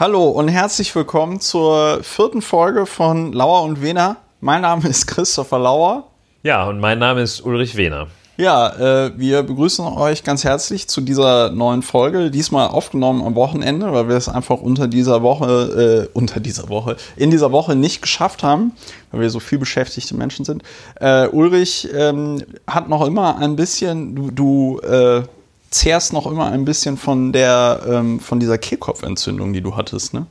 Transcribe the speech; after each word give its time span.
Hallo 0.00 0.28
und 0.28 0.46
herzlich 0.46 0.94
willkommen 0.94 1.40
zur 1.40 2.04
vierten 2.04 2.40
Folge 2.40 2.86
von 2.86 3.32
Lauer 3.32 3.64
und 3.64 3.82
Wehner. 3.82 4.18
Mein 4.40 4.62
Name 4.62 4.88
ist 4.88 5.08
Christopher 5.08 5.58
Lauer. 5.58 6.04
Ja, 6.44 6.68
und 6.68 6.78
mein 6.78 7.00
Name 7.00 7.20
ist 7.22 7.40
Ulrich 7.40 7.74
Wehner. 7.74 8.06
Ja, 8.36 9.06
äh, 9.06 9.18
wir 9.18 9.42
begrüßen 9.42 9.84
euch 9.84 10.22
ganz 10.22 10.44
herzlich 10.44 10.86
zu 10.86 11.00
dieser 11.00 11.50
neuen 11.50 11.82
Folge. 11.82 12.30
Diesmal 12.30 12.68
aufgenommen 12.68 13.26
am 13.26 13.34
Wochenende, 13.34 13.92
weil 13.92 14.08
wir 14.08 14.14
es 14.14 14.28
einfach 14.28 14.60
unter 14.60 14.86
dieser 14.86 15.22
Woche, 15.22 16.06
äh, 16.12 16.16
unter 16.16 16.38
dieser 16.38 16.68
Woche, 16.68 16.96
in 17.16 17.32
dieser 17.32 17.50
Woche 17.50 17.74
nicht 17.74 18.00
geschafft 18.00 18.44
haben, 18.44 18.70
weil 19.10 19.22
wir 19.22 19.30
so 19.30 19.40
viel 19.40 19.58
beschäftigte 19.58 20.14
Menschen 20.14 20.44
sind. 20.44 20.62
Äh, 21.00 21.26
Ulrich 21.26 21.88
ähm, 21.92 22.44
hat 22.68 22.88
noch 22.88 23.04
immer 23.04 23.38
ein 23.38 23.56
bisschen, 23.56 24.14
du, 24.14 24.30
du 24.30 24.78
äh, 24.78 25.22
zehrst 25.70 26.12
noch 26.12 26.26
immer 26.26 26.46
ein 26.50 26.64
bisschen 26.64 26.96
von 26.96 27.32
der, 27.32 27.80
ähm, 27.88 28.20
von 28.20 28.40
dieser 28.40 28.58
Kehlkopfentzündung, 28.58 29.52
die 29.52 29.60
du 29.60 29.76
hattest, 29.76 30.14
ne? 30.14 30.26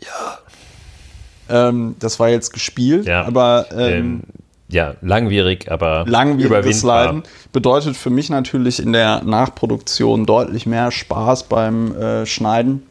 Ja. 0.00 0.38
Ähm, 1.68 1.96
das 1.98 2.20
war 2.20 2.28
jetzt 2.28 2.52
gespielt, 2.52 3.06
Ja. 3.06 3.24
aber 3.24 3.66
ähm, 3.72 3.78
Ähm, 3.78 4.22
ja, 4.70 4.94
langwierig, 5.00 5.70
aber 5.70 6.04
langwieriges. 6.06 6.82
Leiden 6.82 7.22
bedeutet 7.52 7.96
für 7.96 8.10
mich 8.10 8.28
natürlich 8.28 8.80
in 8.80 8.92
der 8.92 9.22
Nachproduktion 9.24 10.26
deutlich 10.26 10.66
mehr 10.66 10.90
Spaß 10.90 11.44
beim 11.44 11.96
äh, 11.96 12.26
Schneiden. 12.26 12.82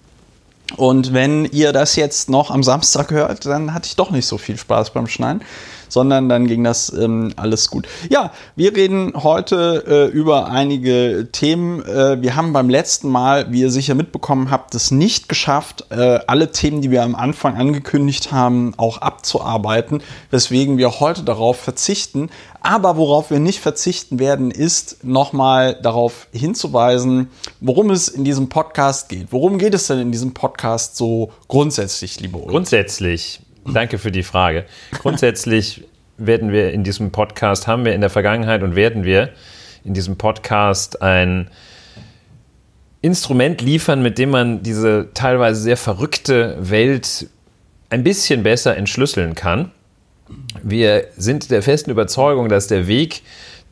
Und 0.76 1.14
wenn 1.14 1.46
ihr 1.46 1.72
das 1.74 1.96
jetzt 1.96 2.30
noch 2.32 2.50
am 2.50 2.64
Samstag 2.64 3.12
hört, 3.12 3.46
dann 3.46 3.74
hatte 3.76 3.86
ich 3.86 3.96
doch 3.96 4.10
nicht 4.10 4.26
so 4.26 4.38
viel 4.40 4.58
Spaß 4.58 4.90
beim 4.90 5.08
Schneiden, 5.08 5.42
sondern 5.90 6.30
dann 6.30 6.48
ging 6.48 6.64
das 6.64 6.92
ähm, 6.92 7.34
alles 7.36 7.70
gut. 7.70 7.88
Ja, 8.10 8.32
wir 8.56 8.76
reden 8.76 9.14
heute 9.16 9.84
äh, 9.88 10.16
über 10.16 10.50
einige 10.50 11.30
Themen. 11.32 11.84
Äh, 11.84 12.22
wir 12.22 12.36
haben 12.36 12.54
beim 12.54 12.70
letzten 12.70 13.10
Mal, 13.10 13.52
wie 13.52 13.62
ihr 13.62 13.72
sicher 13.72 13.96
mitbekommen 13.96 14.52
habt, 14.52 14.76
es 14.76 14.92
nicht 14.92 15.30
geschafft, 15.30 15.86
äh, 15.90 16.20
alle 16.28 16.52
Themen, 16.52 16.82
die 16.82 16.92
wir 16.92 17.04
am 17.04 17.16
Anfang 17.16 17.56
angekündigt 17.56 18.32
haben, 18.32 18.74
auch 18.78 19.00
abzuarbeiten, 19.00 20.02
weswegen 20.32 20.78
wir 20.78 21.00
heute 21.00 21.24
darauf 21.24 21.58
verzichten. 21.58 22.30
Aber 22.62 22.98
worauf 22.98 23.32
wir 23.32 23.40
nicht 23.40 23.60
verzichten 23.60 24.20
werden, 24.20 24.52
ist 24.52 25.04
nochmal 25.04 25.80
darauf 25.82 26.28
hinzuweisen, 26.34 27.30
worum 27.62 27.92
es 27.92 28.10
in 28.10 28.26
diesem 28.26 28.50
Podcast 28.50 29.10
geht. 29.10 29.28
Worum 29.32 29.58
geht 29.58 29.74
es 29.74 29.88
denn 29.88 30.00
in 30.00 30.12
diesem 30.12 30.34
Podcast 30.34 30.98
so 30.98 31.32
grundsätzlich, 31.48 32.20
liebe 32.20 32.38
Ulrich? 32.38 32.52
Grundsätzlich, 32.52 33.40
danke 33.74 33.98
für 33.98 34.12
die 34.12 34.24
Frage. 34.24 34.66
Grundsätzlich 35.00 35.84
werden 36.18 36.52
wir 36.52 36.72
in 36.72 36.84
diesem 36.84 37.12
Podcast, 37.12 37.68
haben 37.68 37.86
wir 37.86 37.94
in 37.94 38.02
der 38.02 38.10
Vergangenheit 38.10 38.64
und 38.64 38.76
werden 38.76 39.04
wir 39.04 39.30
in 39.84 39.94
diesem 39.94 40.18
Podcast 40.18 41.02
ein 41.02 41.50
Instrument 43.02 43.62
liefern, 43.62 44.02
mit 44.02 44.18
dem 44.18 44.32
man 44.32 44.64
diese 44.64 45.10
teilweise 45.14 45.62
sehr 45.62 45.78
verrückte 45.78 46.58
Welt 46.60 47.28
ein 47.90 48.04
bisschen 48.04 48.44
besser 48.44 48.76
entschlüsseln 48.76 49.36
kann. 49.36 49.72
Wir 50.62 51.06
sind 51.16 51.52
der 51.52 51.62
festen 51.62 51.92
Überzeugung, 51.92 52.50
dass 52.50 52.68
der 52.68 52.88
Weg 52.88 53.22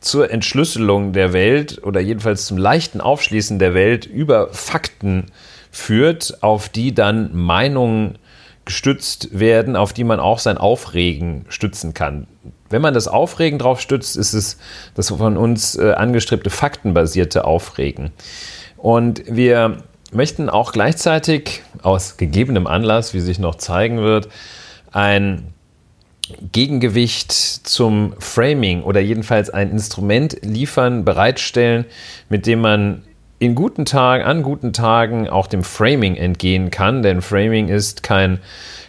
zur 0.00 0.30
Entschlüsselung 0.30 1.12
der 1.12 1.32
Welt 1.32 1.82
oder 1.82 2.00
jedenfalls 2.00 2.46
zum 2.46 2.56
leichten 2.56 3.00
Aufschließen 3.00 3.58
der 3.58 3.74
Welt 3.74 4.06
über 4.06 4.48
Fakten 4.52 5.26
führt, 5.70 6.42
auf 6.42 6.68
die 6.68 6.94
dann 6.94 7.34
Meinungen 7.34 8.18
gestützt 8.66 9.28
werden, 9.38 9.76
auf 9.76 9.94
die 9.94 10.04
man 10.04 10.20
auch 10.20 10.38
sein 10.38 10.58
Aufregen 10.58 11.46
stützen 11.48 11.94
kann. 11.94 12.26
Wenn 12.68 12.82
man 12.82 12.92
das 12.92 13.08
Aufregen 13.08 13.58
drauf 13.58 13.80
stützt, 13.80 14.16
ist 14.16 14.34
es 14.34 14.58
das 14.94 15.08
von 15.08 15.36
uns 15.36 15.76
äh, 15.76 15.92
angestrebte 15.92 16.50
faktenbasierte 16.50 17.44
Aufregen. 17.44 18.10
Und 18.76 19.22
wir 19.26 19.84
möchten 20.12 20.50
auch 20.50 20.72
gleichzeitig 20.72 21.62
aus 21.82 22.16
gegebenem 22.16 22.66
Anlass, 22.66 23.14
wie 23.14 23.20
sich 23.20 23.38
noch 23.38 23.54
zeigen 23.54 23.98
wird, 23.98 24.28
ein 24.90 25.54
Gegengewicht 26.50 27.32
zum 27.32 28.14
Framing 28.18 28.82
oder 28.82 29.00
jedenfalls 29.00 29.48
ein 29.48 29.70
Instrument 29.70 30.38
liefern, 30.42 31.04
bereitstellen, 31.04 31.84
mit 32.28 32.46
dem 32.46 32.60
man 32.60 33.02
in 33.38 33.54
guten 33.54 33.84
Tagen, 33.84 34.24
an 34.24 34.42
guten 34.42 34.72
Tagen 34.72 35.28
auch 35.28 35.46
dem 35.46 35.62
Framing 35.62 36.16
entgehen 36.16 36.70
kann, 36.70 37.02
denn 37.02 37.20
Framing 37.20 37.68
ist 37.68 38.02
kein 38.02 38.40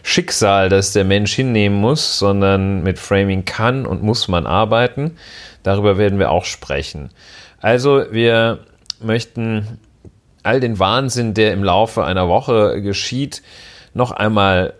Schicksal, 0.04 0.70
das 0.70 0.94
der 0.94 1.04
Mensch 1.04 1.34
hinnehmen 1.34 1.82
muss, 1.82 2.18
sondern 2.18 2.82
mit 2.82 2.98
Framing 2.98 3.44
kann 3.44 3.86
und 3.86 4.04
muss 4.04 4.30
man 4.30 4.46
arbeiten. 4.46 5.18
Darüber 5.64 5.98
werden 5.98 6.18
wir 6.18 6.32
auch 6.32 6.46
sprechen. 6.46 7.10
Also 7.60 8.06
wir 8.12 8.60
möchten 9.02 9.80
all 10.44 10.62
den 10.62 10.80
Wahnsinn, 10.80 11.34
der 11.34 11.52
im 11.52 11.64
Laufe 11.64 12.06
einer 12.06 12.30
Woche 12.30 12.82
geschieht, 12.82 13.44
noch 13.94 14.12
einmal 14.12 14.74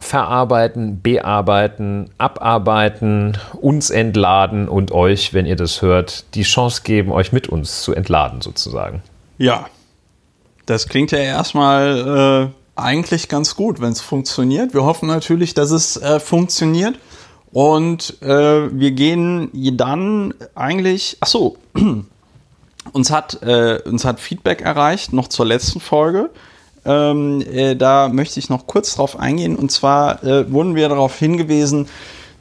verarbeiten, 0.00 1.00
bearbeiten, 1.02 2.10
abarbeiten, 2.18 3.38
uns 3.60 3.90
entladen 3.90 4.68
und 4.68 4.92
euch, 4.92 5.32
wenn 5.34 5.46
ihr 5.46 5.56
das 5.56 5.82
hört, 5.82 6.34
die 6.34 6.42
Chance 6.42 6.82
geben, 6.82 7.12
euch 7.12 7.32
mit 7.32 7.48
uns 7.48 7.82
zu 7.82 7.94
entladen 7.94 8.40
sozusagen. 8.40 9.02
Ja, 9.38 9.66
das 10.66 10.88
klingt 10.88 11.12
ja 11.12 11.18
erstmal 11.18 12.50
äh, 12.76 12.80
eigentlich 12.80 13.28
ganz 13.28 13.56
gut, 13.56 13.80
wenn 13.80 13.92
es 13.92 14.00
funktioniert. 14.00 14.74
Wir 14.74 14.84
hoffen 14.84 15.06
natürlich, 15.06 15.54
dass 15.54 15.70
es 15.70 15.96
äh, 15.96 16.18
funktioniert. 16.20 16.98
Und 17.52 18.22
äh, 18.22 18.70
wir 18.72 18.92
gehen 18.92 19.50
dann 19.76 20.34
eigentlich, 20.54 21.16
ach 21.20 21.26
so, 21.26 21.56
uns 22.92 23.10
hat, 23.10 23.42
äh, 23.42 23.80
uns 23.84 24.04
hat 24.04 24.20
Feedback 24.20 24.60
erreicht, 24.62 25.12
noch 25.12 25.28
zur 25.28 25.46
letzten 25.46 25.80
Folge. 25.80 26.30
Ähm, 26.90 27.40
äh, 27.42 27.76
da 27.76 28.08
möchte 28.08 28.40
ich 28.40 28.48
noch 28.48 28.66
kurz 28.66 28.96
drauf 28.96 29.18
eingehen. 29.18 29.56
Und 29.56 29.70
zwar 29.70 30.24
äh, 30.24 30.50
wurden 30.50 30.74
wir 30.74 30.88
darauf 30.88 31.16
hingewiesen, 31.16 31.86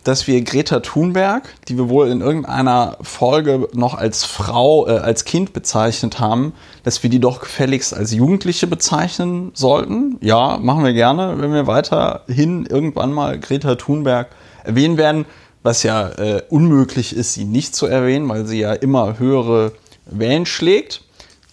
dass 0.03 0.27
wir 0.27 0.41
Greta 0.41 0.79
Thunberg, 0.79 1.53
die 1.67 1.77
wir 1.77 1.89
wohl 1.89 2.07
in 2.07 2.21
irgendeiner 2.21 2.97
Folge 3.01 3.67
noch 3.73 3.93
als 3.93 4.23
Frau, 4.23 4.87
äh, 4.87 4.91
als 4.91 5.25
Kind 5.25 5.53
bezeichnet 5.53 6.19
haben, 6.19 6.53
dass 6.83 7.03
wir 7.03 7.11
die 7.11 7.19
doch 7.19 7.41
gefälligst 7.41 7.93
als 7.93 8.11
Jugendliche 8.11 8.65
bezeichnen 8.65 9.51
sollten. 9.53 10.17
Ja, 10.21 10.57
machen 10.57 10.83
wir 10.83 10.93
gerne, 10.93 11.35
wenn 11.37 11.53
wir 11.53 11.67
weiterhin 11.67 12.65
irgendwann 12.65 13.13
mal 13.13 13.39
Greta 13.39 13.75
Thunberg 13.75 14.29
erwähnen 14.63 14.97
werden, 14.97 15.25
was 15.61 15.83
ja 15.83 16.09
äh, 16.09 16.41
unmöglich 16.49 17.15
ist, 17.15 17.33
sie 17.33 17.45
nicht 17.45 17.75
zu 17.75 17.85
erwähnen, 17.85 18.27
weil 18.29 18.47
sie 18.47 18.61
ja 18.61 18.73
immer 18.73 19.19
höhere 19.19 19.73
Wellen 20.05 20.45
schlägt. 20.45 21.03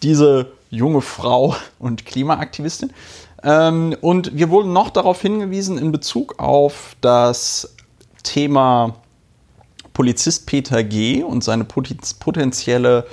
Diese 0.02 0.55
junge 0.76 1.00
Frau 1.00 1.56
und 1.78 2.06
Klimaaktivistin. 2.06 2.92
Ähm, 3.42 3.96
und 4.00 4.36
wir 4.36 4.50
wurden 4.50 4.72
noch 4.72 4.90
darauf 4.90 5.20
hingewiesen 5.20 5.78
in 5.78 5.92
Bezug 5.92 6.38
auf 6.38 6.96
das 7.00 7.74
Thema 8.22 8.94
Polizist 9.92 10.46
Peter 10.46 10.84
G. 10.84 11.22
und 11.22 11.42
seine 11.42 11.64
potenzielle 11.64 13.06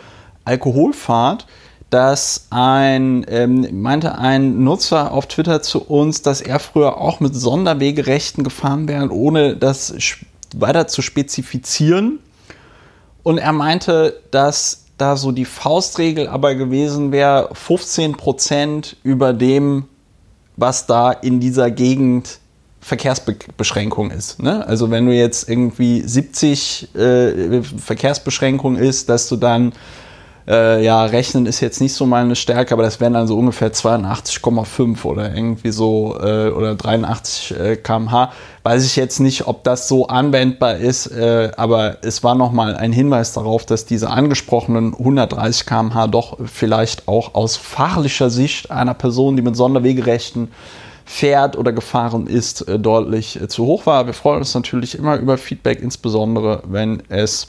Alkoholfahrt, 0.44 1.48
dass 1.90 2.48
ein, 2.50 3.26
ähm, 3.30 3.82
meinte 3.82 4.18
ein 4.18 4.64
Nutzer 4.64 5.12
auf 5.12 5.28
Twitter 5.28 5.62
zu 5.62 5.84
uns, 5.84 6.24
dass 6.24 6.42
er 6.42 6.60
früher 6.60 6.98
auch 6.98 7.20
mit 7.20 7.36
Sonderwegerechten 7.36 8.44
gefahren 8.44 8.88
wäre, 8.88 9.12
ohne 9.12 9.56
das 9.56 9.94
weiter 10.56 10.88
zu 10.88 11.02
spezifizieren. 11.02 12.20
Und 13.22 13.38
er 13.38 13.54
meinte, 13.54 14.20
dass 14.32 14.83
da 15.04 15.18
so 15.18 15.34
die 15.34 15.46
Faustregel 15.46 16.28
aber 16.30 16.56
gewesen 16.56 17.12
wäre, 17.12 17.50
15 17.52 18.14
Prozent 18.14 18.96
über 19.04 19.34
dem, 19.34 19.86
was 20.56 20.86
da 20.86 21.12
in 21.12 21.42
dieser 21.42 21.72
Gegend 21.72 22.40
Verkehrsbeschränkung 22.80 24.12
ist. 24.12 24.42
Ne? 24.42 24.66
Also 24.66 24.92
wenn 24.92 25.06
du 25.06 25.14
jetzt 25.14 25.50
irgendwie 25.50 26.02
70 26.02 26.96
äh, 26.96 27.62
Verkehrsbeschränkung 27.64 28.78
ist, 28.78 29.10
dass 29.10 29.28
du 29.28 29.36
dann 29.36 29.74
äh, 30.48 30.84
ja, 30.84 31.06
rechnen 31.06 31.46
ist 31.46 31.62
jetzt 31.62 31.80
nicht 31.80 31.94
so 31.94 32.06
meine 32.06 32.36
Stärke, 32.36 32.74
aber 32.74 32.84
das 32.84 33.00
wären 33.00 33.14
dann 33.14 33.28
so 33.28 33.38
ungefähr 33.38 33.72
82,5 33.72 35.06
oder 35.06 35.34
irgendwie 35.34 35.72
so 35.72 36.18
äh, 36.20 36.50
oder 36.50 36.76
83 36.76 37.60
äh, 37.60 37.76
km/h. 37.78 38.32
Weiß 38.64 38.86
ich 38.86 38.96
jetzt 38.96 39.20
nicht, 39.20 39.48
ob 39.48 39.64
das 39.64 39.88
so 39.88 40.08
anwendbar 40.08 40.76
ist, 40.78 41.08
äh, 41.08 41.52
aber 41.56 41.98
es 42.02 42.24
war 42.24 42.36
nochmal 42.36 42.76
ein 42.76 42.92
Hinweis 42.92 43.34
darauf, 43.34 43.66
dass 43.66 43.86
diese 43.86 44.10
angesprochenen 44.10 44.94
130 44.94 45.66
km/h 45.66 46.08
doch 46.08 46.38
vielleicht 46.46 47.08
auch 47.08 47.36
aus 47.36 47.56
fahrlicher 47.56 48.30
Sicht 48.30 48.72
einer 48.72 48.94
Person, 48.94 49.36
die 49.36 49.42
mit 49.42 49.56
Sonderwegerechten 49.56 50.50
fährt 51.06 51.58
oder 51.58 51.72
gefahren 51.72 52.28
ist, 52.28 52.68
äh, 52.68 52.80
deutlich 52.80 53.40
äh, 53.42 53.48
zu 53.48 53.66
hoch 53.66 53.86
war. 53.86 54.06
Wir 54.06 54.14
freuen 54.14 54.40
uns 54.40 54.54
natürlich 54.54 54.98
immer 54.98 55.18
über 55.18 55.38
Feedback, 55.38 55.82
insbesondere 55.82 56.64
wenn 56.66 57.04
es 57.10 57.48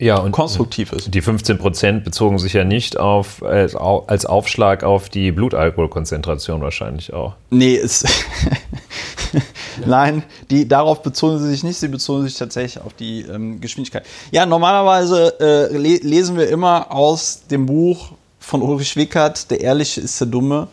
Ja, 0.00 0.18
und 0.18 0.30
konstruktiv 0.32 0.92
ist. 0.92 1.12
die 1.12 1.20
15 1.20 1.58
Prozent 1.58 2.04
bezogen 2.04 2.38
sich 2.38 2.52
ja 2.52 2.62
nicht 2.64 2.98
auf, 2.98 3.42
als, 3.42 3.74
Au- 3.74 4.04
als 4.06 4.26
Aufschlag 4.26 4.84
auf 4.84 5.08
die 5.08 5.32
Blutalkoholkonzentration 5.32 6.60
wahrscheinlich 6.60 7.12
auch. 7.12 7.34
Nee, 7.50 7.76
es. 7.76 8.04
Nein, 9.86 10.22
die, 10.50 10.66
darauf 10.66 11.02
bezogen 11.02 11.38
sie 11.38 11.48
sich 11.48 11.62
nicht, 11.64 11.78
sie 11.78 11.88
bezogen 11.88 12.22
sich 12.24 12.34
tatsächlich 12.36 12.82
auf 12.82 12.94
die 12.94 13.22
ähm, 13.22 13.60
Geschwindigkeit. 13.60 14.04
Ja, 14.30 14.46
normalerweise 14.46 15.34
äh, 15.40 15.76
le 15.76 15.96
lesen 16.02 16.36
wir 16.36 16.48
immer 16.48 16.90
aus 16.92 17.42
dem 17.50 17.66
Buch 17.66 18.12
von 18.40 18.62
Ulrich 18.62 18.96
Wickert, 18.96 19.50
Der 19.50 19.60
Ehrliche 19.60 20.00
ist 20.00 20.20
der 20.20 20.28
Dumme. 20.28 20.68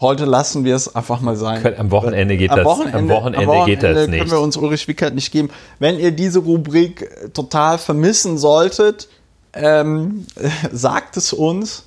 Heute 0.00 0.24
lassen 0.24 0.64
wir 0.64 0.74
es 0.74 0.94
einfach 0.94 1.20
mal 1.20 1.36
sein. 1.36 1.62
Am 1.78 1.90
Wochenende 1.90 2.36
geht, 2.36 2.50
am 2.50 2.58
das, 2.58 2.66
Wochenende, 2.66 2.98
am 2.98 3.08
Wochenende, 3.08 3.52
am 3.52 3.66
geht 3.66 3.82
das 3.82 3.94
können 3.94 4.10
nicht. 4.10 4.30
wir 4.30 4.40
uns 4.40 4.56
Ulrich 4.56 4.88
Wickert 4.88 5.14
nicht 5.14 5.32
geben. 5.32 5.50
Wenn 5.78 5.98
ihr 5.98 6.12
diese 6.12 6.40
Rubrik 6.40 7.32
total 7.32 7.78
vermissen 7.78 8.38
solltet, 8.38 9.08
ähm, 9.52 10.26
sagt 10.72 11.16
es 11.16 11.32
uns. 11.32 11.84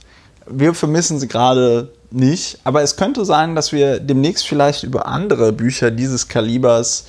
Wir 0.49 0.73
vermissen 0.73 1.19
sie 1.19 1.27
gerade 1.27 1.91
nicht. 2.11 2.59
Aber 2.63 2.81
es 2.81 2.95
könnte 2.95 3.25
sein, 3.25 3.55
dass 3.55 3.71
wir 3.71 3.99
demnächst 3.99 4.47
vielleicht 4.47 4.83
über 4.83 5.07
andere 5.07 5.51
Bücher 5.51 5.91
dieses 5.91 6.27
Kalibers 6.27 7.07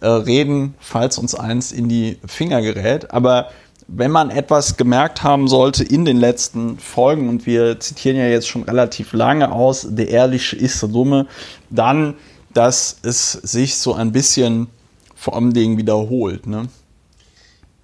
äh, 0.00 0.06
reden, 0.08 0.74
falls 0.80 1.18
uns 1.18 1.34
eins 1.34 1.72
in 1.72 1.88
die 1.88 2.18
Finger 2.26 2.60
gerät. 2.60 3.10
Aber 3.10 3.48
wenn 3.86 4.10
man 4.10 4.30
etwas 4.30 4.76
gemerkt 4.76 5.22
haben 5.22 5.48
sollte 5.48 5.84
in 5.84 6.04
den 6.04 6.18
letzten 6.18 6.78
Folgen, 6.78 7.28
und 7.28 7.46
wir 7.46 7.80
zitieren 7.80 8.16
ja 8.16 8.26
jetzt 8.26 8.48
schon 8.48 8.62
relativ 8.62 9.12
lange 9.12 9.52
aus, 9.52 9.86
der 9.90 10.08
Ehrliche 10.08 10.56
ist 10.56 10.80
der 10.82 10.88
Dumme, 10.88 11.26
dann, 11.70 12.14
dass 12.52 12.98
es 13.02 13.32
sich 13.32 13.76
so 13.76 13.94
ein 13.94 14.12
bisschen 14.12 14.68
vor 15.14 15.34
allem 15.34 15.52
Dingen 15.52 15.76
wiederholt. 15.76 16.46
Ne? 16.46 16.68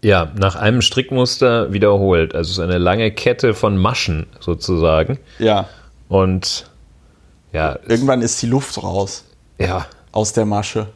Ja, 0.02 0.31
nach 0.37 0.56
einem 0.56 0.81
Strickmuster 0.81 1.73
wiederholt. 1.73 2.35
Also 2.35 2.50
es 2.50 2.58
ist 2.58 2.64
eine 2.64 2.79
lange 2.79 3.11
Kette 3.11 3.53
von 3.55 3.76
Maschen 3.76 4.26
sozusagen. 4.41 5.19
Ja. 5.38 5.69
Und 6.08 6.70
ja, 7.53 7.79
Irgendwann 7.87 8.23
ist 8.23 8.41
die 8.43 8.46
Luft 8.46 8.82
raus 8.82 9.25
ja, 9.58 9.87
aus 10.12 10.32
der 10.32 10.46
Masche. 10.46 10.87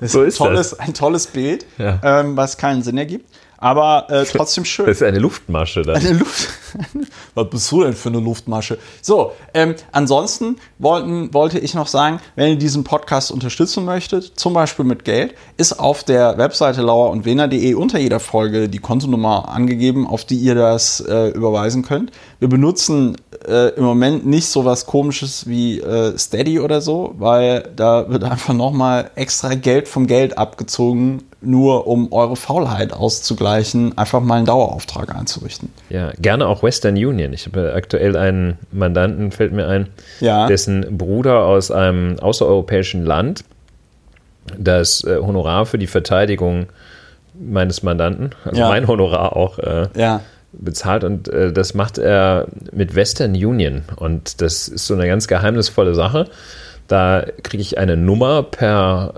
Das 0.00 0.12
So 0.12 0.20
ein 0.20 0.26
ist 0.28 0.36
tolles, 0.38 0.78
Ein 0.78 0.94
tolles 0.94 1.26
Bild, 1.26 1.66
Ja. 1.78 1.98
ähm, 2.04 2.36
was 2.36 2.56
keinen 2.56 2.82
Sinn 2.82 2.98
ergibt, 2.98 3.28
aber 3.58 4.06
äh, 4.08 4.24
trotzdem 4.24 4.64
schön. 4.64 4.86
das 4.86 4.98
ist 4.98 5.02
eine 5.02 5.18
Luftmasche 5.18 5.82
dann. 5.82 5.96
Eine 5.96 6.12
Luft. 6.12 6.48
Was 7.34 7.50
bist 7.50 7.72
du 7.72 7.82
denn 7.82 7.92
für 7.92 8.08
eine 8.08 8.20
Luftmasche? 8.20 8.78
So, 9.02 9.32
ähm, 9.52 9.74
ansonsten 9.92 10.56
wollten, 10.78 11.34
wollte 11.34 11.58
ich 11.58 11.74
noch 11.74 11.88
sagen, 11.88 12.20
wenn 12.36 12.50
ihr 12.50 12.56
diesen 12.56 12.84
Podcast 12.84 13.30
unterstützen 13.30 13.84
möchtet, 13.84 14.38
zum 14.38 14.54
Beispiel 14.54 14.84
mit 14.84 15.04
Geld, 15.04 15.34
ist 15.56 15.78
auf 15.78 16.04
der 16.04 16.38
Webseite 16.38 16.82
lauer 16.82 17.10
und 17.10 17.26
unter 17.74 17.98
jeder 17.98 18.20
Folge 18.20 18.68
die 18.68 18.78
Kontonummer 18.78 19.48
angegeben, 19.48 20.06
auf 20.06 20.24
die 20.24 20.36
ihr 20.36 20.54
das 20.54 21.00
äh, 21.00 21.28
überweisen 21.28 21.82
könnt. 21.82 22.12
Wir 22.38 22.48
benutzen 22.48 23.16
äh, 23.46 23.74
im 23.74 23.84
Moment 23.84 24.26
nicht 24.26 24.46
so 24.46 24.64
was 24.64 24.86
komisches 24.86 25.46
wie 25.48 25.80
äh, 25.80 26.16
Steady 26.16 26.60
oder 26.60 26.80
so, 26.80 27.14
weil 27.18 27.70
da 27.74 28.08
wird 28.08 28.24
einfach 28.24 28.54
nochmal 28.54 29.10
extra 29.14 29.54
Geld 29.54 29.88
vom 29.88 30.06
Geld 30.06 30.38
abgezogen, 30.38 31.24
nur 31.40 31.86
um 31.86 32.12
eure 32.12 32.34
Faulheit 32.36 32.92
auszugleichen, 32.92 33.96
einfach 33.96 34.20
mal 34.20 34.36
einen 34.36 34.46
Dauerauftrag 34.46 35.14
einzurichten. 35.14 35.70
Ja, 35.88 36.10
gerne 36.20 36.46
auch 36.48 36.62
Western 36.64 36.94
Union. 36.94 37.32
Ich 37.32 37.46
habe 37.46 37.72
aktuell 37.74 38.16
einen 38.16 38.58
Mandanten, 38.72 39.30
fällt 39.30 39.52
mir 39.52 39.68
ein, 39.68 39.88
Ja. 40.20 40.46
dessen 40.48 40.98
Bruder 40.98 41.44
aus 41.44 41.70
einem 41.70 42.18
außereuropäischen 42.18 43.04
Land 43.04 43.44
das 44.58 45.04
äh, 45.04 45.18
Honorar 45.18 45.66
für 45.66 45.78
die 45.78 45.86
Verteidigung 45.86 46.66
meines 47.38 47.82
Mandanten, 47.82 48.30
also 48.44 48.60
Ja. 48.62 48.68
mein 48.68 48.88
Honorar 48.88 49.36
auch, 49.36 49.58
äh, 49.58 49.88
Ja. 49.94 50.20
bezahlt 50.52 51.04
und 51.04 51.28
äh, 51.28 51.52
das 51.52 51.74
macht 51.74 51.98
er 51.98 52.46
mit 52.72 52.96
Western 52.96 53.32
Union 53.32 53.82
und 53.96 54.40
das 54.40 54.66
ist 54.66 54.86
so 54.86 54.94
eine 54.94 55.06
ganz 55.06 55.28
geheimnisvolle 55.28 55.94
Sache. 55.94 56.26
Da 56.88 57.24
kriege 57.42 57.60
ich 57.62 57.78
eine 57.78 57.96
Nummer 57.96 58.42
per 58.42 59.14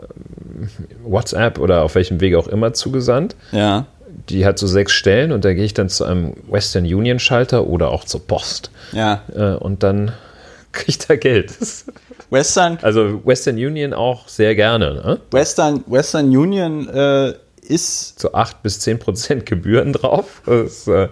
WhatsApp 1.02 1.58
oder 1.58 1.82
auf 1.82 1.94
welchem 1.94 2.20
Weg 2.20 2.34
auch 2.34 2.48
immer 2.48 2.72
zugesandt. 2.72 3.36
Ja. 3.52 3.86
Die 4.28 4.44
hat 4.44 4.58
so 4.58 4.66
sechs 4.66 4.92
Stellen 4.92 5.32
und 5.32 5.44
da 5.44 5.54
gehe 5.54 5.64
ich 5.64 5.74
dann 5.74 5.88
zu 5.88 6.04
einem 6.04 6.34
Western 6.48 6.84
Union 6.84 7.18
Schalter 7.18 7.66
oder 7.66 7.88
auch 7.90 8.04
zur 8.04 8.26
Post 8.26 8.70
Ja. 8.92 9.22
äh, 9.34 9.54
und 9.54 9.82
dann 9.82 10.12
kriege 10.72 10.88
ich 10.90 10.98
da 10.98 11.16
Geld. 11.16 11.52
Western, 12.30 12.78
Also 12.82 13.22
Western 13.24 13.56
Union 13.56 13.92
auch 13.92 14.28
sehr 14.28 14.54
gerne. 14.54 14.94
Ne? 14.94 15.20
Western, 15.32 15.82
Western 15.88 16.26
Union 16.36 16.88
äh, 16.88 17.34
ist. 17.62 18.20
So 18.20 18.32
8 18.34 18.62
bis 18.62 18.80
10 18.80 18.98
Prozent 19.00 19.46
Gebühren 19.46 19.92
drauf. 19.92 20.42
Das, 20.46 20.86
äh, 20.86 21.08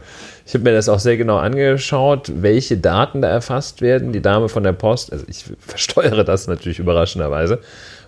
ich 0.48 0.54
habe 0.54 0.64
mir 0.64 0.72
das 0.72 0.88
auch 0.88 0.98
sehr 0.98 1.18
genau 1.18 1.36
angeschaut, 1.36 2.32
welche 2.36 2.78
Daten 2.78 3.20
da 3.20 3.28
erfasst 3.28 3.82
werden. 3.82 4.14
Die 4.14 4.22
Dame 4.22 4.48
von 4.48 4.62
der 4.62 4.72
Post, 4.72 5.12
also 5.12 5.26
ich 5.28 5.44
versteuere 5.60 6.24
das 6.24 6.46
natürlich 6.46 6.78
überraschenderweise. 6.78 7.58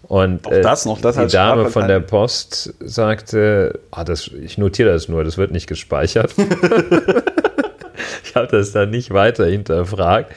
Und 0.05 0.47
Auch 0.47 0.63
das 0.63 0.87
noch, 0.87 1.03
das 1.03 1.17
die 1.17 1.27
Dame 1.27 1.69
von 1.69 1.87
der 1.87 2.01
Post 2.01 2.73
sagte, 2.81 3.79
ah, 3.91 4.05
das, 4.05 4.29
ich 4.29 4.57
notiere 4.57 4.91
das 4.91 5.07
nur, 5.07 5.23
das 5.23 5.37
wird 5.37 5.51
nicht 5.51 5.67
gespeichert. 5.67 6.33
ich 8.25 8.35
habe 8.35 8.47
das 8.51 8.73
dann 8.73 8.89
nicht 8.89 9.11
weiter 9.11 9.45
hinterfragt, 9.45 10.33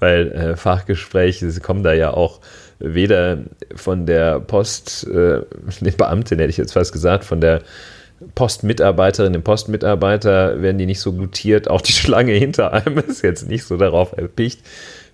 weil 0.00 0.32
äh, 0.32 0.56
Fachgespräche 0.56 1.48
sie 1.48 1.60
kommen 1.60 1.84
da 1.84 1.92
ja 1.92 2.10
auch 2.10 2.40
weder 2.80 3.38
von 3.76 4.04
der 4.04 4.40
Post, 4.40 5.06
äh, 5.06 5.42
den 5.80 5.96
Beamtin 5.96 6.40
hätte 6.40 6.50
ich 6.50 6.56
jetzt 6.56 6.72
fast 6.72 6.92
gesagt, 6.92 7.24
von 7.24 7.40
der 7.40 7.62
Postmitarbeiterin, 8.34 9.32
dem 9.32 9.42
Postmitarbeiter 9.42 10.62
werden 10.62 10.78
die 10.78 10.86
nicht 10.86 11.00
so 11.00 11.12
gutiert. 11.12 11.68
Auch 11.68 11.80
die 11.80 11.92
Schlange 11.92 12.32
hinter 12.32 12.72
einem 12.72 12.98
ist 12.98 13.22
jetzt 13.22 13.48
nicht 13.48 13.64
so 13.64 13.76
darauf 13.76 14.16
erpicht, 14.16 14.60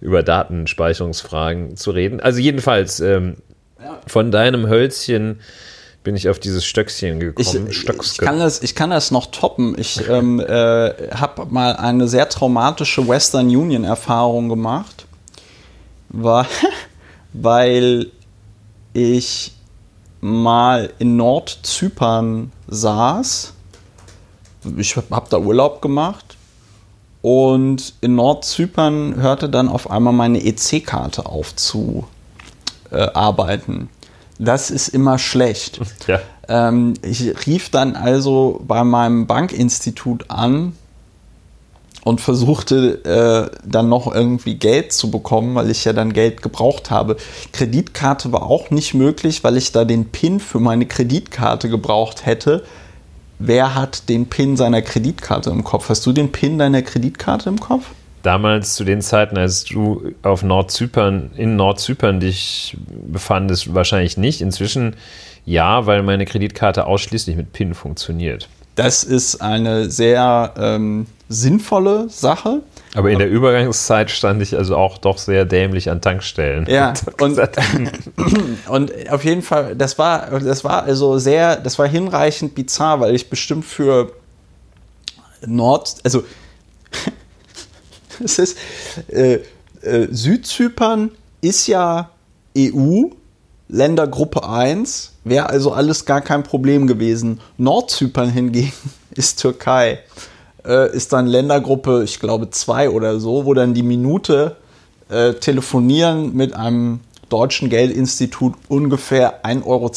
über 0.00 0.22
Datenspeicherungsfragen 0.22 1.76
zu 1.76 1.90
reden. 1.90 2.20
Also 2.20 2.40
jedenfalls 2.40 3.00
ähm, 3.00 3.36
von 4.06 4.30
deinem 4.30 4.68
Hölzchen 4.68 5.40
bin 6.04 6.16
ich 6.16 6.28
auf 6.28 6.38
dieses 6.38 6.64
Stöckchen 6.64 7.20
Ich, 7.20 7.34
gekommen. 7.34 7.68
ich, 7.70 7.78
Stöckske. 7.78 8.24
kann 8.24 8.38
das, 8.38 8.62
ich 8.62 8.74
kann 8.74 8.90
das 8.90 9.10
noch 9.10 9.26
toppen. 9.26 9.76
Ich 9.78 10.08
ähm, 10.08 10.40
äh, 10.40 11.10
habe 11.12 11.46
mal 11.46 11.76
eine 11.76 12.08
sehr 12.08 12.28
traumatische 12.28 13.06
Western 13.06 13.46
Union 13.46 13.84
Erfahrung 13.84 14.48
gemacht, 14.48 15.06
war, 16.08 16.46
weil 17.32 18.08
ich 18.92 19.52
mal 20.22 20.90
in 20.98 21.16
Nordzypern 21.16 22.52
saß. 22.68 23.52
Ich 24.76 24.96
habe 24.96 25.26
da 25.28 25.38
Urlaub 25.38 25.82
gemacht 25.82 26.36
und 27.20 27.94
in 28.00 28.14
Nordzypern 28.14 29.16
hörte 29.16 29.50
dann 29.50 29.68
auf 29.68 29.90
einmal 29.90 30.12
meine 30.12 30.42
EC-Karte 30.42 31.26
auf 31.26 31.54
zu 31.56 32.06
äh, 32.90 33.08
arbeiten. 33.12 33.90
Das 34.38 34.70
ist 34.70 34.88
immer 34.88 35.18
schlecht. 35.18 35.80
Ja. 36.06 36.20
Ähm, 36.48 36.94
ich 37.02 37.46
rief 37.46 37.70
dann 37.70 37.96
also 37.96 38.60
bei 38.66 38.84
meinem 38.84 39.26
Bankinstitut 39.26 40.30
an 40.30 40.76
und 42.04 42.20
versuchte 42.20 43.04
äh, 43.04 43.56
dann 43.64 43.88
noch 43.88 44.12
irgendwie 44.12 44.54
Geld 44.54 44.92
zu 44.92 45.10
bekommen, 45.10 45.54
weil 45.54 45.70
ich 45.70 45.84
ja 45.84 45.92
dann 45.92 46.12
Geld 46.12 46.42
gebraucht 46.42 46.90
habe. 46.90 47.16
Kreditkarte 47.52 48.32
war 48.32 48.42
auch 48.42 48.70
nicht 48.70 48.94
möglich, 48.94 49.44
weil 49.44 49.56
ich 49.56 49.72
da 49.72 49.84
den 49.84 50.06
PIN 50.06 50.40
für 50.40 50.58
meine 50.58 50.86
Kreditkarte 50.86 51.68
gebraucht 51.68 52.26
hätte. 52.26 52.64
Wer 53.38 53.74
hat 53.74 54.08
den 54.08 54.26
PIN 54.26 54.56
seiner 54.56 54.82
Kreditkarte 54.82 55.50
im 55.50 55.64
Kopf? 55.64 55.88
Hast 55.88 56.04
du 56.06 56.12
den 56.12 56.32
PIN 56.32 56.58
deiner 56.58 56.82
Kreditkarte 56.82 57.48
im 57.48 57.60
Kopf? 57.60 57.86
Damals 58.22 58.74
zu 58.76 58.84
den 58.84 59.02
Zeiten, 59.02 59.36
als 59.36 59.64
du 59.64 60.12
auf 60.22 60.44
Nordzypern, 60.44 61.30
in 61.36 61.56
Nordzypern 61.56 62.20
dich 62.20 62.76
befandest, 62.88 63.74
wahrscheinlich 63.74 64.16
nicht. 64.16 64.40
Inzwischen 64.40 64.94
ja, 65.44 65.86
weil 65.86 66.02
meine 66.04 66.24
Kreditkarte 66.24 66.86
ausschließlich 66.86 67.36
mit 67.36 67.52
PIN 67.52 67.74
funktioniert. 67.74 68.48
Das 68.76 69.04
ist 69.04 69.42
eine 69.42 69.90
sehr 69.90 70.54
ähm, 70.56 71.06
sinnvolle 71.32 72.08
Sache. 72.08 72.62
Aber 72.94 73.10
in 73.10 73.18
der 73.18 73.28
Übergangszeit 73.28 74.10
stand 74.10 74.42
ich 74.42 74.56
also 74.56 74.76
auch 74.76 74.98
doch 74.98 75.18
sehr 75.18 75.44
dämlich 75.44 75.90
an 75.90 76.00
Tankstellen. 76.00 76.66
Ja, 76.68 76.94
und, 77.20 77.38
und 78.68 79.10
auf 79.10 79.24
jeden 79.24 79.42
Fall, 79.42 79.74
das 79.76 79.98
war, 79.98 80.40
das 80.40 80.64
war 80.64 80.82
also 80.84 81.18
sehr, 81.18 81.56
das 81.56 81.78
war 81.78 81.88
hinreichend 81.88 82.54
bizarr, 82.54 83.00
weil 83.00 83.14
ich 83.14 83.30
bestimmt 83.30 83.64
für 83.64 84.12
Nord, 85.46 85.96
also 86.04 86.24
es 88.22 88.38
ist, 88.38 88.58
äh, 89.08 89.40
äh, 89.82 90.08
Südzypern 90.10 91.10
ist 91.40 91.66
ja 91.66 92.10
EU, 92.56 93.04
Ländergruppe 93.68 94.46
1, 94.48 95.12
wäre 95.24 95.48
also 95.48 95.72
alles 95.72 96.04
gar 96.04 96.20
kein 96.20 96.42
Problem 96.42 96.86
gewesen. 96.86 97.40
Nordzypern 97.56 98.30
hingegen 98.30 98.72
ist 99.14 99.40
Türkei, 99.40 100.00
äh, 100.66 100.94
ist 100.94 101.12
dann 101.12 101.26
Ländergruppe, 101.26 102.02
ich 102.04 102.20
glaube 102.20 102.50
2 102.50 102.90
oder 102.90 103.20
so, 103.20 103.44
wo 103.44 103.54
dann 103.54 103.74
die 103.74 103.82
Minute 103.82 104.56
äh, 105.08 105.34
telefonieren 105.34 106.34
mit 106.34 106.54
einem 106.54 107.00
deutschen 107.28 107.70
Geldinstitut 107.70 108.54
ungefähr 108.68 109.44
1,20 109.44 109.64
Euro 109.66 109.90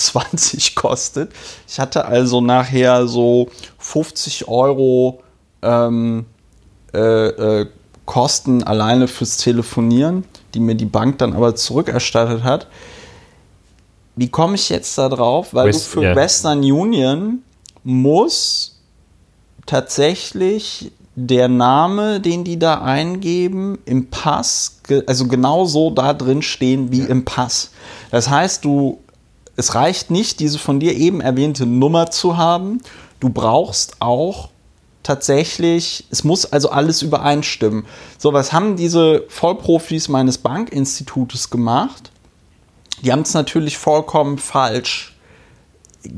kostet. 0.75 1.31
Ich 1.67 1.79
hatte 1.79 2.05
also 2.05 2.39
nachher 2.41 3.07
so 3.07 3.49
50 3.77 4.47
Euro 4.47 5.21
ähm, 5.61 6.25
äh, 6.93 6.99
äh, 7.59 7.65
Kosten 8.05 8.63
alleine 8.63 9.07
fürs 9.07 9.37
Telefonieren, 9.37 10.25
die 10.53 10.59
mir 10.59 10.75
die 10.75 10.85
Bank 10.85 11.17
dann 11.17 11.33
aber 11.33 11.55
zurückerstattet 11.55 12.43
hat. 12.43 12.67
Wie 14.15 14.29
komme 14.29 14.55
ich 14.55 14.69
jetzt 14.69 14.97
da 14.97 15.09
drauf? 15.09 15.53
Weil 15.53 15.67
West- 15.67 15.87
du 15.87 15.99
für 15.99 16.03
ja. 16.03 16.15
Western 16.15 16.59
Union 16.59 17.39
muss 17.83 18.74
tatsächlich 19.65 20.91
der 21.15 21.47
Name, 21.47 22.19
den 22.19 22.43
die 22.43 22.59
da 22.59 22.81
eingeben, 22.81 23.79
im 23.85 24.09
Pass, 24.09 24.79
also 25.07 25.27
genau 25.27 25.65
so 25.65 25.89
da 25.89 26.13
drin 26.13 26.41
stehen 26.41 26.91
wie 26.91 27.01
im 27.01 27.23
Pass. 27.23 27.71
Das 28.11 28.29
heißt, 28.29 28.65
du, 28.65 28.99
es 29.55 29.75
reicht 29.75 30.11
nicht, 30.11 30.39
diese 30.41 30.59
von 30.59 30.79
dir 30.79 30.93
eben 30.93 31.21
erwähnte 31.21 31.65
Nummer 31.65 32.11
zu 32.11 32.35
haben. 32.35 32.81
Du 33.21 33.29
brauchst 33.29 34.01
auch 34.01 34.49
tatsächlich, 35.03 36.05
es 36.09 36.25
muss 36.25 36.45
also 36.45 36.69
alles 36.69 37.01
übereinstimmen. 37.01 37.85
So, 38.17 38.33
was 38.33 38.51
haben 38.51 38.75
diese 38.75 39.23
Vollprofis 39.29 40.09
meines 40.09 40.37
Bankinstitutes 40.39 41.49
gemacht? 41.49 42.11
Die 43.01 43.11
haben 43.11 43.21
es 43.21 43.33
natürlich 43.33 43.77
vollkommen 43.77 44.37
falsch 44.37 45.14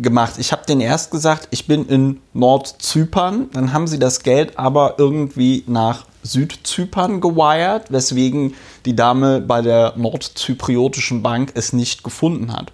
gemacht. 0.02 0.34
Ich 0.38 0.52
habe 0.52 0.66
denen 0.66 0.82
erst 0.82 1.12
gesagt, 1.12 1.48
ich 1.52 1.68
bin 1.68 1.88
in 1.88 2.22
Nordzypern. 2.34 3.50
Dann 3.54 3.74
haben 3.74 3.88
sie 3.88 4.00
das 4.00 4.24
Geld 4.24 4.58
aber 4.58 4.96
irgendwie 4.98 5.64
nach 5.68 6.06
Südzypern 6.24 7.22
gewired, 7.22 7.92
weswegen 7.92 8.54
die 8.86 8.96
Dame 8.96 9.42
bei 9.42 9.62
der 9.62 9.94
nordzypriotischen 9.96 11.24
Bank 11.24 11.52
es 11.56 11.74
nicht 11.74 12.04
gefunden 12.04 12.54
hat. 12.54 12.72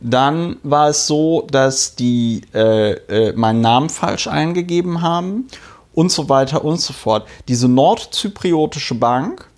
Dann 0.00 0.56
war 0.62 0.88
es 0.88 1.06
so, 1.06 1.46
dass 1.50 1.94
die 1.94 2.42
äh, 2.52 2.92
äh, 2.92 3.32
meinen 3.34 3.60
Namen 3.60 3.88
falsch 3.88 4.26
eingegeben 4.26 5.00
haben 5.00 5.46
und 5.94 6.10
so 6.10 6.28
weiter 6.28 6.64
und 6.64 6.80
so 6.80 6.92
fort. 6.92 7.26
Diese 7.48 7.68
nordzypriotische 7.68 8.96
Bank, 8.96 9.48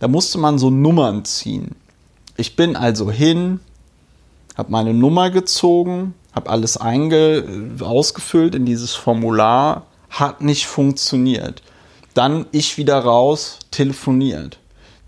da 0.00 0.08
musste 0.08 0.38
man 0.38 0.58
so 0.58 0.70
Nummern 0.70 1.24
ziehen. 1.24 1.76
Ich 2.36 2.56
bin 2.56 2.74
also 2.74 3.10
hin, 3.10 3.60
habe 4.56 4.72
meine 4.72 4.94
Nummer 4.94 5.30
gezogen, 5.30 6.14
habe 6.34 6.50
alles 6.50 6.76
einge 6.76 7.44
ausgefüllt 7.80 8.54
in 8.54 8.64
dieses 8.64 8.94
Formular, 8.94 9.86
hat 10.10 10.40
nicht 10.40 10.66
funktioniert. 10.66 11.62
Dann 12.14 12.46
ich 12.52 12.76
wieder 12.76 12.98
raus, 12.98 13.58
telefoniert. 13.70 14.58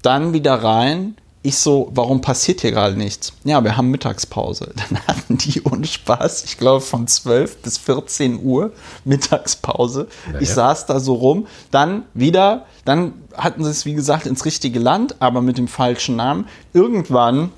Dann 0.03 0.33
wieder 0.33 0.63
rein. 0.63 1.17
Ich 1.43 1.59
so, 1.59 1.91
warum 1.93 2.23
passiert 2.23 2.63
hier 2.63 2.73
gerade 2.73 2.97
nichts? 2.97 3.35
Ja, 3.45 3.63
wir 3.63 3.77
haben 3.77 3.91
Mittagspause. 3.91 4.73
Dann 4.91 4.99
hatten 5.07 5.37
die 5.37 5.63
ohne 5.63 5.87
Spaß, 5.87 6.45
ich 6.45 6.57
glaube 6.57 6.81
von 6.81 7.07
12 7.07 7.59
bis 7.59 7.77
14 7.77 8.43
Uhr 8.43 8.73
Mittagspause. 9.05 10.09
Ich 10.41 10.49
ja. 10.49 10.55
saß 10.55 10.87
da 10.87 11.01
so 11.01 11.15
rum. 11.15 11.47
Dann 11.71 12.05
wieder, 12.15 12.65
dann 12.87 13.13
hatten 13.37 13.63
sie 13.63 13.71
es 13.71 13.85
wie 13.85 13.93
gesagt 13.93 14.25
ins 14.25 14.47
richtige 14.47 14.79
Land, 14.79 15.17
aber 15.21 15.43
mit 15.43 15.59
dem 15.59 15.69
falschen 15.69 16.17
Namen. 16.17 16.49
Irgendwann 16.73 17.51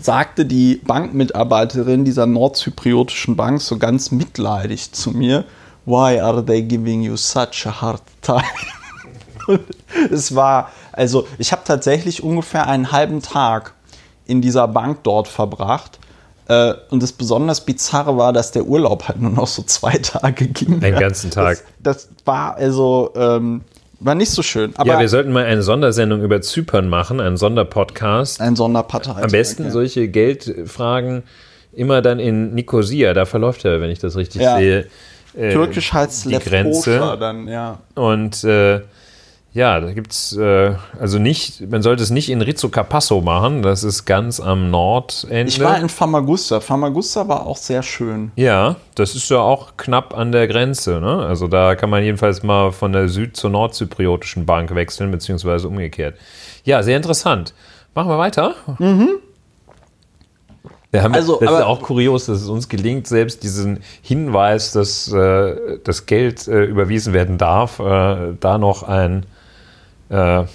sagte 0.00 0.46
die 0.46 0.76
Bankmitarbeiterin 0.76 2.04
dieser 2.04 2.26
nordzypriotischen 2.26 3.36
Bank 3.36 3.60
so 3.60 3.78
ganz 3.78 4.10
mitleidig 4.10 4.92
zu 4.92 5.10
mir, 5.10 5.44
Why 5.86 6.20
are 6.20 6.44
they 6.44 6.62
giving 6.62 7.00
you 7.00 7.16
such 7.16 7.66
a 7.66 7.80
hard 7.80 8.02
time? 8.20 8.42
Und 9.46 9.60
es 10.10 10.34
war, 10.34 10.70
also 10.92 11.26
ich 11.38 11.52
habe 11.52 11.62
tatsächlich 11.64 12.22
ungefähr 12.22 12.66
einen 12.66 12.92
halben 12.92 13.22
Tag 13.22 13.72
in 14.26 14.42
dieser 14.42 14.68
Bank 14.68 14.98
dort 15.04 15.26
verbracht. 15.28 15.98
Äh, 16.46 16.74
Und 16.90 17.02
das 17.02 17.12
besonders 17.12 17.64
Bizarre 17.64 18.16
war, 18.18 18.34
dass 18.34 18.52
der 18.52 18.66
Urlaub 18.66 19.08
halt 19.08 19.20
nur 19.20 19.30
noch 19.30 19.46
so 19.46 19.62
zwei 19.62 19.92
Tage 19.98 20.48
ging. 20.48 20.80
Den 20.80 20.94
ganzen 20.94 21.30
Tag. 21.30 21.64
Das, 21.80 22.08
das 22.08 22.08
war 22.26 22.56
also, 22.56 23.10
ähm, 23.16 23.62
war 24.00 24.14
nicht 24.14 24.30
so 24.30 24.42
schön. 24.42 24.72
Aber 24.76 24.94
ja, 24.94 25.00
wir 25.00 25.08
sollten 25.08 25.32
mal 25.32 25.44
eine 25.44 25.62
Sondersendung 25.62 26.22
über 26.22 26.40
Zypern 26.40 26.88
machen, 26.88 27.20
einen 27.20 27.36
Sonderpodcast. 27.36 28.40
ein 28.40 28.56
Sonderpartei. 28.56 29.22
Am 29.22 29.30
besten 29.30 29.70
solche 29.70 30.08
Geldfragen 30.08 31.24
immer 31.72 32.02
dann 32.02 32.18
in 32.18 32.54
Nikosia, 32.54 33.14
da 33.14 33.24
verläuft 33.24 33.64
er, 33.64 33.80
wenn 33.80 33.90
ich 33.90 33.98
das 33.98 34.16
richtig 34.16 34.42
Ja. 34.42 34.56
sehe. 34.58 34.86
äh, 35.36 35.52
Türkisch 35.52 35.92
heißt 35.92 36.30
die 36.30 36.38
Grenze. 36.38 37.16
Dann, 37.20 37.46
ja. 37.48 37.78
Und 37.94 38.42
äh, 38.44 38.80
ja, 39.52 39.80
da 39.80 39.92
gibt's 39.92 40.36
äh, 40.36 40.74
also 41.00 41.18
nicht, 41.18 41.68
man 41.70 41.82
sollte 41.82 42.02
es 42.02 42.10
nicht 42.10 42.28
in 42.30 42.40
Rizzo-Carpasso 42.42 43.20
machen, 43.22 43.62
das 43.62 43.82
ist 43.82 44.04
ganz 44.04 44.38
am 44.40 44.70
Nordende. 44.70 45.42
Ich 45.48 45.58
war 45.60 45.78
in 45.80 45.88
Famagusta. 45.88 46.60
Famagusta 46.60 47.26
war 47.28 47.46
auch 47.46 47.56
sehr 47.56 47.82
schön. 47.82 48.30
ja, 48.36 48.76
das 48.94 49.14
ist 49.14 49.28
ja 49.30 49.38
auch 49.38 49.76
knapp 49.76 50.16
an 50.16 50.32
der 50.32 50.46
Grenze. 50.48 51.00
Ne? 51.00 51.24
Also 51.26 51.48
da 51.48 51.74
kann 51.76 51.88
man 51.90 52.02
jedenfalls 52.02 52.42
mal 52.42 52.72
von 52.72 52.92
der 52.92 53.08
süd- 53.08 53.36
zur 53.36 53.50
nordzypriotischen 53.50 54.44
Bank 54.46 54.74
wechseln, 54.74 55.10
beziehungsweise 55.10 55.68
umgekehrt. 55.68 56.16
Ja, 56.64 56.82
sehr 56.82 56.96
interessant. 56.96 57.54
Machen 57.94 58.10
wir 58.10 58.18
weiter. 58.18 58.54
Wir 60.90 61.02
haben, 61.02 61.14
Also, 61.14 61.38
das 61.40 61.50
ist 61.52 61.62
auch 61.64 61.82
kurios, 61.82 62.26
dass 62.26 62.40
es 62.40 62.48
uns 62.48 62.68
gelingt, 62.68 63.06
selbst 63.06 63.42
diesen 63.42 63.80
Hinweis, 64.02 64.72
dass 64.72 65.12
äh, 65.12 65.78
das 65.84 66.06
Geld 66.06 66.48
äh, 66.48 66.64
überwiesen 66.64 67.12
werden 67.12 67.36
darf, 67.36 67.78
äh, 67.78 68.34
da 68.40 68.56
noch 68.58 68.84
ein 68.84 69.26
äh, 70.08 70.44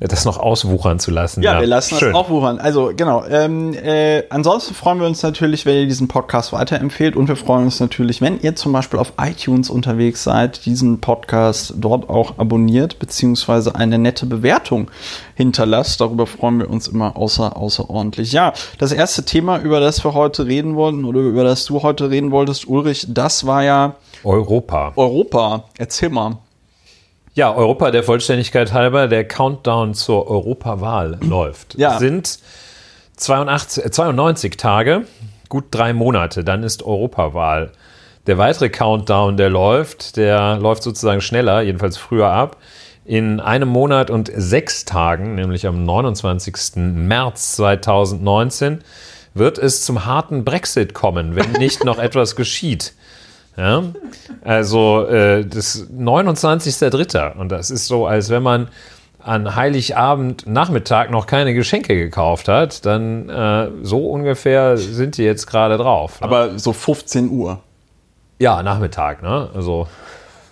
das 0.00 0.24
noch 0.24 0.38
auswuchern 0.38 0.98
zu 0.98 1.10
lassen. 1.10 1.42
Ja, 1.42 1.60
wir 1.60 1.66
lassen 1.66 1.96
schön. 1.96 2.12
das 2.12 2.16
aufwuchern. 2.16 2.58
Also 2.58 2.92
genau. 2.94 3.24
Ähm, 3.24 3.74
äh, 3.74 4.24
ansonsten 4.28 4.74
freuen 4.74 5.00
wir 5.00 5.06
uns 5.06 5.22
natürlich, 5.22 5.66
wenn 5.66 5.76
ihr 5.76 5.86
diesen 5.86 6.08
Podcast 6.08 6.52
weiterempfehlt 6.52 7.16
und 7.16 7.28
wir 7.28 7.36
freuen 7.36 7.64
uns 7.64 7.80
natürlich, 7.80 8.20
wenn 8.20 8.40
ihr 8.40 8.56
zum 8.56 8.72
Beispiel 8.72 8.98
auf 8.98 9.12
iTunes 9.18 9.70
unterwegs 9.70 10.24
seid, 10.24 10.66
diesen 10.66 11.00
Podcast 11.00 11.74
dort 11.78 12.10
auch 12.10 12.38
abonniert 12.38 12.98
beziehungsweise 12.98 13.74
eine 13.76 13.98
nette 13.98 14.26
Bewertung 14.26 14.90
hinterlasst. 15.36 16.00
Darüber 16.00 16.26
freuen 16.26 16.58
wir 16.58 16.70
uns 16.70 16.88
immer 16.88 17.16
außer 17.16 17.56
außerordentlich. 17.56 18.32
Ja, 18.32 18.52
das 18.78 18.92
erste 18.92 19.24
Thema, 19.24 19.58
über 19.60 19.80
das 19.80 20.04
wir 20.04 20.14
heute 20.14 20.46
reden 20.46 20.74
wollten 20.74 21.04
oder 21.04 21.20
über 21.20 21.44
das 21.44 21.64
du 21.64 21.82
heute 21.82 22.10
reden 22.10 22.30
wolltest, 22.30 22.66
Ulrich, 22.66 23.06
das 23.08 23.46
war 23.46 23.62
ja 23.62 23.94
Europa. 24.24 24.92
Europa. 24.96 25.64
Erzähl 25.78 26.10
mal. 26.10 26.38
Ja, 27.34 27.52
Europa 27.52 27.90
der 27.90 28.04
Vollständigkeit 28.04 28.72
halber, 28.72 29.08
der 29.08 29.26
Countdown 29.26 29.94
zur 29.94 30.30
Europawahl 30.30 31.18
läuft. 31.20 31.74
Ja. 31.76 31.98
Sind 31.98 32.38
82, 33.16 33.84
äh, 33.84 33.90
92 33.90 34.56
Tage, 34.56 35.02
gut 35.48 35.64
drei 35.72 35.92
Monate, 35.92 36.44
dann 36.44 36.62
ist 36.62 36.84
Europawahl. 36.84 37.72
Der 38.28 38.38
weitere 38.38 38.70
Countdown, 38.70 39.36
der 39.36 39.50
läuft, 39.50 40.16
der 40.16 40.58
läuft 40.58 40.84
sozusagen 40.84 41.20
schneller, 41.20 41.60
jedenfalls 41.60 41.96
früher 41.96 42.28
ab. 42.28 42.56
In 43.04 43.40
einem 43.40 43.68
Monat 43.68 44.10
und 44.10 44.30
sechs 44.34 44.84
Tagen, 44.84 45.34
nämlich 45.34 45.66
am 45.66 45.84
29. 45.84 46.76
März 46.76 47.56
2019, 47.56 48.82
wird 49.34 49.58
es 49.58 49.84
zum 49.84 50.06
harten 50.06 50.44
Brexit 50.44 50.94
kommen, 50.94 51.34
wenn 51.34 51.50
nicht 51.52 51.84
noch 51.84 51.98
etwas 52.02 52.36
geschieht. 52.36 52.94
Ja? 53.56 53.82
Also 54.42 55.06
äh, 55.06 55.44
das 55.44 55.88
29.03. 55.90 57.36
Und 57.36 57.50
das 57.50 57.70
ist 57.70 57.86
so, 57.86 58.06
als 58.06 58.30
wenn 58.30 58.42
man 58.42 58.68
an 59.18 59.56
Heiligabend 59.56 60.46
Nachmittag 60.46 61.10
noch 61.10 61.26
keine 61.26 61.54
Geschenke 61.54 61.96
gekauft 61.96 62.48
hat, 62.48 62.84
dann 62.84 63.28
äh, 63.30 63.70
so 63.82 64.06
ungefähr 64.10 64.76
sind 64.76 65.16
die 65.16 65.22
jetzt 65.22 65.46
gerade 65.46 65.78
drauf. 65.78 66.20
Ne? 66.20 66.26
Aber 66.26 66.58
so 66.58 66.72
15 66.72 67.30
Uhr. 67.30 67.60
Ja, 68.38 68.62
Nachmittag, 68.62 69.22
ne? 69.22 69.48
Also 69.54 69.86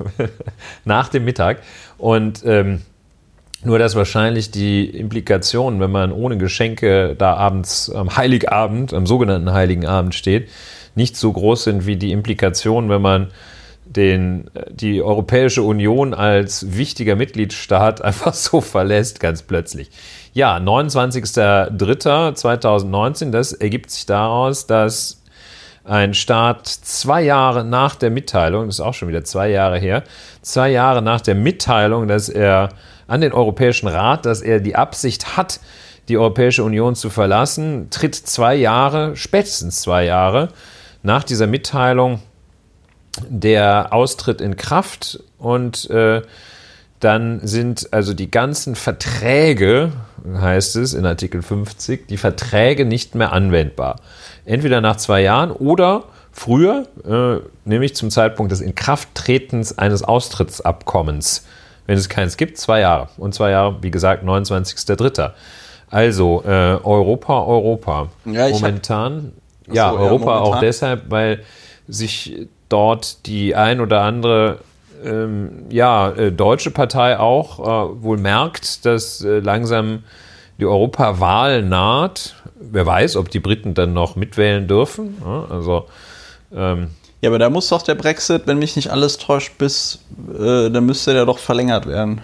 nach 0.85 1.09
dem 1.09 1.25
Mittag. 1.25 1.59
Und 1.99 2.45
ähm, 2.47 2.83
nur, 3.65 3.79
dass 3.79 3.95
wahrscheinlich 3.95 4.51
die 4.51 4.87
Implikationen, 4.87 5.79
wenn 5.79 5.93
man 5.93 6.11
ohne 6.11 6.37
Geschenke 6.37 7.15
da 7.17 7.35
abends 7.35 7.91
am 7.91 8.17
Heiligabend, 8.17 8.93
am 8.93 9.07
sogenannten 9.07 9.53
Heiligen 9.53 9.87
Abend 9.87 10.15
steht, 10.15 10.49
nicht 10.95 11.17
so 11.17 11.33
groß 11.33 11.65
sind 11.65 11.87
wie 11.87 11.97
die 11.97 12.13
Implikationen, 12.13 12.91
wenn 12.91 13.03
man 13.03 13.29
den, 13.85 14.49
die 14.71 15.03
Europäische 15.03 15.63
Union 15.63 16.15
als 16.15 16.77
wichtiger 16.77 17.17
Mitgliedstaat 17.17 18.01
einfach 18.05 18.35
so 18.35 18.61
verlässt, 18.61 19.19
ganz 19.21 19.43
plötzlich. 19.43 19.91
Ja, 20.33 20.57
29.03.2019, 20.57 23.31
das 23.31 23.53
ergibt 23.53 23.91
sich 23.91 24.07
daraus, 24.07 24.67
dass 24.67 25.23
ein 25.85 26.15
Staat 26.15 26.69
zwei 26.69 27.23
Jahre 27.23 27.65
nach 27.65 27.97
der 27.97 28.11
Mitteilung, 28.11 28.67
das 28.67 28.77
ist 28.77 28.81
auch 28.81 28.95
schon 28.95 29.09
wieder 29.09 29.25
zwei 29.25 29.51
Jahre 29.51 29.79
her, 29.79 30.05
zwei 30.41 30.71
Jahre 30.71 31.03
nach 31.03 31.21
der 31.21 31.35
Mitteilung, 31.35 32.07
dass 32.07 32.29
er 32.29 32.69
an 33.09 33.21
den 33.21 33.33
Europäischen 33.33 33.89
Rat, 33.89 34.25
dass 34.25 34.43
er 34.43 34.61
die 34.61 34.77
Absicht 34.77 35.37
hat, 35.37 35.59
die 36.09 36.17
Europäische 36.17 36.65
Union 36.65 36.95
zu 36.95 37.11
verlassen, 37.11 37.89
tritt 37.91 38.15
zwei 38.15 38.55
Jahre, 38.55 39.17
spätestens 39.17 39.83
zwei 39.83 40.05
Jahre 40.05 40.51
nach 41.03 41.25
dieser 41.25 41.47
Mitteilung 41.47 42.21
der 43.29 43.93
Austritt 43.93 44.41
in 44.41 44.57
Kraft 44.57 45.21
und 45.39 45.91
äh, 45.91 46.23
dann 47.01 47.41
sind 47.43 47.93
also 47.93 48.15
die 48.15 48.31
ganzen 48.31 48.77
Verträge, 48.77 49.91
heißt 50.25 50.77
es 50.77 50.95
in 50.95 51.05
Artikel 51.05 51.43
50, 51.43 52.07
die 52.07 52.17
Verträge 52.17 52.85
nicht 52.85 53.17
mehr 53.17 53.33
anwendbar. 53.33 53.97
Entweder 54.45 54.81
nach 54.81 54.97
zwei 54.97 55.21
Jahren 55.21 55.51
oder 55.51 56.05
früher, 56.31 56.87
äh, 57.05 57.45
nämlich 57.69 57.97
zum 57.97 58.11
Zeitpunkt 58.11 58.53
des 58.53 58.61
Inkrafttretens 58.61 59.79
eines 59.79 60.05
Austrittsabkommens. 60.05 61.45
Wenn 61.87 61.99
es 61.99 62.09
keins 62.09 62.37
gibt, 62.37 62.59
zwei 62.59 62.81
Jahre. 62.81 63.09
Und 63.17 63.35
zwei 63.35 63.51
Jahre, 63.51 63.83
wie 63.83 63.91
gesagt, 63.91 64.25
29.03. 64.25 65.33
Also 65.91 66.43
äh, 66.47 66.49
Europa, 66.49 67.43
Europa. 67.43 68.09
Ja, 68.25 68.49
momentan, 68.49 69.33
Ach 69.71 69.75
ja, 69.75 69.93
Europa 69.93 70.39
auch 70.39 70.61
deshalb, 70.61 71.11
weil 71.11 71.43
sich 71.89 72.49
dort 72.69 73.27
die 73.27 73.55
ein 73.55 73.81
oder 73.81 74.03
andere 74.03 74.59
ähm, 75.05 75.67
ja, 75.71 76.11
äh, 76.11 76.33
deutsche 76.33 76.71
Partei 76.71 77.19
auch 77.19 77.59
äh, 77.59 78.03
wohl 78.03 78.19
merkt, 78.19 78.87
dass 78.87 79.23
äh, 79.23 79.41
langsam 79.41 80.05
die 80.59 80.67
Europawahl 80.67 81.63
naht. 81.63 82.37
Wer 82.55 82.87
weiß, 82.87 83.17
ob 83.17 83.31
die 83.31 83.41
Briten 83.41 83.75
dann 83.75 83.93
noch 83.93 84.17
mitwählen 84.17 84.69
dürfen. 84.69 85.17
Ja, 85.25 85.47
also 85.51 85.87
ähm, 86.55 86.89
ja, 87.21 87.31
aber 87.31 87.39
da 87.39 87.51
muss 87.51 87.69
doch 87.69 87.83
der 87.83 87.95
Brexit, 87.95 88.43
wenn 88.47 88.59
mich 88.59 88.75
nicht 88.77 88.91
alles 88.91 89.17
täuscht, 89.17 89.57
bis, 89.59 90.01
äh, 90.35 90.71
dann 90.71 90.85
müsste 90.85 91.13
der 91.13 91.25
doch 91.25 91.39
verlängert 91.39 91.87
werden. 91.87 92.21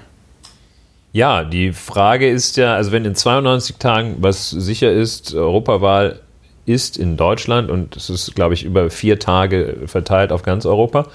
Ja, 1.13 1.45
die 1.45 1.73
Frage 1.73 2.29
ist 2.29 2.57
ja, 2.57 2.75
also 2.75 2.93
wenn 2.93 3.05
in 3.05 3.15
92 3.15 3.77
Tagen, 3.77 4.17
was 4.21 4.51
sicher 4.51 4.93
ist, 4.93 5.35
Europawahl 5.35 6.21
ist 6.69 6.97
in 6.97 7.17
Deutschland 7.17 7.71
und 7.71 7.97
es 7.97 8.11
ist, 8.11 8.35
glaube 8.35 8.55
ich, 8.55 8.65
über 8.65 8.91
vier 8.91 9.19
Tage 9.19 9.79
verteilt 9.87 10.33
auf 10.33 10.43
ganz 10.43 10.67
Europa. 10.67 11.07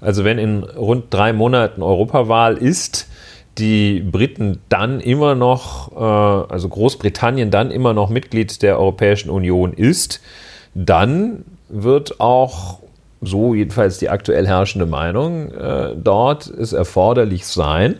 Also 0.00 0.24
wenn 0.24 0.38
in 0.38 0.62
rund 0.64 1.04
drei 1.10 1.32
Monaten 1.32 1.82
Europawahl 1.82 2.56
ist, 2.56 3.08
die 3.58 4.00
Briten 4.00 4.60
dann 4.68 5.00
immer 5.00 5.34
noch, 5.34 5.92
äh, 5.92 6.52
also 6.52 6.68
Großbritannien 6.68 7.50
dann 7.50 7.70
immer 7.70 7.92
noch 7.92 8.08
Mitglied 8.08 8.62
der 8.62 8.78
Europäischen 8.78 9.30
Union 9.30 9.72
ist, 9.72 10.20
dann 10.74 11.44
wird 11.68 12.20
auch, 12.20 12.78
so 13.20 13.54
jedenfalls 13.54 13.98
die 13.98 14.08
aktuell 14.08 14.46
herrschende 14.46 14.86
Meinung, 14.86 15.52
äh, 15.52 15.94
dort 15.96 16.46
es 16.46 16.72
erforderlich 16.72 17.46
sein, 17.46 17.96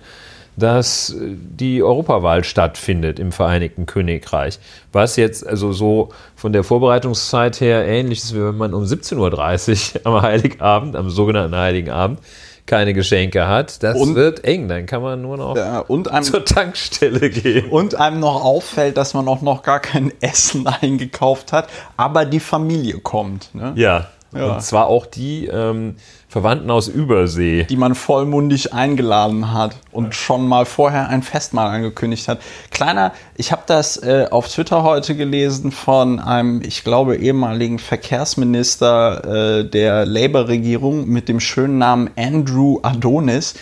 dass 0.61 1.15
die 1.19 1.83
Europawahl 1.83 2.45
stattfindet 2.45 3.19
im 3.19 3.33
Vereinigten 3.33 3.87
Königreich. 3.87 4.59
Was 4.93 5.17
jetzt 5.17 5.47
also 5.47 5.73
so 5.73 6.11
von 6.37 6.53
der 6.53 6.63
Vorbereitungszeit 6.65 7.61
her 7.61 7.87
ähnlich 7.87 8.21
ist, 8.21 8.35
wie 8.35 8.45
wenn 8.45 8.57
man 8.57 8.75
um 8.75 8.85
17.30 8.85 9.97
Uhr 9.97 10.01
am 10.07 10.23
Heiligabend, 10.23 10.97
am 10.97 11.11
sogenannten 11.11 11.57
Heiligen 11.57 11.91
Abend, 11.91 12.21
keine 12.67 12.95
Geschenke 12.95 13.49
hat. 13.49 13.83
Das 13.83 13.97
und, 13.97 14.15
wird 14.15 14.45
eng, 14.45 14.69
dann 14.69 14.87
kann 14.87 15.03
man 15.03 15.21
nur 15.21 15.37
noch 15.37 15.57
ja, 15.57 15.85
einem, 15.89 16.23
zur 16.23 16.45
Tankstelle 16.45 17.29
gehen. 17.31 17.69
Und 17.69 17.97
einem 17.97 18.21
noch 18.21 18.45
auffällt, 18.45 18.97
dass 18.97 19.13
man 19.13 19.27
auch 19.27 19.43
noch 19.43 19.63
gar 19.63 19.81
kein 19.81 20.13
Essen 20.21 20.67
eingekauft 20.67 21.53
hat, 21.53 21.69
aber 21.97 22.25
die 22.25 22.41
Familie 22.41 22.99
kommt. 22.99 23.55
Ne? 23.55 23.73
Ja, 23.75 24.07
ja. 24.33 24.55
Und 24.55 24.63
zwar 24.63 24.87
auch 24.87 25.07
die 25.07 25.47
ähm, 25.47 25.97
Verwandten 26.31 26.71
aus 26.71 26.87
Übersee. 26.87 27.65
Die 27.65 27.77
man 27.77 27.97
vollmundig 27.97 28.73
eingeladen 28.73 29.53
hat 29.53 29.75
und 29.91 30.15
schon 30.15 30.47
mal 30.47 30.65
vorher 30.65 31.09
ein 31.09 31.25
Festmahl 31.25 31.75
angekündigt 31.75 32.29
hat. 32.29 32.41
Kleiner, 32.71 33.13
ich 33.35 33.51
habe 33.51 33.63
das 33.67 33.97
äh, 33.97 34.29
auf 34.31 34.47
Twitter 34.47 34.85
heute 34.85 35.17
gelesen 35.17 35.73
von 35.73 36.21
einem, 36.21 36.63
ich 36.63 36.85
glaube, 36.85 37.17
ehemaligen 37.17 37.81
Verkehrsminister 37.81 39.59
äh, 39.59 39.69
der 39.69 40.07
Labour-Regierung 40.07 41.09
mit 41.09 41.29
dem 41.29 41.41
schönen 41.41 41.79
Namen 41.79 42.11
Andrew 42.15 42.79
Adonis, 42.85 43.55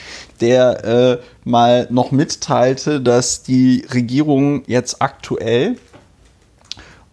der 0.43 0.85
äh, 0.85 1.19
mal 1.45 1.87
noch 1.89 2.11
mitteilte, 2.11 3.01
dass 3.01 3.43
die 3.43 3.87
Regierung 3.95 4.65
jetzt 4.67 5.01
aktuell 5.01 5.79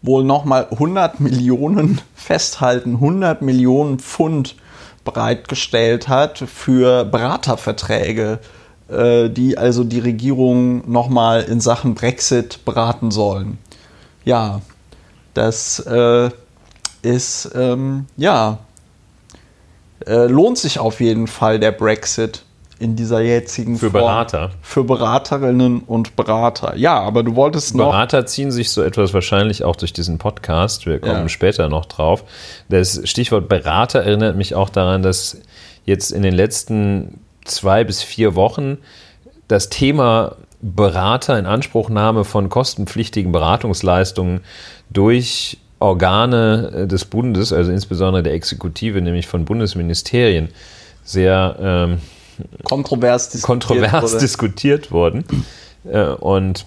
wohl 0.01 0.25
nochmal 0.25 0.67
100 0.69 1.21
Millionen 1.21 2.01
festhalten, 2.13 2.95
100 2.95 3.41
Millionen 3.41 3.99
Pfund 3.99 4.57
bereitgestellt 5.05 6.09
hat 6.09 6.39
für 6.39 7.05
Beraterverträge, 7.05 8.39
äh, 8.89 9.29
die 9.29 9.57
also 9.57 9.85
die 9.85 9.99
Regierung 9.99 10.91
nochmal 10.91 11.43
in 11.43 11.61
Sachen 11.61 11.95
Brexit 11.95 12.65
beraten 12.65 13.11
sollen. 13.11 13.57
Ja, 14.25 14.61
das 15.33 15.79
äh, 15.79 16.29
ist, 17.01 17.51
ähm, 17.55 18.07
ja, 18.17 18.57
äh, 20.05 20.25
lohnt 20.25 20.57
sich 20.57 20.79
auf 20.79 20.99
jeden 20.99 21.27
Fall 21.27 21.59
der 21.59 21.71
Brexit 21.71 22.44
in 22.79 22.95
dieser 22.95 23.21
jetzigen 23.21 23.77
Für 23.77 23.91
Form. 23.91 24.03
Berater. 24.03 24.51
Für 24.61 24.83
Beraterinnen 24.83 25.81
und 25.81 26.15
Berater. 26.15 26.75
Ja, 26.75 26.99
aber 26.99 27.23
du 27.23 27.35
wolltest 27.35 27.75
noch. 27.75 27.91
Berater 27.91 28.25
ziehen 28.25 28.51
sich 28.51 28.71
so 28.71 28.81
etwas 28.81 29.13
wahrscheinlich 29.13 29.63
auch 29.63 29.75
durch 29.75 29.93
diesen 29.93 30.17
Podcast. 30.17 30.85
Wir 30.85 30.99
kommen 30.99 31.23
ja. 31.23 31.29
später 31.29 31.69
noch 31.69 31.85
drauf. 31.85 32.23
Das 32.69 33.01
Stichwort 33.05 33.47
Berater 33.47 34.01
erinnert 34.01 34.35
mich 34.35 34.55
auch 34.55 34.69
daran, 34.69 35.03
dass 35.03 35.41
jetzt 35.85 36.11
in 36.11 36.21
den 36.21 36.33
letzten 36.33 37.19
zwei 37.45 37.83
bis 37.83 38.01
vier 38.01 38.35
Wochen 38.35 38.77
das 39.47 39.69
Thema 39.69 40.35
Berater 40.61 41.37
in 41.37 41.45
Anspruchnahme 41.45 42.23
von 42.23 42.49
kostenpflichtigen 42.49 43.31
Beratungsleistungen 43.31 44.41
durch 44.89 45.57
Organe 45.79 46.87
des 46.87 47.05
Bundes, 47.05 47.53
also 47.53 47.71
insbesondere 47.71 48.23
der 48.23 48.33
Exekutive, 48.33 49.01
nämlich 49.01 49.27
von 49.27 49.45
Bundesministerien, 49.45 50.49
sehr 51.03 51.55
ähm, 51.59 51.99
kontrovers 52.63 53.29
diskutiert, 53.29 53.67
kontrovers 53.67 54.11
wurde. 54.11 54.19
diskutiert 54.19 54.91
worden. 54.91 55.25
Äh, 55.85 56.07
und 56.07 56.65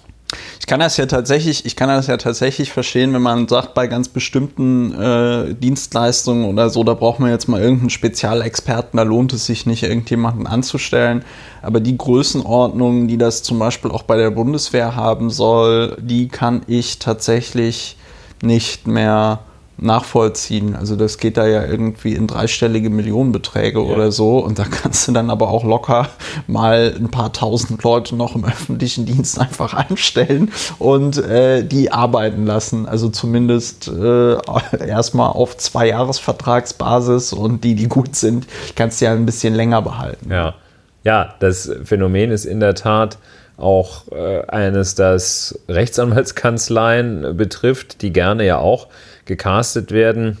ich 0.59 0.67
kann 0.67 0.79
das 0.79 0.97
ja 0.97 1.07
tatsächlich, 1.07 1.65
ich 1.65 1.75
kann 1.75 1.89
das 1.89 2.07
ja 2.07 2.17
tatsächlich 2.17 2.71
verstehen, 2.71 3.13
wenn 3.13 3.21
man 3.21 3.47
sagt, 3.47 3.73
bei 3.73 3.87
ganz 3.87 4.07
bestimmten 4.09 4.93
äh, 4.93 5.55
Dienstleistungen 5.55 6.45
oder 6.45 6.69
so, 6.69 6.83
da 6.83 6.93
braucht 6.93 7.19
man 7.19 7.31
jetzt 7.31 7.47
mal 7.47 7.59
irgendeinen 7.59 7.89
Spezialexperten, 7.89 8.97
da 8.97 9.03
lohnt 9.03 9.33
es 9.33 9.45
sich 9.45 9.65
nicht, 9.65 9.83
irgendjemanden 9.83 10.45
anzustellen. 10.45 11.25
Aber 11.63 11.79
die 11.79 11.97
Größenordnung, 11.97 13.07
die 13.07 13.17
das 13.17 13.41
zum 13.41 13.57
Beispiel 13.57 13.89
auch 13.89 14.03
bei 14.03 14.17
der 14.17 14.29
Bundeswehr 14.29 14.95
haben 14.95 15.31
soll, 15.31 15.97
die 15.99 16.27
kann 16.27 16.61
ich 16.67 16.99
tatsächlich 16.99 17.97
nicht 18.43 18.87
mehr 18.87 19.39
nachvollziehen. 19.81 20.75
Also 20.75 20.95
das 20.95 21.17
geht 21.17 21.37
da 21.37 21.47
ja 21.47 21.65
irgendwie 21.65 22.13
in 22.13 22.27
dreistellige 22.27 22.89
Millionenbeträge 22.89 23.79
ja. 23.79 23.85
oder 23.85 24.11
so 24.11 24.39
und 24.39 24.59
da 24.59 24.65
kannst 24.65 25.07
du 25.07 25.11
dann 25.11 25.29
aber 25.29 25.49
auch 25.49 25.63
locker 25.63 26.09
mal 26.47 26.93
ein 26.97 27.09
paar 27.09 27.33
tausend 27.33 27.83
Leute 27.83 28.15
noch 28.15 28.35
im 28.35 28.45
öffentlichen 28.45 29.05
Dienst 29.05 29.39
einfach 29.39 29.73
einstellen 29.73 30.51
und 30.77 31.17
äh, 31.17 31.63
die 31.63 31.91
arbeiten 31.91 32.45
lassen. 32.45 32.87
Also 32.87 33.09
zumindest 33.09 33.87
äh, 33.87 34.37
erstmal 34.85 35.31
auf 35.31 35.57
zwei 35.57 35.87
Jahresvertragsbasis 35.87 37.33
und 37.33 37.63
die, 37.63 37.75
die 37.75 37.87
gut 37.87 38.15
sind, 38.15 38.47
kannst 38.75 39.01
du 39.01 39.05
ja 39.05 39.13
ein 39.13 39.25
bisschen 39.25 39.53
länger 39.53 39.81
behalten. 39.81 40.31
Ja, 40.31 40.55
ja 41.03 41.35
das 41.39 41.71
Phänomen 41.83 42.31
ist 42.31 42.45
in 42.45 42.59
der 42.59 42.75
Tat 42.75 43.17
auch 43.59 44.09
äh, 44.11 44.45
eines, 44.47 44.95
das 44.95 45.59
Rechtsanwaltskanzleien 45.67 47.35
betrifft, 47.35 48.01
die 48.01 48.13
gerne 48.13 48.45
ja 48.45 48.57
auch 48.57 48.87
gecastet 49.29 49.91
werden. 49.91 50.39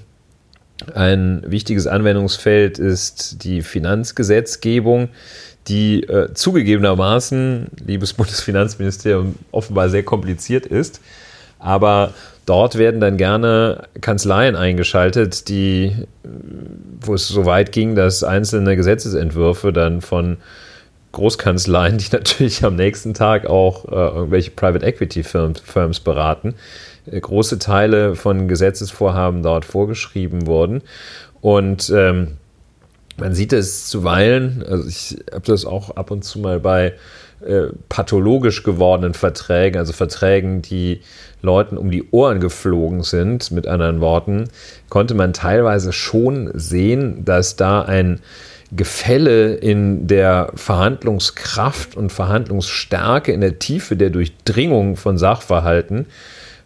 Ein 0.95 1.43
wichtiges 1.45 1.87
Anwendungsfeld 1.87 2.79
ist 2.79 3.43
die 3.43 3.61
Finanzgesetzgebung, 3.61 5.09
die 5.67 6.03
äh, 6.03 6.33
zugegebenermaßen, 6.33 7.67
liebes 7.85 8.13
Bundesfinanzministerium, 8.19 9.35
offenbar 9.51 9.89
sehr 9.89 10.03
kompliziert 10.03 10.65
ist. 10.65 11.01
Aber 11.59 12.13
dort 12.45 12.77
werden 12.77 12.99
dann 12.99 13.17
gerne 13.17 13.87
Kanzleien 14.01 14.55
eingeschaltet, 14.55 15.49
die, 15.49 15.95
wo 17.01 17.13
es 17.13 17.27
so 17.27 17.45
weit 17.45 17.71
ging, 17.71 17.95
dass 17.95 18.23
einzelne 18.23 18.75
Gesetzesentwürfe 18.75 19.71
dann 19.71 20.01
von 20.01 20.37
Großkanzleien, 21.11 21.97
die 21.99 22.11
natürlich 22.11 22.63
am 22.63 22.75
nächsten 22.75 23.13
Tag 23.13 23.45
auch 23.45 23.85
äh, 23.85 24.15
irgendwelche 24.15 24.51
Private 24.51 24.85
Equity 24.85 25.23
Firms, 25.23 25.59
Firms 25.59 25.99
beraten, 25.99 26.55
große 27.09 27.59
Teile 27.59 28.15
von 28.15 28.47
Gesetzesvorhaben 28.47 29.43
dort 29.43 29.65
vorgeschrieben 29.65 30.47
wurden. 30.47 30.81
Und 31.41 31.89
ähm, 31.95 32.37
man 33.17 33.33
sieht 33.33 33.53
es 33.53 33.87
zuweilen, 33.87 34.63
also 34.67 34.87
ich 34.87 35.17
habe 35.31 35.45
das 35.45 35.65
auch 35.65 35.95
ab 35.95 36.11
und 36.11 36.23
zu 36.23 36.39
mal 36.39 36.59
bei 36.59 36.93
äh, 37.45 37.67
pathologisch 37.87 38.63
gewordenen 38.63 39.13
Verträgen, 39.13 39.77
also 39.77 39.93
Verträgen, 39.93 40.61
die 40.61 41.01
Leuten 41.41 41.77
um 41.77 41.89
die 41.89 42.09
Ohren 42.11 42.39
geflogen 42.39 43.03
sind, 43.03 43.51
mit 43.51 43.67
anderen 43.67 44.01
Worten, 44.01 44.49
konnte 44.89 45.13
man 45.13 45.31
teilweise 45.31 45.93
schon 45.93 46.51
sehen, 46.53 47.23
dass 47.23 47.55
da 47.55 47.81
ein 47.81 48.19
Gefälle 48.71 49.55
in 49.55 50.07
der 50.07 50.51
Verhandlungskraft 50.55 51.95
und 51.95 52.11
Verhandlungsstärke, 52.11 53.31
in 53.31 53.41
der 53.41 53.57
Tiefe 53.57 53.95
der 53.95 54.09
Durchdringung 54.11 54.95
von 54.95 55.17
Sachverhalten 55.17 56.05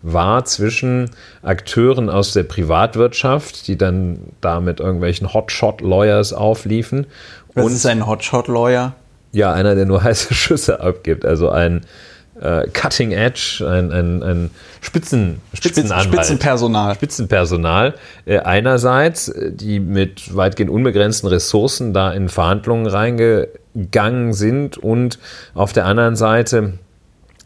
war 0.04 0.46
zwischen 0.46 1.10
Akteuren 1.42 2.10
aus 2.10 2.34
der 2.34 2.44
Privatwirtschaft, 2.44 3.68
die 3.68 3.78
dann 3.78 4.20
da 4.42 4.60
mit 4.60 4.80
irgendwelchen 4.80 5.34
Hotshot-Lawyers 5.34 6.34
aufliefen. 6.34 7.08
Was 7.56 7.66
und, 7.66 7.72
ist 7.72 7.86
ein 7.86 8.06
Hotshot-Lawyer? 8.06 8.96
Ja, 9.32 9.54
einer, 9.54 9.76
der 9.76 9.86
nur 9.86 10.04
heiße 10.04 10.34
Schüsse 10.34 10.82
abgibt, 10.82 11.26
also 11.26 11.50
ein 11.50 11.82
äh, 12.40 12.68
Cutting 12.68 13.12
Edge, 13.12 13.66
ein, 13.66 13.92
ein, 13.92 14.24
ein 14.24 14.50
Spitzen, 14.82 15.40
Spitzenanwalt. 15.54 16.06
Spitzenpersonal. 16.06 16.96
Spitzenpersonal. 16.96 17.94
Äh, 18.26 18.40
einerseits, 18.40 19.30
äh, 19.30 19.52
die 19.52 19.80
mit 19.80 20.36
weitgehend 20.36 20.72
unbegrenzten 20.72 21.30
Ressourcen 21.30 21.94
da 21.94 22.12
in 22.12 22.28
Verhandlungen 22.28 22.88
reingegangen 22.88 24.34
sind 24.34 24.78
und 24.78 25.20
auf 25.54 25.72
der 25.72 25.86
anderen 25.86 26.16
Seite 26.16 26.74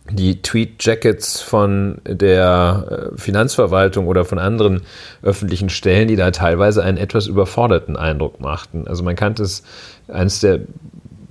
die 0.09 0.41
Tweet-Jackets 0.41 1.41
von 1.41 1.99
der 2.05 3.11
äh, 3.13 3.17
Finanzverwaltung 3.17 4.07
oder 4.07 4.25
von 4.25 4.39
anderen 4.39 4.81
öffentlichen 5.21 5.69
Stellen, 5.69 6.07
die 6.07 6.15
da 6.15 6.31
teilweise 6.31 6.83
einen 6.83 6.97
etwas 6.97 7.27
überforderten 7.27 7.97
Eindruck 7.97 8.39
machten. 8.39 8.87
Also 8.87 9.03
man 9.03 9.15
kannte 9.15 9.43
es, 9.43 9.63
eines 10.07 10.39
der 10.39 10.59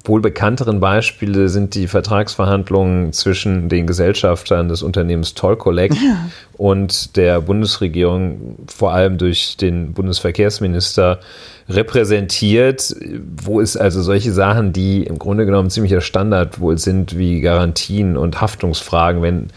wohl 0.09 0.21
bekannteren 0.21 0.81
Beispiele 0.81 1.49
sind 1.49 1.75
die 1.75 1.87
Vertragsverhandlungen 1.89 3.13
zwischen 3.13 3.69
den 3.69 3.87
Gesellschaftern 3.87 4.69
des 4.69 4.83
Unternehmens 4.83 5.35
Toll 5.35 5.57
Collect 5.57 5.95
ja. 5.95 6.29
und 6.57 7.17
der 7.17 7.41
Bundesregierung, 7.41 8.57
vor 8.69 8.93
allem 8.93 9.19
durch 9.19 9.57
den 9.57 9.93
Bundesverkehrsminister 9.93 11.21
repräsentiert, 11.69 12.95
wo 13.37 13.61
es 13.61 13.77
also 13.77 14.03
solche 14.03 14.33
Sachen, 14.33 14.73
die 14.73 15.03
im 15.03 15.19
Grunde 15.19 15.47
genommen 15.47 15.71
ziemlicher 15.71 16.01
Standard 16.01 16.61
wohl 16.61 16.79
sind, 16.79 17.19
wie 17.19 17.41
Garantien 17.41 18.17
und 18.17 18.41
Haftungsfragen, 18.41 19.23
wenn 19.23 19.49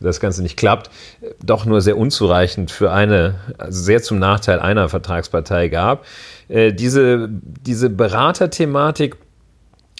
das 0.00 0.20
Ganze 0.20 0.42
nicht 0.42 0.56
klappt, 0.56 0.90
doch 1.42 1.64
nur 1.64 1.80
sehr 1.80 1.96
unzureichend 1.96 2.70
für 2.70 2.92
eine, 2.92 3.36
also 3.58 3.82
sehr 3.82 4.02
zum 4.02 4.18
Nachteil 4.18 4.60
einer 4.60 4.88
Vertragspartei 4.88 5.68
gab. 5.68 6.04
Äh, 6.48 6.72
diese, 6.72 7.28
diese 7.30 7.90
Beraterthematik, 7.90 9.16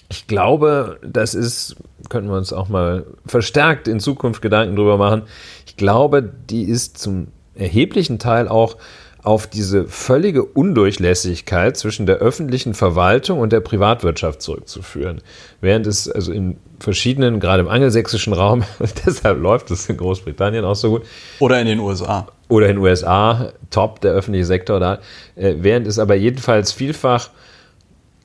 ich 0.09 0.27
glaube, 0.27 0.99
das 1.01 1.33
ist, 1.33 1.75
könnten 2.09 2.29
wir 2.29 2.37
uns 2.37 2.53
auch 2.53 2.69
mal 2.69 3.05
verstärkt 3.25 3.87
in 3.87 3.99
Zukunft 3.99 4.41
Gedanken 4.41 4.75
drüber 4.75 4.97
machen. 4.97 5.23
Ich 5.65 5.75
glaube, 5.75 6.23
die 6.23 6.63
ist 6.63 6.97
zum 6.97 7.27
erheblichen 7.55 8.19
Teil 8.19 8.47
auch 8.47 8.77
auf 9.23 9.45
diese 9.45 9.89
völlige 9.89 10.45
Undurchlässigkeit 10.45 11.75
zwischen 11.75 12.05
der 12.05 12.17
öffentlichen 12.17 12.73
Verwaltung 12.73 13.39
und 13.39 13.51
der 13.51 13.59
Privatwirtschaft 13.59 14.41
zurückzuführen. 14.41 15.21
Während 15.59 15.85
es 15.85 16.09
also 16.09 16.31
in 16.31 16.55
verschiedenen, 16.79 17.41
gerade 17.41 17.61
im 17.61 17.67
angelsächsischen 17.67 18.31
Raum, 18.31 18.63
deshalb 19.05 19.41
läuft 19.41 19.69
es 19.71 19.89
in 19.89 19.97
Großbritannien 19.97 20.63
auch 20.63 20.75
so 20.75 20.91
gut. 20.91 21.01
Oder 21.39 21.59
in 21.59 21.67
den 21.67 21.79
USA. 21.79 22.27
Oder 22.47 22.67
in 22.67 22.77
den 22.77 22.83
USA, 22.83 23.51
top, 23.69 23.99
der 23.99 24.13
öffentliche 24.13 24.45
Sektor 24.45 24.79
da. 24.79 24.99
Äh, 25.35 25.55
während 25.59 25.87
es 25.87 25.99
aber 25.99 26.15
jedenfalls 26.15 26.71
vielfach 26.71 27.29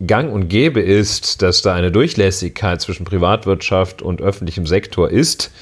gang 0.07 0.33
und 0.33 0.49
gäbe 0.49 0.81
ist, 0.81 1.43
dass 1.43 1.63
da 1.63 1.75
eine 1.75 1.93
Durchlässigkeit 1.93 2.81
zwischen 2.81 3.05
Privatwirtschaft 3.05 4.03
und 4.03 4.21
öffentlichem 4.21 4.67
Sektor 4.67 5.11
ist, 5.11 5.53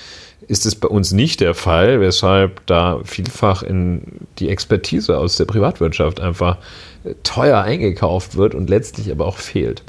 ist 0.48 0.66
es 0.66 0.74
bei 0.74 0.88
uns 0.88 1.12
nicht 1.12 1.40
der 1.40 1.54
Fall, 1.54 2.00
weshalb 2.00 2.66
da 2.66 3.00
vielfach 3.04 3.62
in 3.62 4.26
die 4.38 4.48
Expertise 4.48 5.18
aus 5.18 5.36
der 5.36 5.44
Privatwirtschaft 5.44 6.20
einfach 6.20 6.58
äh, 7.04 7.14
teuer 7.22 7.60
eingekauft 7.60 8.36
wird 8.36 8.54
und 8.54 8.70
letztlich 8.70 9.10
aber 9.10 9.26
auch 9.26 9.36
fehlt. 9.36 9.82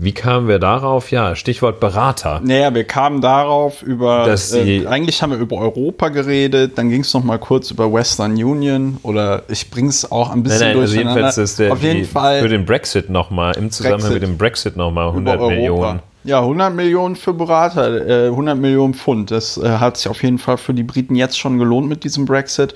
Wie 0.00 0.12
kamen 0.12 0.46
wir 0.46 0.60
darauf? 0.60 1.10
Ja, 1.10 1.34
Stichwort 1.34 1.80
Berater. 1.80 2.40
Naja, 2.44 2.72
wir 2.72 2.84
kamen 2.84 3.20
darauf 3.20 3.82
über, 3.82 4.26
Dass 4.26 4.54
äh, 4.54 4.86
eigentlich 4.86 5.20
haben 5.22 5.32
wir 5.32 5.38
über 5.38 5.56
Europa 5.56 6.08
geredet, 6.10 6.78
dann 6.78 6.88
ging 6.88 7.00
es 7.00 7.12
noch 7.14 7.24
mal 7.24 7.38
kurz 7.38 7.72
über 7.72 7.92
Western 7.92 8.32
Union 8.32 8.98
oder 9.02 9.42
ich 9.48 9.70
bringe 9.70 9.88
es 9.88 10.10
auch 10.10 10.30
ein 10.30 10.44
bisschen 10.44 10.60
nein, 10.60 10.72
nein, 10.74 10.82
also 10.82 10.96
jedenfalls 10.96 11.38
ist 11.38 11.58
der, 11.58 11.72
Auf 11.72 11.82
jeden 11.82 12.02
die, 12.02 12.04
Fall 12.04 12.40
für 12.40 12.48
den 12.48 12.64
Brexit 12.64 13.10
noch 13.10 13.30
mal, 13.30 13.56
im 13.56 13.72
Zusammenhang 13.72 14.00
Brexit, 14.02 14.22
mit 14.22 14.22
dem 14.22 14.38
Brexit 14.38 14.76
noch 14.76 14.92
mal 14.92 15.08
100 15.08 15.40
Millionen. 15.40 16.00
Ja, 16.28 16.40
100 16.40 16.74
Millionen 16.74 17.16
für 17.16 17.32
Berater, 17.32 18.06
äh, 18.06 18.28
100 18.28 18.58
Millionen 18.58 18.92
Pfund. 18.92 19.30
Das 19.30 19.56
äh, 19.56 19.78
hat 19.78 19.96
sich 19.96 20.08
auf 20.08 20.22
jeden 20.22 20.36
Fall 20.36 20.58
für 20.58 20.74
die 20.74 20.82
Briten 20.82 21.14
jetzt 21.14 21.38
schon 21.38 21.56
gelohnt 21.58 21.88
mit 21.88 22.04
diesem 22.04 22.26
Brexit. 22.26 22.74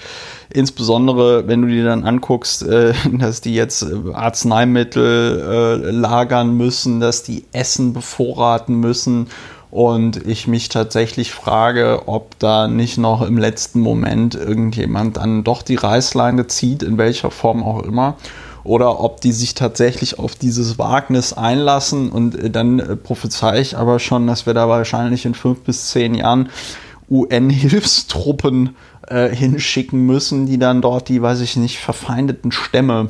Insbesondere, 0.48 1.46
wenn 1.46 1.60
du 1.60 1.68
dir 1.68 1.84
dann 1.84 2.04
anguckst, 2.04 2.62
äh, 2.62 2.94
dass 3.12 3.42
die 3.42 3.54
jetzt 3.54 3.82
äh, 3.82 4.14
Arzneimittel 4.14 5.82
äh, 5.84 5.90
lagern 5.90 6.56
müssen, 6.56 6.98
dass 6.98 7.24
die 7.24 7.44
Essen 7.52 7.92
bevorraten 7.92 8.76
müssen. 8.76 9.26
Und 9.70 10.26
ich 10.26 10.48
mich 10.48 10.70
tatsächlich 10.70 11.32
frage, 11.32 12.04
ob 12.06 12.38
da 12.38 12.68
nicht 12.68 12.96
noch 12.96 13.20
im 13.20 13.36
letzten 13.36 13.80
Moment 13.80 14.34
irgendjemand 14.34 15.18
dann 15.18 15.44
doch 15.44 15.60
die 15.60 15.74
Reißleine 15.74 16.46
zieht, 16.46 16.82
in 16.82 16.96
welcher 16.96 17.30
Form 17.30 17.62
auch 17.62 17.82
immer 17.82 18.16
oder 18.64 19.01
ob 19.01 19.20
die 19.20 19.33
sich 19.33 19.55
tatsächlich 19.55 20.18
auf 20.18 20.35
dieses 20.35 20.79
Wagnis 20.79 21.33
einlassen. 21.33 22.11
Und 22.11 22.37
äh, 22.37 22.51
dann 22.51 22.79
äh, 22.79 22.96
prophezei 22.96 23.61
ich 23.61 23.77
aber 23.77 23.98
schon, 23.98 24.27
dass 24.27 24.46
wir 24.46 24.55
da 24.55 24.68
wahrscheinlich 24.68 25.25
in 25.27 25.35
fünf 25.35 25.61
bis 25.61 25.88
zehn 25.88 26.14
Jahren 26.14 26.48
UN-Hilfstruppen 27.11 28.77
äh, 29.07 29.35
hinschicken 29.35 30.07
müssen, 30.07 30.46
die 30.46 30.59
dann 30.59 30.81
dort 30.81 31.09
die, 31.09 31.20
weiß 31.20 31.40
ich 31.40 31.57
nicht, 31.57 31.79
verfeindeten 31.79 32.53
Stämme 32.53 33.09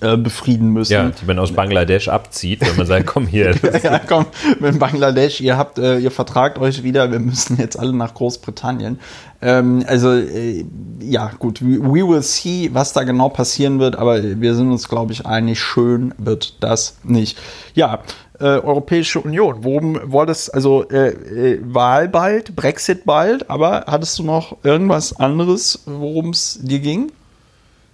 äh, 0.00 0.16
befrieden 0.16 0.70
müssen. 0.70 0.92
Ja, 0.92 1.10
die 1.10 1.24
man 1.24 1.38
aus 1.38 1.52
Bangladesch 1.52 2.08
abzieht, 2.08 2.60
wenn 2.60 2.76
man 2.76 2.86
sagt, 2.86 3.06
komm 3.06 3.26
hier. 3.26 3.54
ja, 3.82 3.98
komm, 3.98 4.26
mit 4.60 4.78
Bangladesch, 4.78 5.40
ihr 5.40 5.56
habt, 5.56 5.78
äh, 5.78 5.98
ihr 5.98 6.10
vertragt 6.10 6.58
euch 6.58 6.82
wieder, 6.82 7.10
wir 7.10 7.18
müssen 7.18 7.58
jetzt 7.58 7.78
alle 7.78 7.92
nach 7.92 8.14
Großbritannien. 8.14 8.98
Ähm, 9.40 9.84
also, 9.86 10.12
äh, 10.12 10.64
ja, 11.00 11.30
gut, 11.38 11.60
we 11.62 12.06
will 12.08 12.22
see, 12.22 12.70
was 12.72 12.92
da 12.92 13.02
genau 13.02 13.28
passieren 13.28 13.80
wird, 13.80 13.96
aber 13.96 14.22
wir 14.22 14.54
sind 14.54 14.70
uns, 14.70 14.88
glaube 14.88 15.12
ich, 15.12 15.26
einig, 15.26 15.60
schön 15.60 16.14
wird 16.18 16.62
das 16.62 16.96
nicht. 17.02 17.38
Ja, 17.74 18.00
äh, 18.38 18.44
Europäische 18.44 19.20
Union, 19.20 19.58
worum 19.62 19.98
wolltest, 20.04 20.54
also 20.54 20.88
äh, 20.88 21.08
äh, 21.08 21.60
Wahl 21.62 22.08
bald, 22.08 22.56
Brexit 22.56 23.04
bald, 23.04 23.50
aber 23.50 23.84
hattest 23.86 24.18
du 24.18 24.24
noch 24.24 24.56
irgendwas 24.64 25.18
anderes, 25.18 25.82
worum 25.86 26.30
es 26.30 26.58
dir 26.62 26.80
ging? 26.80 27.12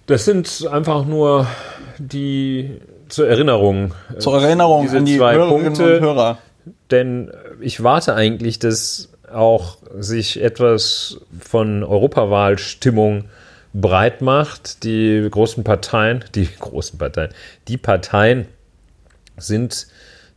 Das 0.09 0.25
sind 0.25 0.67
einfach 0.71 1.05
nur 1.05 1.45
die 1.99 2.81
zur 3.09 3.29
Erinnerung. 3.29 3.93
Zur 4.17 4.41
Erinnerung 4.41 4.81
diese 4.81 4.97
an 4.97 5.05
die 5.05 5.17
zwei 5.17 5.35
Hörerinnen 5.35 5.65
Punkte, 5.65 5.97
und 5.97 6.01
Hörer. 6.01 6.39
Denn 6.89 7.31
ich 7.61 7.83
warte 7.83 8.15
eigentlich, 8.15 8.57
dass 8.57 9.09
auch 9.31 9.77
sich 9.99 10.41
etwas 10.41 11.19
von 11.39 11.83
Europawahlstimmung 11.83 13.25
breit 13.75 14.23
macht. 14.23 14.83
Die 14.83 15.27
großen 15.29 15.63
Parteien, 15.63 16.25
die 16.33 16.49
großen 16.59 16.97
Parteien, 16.97 17.29
die 17.67 17.77
Parteien 17.77 18.47
sind 19.37 19.85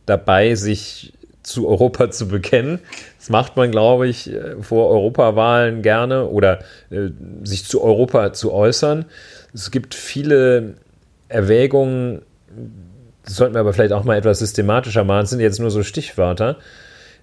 dabei, 0.05 0.53
sich 0.53 1.13
zu 1.41 1.67
Europa 1.67 2.11
zu 2.11 2.27
bekennen. 2.27 2.79
Das 3.23 3.29
macht 3.29 3.55
man, 3.55 3.71
glaube 3.71 4.09
ich, 4.09 4.29
vor 4.59 4.89
Europawahlen 4.89 5.81
gerne 5.81 6.25
oder 6.25 6.59
äh, 6.89 7.07
sich 7.43 7.63
zu 7.63 7.81
Europa 7.81 8.33
zu 8.33 8.51
äußern. 8.51 9.05
Es 9.53 9.71
gibt 9.71 9.95
viele 9.95 10.73
Erwägungen, 11.29 12.23
das 13.23 13.37
sollten 13.37 13.53
wir 13.53 13.61
aber 13.61 13.71
vielleicht 13.71 13.93
auch 13.93 14.03
mal 14.03 14.17
etwas 14.17 14.39
systematischer 14.39 15.05
machen, 15.05 15.21
das 15.21 15.29
sind 15.29 15.39
jetzt 15.39 15.61
nur 15.61 15.71
so 15.71 15.83
Stichwörter, 15.83 16.57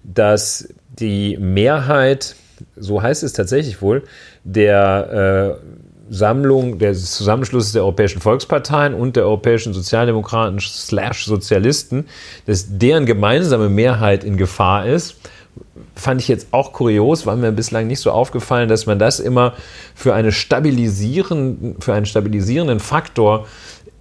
dass 0.03 0.73
die 0.89 1.37
Mehrheit, 1.37 2.35
so 2.75 3.03
heißt 3.03 3.21
es 3.21 3.33
tatsächlich 3.33 3.83
wohl, 3.83 4.01
der 4.43 5.59
äh, 5.61 5.65
Sammlung, 6.09 6.79
des 6.79 7.11
Zusammenschlusses 7.11 7.73
der 7.73 7.83
Europäischen 7.83 8.21
Volksparteien 8.21 8.95
und 8.95 9.17
der 9.17 9.25
Europäischen 9.25 9.73
Sozialdemokraten 9.73 10.59
slash 10.61 11.25
Sozialisten, 11.25 12.07
dass 12.47 12.79
deren 12.79 13.05
gemeinsame 13.05 13.69
Mehrheit 13.69 14.23
in 14.23 14.35
Gefahr 14.35 14.87
ist 14.87 15.17
fand 16.01 16.19
ich 16.19 16.27
jetzt 16.27 16.47
auch 16.51 16.73
kurios, 16.73 17.25
war 17.25 17.35
mir 17.35 17.51
bislang 17.51 17.87
nicht 17.87 17.99
so 17.99 18.11
aufgefallen, 18.11 18.67
dass 18.67 18.85
man 18.85 18.99
das 18.99 19.19
immer 19.19 19.53
für, 19.93 20.13
eine 20.13 20.31
stabilisieren, 20.31 21.75
für 21.79 21.93
einen 21.93 22.05
stabilisierenden 22.05 22.79
Faktor 22.79 23.45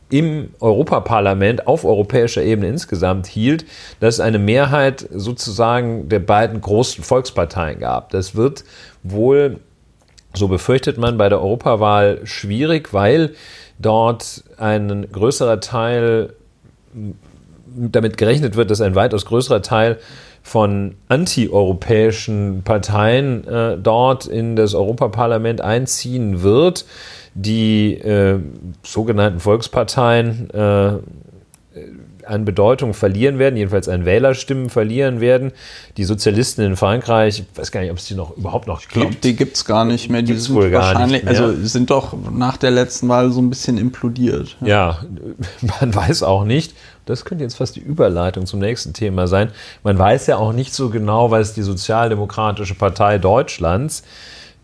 im 0.08 0.50
Europaparlament 0.60 1.66
auf 1.66 1.84
europäischer 1.84 2.42
Ebene 2.42 2.68
insgesamt 2.68 3.26
hielt, 3.26 3.64
dass 4.00 4.14
es 4.14 4.20
eine 4.20 4.38
Mehrheit 4.38 5.06
sozusagen 5.12 6.08
der 6.08 6.18
beiden 6.18 6.60
großen 6.60 7.04
Volksparteien 7.04 7.78
gab. 7.78 8.10
Das 8.10 8.34
wird 8.34 8.64
wohl, 9.02 9.60
so 10.34 10.48
befürchtet 10.48 10.98
man, 10.98 11.16
bei 11.16 11.28
der 11.28 11.40
Europawahl 11.40 12.22
schwierig, 12.24 12.92
weil 12.92 13.34
dort 13.78 14.42
ein 14.56 15.06
größerer 15.12 15.60
Teil 15.60 16.32
damit 17.72 18.16
gerechnet 18.16 18.56
wird, 18.56 18.70
dass 18.70 18.80
ein 18.80 18.94
weitaus 18.94 19.26
größerer 19.26 19.62
Teil 19.62 19.98
von 20.42 20.96
antieuropäischen 21.09 22.62
Parteien 22.62 23.46
äh, 23.46 23.76
dort 23.79 24.26
in 24.26 24.57
das 24.57 24.74
Europaparlament 24.74 25.61
einziehen 25.61 26.42
wird. 26.42 26.87
Die 27.35 27.94
äh, 27.94 28.40
sogenannten 28.83 29.40
Volksparteien 29.40 30.50
äh, 30.50 30.98
an 32.30 32.44
Bedeutung 32.44 32.94
verlieren 32.94 33.38
werden, 33.38 33.56
jedenfalls 33.56 33.88
an 33.88 34.04
Wählerstimmen 34.04 34.70
verlieren 34.70 35.20
werden. 35.20 35.52
Die 35.96 36.04
Sozialisten 36.04 36.62
in 36.62 36.76
Frankreich, 36.76 37.40
ich 37.40 37.58
weiß 37.58 37.72
gar 37.72 37.80
nicht, 37.80 37.90
ob 37.90 37.98
es 37.98 38.06
die 38.06 38.14
noch 38.14 38.36
überhaupt 38.36 38.66
noch 38.66 38.80
gibt. 38.80 38.96
Ich 38.96 39.00
glaube, 39.00 39.16
die 39.16 39.36
gibt 39.36 39.56
es 39.56 39.64
gar 39.64 39.84
nicht 39.84 40.08
mehr. 40.08 40.22
Die 40.22 40.34
sind 40.34 40.54
wohl 40.54 40.72
wahrscheinlich, 40.72 41.26
also 41.26 41.52
sind 41.62 41.90
doch 41.90 42.14
nach 42.32 42.56
der 42.56 42.70
letzten 42.70 43.08
Wahl 43.08 43.30
so 43.30 43.40
ein 43.40 43.50
bisschen 43.50 43.76
implodiert. 43.78 44.56
Ja. 44.60 44.66
ja, 44.66 44.98
man 45.80 45.94
weiß 45.94 46.22
auch 46.22 46.44
nicht. 46.44 46.74
Das 47.06 47.24
könnte 47.24 47.42
jetzt 47.42 47.56
fast 47.56 47.74
die 47.74 47.80
Überleitung 47.80 48.46
zum 48.46 48.60
nächsten 48.60 48.92
Thema 48.92 49.26
sein. 49.26 49.50
Man 49.82 49.98
weiß 49.98 50.28
ja 50.28 50.36
auch 50.36 50.52
nicht 50.52 50.72
so 50.72 50.90
genau, 50.90 51.30
was 51.30 51.54
die 51.54 51.62
Sozialdemokratische 51.62 52.74
Partei 52.74 53.18
Deutschlands 53.18 54.04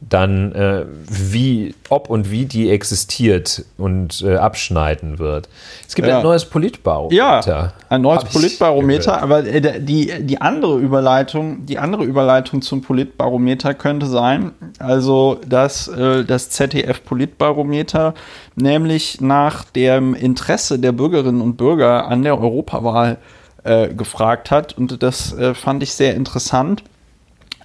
dann 0.01 0.53
äh, 0.53 0.85
wie, 1.09 1.75
ob 1.89 2.11
und 2.11 2.31
wie 2.31 2.45
die 2.45 2.71
existiert 2.71 3.65
und 3.79 4.23
äh, 4.23 4.37
abschneiden 4.37 5.19
wird. 5.19 5.49
Es 5.89 5.95
gibt 5.95 6.07
ja. 6.07 6.19
ein 6.19 6.23
neues 6.23 6.45
Politbarometer. 6.45 7.43
Ja, 7.47 7.73
ein 7.89 8.03
neues 8.03 8.25
Politbarometer, 8.25 9.23
aber 9.23 9.47
äh, 9.47 9.81
die, 9.81 10.13
die 10.21 10.41
andere 10.41 10.79
Überleitung, 10.79 11.65
die 11.65 11.79
andere 11.79 12.05
Überleitung 12.05 12.61
zum 12.61 12.83
Politbarometer 12.83 13.73
könnte 13.73 14.07
sein, 14.07 14.53
also 14.79 15.41
dass 15.47 15.89
äh, 15.89 16.25
das 16.25 16.51
ZDF 16.51 17.03
Politbarometer 17.03 18.13
nämlich 18.55 19.21
nach 19.23 19.65
dem 19.65 20.15
Interesse 20.15 20.79
der 20.79 20.93
Bürgerinnen 20.93 21.41
und 21.41 21.57
Bürger 21.57 22.07
an 22.09 22.23
der 22.23 22.39
Europawahl 22.39 23.17
äh, 23.65 23.89
gefragt 23.89 24.51
hat. 24.51 24.77
Und 24.77 25.03
das 25.03 25.33
äh, 25.37 25.55
fand 25.55 25.83
ich 25.83 25.93
sehr 25.95 26.15
interessant. 26.15 26.85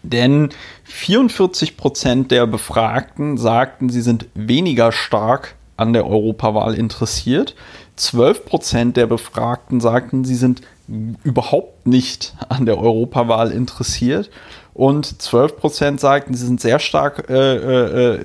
Denn 0.03 0.49
44 0.85 1.77
Prozent 1.77 2.31
der 2.31 2.47
Befragten 2.47 3.37
sagten, 3.37 3.89
sie 3.89 4.01
sind 4.01 4.25
weniger 4.33 4.91
stark 4.91 5.55
an 5.77 5.93
der 5.93 6.05
Europawahl 6.07 6.73
interessiert. 6.73 7.55
12 7.95 8.45
Prozent 8.45 8.97
der 8.97 9.07
Befragten 9.07 9.79
sagten, 9.79 10.25
sie 10.25 10.35
sind 10.35 10.61
überhaupt 11.23 11.87
nicht 11.87 12.35
an 12.49 12.65
der 12.65 12.77
Europawahl 12.77 13.51
interessiert. 13.51 14.29
Und 14.73 15.21
12 15.21 15.57
Prozent 15.57 15.99
sagten, 15.99 16.33
sie 16.33 16.45
sind 16.45 16.61
sehr 16.61 16.79
stark 16.79 17.29
äh, 17.29 18.15
äh, 18.15 18.21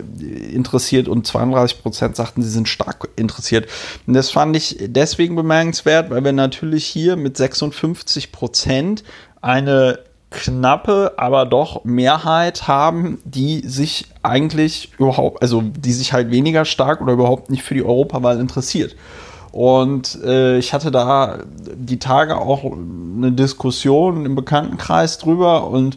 interessiert 0.53 1.09
und 1.09 1.27
32 1.27 1.83
Prozent 1.83 2.17
sagten, 2.17 2.43
sie 2.43 2.51
sind 2.51 2.69
stark 2.69 3.09
interessiert. 3.17 3.69
Und 4.07 4.15
das 4.15 4.31
fand 4.31 4.57
ich 4.57 4.77
deswegen 4.81 5.35
bemerkenswert, 5.35 6.11
weil 6.11 6.25
wir 6.25 6.33
natürlich 6.33 6.87
hier 6.87 7.17
mit 7.17 7.37
56 7.37 8.31
Prozent 8.31 9.03
eine 9.41 9.99
knappe, 10.37 11.15
aber 11.17 11.47
doch 11.47 11.85
Mehrheit 11.85 12.69
haben, 12.69 13.19
die 13.25 13.67
sich 13.67 14.07
eigentlich 14.23 14.93
überhaupt, 14.99 15.43
also 15.43 15.63
die 15.63 15.93
sich 15.93 16.13
halt 16.13 16.31
weniger 16.31 16.65
stark 16.65 17.01
oder 17.01 17.15
überhaupt 17.15 17.51
nicht 17.51 17.63
für 17.63 17.75
die 17.75 17.85
Europawahl 17.85 18.39
interessiert. 18.39 18.95
Und 19.51 20.23
äh, 20.23 20.59
ich 20.59 20.75
hatte 20.75 20.91
da 20.91 21.39
die 21.75 21.99
Tage 21.99 22.37
auch 22.37 22.65
eine 22.65 23.33
Diskussion 23.33 24.27
im 24.27 24.35
Bekanntenkreis 24.35 25.17
drüber 25.17 25.69
und 25.69 25.97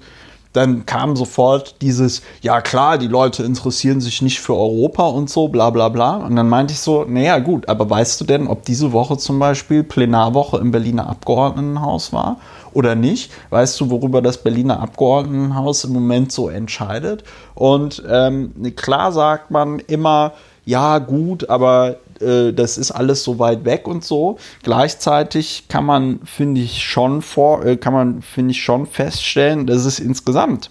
dann 0.54 0.86
kam 0.88 1.16
sofort 1.16 1.76
dieses, 1.82 2.24
ja 2.42 2.62
klar, 2.62 2.98
die 2.98 3.08
Leute 3.08 3.44
interessieren 3.44 4.02
sich 4.02 4.22
nicht 4.22 4.40
für 4.40 4.56
Europa 4.56 5.04
und 5.04 5.30
so, 5.30 5.48
bla 5.48 5.70
bla 5.70 5.90
bla. 5.90 6.18
Und 6.18 6.36
dann 6.36 6.50
meinte 6.50 6.74
ich 6.74 6.80
so, 6.80 7.06
naja 7.08 7.38
gut, 7.40 7.70
aber 7.70 7.88
weißt 7.88 8.20
du 8.20 8.26
denn, 8.26 8.48
ob 8.48 8.66
diese 8.66 8.92
Woche 8.92 9.18
zum 9.18 9.38
Beispiel 9.38 9.84
Plenarwoche 9.84 10.58
im 10.58 10.72
Berliner 10.72 11.08
Abgeordnetenhaus 11.08 12.14
war 12.14 12.38
oder 12.74 12.96
nicht? 12.96 13.32
Weißt 13.50 13.80
du, 13.80 13.90
worüber 13.90 14.22
das 14.22 14.44
Berliner 14.44 14.80
Abgeordnetenhaus 14.80 15.84
im 15.84 15.94
Moment 15.94 16.32
so 16.32 16.50
entscheidet? 16.50 17.24
Und 17.56 18.04
ähm, 18.10 18.54
klar 18.76 19.12
sagt 19.12 19.52
man 19.52 19.80
immer, 19.80 20.34
ja 20.66 21.00
gut, 21.00 21.50
aber 21.50 21.98
äh, 22.22 22.54
das 22.54 22.78
ist 22.78 22.92
alles 22.92 23.24
so 23.24 23.40
weit 23.40 23.66
weg 23.66 23.88
und 23.88 24.04
so. 24.04 24.38
Gleichzeitig 24.64 25.66
kann 25.68 25.86
man, 25.86 26.20
finde 26.26 26.62
ich, 26.62 26.84
schon 26.84 27.22
vor, 27.22 27.66
äh, 27.66 27.78
kann 27.78 27.94
man, 27.94 28.22
finde 28.22 28.52
ich, 28.52 28.62
schon 28.62 28.86
feststellen, 28.86 29.66
dass 29.66 29.86
es 29.86 30.00
insgesamt 30.00 30.70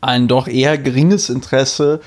ein 0.00 0.28
doch 0.28 0.46
eher 0.46 0.78
geringes 0.78 1.30
Interesse 1.30 2.00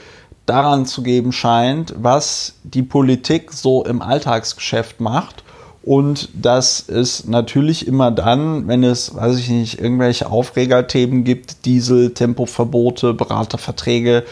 daran 0.45 0.85
zu 0.85 1.03
geben 1.03 1.31
scheint, 1.31 1.93
was 1.97 2.55
die 2.63 2.83
Politik 2.83 3.51
so 3.51 3.83
im 3.85 4.01
Alltagsgeschäft 4.01 4.99
macht 4.99 5.43
und 5.83 6.29
dass 6.33 6.87
es 6.87 7.25
natürlich 7.25 7.87
immer 7.87 8.11
dann, 8.11 8.67
wenn 8.67 8.83
es, 8.83 9.15
weiß 9.15 9.37
ich 9.39 9.49
nicht, 9.49 9.79
irgendwelche 9.79 10.29
Aufregerthemen 10.29 11.23
gibt, 11.23 11.65
Diesel, 11.65 12.13
Tempoverbote, 12.13 13.13
Beraterverträge, 13.13 14.23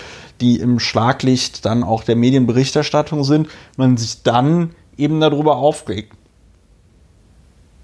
die 0.41 0.59
im 0.59 0.79
Schlaglicht 0.79 1.65
dann 1.65 1.83
auch 1.83 2.03
der 2.03 2.15
Medienberichterstattung 2.15 3.23
sind, 3.23 3.49
man 3.77 3.97
sich 3.97 4.21
dann 4.23 4.75
eben 4.95 5.19
darüber 5.19 5.57
aufregt. 5.57 6.13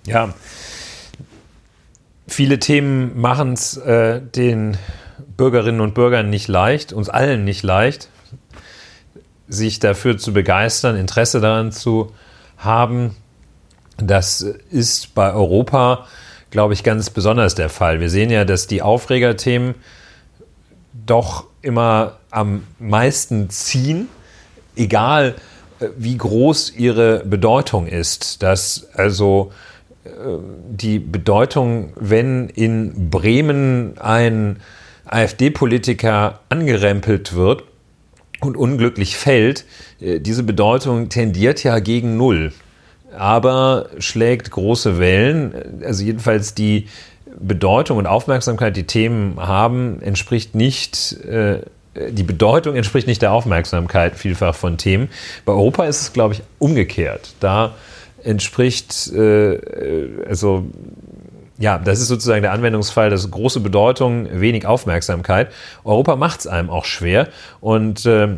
Ja, 0.05 0.33
viele 2.27 2.59
Themen 2.59 3.19
machen 3.19 3.53
es 3.53 3.77
äh, 3.77 4.21
den 4.21 4.77
Bürgerinnen 5.37 5.81
und 5.81 5.95
Bürgern 5.95 6.29
nicht 6.29 6.47
leicht, 6.47 6.93
uns 6.93 7.09
allen 7.09 7.43
nicht 7.43 7.63
leicht, 7.63 8.09
sich 9.47 9.79
dafür 9.79 10.17
zu 10.17 10.33
begeistern, 10.33 10.95
Interesse 10.95 11.41
daran 11.41 11.71
zu 11.71 12.11
haben. 12.57 13.15
Das 13.97 14.41
ist 14.41 15.15
bei 15.15 15.33
Europa, 15.33 16.07
glaube 16.51 16.73
ich, 16.73 16.83
ganz 16.83 17.09
besonders 17.09 17.55
der 17.55 17.69
Fall. 17.69 17.99
Wir 17.99 18.09
sehen 18.09 18.29
ja, 18.29 18.45
dass 18.45 18.67
die 18.67 18.81
Aufregerthemen 18.81 19.75
doch 21.05 21.45
immer 21.61 22.17
am 22.29 22.63
meisten 22.79 23.49
ziehen, 23.49 24.07
egal 24.75 25.35
äh, 25.79 25.87
wie 25.97 26.17
groß 26.17 26.73
ihre 26.75 27.23
Bedeutung 27.25 27.87
ist. 27.87 28.43
Dass 28.43 28.87
also 28.93 29.51
äh, 30.03 30.09
die 30.69 30.99
Bedeutung, 30.99 31.93
wenn 31.95 32.49
in 32.49 33.09
Bremen 33.09 33.97
ein 33.97 34.57
AfD-Politiker 35.05 36.39
angerempelt 36.49 37.33
wird 37.33 37.63
und 38.41 38.57
unglücklich 38.57 39.17
fällt, 39.17 39.65
äh, 39.99 40.19
diese 40.19 40.43
Bedeutung 40.43 41.09
tendiert 41.09 41.63
ja 41.63 41.79
gegen 41.79 42.17
Null, 42.17 42.51
aber 43.17 43.87
schlägt 43.99 44.51
große 44.51 44.99
Wellen. 44.99 45.81
Also 45.83 46.03
jedenfalls 46.03 46.53
die 46.53 46.87
Bedeutung 47.39 47.97
und 47.97 48.07
Aufmerksamkeit, 48.07 48.75
die 48.77 48.85
Themen 48.85 49.37
haben, 49.37 50.01
entspricht 50.01 50.55
nicht, 50.55 51.13
äh, 51.23 51.61
die 52.09 52.23
Bedeutung 52.23 52.75
entspricht 52.75 53.07
nicht 53.07 53.21
der 53.21 53.31
Aufmerksamkeit 53.31 54.15
vielfach 54.15 54.55
von 54.55 54.77
Themen. 54.77 55.09
Bei 55.45 55.53
Europa 55.53 55.85
ist 55.85 56.01
es, 56.01 56.13
glaube 56.13 56.33
ich, 56.33 56.41
umgekehrt. 56.59 57.35
Da 57.39 57.73
entspricht, 58.23 59.11
äh, 59.13 59.59
also 60.27 60.65
ja, 61.57 61.77
das 61.77 61.99
ist 61.99 62.09
sozusagen 62.09 62.41
der 62.41 62.51
Anwendungsfall, 62.51 63.09
dass 63.09 63.29
große 63.31 63.61
Bedeutung, 63.61 64.27
wenig 64.31 64.65
Aufmerksamkeit. 64.65 65.51
Europa 65.83 66.15
macht 66.15 66.41
es 66.41 66.47
einem 66.47 66.69
auch 66.69 66.85
schwer 66.85 67.29
und 67.61 68.05
äh, 68.05 68.37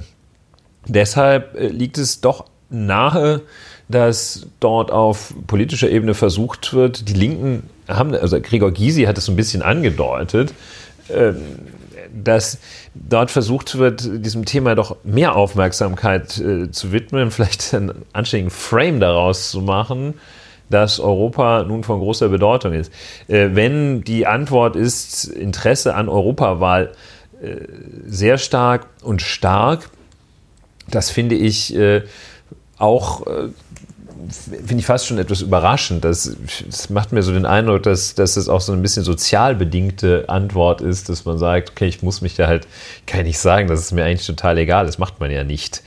deshalb 0.88 1.56
äh, 1.56 1.68
liegt 1.68 1.98
es 1.98 2.22
doch 2.22 2.46
nahe, 2.70 3.42
dass 3.90 4.48
dort 4.60 4.92
auf 4.92 5.34
politischer 5.48 5.90
Ebene 5.90 6.14
versucht 6.14 6.74
wird, 6.74 7.08
die 7.08 7.14
Linken 7.14 7.70
haben, 7.88 8.14
also 8.16 8.40
Gregor 8.42 8.72
Gysi 8.72 9.04
hat 9.04 9.18
es 9.18 9.26
so 9.26 9.32
ein 9.32 9.38
bisschen 9.38 9.62
angedeutet, 9.62 10.54
ähm, 11.10 11.38
dass 12.14 12.60
dort 12.94 13.32
versucht 13.32 13.78
wird, 13.78 14.26
diesem 14.26 14.46
Thema 14.46 14.76
doch 14.76 14.98
mehr 15.04 15.36
Aufmerksamkeit 15.36 16.38
äh, 16.38 16.72
zu 16.72 16.92
widmen, 16.92 17.32
vielleicht 17.32 17.74
einen 17.74 18.06
anständigen 18.14 18.52
Frame 18.52 19.00
daraus 19.00 19.52
zu 19.52 19.62
machen, 19.62 20.16
dass 20.70 21.00
Europa 21.00 21.64
nun 21.64 21.84
von 21.84 22.00
großer 22.00 22.28
Bedeutung 22.30 22.74
ist. 22.74 22.92
Äh, 23.28 23.50
wenn 23.54 24.04
die 24.04 24.28
Antwort 24.28 24.76
ist 24.76 25.26
Interesse 25.26 25.96
an 25.96 26.10
Europawahl 26.10 26.92
äh, 27.42 27.56
sehr 28.06 28.38
stark 28.38 28.88
und 29.02 29.22
stark, 29.22 29.90
das 30.90 31.10
finde 31.10 31.36
ich 31.36 31.78
auch 32.78 33.28
finde 34.30 34.78
ich 34.78 34.86
fast 34.86 35.08
schon 35.08 35.18
etwas 35.18 35.42
überraschend. 35.42 36.04
Das, 36.04 36.36
das, 36.66 36.90
macht 36.90 37.12
mir 37.12 37.24
so 37.24 37.32
den 37.32 37.46
Eindruck, 37.46 37.84
dass, 37.84 38.16
dass 38.16 38.36
das 38.36 38.50
auch 38.50 38.62
so 38.62 38.74
ein 38.74 38.82
bisschen 38.82 39.04
sozial 39.04 39.56
bedingte 39.56 40.26
Antwort 40.28 40.82
ist, 40.82 41.10
dass 41.10 41.26
man 41.26 41.38
sagt, 41.38 41.72
okay, 41.72 41.88
ich 41.88 42.04
muss 42.04 42.22
mich 42.22 42.36
da 42.36 42.48
halt, 42.48 42.68
kann 43.06 43.22
ich 43.22 43.28
nicht 43.28 43.40
sagen, 43.40 43.68
das 43.68 43.82
ist 43.82 43.92
mir 43.92 44.06
eigentlich 44.06 44.26
total 44.26 44.58
egal, 44.58 44.86
das 44.86 44.98
macht 44.98 45.20
man 45.20 45.32
ja 45.32 45.44
nicht. 45.44 45.82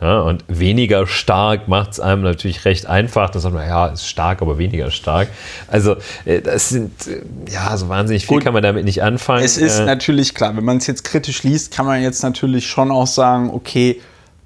Ja, 0.00 0.20
und 0.20 0.44
weniger 0.46 1.06
stark 1.06 1.68
macht 1.68 1.92
es 1.92 2.00
einem 2.00 2.20
natürlich 2.20 2.66
recht 2.66 2.86
einfach. 2.86 3.30
Da 3.30 3.38
sagt 3.38 3.54
man, 3.54 3.66
ja, 3.66 3.86
ist 3.86 4.06
stark, 4.06 4.42
aber 4.42 4.58
weniger 4.58 4.90
stark. 4.90 5.28
Also, 5.68 5.96
äh, 6.26 6.42
das 6.42 6.68
sind, 6.68 7.06
äh, 7.06 7.22
ja, 7.50 7.74
so 7.78 7.88
wahnsinnig 7.88 8.26
viel 8.26 8.36
Gut, 8.36 8.44
kann 8.44 8.52
man 8.52 8.62
damit 8.62 8.84
nicht 8.84 9.02
anfangen. 9.02 9.42
Es 9.42 9.56
ist 9.56 9.78
äh, 9.78 9.86
natürlich 9.86 10.34
klar, 10.34 10.54
wenn 10.54 10.64
man 10.64 10.76
es 10.76 10.86
jetzt 10.86 11.02
kritisch 11.02 11.44
liest, 11.44 11.72
kann 11.72 11.86
man 11.86 12.02
jetzt 12.02 12.22
natürlich 12.22 12.66
schon 12.66 12.90
auch 12.90 13.06
sagen, 13.06 13.48
okay, 13.50 13.98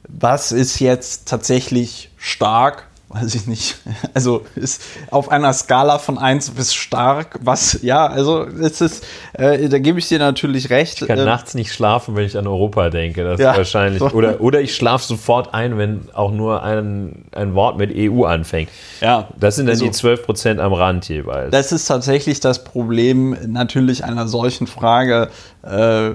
was 0.07 0.53
ist 0.53 0.79
jetzt 0.79 1.27
tatsächlich 1.27 2.11
stark 2.17 2.87
weiß 3.11 3.35
ich 3.35 3.47
nicht. 3.47 3.77
Also 4.15 4.43
ist 4.57 4.83
auf 5.11 5.31
einer 5.31 5.53
Skala 5.53 5.99
von 5.99 6.19
1 6.19 6.51
bis 6.51 6.75
stark, 6.75 7.39
was, 7.43 7.81
ja, 7.83 8.07
also 8.07 8.45
es 8.45 8.81
ist, 8.81 9.05
äh, 9.35 9.69
da 9.69 9.79
gebe 9.79 9.99
ich 9.99 10.09
dir 10.09 10.19
natürlich 10.19 10.71
recht. 10.71 11.01
Ich 11.03 11.09
kann 11.09 11.19
äh, 11.19 11.25
nachts 11.25 11.55
nicht 11.55 11.73
schlafen, 11.73 12.17
wenn 12.17 12.25
ich 12.25 12.37
an 12.37 12.47
Europa 12.47 12.91
denke. 12.91 13.23
Das 13.25 13.41
ja, 13.41 13.53
ist 13.53 13.59
wahrscheinlich. 13.59 14.01
So. 14.01 14.11
Oder, 14.11 14.41
oder 14.41 14.61
ich 14.61 14.75
schlafe 14.75 15.05
sofort 15.05 15.55
ein, 15.55 15.79
wenn 15.79 16.09
auch 16.13 16.33
nur 16.33 16.63
ein, 16.63 17.25
ein 17.33 17.55
Wort 17.55 17.79
mit 17.79 17.93
EU 17.95 18.25
anfängt. 18.25 18.69
Ja. 19.01 19.29
Das 19.39 19.57
sind 19.57 19.67
dann 19.67 19.75
also, 19.75 19.85
die 19.85 19.93
12 19.93 20.25
Prozent 20.25 20.61
am 20.61 20.73
Rand 20.73 21.09
jeweils. 21.09 21.51
Das 21.51 21.73
ist 21.73 21.87
tatsächlich 21.87 22.41
das 22.41 22.65
Problem 22.65 23.37
natürlich 23.47 24.05
einer 24.05 24.27
solchen 24.27 24.67
Frage. 24.67 25.31
Äh, 25.63 26.13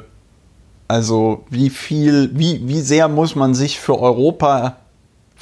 also 0.88 1.46
wie 1.50 1.70
viel, 1.70 2.30
wie, 2.34 2.68
wie 2.68 2.82
sehr 2.82 3.08
muss 3.08 3.36
man 3.36 3.54
sich 3.56 3.80
für 3.80 4.00
Europa 4.00 4.76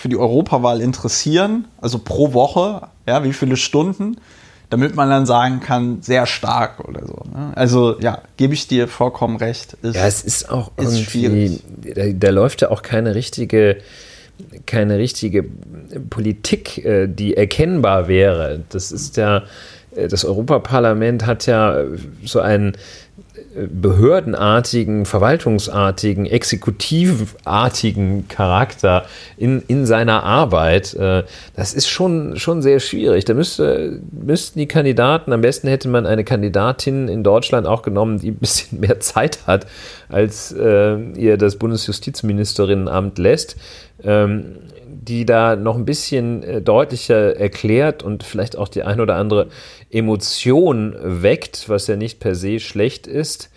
für 0.03 0.09
die 0.09 0.17
Europawahl 0.17 0.81
interessieren, 0.81 1.63
also 1.79 1.97
pro 1.97 2.33
Woche, 2.33 2.89
ja, 3.07 3.23
wie 3.23 3.31
viele 3.31 3.55
Stunden, 3.55 4.17
damit 4.69 4.97
man 4.97 5.09
dann 5.09 5.25
sagen 5.25 5.61
kann, 5.61 6.01
sehr 6.01 6.25
stark 6.25 6.81
oder 6.81 7.07
so. 7.07 7.23
Ne? 7.33 7.53
Also 7.55 7.97
ja, 8.01 8.21
gebe 8.35 8.53
ich 8.53 8.67
dir 8.67 8.89
vollkommen 8.89 9.37
recht. 9.37 9.77
Ist, 9.81 9.95
ja, 9.95 10.05
es 10.05 10.21
ist 10.21 10.49
auch 10.49 10.71
ist 10.75 11.15
irgendwie, 11.15 11.61
da, 11.95 12.07
da, 12.07 12.29
läuft 12.31 12.63
ja 12.63 12.69
auch 12.69 12.81
keine 12.81 13.15
richtige, 13.15 13.77
keine 14.65 14.97
richtige 14.97 15.45
Politik, 16.09 16.83
äh, 16.83 17.07
die 17.07 17.37
erkennbar 17.37 18.09
wäre. 18.09 18.59
Das 18.71 18.91
ist 18.91 19.15
ja, 19.15 19.43
äh, 19.95 20.09
das 20.09 20.25
Europaparlament 20.25 21.25
hat 21.25 21.45
ja 21.45 21.77
so 22.25 22.41
ein 22.41 22.75
behördenartigen, 23.55 25.05
verwaltungsartigen, 25.05 26.25
exekutivartigen 26.25 28.27
Charakter 28.27 29.05
in, 29.37 29.61
in 29.67 29.85
seiner 29.85 30.23
Arbeit, 30.23 30.93
äh, 30.95 31.23
das 31.55 31.73
ist 31.73 31.87
schon, 31.87 32.37
schon 32.37 32.61
sehr 32.61 32.79
schwierig. 32.79 33.25
Da 33.25 33.33
müsste, 33.33 33.99
müssten 34.11 34.59
die 34.59 34.67
Kandidaten, 34.67 35.33
am 35.33 35.41
besten 35.41 35.67
hätte 35.67 35.89
man 35.89 36.05
eine 36.05 36.23
Kandidatin 36.23 37.07
in 37.07 37.23
Deutschland 37.23 37.67
auch 37.67 37.81
genommen, 37.81 38.19
die 38.19 38.31
ein 38.31 38.37
bisschen 38.37 38.79
mehr 38.79 38.99
Zeit 38.99 39.39
hat, 39.47 39.67
als 40.09 40.51
äh, 40.51 40.97
ihr 41.15 41.37
das 41.37 41.57
Bundesjustizministerinnenamt 41.57 43.17
lässt. 43.17 43.55
Ähm, 44.03 44.57
die 45.03 45.25
da 45.25 45.55
noch 45.55 45.75
ein 45.75 45.85
bisschen 45.85 46.43
äh, 46.43 46.61
deutlicher 46.61 47.35
erklärt 47.37 48.03
und 48.03 48.23
vielleicht 48.23 48.57
auch 48.57 48.67
die 48.67 48.83
ein 48.83 48.99
oder 48.99 49.15
andere 49.15 49.47
Emotion 49.91 50.95
weckt, 51.01 51.69
was 51.69 51.87
ja 51.87 51.95
nicht 51.95 52.19
per 52.19 52.35
se 52.35 52.59
schlecht 52.59 53.07
ist. 53.07 53.49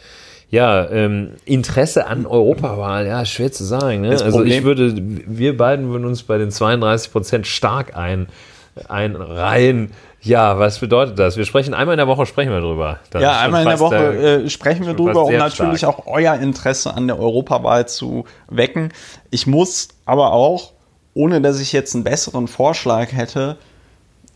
Ja, 0.49 0.89
ähm, 0.91 1.33
Interesse 1.45 2.07
an 2.07 2.25
Europawahl, 2.25 3.07
ja, 3.07 3.25
schwer 3.25 3.51
zu 3.51 3.65
sagen. 3.65 4.03
Ne? 4.03 4.11
Also 4.11 4.45
ich 4.45 4.63
würde, 4.63 4.95
wir 4.97 5.57
beiden 5.57 5.91
würden 5.91 6.05
uns 6.05 6.23
bei 6.23 6.39
den 6.39 6.53
32 6.53 7.11
Prozent 7.11 7.47
stark 7.49 7.97
ein, 7.97 8.29
einreihen. 8.89 9.91
Ja, 10.21 10.59
was 10.59 10.79
bedeutet 10.79 11.19
das? 11.19 11.37
Wir 11.37 11.45
sprechen 11.45 11.75
einmal 11.75 11.95
in 11.95 11.99
der 11.99 12.07
Woche, 12.07 12.27
sprechen 12.27 12.51
wir 12.51 12.61
drüber. 12.61 13.01
Das 13.11 13.23
ja, 13.23 13.41
einmal 13.41 13.63
in 13.63 13.69
der 13.69 13.81
Woche 13.81 14.45
äh, 14.45 14.49
sprechen 14.49 14.87
wir 14.87 14.95
drüber, 14.95 15.25
um 15.25 15.37
natürlich 15.37 15.79
stark. 15.79 15.99
auch 15.99 16.07
euer 16.07 16.35
Interesse 16.35 16.95
an 16.95 17.07
der 17.09 17.19
Europawahl 17.19 17.89
zu 17.89 18.25
wecken. 18.49 18.93
Ich 19.31 19.47
muss 19.47 19.89
aber 20.05 20.33
auch 20.33 20.76
ohne 21.17 21.41
dass 21.41 21.61
ich 21.61 21.73
jetzt 21.73 21.95
einen 21.95 22.05
besseren 22.05 22.47
Vorschlag 22.47 23.11
hätte, 23.11 23.57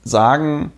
sagen, 0.02 0.72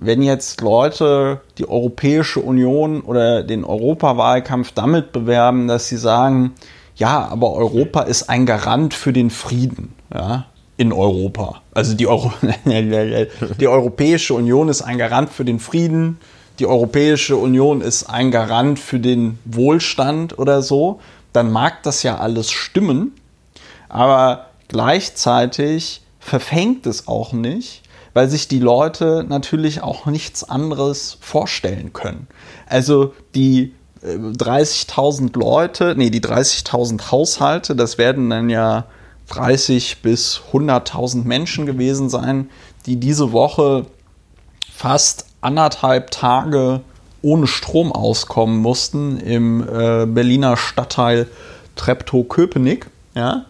wenn 0.00 0.22
jetzt 0.22 0.60
Leute 0.60 1.40
die 1.56 1.68
Europäische 1.68 2.40
Union 2.40 3.00
oder 3.02 3.44
den 3.44 3.64
Europawahlkampf 3.64 4.72
damit 4.72 5.12
bewerben, 5.12 5.68
dass 5.68 5.86
sie 5.86 5.98
sagen, 5.98 6.54
ja, 6.96 7.28
aber 7.28 7.52
Europa 7.52 8.02
ist 8.02 8.28
ein 8.28 8.44
Garant 8.44 8.92
für 8.92 9.12
den 9.12 9.30
Frieden, 9.30 9.94
ja, 10.12 10.46
in 10.76 10.92
Europa. 10.92 11.62
Also 11.74 11.94
die, 11.94 12.08
Euro 12.08 12.32
die 12.64 13.68
Europäische 13.68 14.34
Union 14.34 14.68
ist 14.68 14.82
ein 14.82 14.98
Garant 14.98 15.30
für 15.30 15.44
den 15.44 15.60
Frieden, 15.60 16.18
die 16.58 16.66
Europäische 16.66 17.36
Union 17.36 17.82
ist 17.82 18.10
ein 18.10 18.32
Garant 18.32 18.80
für 18.80 18.98
den 18.98 19.38
Wohlstand 19.44 20.38
oder 20.40 20.60
so, 20.60 20.98
dann 21.32 21.52
mag 21.52 21.84
das 21.84 22.02
ja 22.02 22.16
alles 22.18 22.50
stimmen, 22.50 23.12
aber 23.88 24.49
Gleichzeitig 24.70 26.02
verfängt 26.20 26.86
es 26.86 27.08
auch 27.08 27.32
nicht, 27.32 27.82
weil 28.14 28.28
sich 28.28 28.46
die 28.46 28.60
Leute 28.60 29.26
natürlich 29.28 29.82
auch 29.82 30.06
nichts 30.06 30.44
anderes 30.44 31.18
vorstellen 31.20 31.92
können. 31.92 32.28
Also 32.66 33.12
die 33.34 33.74
30.000 34.04 35.34
äh, 35.34 35.38
Leute, 35.40 35.94
nee, 35.96 36.10
die 36.10 36.20
30.000 36.20 37.10
Haushalte, 37.10 37.74
das 37.74 37.98
werden 37.98 38.30
dann 38.30 38.48
ja 38.48 38.84
30 39.30 40.02
bis 40.02 40.40
100.000 40.52 41.24
Menschen 41.24 41.66
gewesen 41.66 42.08
sein, 42.08 42.48
die 42.86 42.94
diese 42.94 43.32
Woche 43.32 43.86
fast 44.72 45.26
anderthalb 45.40 46.12
Tage 46.12 46.82
ohne 47.22 47.48
Strom 47.48 47.90
auskommen 47.90 48.58
mussten 48.58 49.18
im 49.18 49.62
äh, 49.62 50.06
Berliner 50.06 50.56
Stadtteil 50.56 51.26
Treptow-Köpenick. 51.74 52.86
Ja? 53.16 53.46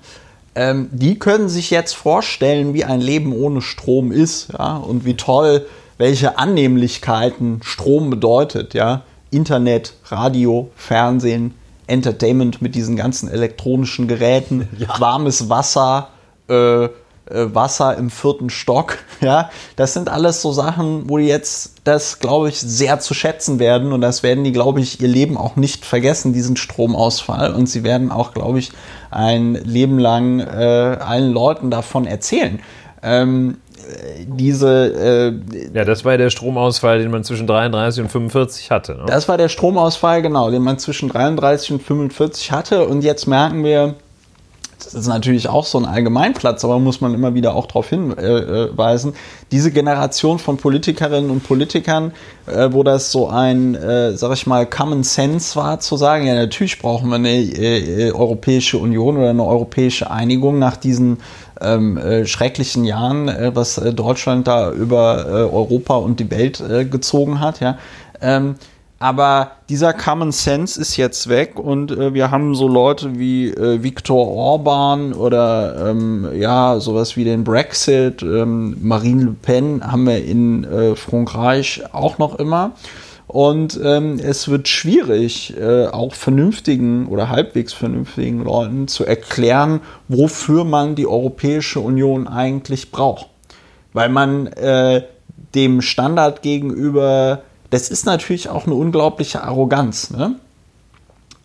Ähm, 0.55 0.89
die 0.93 1.19
können 1.19 1.49
sich 1.49 1.71
jetzt 1.71 1.95
vorstellen, 1.95 2.75
wie 2.75 2.85
ein 2.85 3.01
Leben 3.01 3.33
ohne 3.33 3.63
Strom 3.63 4.13
ist, 4.13 4.53
ja, 4.53 4.77
und 4.77 5.05
wie 5.05 5.17
toll, 5.17 5.67
welche 5.99 6.39
Annehmlichkeiten 6.39 7.61
Strom 7.63 8.11
bedeutet, 8.11 8.75
ja. 8.75 9.03
Internet, 9.31 9.95
Radio, 10.07 10.71
Fernsehen, 10.75 11.55
Entertainment 11.87 12.63
mit 12.63 12.75
diesen 12.75 12.97
ganzen 12.97 13.29
elektronischen 13.29 14.09
Geräten, 14.09 14.69
ja. 14.79 14.89
warmes 14.99 15.49
Wasser, 15.49 16.09
äh, 16.49 16.89
äh, 17.31 17.55
Wasser 17.55 17.97
im 17.97 18.11
vierten 18.11 18.51
Stock. 18.51 18.99
Ja, 19.21 19.51
das 19.77 19.93
sind 19.93 20.09
alles 20.09 20.41
so 20.41 20.51
Sachen, 20.51 21.11
wo 21.11 21.19
die 21.19 21.27
jetzt 21.27 21.75
das, 21.85 22.21
glaube 22.21 22.49
ich, 22.49 22.59
sehr 22.59 23.01
zu 23.01 23.13
schätzen 23.13 23.59
werden. 23.59 23.93
Und 23.93 24.01
das 24.01 24.23
werden 24.23 24.45
die, 24.45 24.53
glaube 24.53 24.81
ich, 24.81 25.03
ihr 25.03 25.09
Leben 25.09 25.37
auch 25.37 25.57
nicht 25.57 25.85
vergessen, 25.85 26.33
diesen 26.33 26.57
Stromausfall. 26.57 27.53
Und 27.53 27.67
sie 27.67 27.85
werden 27.85 28.11
auch, 28.11 28.33
glaube 28.33 28.61
ich, 28.61 28.73
ein 29.11 29.55
Leben 29.55 29.99
lang 29.99 30.41
äh, 30.41 30.45
allen 30.45 31.33
Leuten 31.33 31.71
davon 31.71 32.07
erzählen. 32.07 32.61
Ähm, 33.03 33.57
diese. 34.27 35.33
Äh, 35.35 35.77
ja, 35.77 35.85
das 35.85 36.05
war 36.05 36.17
der 36.19 36.31
Stromausfall, 36.31 36.99
den 36.99 37.11
man 37.11 37.25
zwischen 37.25 37.47
33 37.47 38.05
und 38.05 38.09
45 38.11 38.71
hatte. 38.71 38.93
Ne? 38.93 39.05
Das 39.07 39.29
war 39.29 39.37
der 39.39 39.49
Stromausfall, 39.49 40.23
genau, 40.23 40.51
den 40.51 40.63
man 40.63 40.79
zwischen 40.79 41.09
33 41.09 41.73
und 41.73 41.83
45 41.83 42.53
hatte. 42.53 42.87
Und 42.87 43.03
jetzt 43.03 43.27
merken 43.27 43.65
wir, 43.65 43.95
das 44.85 44.95
ist 44.95 45.07
natürlich 45.07 45.49
auch 45.49 45.65
so 45.65 45.79
ein 45.79 45.85
Allgemeinplatz, 45.85 46.65
aber 46.65 46.79
muss 46.79 47.01
man 47.01 47.15
immer 47.15 47.35
wieder 47.35 47.55
auch 47.55 47.67
darauf 47.67 47.89
hinweisen, 47.89 49.15
diese 49.53 49.71
Generation 49.71 50.39
von 50.39 50.57
Politikerinnen 50.57 51.31
und 51.31 51.43
Politikern, 51.45 52.13
äh, 52.47 52.69
wo 52.73 52.83
das 52.83 53.13
so 53.13 53.29
ein, 53.29 53.75
äh, 53.75 54.17
sag 54.17 54.33
ich 54.33 54.47
mal, 54.47 54.67
Common 54.67 55.03
Sense 55.03 55.57
war, 55.57 55.81
zu 55.81 55.97
sagen, 55.97 56.27
ja, 56.27 56.35
natürlich 56.35 56.79
brauchen 56.79 57.11
wir 57.11 57.17
eine 57.17 57.31
äh, 57.31 58.13
Europäische 58.13 58.79
Union 58.79 59.17
oder 59.17 59.31
eine 59.31 59.45
europäische 59.45 60.11
Einigung 60.11 60.59
nach 60.59 60.77
diesen 60.77 61.19
ähm, 61.61 61.99
äh, 61.99 62.27
schrecklichen 62.27 62.85
Jahren, 62.85 63.29
äh, 63.29 63.53
was 63.55 63.79
äh, 63.79 63.93
Deutschland 63.93 64.47
da 64.47 64.73
über 64.73 65.27
Europa 65.27 65.97
und 65.97 66.21
die 66.21 66.31
Welt 66.31 66.63
gezogen 66.91 67.41
hat, 67.41 67.61
ja. 67.61 67.79
Ähm, 68.21 68.57
aber 69.01 69.53
dieser 69.71 69.95
Common 69.95 70.31
Sense 70.31 70.79
ist 70.79 70.99
jetzt 70.99 71.31
weg 71.31 71.59
und 71.59 71.91
äh, 71.91 72.13
wir 72.13 72.31
haben 72.31 72.55
so 72.55 72.69
Leute 72.69 73.19
wie 73.19 73.49
äh, 73.49 73.83
Viktor 73.83 74.29
Orban 74.29 75.15
oder 75.15 75.89
ähm, 75.89 76.29
ja, 76.35 76.79
sowas 76.79 77.17
wie 77.17 77.25
den 77.25 77.43
Brexit, 77.43 78.23
ähm, 78.23 78.77
Marine 78.83 79.25
Le 79.25 79.37
Pen 79.41 79.91
haben 79.91 80.05
wir 80.07 80.23
in 80.23 80.65
äh, 80.65 80.95
Frankreich 80.97 81.83
auch 81.93 82.19
noch 82.19 82.39
immer. 82.39 82.73
Und 83.27 83.81
ähm, 83.83 84.19
es 84.23 84.49
wird 84.49 84.69
schwierig, 84.69 85.57
äh, 85.57 85.87
auch 85.87 86.15
vernünftigen 86.15 87.07
oder 87.07 87.31
halbwegs 87.31 87.73
vernünftigen 87.73 88.45
Leuten 88.45 88.87
zu 88.87 89.07
erklären, 89.07 89.81
wofür 90.09 90.65
man 90.65 90.95
die 90.95 91.07
Europäische 91.07 91.81
Union 91.81 92.27
eigentlich 92.27 92.91
braucht. 92.91 93.29
Weil 93.95 94.11
man 94.11 94.49
äh, 94.49 95.05
dem 95.55 95.81
Standard 95.81 96.43
gegenüber 96.43 97.43
das 97.71 97.89
ist 97.89 98.07
natürlich 98.07 98.49
auch 98.49 98.67
eine 98.67 98.75
unglaubliche 98.75 99.43
Arroganz, 99.43 100.11
ne? 100.11 100.37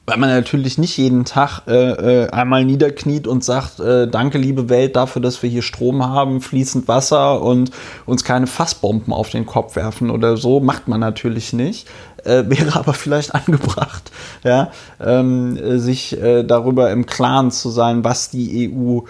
Weil 0.07 0.17
man 0.17 0.29
natürlich 0.29 0.77
nicht 0.77 0.97
jeden 0.97 1.25
Tag 1.25 1.63
äh, 1.67 2.25
äh, 2.25 2.29
einmal 2.29 2.63
niederkniet 2.63 3.25
und 3.25 3.43
sagt, 3.43 3.79
äh, 3.79 4.07
danke 4.07 4.37
liebe 4.37 4.69
Welt 4.69 4.95
dafür, 4.95 5.19
dass 5.19 5.41
wir 5.41 5.49
hier 5.49 5.63
Strom 5.63 6.05
haben, 6.05 6.41
fließend 6.41 6.87
Wasser 6.87 7.41
und 7.41 7.71
uns 8.05 8.23
keine 8.23 8.45
Fassbomben 8.45 9.11
auf 9.11 9.31
den 9.31 9.47
Kopf 9.47 9.75
werfen 9.75 10.11
oder 10.11 10.37
so, 10.37 10.59
macht 10.59 10.87
man 10.87 10.99
natürlich 10.99 11.53
nicht. 11.53 11.87
Äh, 12.23 12.43
wäre 12.47 12.77
aber 12.77 12.93
vielleicht 12.93 13.33
angebracht, 13.35 14.11
ja, 14.43 14.69
ähm, 15.03 15.79
sich 15.79 16.21
äh, 16.21 16.43
darüber 16.43 16.91
im 16.91 17.07
Klaren 17.07 17.49
zu 17.49 17.71
sein, 17.71 18.03
was 18.03 18.29
die 18.29 18.71
EU 18.71 18.99
äh, 18.99 19.03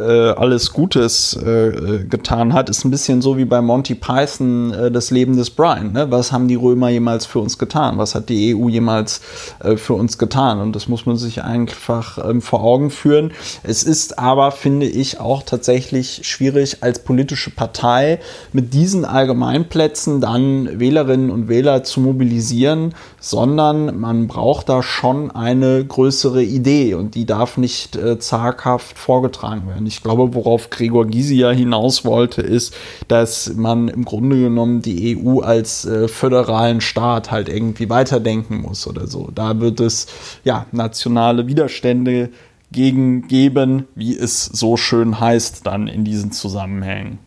alles 0.00 0.72
Gutes 0.72 1.36
äh, 1.36 2.04
getan 2.08 2.52
hat, 2.52 2.70
ist 2.70 2.84
ein 2.84 2.90
bisschen 2.90 3.20
so 3.22 3.36
wie 3.36 3.44
bei 3.44 3.60
Monty 3.60 3.94
Python 3.94 4.72
äh, 4.72 4.90
das 4.90 5.10
Leben 5.10 5.36
des 5.36 5.50
Brian. 5.50 5.92
Ne? 5.92 6.10
Was 6.10 6.32
haben 6.32 6.48
die 6.48 6.54
Römer 6.54 6.88
jemals 6.88 7.26
für 7.26 7.40
uns 7.40 7.58
getan? 7.58 7.98
Was 7.98 8.14
hat 8.14 8.28
die 8.28 8.54
EU 8.54 8.68
jemals 8.68 9.20
äh, 9.60 9.76
für 9.76 9.94
uns 9.94 10.18
getan? 10.18 10.60
Und 10.60 10.74
das 10.74 10.88
muss 10.88 11.06
man 11.06 11.16
sich 11.16 11.42
einfach 11.42 12.18
ähm, 12.24 12.40
vor 12.40 12.62
Augen 12.62 12.90
führen. 12.90 13.32
Es 13.62 13.82
ist 13.82 14.18
aber, 14.18 14.50
finde 14.52 14.86
ich, 14.86 15.20
auch 15.20 15.42
tatsächlich 15.42 16.20
schwierig 16.24 16.78
als 16.82 17.00
politische 17.00 17.50
Partei 17.50 18.18
mit 18.52 18.74
diesen 18.74 19.04
Allgemeinplätzen 19.04 20.20
dann 20.20 20.80
Wählerinnen 20.80 21.30
und 21.30 21.48
Wähler 21.48 21.84
zu 21.84 22.00
mobilisieren, 22.00 22.94
sondern 23.22 24.00
man 24.00 24.26
braucht 24.26 24.68
da 24.68 24.82
schon 24.82 25.30
eine 25.30 25.84
größere 25.84 26.42
Idee 26.42 26.94
und 26.94 27.14
die 27.14 27.24
darf 27.24 27.56
nicht 27.56 27.94
äh, 27.94 28.18
zaghaft 28.18 28.98
vorgetragen 28.98 29.68
werden. 29.68 29.86
Ich 29.86 30.02
glaube, 30.02 30.34
worauf 30.34 30.70
Gregor 30.70 31.06
Gysi 31.06 31.36
ja 31.36 31.52
hinaus 31.52 32.04
wollte, 32.04 32.42
ist, 32.42 32.74
dass 33.06 33.54
man 33.54 33.86
im 33.86 34.04
Grunde 34.04 34.36
genommen 34.40 34.82
die 34.82 35.16
EU 35.16 35.38
als 35.38 35.84
äh, 35.84 36.08
föderalen 36.08 36.80
Staat 36.80 37.30
halt 37.30 37.48
irgendwie 37.48 37.88
weiterdenken 37.88 38.60
muss 38.60 38.88
oder 38.88 39.06
so. 39.06 39.30
Da 39.32 39.60
wird 39.60 39.78
es 39.78 40.08
ja 40.42 40.66
nationale 40.72 41.46
Widerstände 41.46 42.30
gegen 42.72 43.28
geben, 43.28 43.86
wie 43.94 44.16
es 44.16 44.46
so 44.46 44.76
schön 44.76 45.20
heißt 45.20 45.64
dann 45.64 45.86
in 45.86 46.04
diesen 46.04 46.32
Zusammenhängen. 46.32 47.20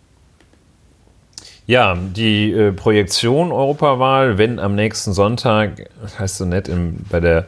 Ja, 1.67 1.95
die 1.95 2.51
äh, 2.51 2.71
Projektion 2.71 3.51
Europawahl, 3.51 4.37
wenn 4.37 4.59
am 4.59 4.75
nächsten 4.75 5.13
Sonntag, 5.13 5.89
das 5.99 6.19
heißt 6.19 6.37
so 6.37 6.45
nett 6.45 6.67
im, 6.67 6.97
bei 7.09 7.19
der 7.19 7.47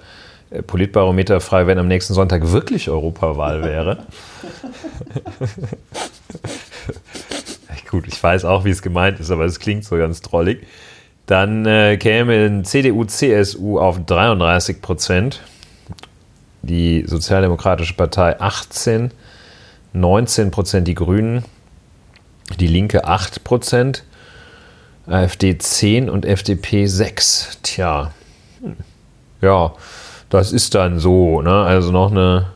äh, 0.49 0.63
Politbarometer 0.63 1.39
frei, 1.39 1.67
wenn 1.67 1.77
am 1.77 1.87
nächsten 1.87 2.15
Sonntag 2.15 2.51
wirklich 2.51 2.89
Europawahl 2.89 3.63
wäre. 3.63 3.99
Gut, 7.89 8.05
ich 8.07 8.21
weiß 8.21 8.43
auch, 8.43 8.65
wie 8.65 8.71
es 8.71 8.81
gemeint 8.81 9.19
ist, 9.19 9.31
aber 9.31 9.45
es 9.45 9.59
klingt 9.59 9.85
so 9.85 9.95
ganz 9.97 10.21
drollig. 10.21 10.65
Dann 11.25 11.65
äh, 11.65 11.97
kämen 11.97 12.65
CDU, 12.65 13.05
CSU 13.05 13.79
auf 13.79 14.03
33 14.05 14.81
Prozent, 14.81 15.41
die 16.63 17.05
Sozialdemokratische 17.05 17.93
Partei 17.93 18.39
18, 18.39 19.11
19 19.93 20.51
Prozent 20.51 20.87
die 20.87 20.95
Grünen, 20.95 21.45
die 22.59 22.67
Linke 22.67 23.05
8 23.05 23.43
Prozent, 23.43 24.03
AfD 25.05 25.57
10 25.57 26.09
und 26.09 26.25
FDP 26.25 26.85
6. 26.85 27.59
Tja, 27.63 28.11
hm. 28.61 28.75
ja, 29.41 29.73
das 30.29 30.51
ist 30.51 30.75
dann 30.75 30.99
so. 30.99 31.41
Ne? 31.41 31.63
Also 31.63 31.91
noch 31.91 32.11
eine, 32.11 32.47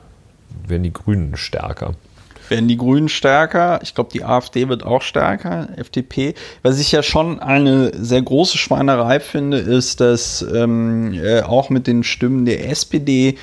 werden 0.67 0.83
die 0.83 0.93
Grünen 0.93 1.35
stärker 1.37 1.95
werden 2.51 2.67
die 2.67 2.77
Grünen 2.77 3.09
stärker. 3.09 3.79
Ich 3.81 3.95
glaube, 3.95 4.11
die 4.13 4.23
AfD 4.23 4.67
wird 4.67 4.83
auch 4.83 5.01
stärker, 5.01 5.69
FDP. 5.77 6.35
Was 6.61 6.79
ich 6.79 6.91
ja 6.91 7.01
schon 7.01 7.39
eine 7.39 7.91
sehr 7.95 8.21
große 8.21 8.59
Schweinerei 8.59 9.19
finde, 9.19 9.57
ist, 9.57 10.01
dass 10.01 10.45
ähm, 10.53 11.13
äh, 11.13 11.41
auch 11.41 11.69
mit 11.69 11.87
den 11.87 12.03
Stimmen 12.03 12.45
der 12.45 12.69
SPD 12.69 13.37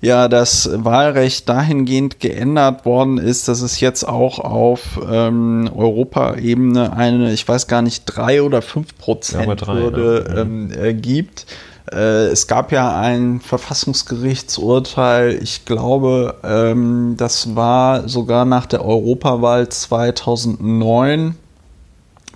ja 0.00 0.28
das 0.28 0.70
Wahlrecht 0.72 1.48
dahingehend 1.48 2.20
geändert 2.20 2.84
worden 2.84 3.18
ist, 3.18 3.48
dass 3.48 3.60
es 3.60 3.80
jetzt 3.80 4.04
auch 4.04 4.38
auf 4.38 5.00
ähm, 5.10 5.70
Europaebene 5.74 6.94
eine, 6.94 7.32
ich 7.32 7.46
weiß 7.46 7.66
gar 7.66 7.82
nicht, 7.82 8.04
drei 8.06 8.42
oder 8.42 8.62
fünf 8.62 8.96
Prozent 8.96 9.60
ja, 9.60 9.66
Hürde 9.66 10.24
ne? 10.28 10.40
ähm, 10.40 10.72
äh, 10.72 10.94
gibt. 10.94 11.46
Äh, 11.92 12.28
es 12.28 12.46
gab 12.46 12.72
ja 12.72 12.98
ein 12.98 13.40
Verfassungsgerichtsurteil, 13.40 15.38
ich 15.42 15.64
glaube, 15.64 16.36
ähm, 16.44 17.14
das 17.18 17.54
war 17.54 18.08
sogar 18.08 18.44
nach 18.44 18.66
der 18.66 18.84
Europawahl 18.84 19.68
2009, 19.68 21.34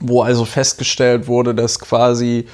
wo 0.01 0.23
also 0.23 0.45
festgestellt 0.45 1.29
wurde, 1.29 1.55
dass 1.55 1.79
quasi 1.79 2.47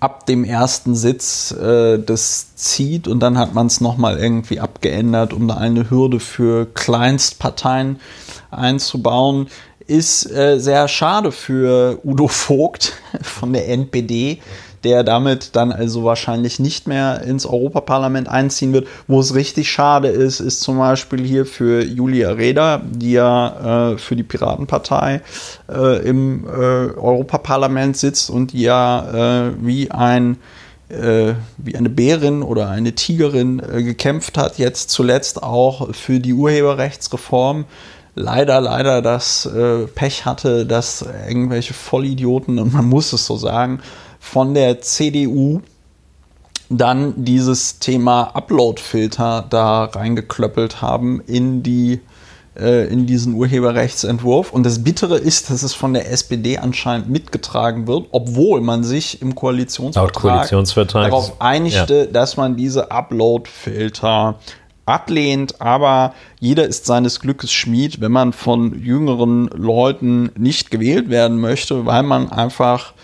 ab 0.00 0.24
dem 0.24 0.44
ersten 0.44 0.94
Sitz 0.94 1.52
äh, 1.52 1.98
das 1.98 2.56
zieht 2.56 3.06
und 3.06 3.20
dann 3.20 3.38
hat 3.38 3.54
man 3.54 3.66
es 3.66 3.80
nochmal 3.82 4.18
irgendwie 4.18 4.58
abgeändert, 4.58 5.34
um 5.34 5.46
da 5.46 5.56
eine 5.56 5.90
Hürde 5.90 6.20
für 6.20 6.66
Kleinstparteien 6.66 8.00
einzubauen. 8.50 9.48
Ist 9.86 10.30
äh, 10.30 10.58
sehr 10.58 10.88
schade 10.88 11.32
für 11.32 11.98
Udo 12.02 12.28
Vogt 12.28 12.94
von 13.22 13.52
der 13.52 13.68
NPD, 13.68 14.40
der 14.84 15.04
damit 15.04 15.56
dann 15.56 15.72
also 15.72 16.04
wahrscheinlich 16.04 16.58
nicht 16.58 16.86
mehr 16.86 17.22
ins 17.22 17.46
Europaparlament 17.46 18.28
einziehen 18.28 18.72
wird. 18.72 18.88
Wo 19.06 19.20
es 19.20 19.34
richtig 19.34 19.70
schade 19.70 20.08
ist, 20.08 20.40
ist 20.40 20.60
zum 20.60 20.78
Beispiel 20.78 21.24
hier 21.24 21.46
für 21.46 21.84
Julia 21.84 22.30
Reda, 22.30 22.80
die 22.84 23.12
ja 23.12 23.92
äh, 23.92 23.98
für 23.98 24.16
die 24.16 24.22
Piratenpartei 24.22 25.20
äh, 25.68 26.06
im 26.06 26.46
äh, 26.46 26.48
Europaparlament 26.48 27.96
sitzt 27.96 28.30
und 28.30 28.52
die 28.52 28.62
ja 28.62 29.48
äh, 29.48 29.52
wie 29.60 29.90
ein 29.90 30.38
äh, 30.88 31.34
wie 31.56 31.76
eine 31.76 31.88
Bärin 31.88 32.42
oder 32.42 32.68
eine 32.68 32.94
Tigerin 32.94 33.60
äh, 33.60 33.82
gekämpft 33.82 34.36
hat, 34.36 34.58
jetzt 34.58 34.90
zuletzt 34.90 35.42
auch 35.42 35.94
für 35.94 36.18
die 36.18 36.32
Urheberrechtsreform 36.32 37.66
leider, 38.16 38.60
leider 38.60 39.00
das 39.00 39.48
Pech 39.94 40.24
hatte, 40.26 40.66
dass 40.66 41.06
irgendwelche 41.28 41.74
Vollidioten, 41.74 42.58
und 42.58 42.72
man 42.72 42.84
muss 42.84 43.12
es 43.12 43.24
so 43.24 43.36
sagen, 43.36 43.80
von 44.20 44.54
der 44.54 44.80
CDU 44.80 45.62
dann 46.68 47.24
dieses 47.24 47.80
Thema 47.80 48.30
Upload-Filter 48.34 49.44
da 49.50 49.84
reingeklöppelt 49.84 50.80
haben 50.80 51.20
in 51.26 51.64
die 51.64 52.00
äh, 52.56 52.86
in 52.86 53.06
diesen 53.06 53.34
Urheberrechtsentwurf. 53.34 54.52
Und 54.52 54.64
das 54.64 54.84
Bittere 54.84 55.16
ist, 55.16 55.50
dass 55.50 55.62
es 55.62 55.74
von 55.74 55.94
der 55.94 56.10
SPD 56.10 56.58
anscheinend 56.58 57.08
mitgetragen 57.08 57.86
wird, 57.86 58.06
obwohl 58.12 58.60
man 58.60 58.84
sich 58.84 59.20
im 59.22 59.34
Koalitionsvertrag, 59.34 60.14
Koalitionsvertrag 60.14 61.10
darauf 61.10 61.40
einigte, 61.40 61.98
ja. 61.98 62.06
dass 62.06 62.36
man 62.36 62.56
diese 62.56 62.90
Upload-Filter 62.90 64.36
ablehnt, 64.86 65.60
aber 65.60 66.14
jeder 66.40 66.66
ist 66.66 66.86
seines 66.86 67.20
Glückes 67.20 67.52
Schmied, 67.52 68.00
wenn 68.00 68.12
man 68.12 68.32
von 68.32 68.80
jüngeren 68.82 69.46
Leuten 69.48 70.30
nicht 70.36 70.70
gewählt 70.70 71.08
werden 71.10 71.40
möchte, 71.40 71.86
weil 71.86 72.02
man 72.02 72.30
einfach 72.32 72.94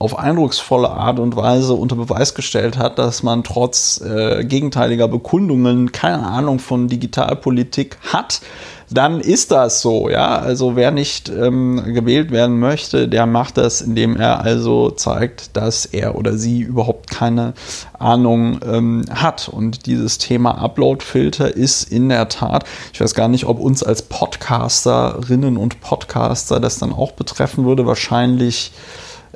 auf 0.00 0.18
eindrucksvolle 0.18 0.90
Art 0.90 1.20
und 1.20 1.36
Weise 1.36 1.74
unter 1.74 1.94
Beweis 1.94 2.34
gestellt 2.34 2.78
hat, 2.78 2.98
dass 2.98 3.22
man 3.22 3.44
trotz 3.44 4.00
äh, 4.00 4.44
gegenteiliger 4.44 5.08
Bekundungen 5.08 5.92
keine 5.92 6.26
Ahnung 6.26 6.58
von 6.58 6.88
Digitalpolitik 6.88 7.98
hat, 8.10 8.40
dann 8.88 9.20
ist 9.20 9.50
das 9.50 9.82
so, 9.82 10.08
ja. 10.08 10.38
Also 10.38 10.74
wer 10.74 10.90
nicht 10.90 11.28
ähm, 11.28 11.82
gewählt 11.84 12.30
werden 12.30 12.58
möchte, 12.58 13.08
der 13.08 13.26
macht 13.26 13.58
das, 13.58 13.82
indem 13.82 14.16
er 14.16 14.40
also 14.40 14.90
zeigt, 14.90 15.54
dass 15.58 15.84
er 15.84 16.16
oder 16.16 16.38
sie 16.38 16.60
überhaupt 16.60 17.10
keine 17.10 17.52
Ahnung 17.98 18.58
ähm, 18.64 19.04
hat. 19.10 19.50
Und 19.50 19.84
dieses 19.84 20.16
Thema 20.16 20.52
Upload-Filter 20.52 21.54
ist 21.54 21.92
in 21.92 22.08
der 22.08 22.30
Tat, 22.30 22.64
ich 22.94 23.02
weiß 23.02 23.12
gar 23.12 23.28
nicht, 23.28 23.44
ob 23.44 23.60
uns 23.60 23.82
als 23.82 24.00
Podcasterinnen 24.00 25.58
und 25.58 25.82
Podcaster 25.82 26.58
das 26.58 26.78
dann 26.78 26.94
auch 26.94 27.12
betreffen 27.12 27.66
würde, 27.66 27.84
wahrscheinlich 27.84 28.72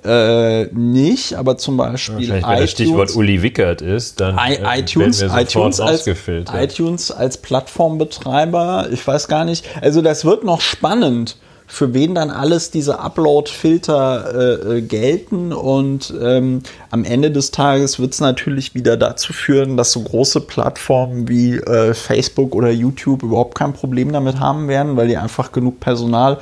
äh, 0.04 0.66
nicht, 0.72 1.34
aber 1.34 1.56
zum 1.56 1.76
Beispiel 1.76 2.28
ja, 2.28 2.34
wenn 2.34 2.42
das 2.42 2.70
Stichwort 2.70 3.14
Uli 3.16 3.42
Wickert 3.42 3.82
ist, 3.82 4.20
dann 4.20 4.36
I 4.36 4.54
äh, 4.54 4.80
iTunes, 4.80 5.22
iTunes, 5.22 5.80
als, 5.80 6.06
iTunes 6.06 7.10
als 7.10 7.38
Plattformbetreiber, 7.38 8.88
ich 8.90 9.06
weiß 9.06 9.28
gar 9.28 9.44
nicht, 9.44 9.66
also 9.80 10.02
das 10.02 10.24
wird 10.24 10.44
noch 10.44 10.60
spannend 10.60 11.36
für 11.66 11.94
wen 11.94 12.14
dann 12.14 12.30
alles 12.30 12.70
diese 12.70 12.98
Upload-Filter 12.98 14.34
äh, 14.34 14.78
äh, 14.78 14.80
gelten. 14.82 15.52
Und 15.52 16.12
ähm, 16.20 16.62
am 16.90 17.04
Ende 17.04 17.30
des 17.30 17.50
Tages 17.50 17.98
wird 17.98 18.12
es 18.12 18.20
natürlich 18.20 18.74
wieder 18.74 18.96
dazu 18.96 19.32
führen, 19.32 19.76
dass 19.76 19.92
so 19.92 20.02
große 20.02 20.42
Plattformen 20.42 21.28
wie 21.28 21.56
äh, 21.56 21.94
Facebook 21.94 22.54
oder 22.54 22.70
YouTube 22.70 23.22
überhaupt 23.22 23.56
kein 23.56 23.72
Problem 23.72 24.12
damit 24.12 24.38
haben 24.38 24.68
werden, 24.68 24.96
weil 24.96 25.08
die 25.08 25.16
einfach 25.16 25.52
genug 25.52 25.80
Personal 25.80 26.38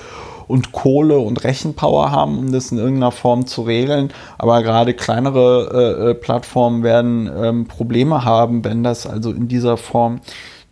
und 0.52 0.72
Kohle 0.72 1.18
und 1.18 1.44
Rechenpower 1.44 2.10
haben, 2.10 2.38
um 2.38 2.52
das 2.52 2.72
in 2.72 2.78
irgendeiner 2.78 3.10
Form 3.10 3.46
zu 3.46 3.62
regeln. 3.62 4.12
Aber 4.36 4.62
gerade 4.62 4.92
kleinere 4.92 5.70
äh, 5.72 6.10
äh, 6.10 6.14
Plattformen 6.14 6.82
werden 6.82 7.30
ähm, 7.34 7.66
Probleme 7.66 8.26
haben, 8.26 8.62
wenn 8.62 8.84
das 8.84 9.06
also 9.06 9.30
in 9.30 9.48
dieser 9.48 9.78
Form 9.78 10.20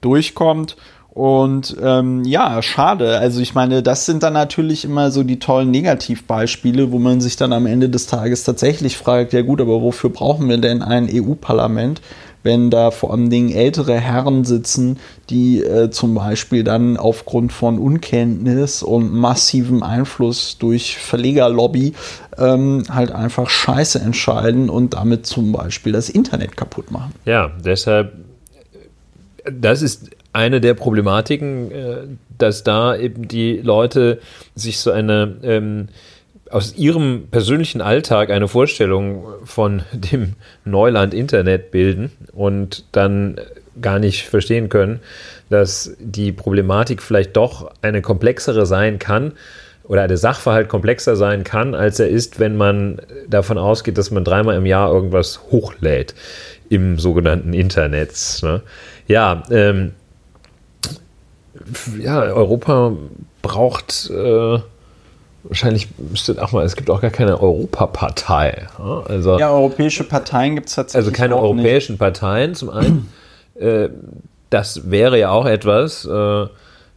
durchkommt. 0.02 0.76
Und 1.08 1.76
ähm, 1.82 2.24
ja, 2.24 2.60
schade. 2.60 3.18
Also 3.18 3.40
ich 3.40 3.54
meine, 3.54 3.82
das 3.82 4.04
sind 4.04 4.22
dann 4.22 4.34
natürlich 4.34 4.84
immer 4.84 5.10
so 5.10 5.22
die 5.22 5.38
tollen 5.38 5.70
Negativbeispiele, 5.70 6.92
wo 6.92 6.98
man 6.98 7.22
sich 7.22 7.36
dann 7.36 7.54
am 7.54 7.64
Ende 7.64 7.88
des 7.88 8.06
Tages 8.06 8.44
tatsächlich 8.44 8.98
fragt, 8.98 9.32
ja 9.32 9.40
gut, 9.40 9.62
aber 9.62 9.80
wofür 9.80 10.10
brauchen 10.10 10.46
wir 10.50 10.58
denn 10.58 10.82
ein 10.82 11.08
EU-Parlament? 11.10 12.02
Wenn 12.42 12.70
da 12.70 12.90
vor 12.90 13.12
allen 13.12 13.30
Dingen 13.30 13.50
ältere 13.50 13.98
Herren 13.98 14.44
sitzen, 14.44 14.98
die 15.28 15.62
äh, 15.62 15.90
zum 15.90 16.14
Beispiel 16.14 16.64
dann 16.64 16.96
aufgrund 16.96 17.52
von 17.52 17.78
Unkenntnis 17.78 18.82
und 18.82 19.12
massivem 19.12 19.82
Einfluss 19.82 20.58
durch 20.58 20.98
Verlegerlobby 20.98 21.94
ähm, 22.38 22.84
halt 22.90 23.12
einfach 23.12 23.50
Scheiße 23.50 23.98
entscheiden 24.00 24.70
und 24.70 24.94
damit 24.94 25.26
zum 25.26 25.52
Beispiel 25.52 25.92
das 25.92 26.08
Internet 26.08 26.56
kaputt 26.56 26.90
machen. 26.90 27.12
Ja, 27.24 27.50
deshalb, 27.64 28.12
das 29.44 29.82
ist 29.82 30.10
eine 30.32 30.60
der 30.60 30.74
Problematiken, 30.74 31.70
äh, 31.70 31.96
dass 32.38 32.64
da 32.64 32.96
eben 32.96 33.28
die 33.28 33.58
Leute 33.58 34.20
sich 34.54 34.78
so 34.78 34.90
eine 34.90 35.36
ähm, 35.42 35.88
aus 36.50 36.74
Ihrem 36.76 37.28
persönlichen 37.30 37.80
Alltag 37.80 38.30
eine 38.30 38.48
Vorstellung 38.48 39.24
von 39.44 39.82
dem 39.92 40.34
Neuland 40.64 41.14
Internet 41.14 41.70
bilden 41.70 42.10
und 42.32 42.84
dann 42.92 43.40
gar 43.80 43.98
nicht 43.98 44.26
verstehen 44.26 44.68
können, 44.68 45.00
dass 45.48 45.96
die 46.00 46.32
Problematik 46.32 47.02
vielleicht 47.02 47.36
doch 47.36 47.70
eine 47.82 48.02
komplexere 48.02 48.66
sein 48.66 48.98
kann 48.98 49.32
oder 49.84 50.06
der 50.06 50.16
Sachverhalt 50.18 50.68
komplexer 50.68 51.16
sein 51.16 51.44
kann, 51.44 51.74
als 51.74 51.98
er 51.98 52.08
ist, 52.08 52.38
wenn 52.38 52.56
man 52.56 53.00
davon 53.28 53.58
ausgeht, 53.58 53.98
dass 53.98 54.10
man 54.10 54.24
dreimal 54.24 54.56
im 54.56 54.66
Jahr 54.66 54.92
irgendwas 54.92 55.40
hochlädt 55.50 56.14
im 56.68 56.98
sogenannten 56.98 57.52
Internet. 57.52 58.40
Ne? 58.42 58.62
Ja, 59.08 59.42
ähm, 59.50 59.92
ja, 62.00 62.22
Europa 62.22 62.92
braucht 63.42 64.10
äh, 64.10 64.58
Wahrscheinlich 65.44 65.88
müsste 65.98 66.42
auch 66.42 66.52
mal, 66.52 66.64
es 66.64 66.76
gibt 66.76 66.90
auch 66.90 67.00
gar 67.00 67.10
keine 67.10 67.40
Europapartei. 67.40 68.66
Also, 69.06 69.38
ja, 69.38 69.50
europäische 69.50 70.04
Parteien 70.04 70.54
gibt 70.54 70.68
es 70.68 70.74
tatsächlich. 70.74 71.06
Also 71.06 71.16
keine 71.16 71.36
europäischen 71.36 71.92
nicht. 71.92 72.00
Parteien 72.00 72.54
zum 72.54 72.70
einen. 72.70 73.08
äh, 73.58 73.88
das 74.50 74.90
wäre 74.90 75.18
ja 75.18 75.30
auch 75.30 75.46
etwas, 75.46 76.04
äh, 76.04 76.46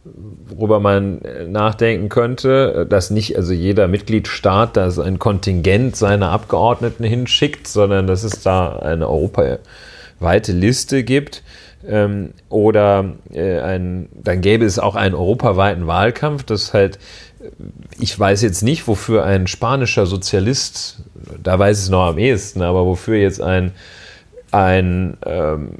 worüber 0.04 0.80
man 0.80 1.20
nachdenken 1.48 2.08
könnte, 2.08 2.86
dass 2.88 3.10
nicht 3.10 3.36
also 3.36 3.52
jeder 3.52 3.88
Mitgliedstaat 3.88 4.76
da 4.76 4.90
ein 5.02 5.18
Kontingent 5.18 5.96
seiner 5.96 6.30
Abgeordneten 6.30 7.04
hinschickt, 7.04 7.66
sondern 7.66 8.06
dass 8.06 8.24
es 8.24 8.42
da 8.42 8.76
eine 8.76 9.08
europaweite 9.08 10.52
Liste 10.52 11.04
gibt. 11.04 11.42
Ähm, 11.86 12.30
oder 12.48 13.12
äh, 13.32 13.60
ein, 13.60 14.08
dann 14.14 14.40
gäbe 14.40 14.64
es 14.64 14.78
auch 14.78 14.94
einen 14.94 15.14
europaweiten 15.14 15.86
Wahlkampf, 15.86 16.42
das 16.44 16.72
halt, 16.72 16.98
ich 17.98 18.18
weiß 18.18 18.42
jetzt 18.42 18.62
nicht, 18.62 18.86
wofür 18.88 19.24
ein 19.24 19.46
spanischer 19.46 20.06
Sozialist, 20.06 20.98
da 21.42 21.58
weiß 21.58 21.78
ich 21.78 21.84
es 21.84 21.90
noch 21.90 22.06
am 22.06 22.18
ehesten, 22.18 22.62
aber 22.62 22.84
wofür 22.86 23.16
jetzt 23.16 23.40
ein 23.40 23.72
ein, 24.50 25.16
ähm, 25.26 25.70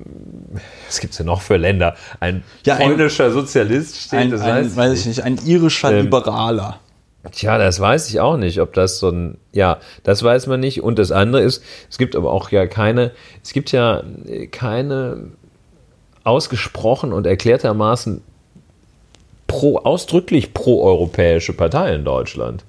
was 0.88 0.98
gibt 0.98 1.12
es 1.12 1.18
denn 1.18 1.26
noch 1.26 1.42
für 1.42 1.56
Länder? 1.56 1.94
Ein 2.18 2.42
Ja, 2.66 2.74
ein- 2.74 2.88
polnischer 2.88 3.30
Sozialist 3.30 3.96
steht, 3.96 4.18
Ein, 4.18 4.30
das 4.32 4.40
ein, 4.40 4.64
weiß, 4.66 4.76
weiß 4.76 4.98
ich 4.98 5.06
nicht, 5.06 5.22
ein 5.22 5.38
irischer 5.46 5.92
Ähm, 5.92 6.06
Liberaler. 6.06 6.80
Tja, 7.30 7.56
das 7.56 7.78
weiß 7.78 8.08
ich 8.08 8.18
auch 8.18 8.36
nicht, 8.36 8.60
ob 8.60 8.72
das 8.72 8.98
so 8.98 9.10
ein, 9.10 9.38
ja, 9.52 9.78
das 10.02 10.24
weiß 10.24 10.48
man 10.48 10.58
nicht. 10.58 10.82
Und 10.82 10.98
das 10.98 11.12
andere 11.12 11.42
ist, 11.42 11.62
es 11.88 11.98
gibt 11.98 12.16
aber 12.16 12.32
auch 12.32 12.50
ja 12.50 12.66
keine, 12.66 13.12
es 13.44 13.52
gibt 13.52 13.70
ja 13.70 14.02
keine 14.50 15.28
ausgesprochen 16.24 17.12
und 17.12 17.26
erklärtermaßen 17.26 18.22
pro, 19.54 19.78
ausdrücklich 19.78 20.52
pro-europäische 20.52 21.52
Partei 21.52 21.94
in 21.94 22.04
Deutschland. 22.04 22.64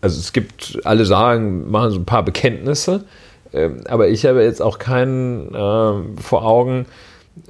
Also 0.00 0.18
es 0.20 0.32
gibt, 0.32 0.78
alle 0.84 1.04
sagen, 1.04 1.70
machen 1.70 1.90
so 1.90 1.98
ein 1.98 2.04
paar 2.04 2.22
Bekenntnisse, 2.24 3.04
ähm, 3.52 3.82
aber 3.88 4.08
ich 4.08 4.24
habe 4.24 4.42
jetzt 4.42 4.62
auch 4.62 4.78
keinen 4.78 5.50
ähm, 5.54 6.16
vor 6.16 6.44
Augen, 6.44 6.86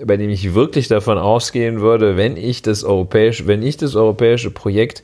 bei 0.05 0.17
dem 0.17 0.31
ich 0.31 0.55
wirklich 0.55 0.89
davon 0.89 1.19
ausgehen 1.19 1.81
würde, 1.81 2.17
wenn 2.17 2.37
ich 2.37 2.63
das 2.63 2.83
europäische, 2.83 3.47
wenn 3.47 3.63
ich 3.63 3.77
das 3.77 3.95
europäische 3.95 4.51
Projekt 4.51 5.03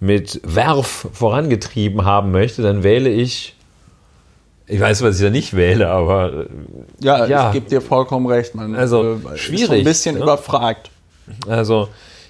mit 0.00 0.40
Werf 0.44 1.08
vorangetrieben 1.12 2.04
haben 2.04 2.30
möchte, 2.30 2.62
dann 2.62 2.82
wähle 2.82 3.08
ich, 3.08 3.54
ich 4.66 4.78
weiß, 4.78 5.02
was 5.02 5.16
ich 5.16 5.22
da 5.24 5.30
nicht 5.30 5.56
wähle, 5.56 5.88
aber 5.88 6.32
äh, 6.32 6.46
Ja, 7.00 7.26
ja. 7.26 7.46
ich 7.48 7.54
gebe 7.54 7.68
dir 7.68 7.80
vollkommen 7.80 8.26
recht. 8.26 8.54
Man 8.54 8.76
Also, 8.76 9.18
äh, 9.26 9.34
Ist 9.34 9.40
schwierig, 9.40 9.78
ein 9.80 9.84
bisschen 9.84 10.16
ne? 10.16 10.22
überfragt. 10.22 10.90
Also, 11.48 11.88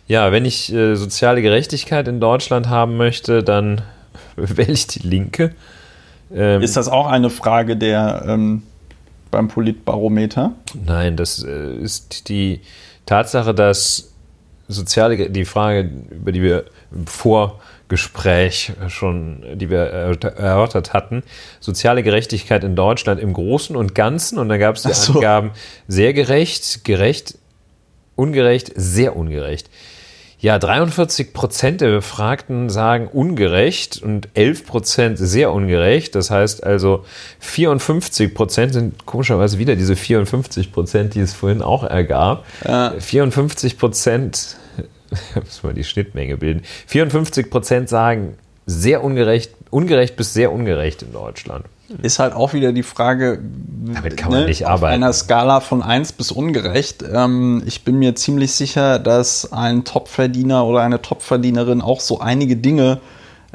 ja, 0.08 0.32
wenn 0.32 0.44
ich 0.44 0.72
äh, 0.72 0.94
soziale 0.96 1.42
Gerechtigkeit 1.42 2.08
in 2.08 2.18
Deutschland 2.18 2.68
haben 2.68 2.96
möchte, 2.96 3.44
dann 3.44 3.82
wähle 4.36 4.72
ich 4.72 4.86
die 4.86 5.06
Linke. 5.06 5.54
Ähm, 6.34 6.62
Ist 6.62 6.76
das 6.76 6.88
auch 6.88 7.06
eine 7.06 7.30
Frage 7.30 7.76
der 7.76 8.24
ähm, 8.26 8.62
beim 9.30 9.48
Politbarometer? 9.48 10.52
nein, 10.84 11.16
das 11.16 11.44
äh, 11.44 11.74
ist 11.76 12.28
die 12.28 12.60
Tatsache, 13.06 13.54
dass 13.54 14.12
soziale, 14.68 15.30
die 15.30 15.44
Frage, 15.46 15.90
über 16.10 16.32
die 16.32 16.42
wir 16.42 16.64
im 16.92 17.06
Vorgespräch 17.06 18.72
schon, 18.88 19.42
die 19.54 19.70
wir 19.70 19.90
erörter- 19.90 20.36
erörtert 20.36 20.92
hatten, 20.92 21.22
soziale 21.60 22.02
Gerechtigkeit 22.02 22.64
in 22.64 22.76
Deutschland 22.76 23.20
im 23.20 23.32
Großen 23.32 23.76
und 23.76 23.94
Ganzen, 23.94 24.38
und 24.38 24.48
da 24.50 24.58
gab 24.58 24.76
es 24.76 24.82
die 24.82 24.92
so. 24.92 25.14
Angaben, 25.14 25.52
sehr 25.86 26.12
gerecht, 26.12 26.84
gerecht, 26.84 27.38
ungerecht, 28.16 28.72
sehr 28.74 29.16
ungerecht. 29.16 29.70
Ja, 30.40 30.60
43 30.60 31.32
Prozent 31.32 31.80
der 31.80 31.90
Befragten 31.90 32.70
sagen 32.70 33.08
ungerecht 33.08 34.00
und 34.00 34.28
11 34.34 34.66
Prozent 34.66 35.18
sehr 35.18 35.52
ungerecht. 35.52 36.14
Das 36.14 36.30
heißt 36.30 36.62
also 36.62 37.04
54 37.40 38.34
Prozent 38.34 38.72
sind 38.72 39.04
komischerweise 39.04 39.58
wieder 39.58 39.74
diese 39.74 39.96
54 39.96 40.72
Prozent, 40.72 41.14
die 41.14 41.20
es 41.20 41.34
vorhin 41.34 41.60
auch 41.60 41.82
ergab. 41.82 42.46
Ja. 42.64 42.94
54 42.96 43.78
Prozent, 43.78 44.56
muss 45.34 45.62
man 45.64 45.74
die 45.74 45.82
Schnittmenge 45.82 46.36
bilden. 46.36 46.62
54 46.86 47.50
Prozent 47.50 47.88
sagen 47.88 48.38
sehr 48.64 49.02
ungerecht, 49.02 49.50
ungerecht 49.70 50.14
bis 50.14 50.34
sehr 50.34 50.52
ungerecht 50.52 51.02
in 51.02 51.12
Deutschland. 51.12 51.64
Ist 52.02 52.18
halt 52.18 52.34
auch 52.34 52.52
wieder 52.52 52.72
die 52.72 52.82
Frage, 52.82 53.40
Damit 53.94 54.16
kann 54.16 54.30
man 54.32 54.44
nicht 54.44 54.66
auf 54.66 54.72
arbeiten. 54.72 54.94
einer 54.94 55.12
Skala 55.12 55.60
von 55.60 55.82
1 55.82 56.12
bis 56.12 56.30
ungerecht. 56.30 57.02
Ähm, 57.02 57.62
ich 57.66 57.84
bin 57.84 57.98
mir 57.98 58.14
ziemlich 58.14 58.52
sicher, 58.52 58.98
dass 58.98 59.52
ein 59.52 59.84
Topverdiener 59.84 60.66
oder 60.66 60.82
eine 60.82 61.00
Topverdienerin 61.00 61.80
auch 61.80 62.00
so 62.00 62.20
einige 62.20 62.56
Dinge 62.56 63.00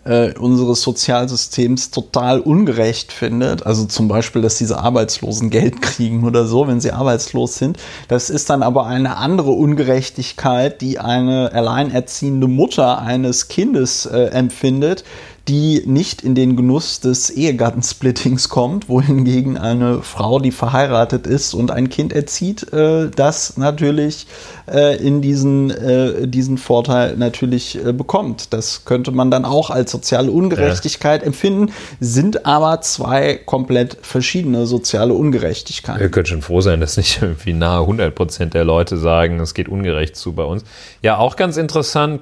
äh, 0.06 0.34
unseres 0.38 0.82
Sozialsystems 0.82 1.92
total 1.92 2.40
ungerecht 2.40 3.12
findet. 3.12 3.66
Also 3.66 3.86
zum 3.86 4.08
Beispiel, 4.08 4.42
dass 4.42 4.58
diese 4.58 4.80
Arbeitslosen 4.80 5.50
Geld 5.50 5.82
kriegen 5.82 6.24
oder 6.24 6.46
so, 6.46 6.68
wenn 6.68 6.82
sie 6.82 6.92
arbeitslos 6.92 7.58
sind. 7.58 7.78
Das 8.08 8.30
ist 8.30 8.50
dann 8.50 8.64
aber 8.64 8.86
eine 8.86 9.18
andere 9.18 9.52
Ungerechtigkeit, 9.52 10.82
die 10.82 11.00
eine 11.00 11.52
alleinerziehende 11.54 12.48
Mutter 12.48 13.00
eines 13.02 13.48
Kindes 13.48 14.06
äh, 14.06 14.26
empfindet, 14.26 15.04
die 15.48 15.84
nicht 15.86 16.22
in 16.22 16.36
den 16.36 16.56
Genuss 16.56 17.02
des 17.02 17.30
Ehegattensplittings 17.30 18.48
kommt, 18.48 18.88
wohingegen 18.88 19.58
eine 19.58 20.02
Frau, 20.02 20.40
die 20.40 20.52
verheiratet 20.52 21.28
ist 21.28 21.54
und 21.54 21.70
ein 21.70 21.90
Kind 21.90 22.14
erzieht, 22.14 22.72
äh, 22.72 23.10
das 23.10 23.58
natürlich 23.58 24.28
äh, 24.72 24.96
in 25.06 25.22
diesen, 25.22 25.70
äh, 25.70 26.28
diesen 26.30 26.58
Vorteil 26.58 27.18
natürlich 27.18 27.84
äh, 27.84 27.92
bekommt. 27.92 28.54
Das 28.54 28.86
könnte 28.86 29.12
man 29.12 29.32
dann 29.32 29.44
auch 29.44 29.70
als 29.70 29.92
soziale 29.92 30.32
Ungerechtigkeit 30.32 31.24
empfinden, 31.24 31.74
sind 32.00 32.46
aber 32.46 32.80
zwei 32.80 33.36
komplett 33.36 33.98
verschiedene 34.02 34.66
soziale 34.66 35.12
Wir 35.14 35.20
Ungerechtigkeiten. 35.20 36.12
können 36.12 36.26
schon 36.26 36.42
froh 36.42 36.62
sein, 36.62 36.80
dass 36.80 36.96
nicht 36.96 37.22
irgendwie 37.22 37.52
nahe 37.54 37.82
100 37.82 38.16
Prozent 38.16 38.54
der 38.54 38.64
Leute 38.64 38.96
sagen, 38.96 39.42
es 39.42 39.54
geht 39.54 39.68
ungerecht 39.68 40.16
zu 40.16 40.32
bei 40.32 40.44
uns. 40.44 40.64
Ja, 41.02 41.18
auch 41.18 41.36
ganz 41.36 41.58
interessant. 41.58 42.22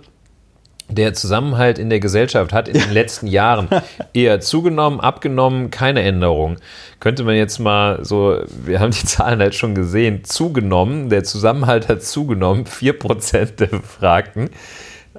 Der 0.91 1.13
Zusammenhalt 1.13 1.79
in 1.79 1.89
der 1.89 1.99
Gesellschaft 1.99 2.53
hat 2.53 2.67
in 2.67 2.73
den 2.73 2.91
letzten 2.93 3.27
Jahren 3.27 3.69
eher 4.13 4.41
zugenommen, 4.41 4.99
abgenommen, 4.99 5.71
keine 5.71 6.01
Änderung. 6.01 6.57
Könnte 6.99 7.23
man 7.23 7.35
jetzt 7.35 7.59
mal 7.59 8.03
so, 8.03 8.41
wir 8.65 8.79
haben 8.79 8.91
die 8.91 9.05
Zahlen 9.05 9.39
halt 9.39 9.55
schon 9.55 9.73
gesehen, 9.73 10.23
zugenommen, 10.23 11.09
der 11.09 11.23
Zusammenhalt 11.23 11.87
hat 11.87 12.03
zugenommen, 12.03 12.65
4% 12.65 13.55
der 13.55 13.67
Befragten. 13.67 14.49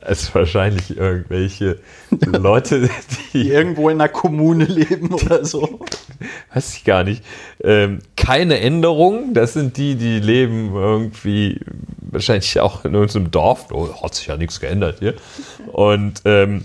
Also 0.04 0.34
wahrscheinlich 0.34 0.96
irgendwelche 0.96 1.78
Leute, 2.10 2.88
Die 3.32 3.44
die 3.44 3.48
irgendwo 3.50 3.88
in 3.88 4.00
einer 4.00 4.08
Kommune 4.08 4.64
leben 4.64 5.12
oder 5.12 5.44
so. 5.44 5.80
weiß 6.52 6.76
ich 6.76 6.84
gar 6.84 7.04
nicht. 7.04 7.22
Ähm, 7.62 8.00
keine 8.16 8.60
Änderung. 8.60 9.34
Das 9.34 9.52
sind 9.52 9.76
die, 9.76 9.94
die 9.94 10.18
leben 10.20 10.74
irgendwie 10.74 11.60
wahrscheinlich 12.00 12.58
auch 12.60 12.84
in 12.84 12.94
irgendeinem 12.94 13.30
Dorf. 13.30 13.66
Oh, 13.72 13.88
hat 14.02 14.14
sich 14.14 14.26
ja 14.26 14.36
nichts 14.36 14.60
geändert 14.60 14.98
hier. 14.98 15.14
Und 15.72 16.22
ähm, 16.24 16.64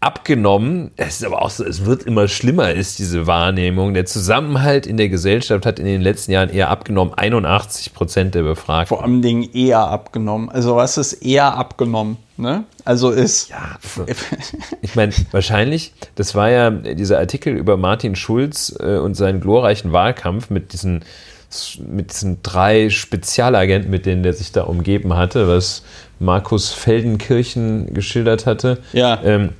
abgenommen, 0.00 0.90
es 0.96 1.20
ist 1.20 1.24
aber 1.24 1.42
auch 1.42 1.50
so, 1.50 1.64
es 1.64 1.84
wird 1.84 2.02
immer 2.02 2.28
schlimmer, 2.28 2.70
ist 2.72 2.98
diese 2.98 3.26
Wahrnehmung. 3.26 3.94
Der 3.94 4.04
Zusammenhalt 4.04 4.86
in 4.86 4.96
der 4.96 5.08
Gesellschaft 5.08 5.64
hat 5.64 5.78
in 5.78 5.86
den 5.86 6.02
letzten 6.02 6.32
Jahren 6.32 6.50
eher 6.50 6.70
abgenommen. 6.70 7.14
81 7.14 7.94
Prozent 7.94 8.34
der 8.34 8.42
Befragten. 8.42 8.88
Vor 8.88 9.02
allem 9.02 9.22
Dingen 9.22 9.48
eher 9.54 9.80
abgenommen. 9.80 10.50
Also 10.50 10.76
was 10.76 10.98
ist 10.98 11.14
eher 11.14 11.56
abgenommen? 11.56 12.18
Ne? 12.36 12.64
Also 12.84 13.10
ist 13.10 13.48
Ja, 13.48 13.78
Ich 14.82 14.94
meine, 14.94 15.12
wahrscheinlich, 15.30 15.94
das 16.14 16.34
war 16.34 16.50
ja 16.50 16.70
dieser 16.70 17.18
Artikel 17.18 17.56
über 17.56 17.78
Martin 17.78 18.14
Schulz 18.14 18.76
äh, 18.78 18.98
und 18.98 19.14
seinen 19.14 19.40
glorreichen 19.40 19.92
Wahlkampf 19.92 20.50
mit 20.50 20.74
diesen, 20.74 21.04
mit 21.88 22.12
diesen 22.12 22.42
drei 22.42 22.90
Spezialagenten, 22.90 23.90
mit 23.90 24.04
denen 24.04 24.22
der 24.22 24.34
sich 24.34 24.52
da 24.52 24.64
umgeben 24.64 25.16
hatte, 25.16 25.48
was 25.48 25.82
Markus 26.18 26.72
Feldenkirchen 26.72 27.94
geschildert 27.94 28.44
hatte. 28.44 28.78
Ja. 28.92 29.20
Ähm, 29.24 29.50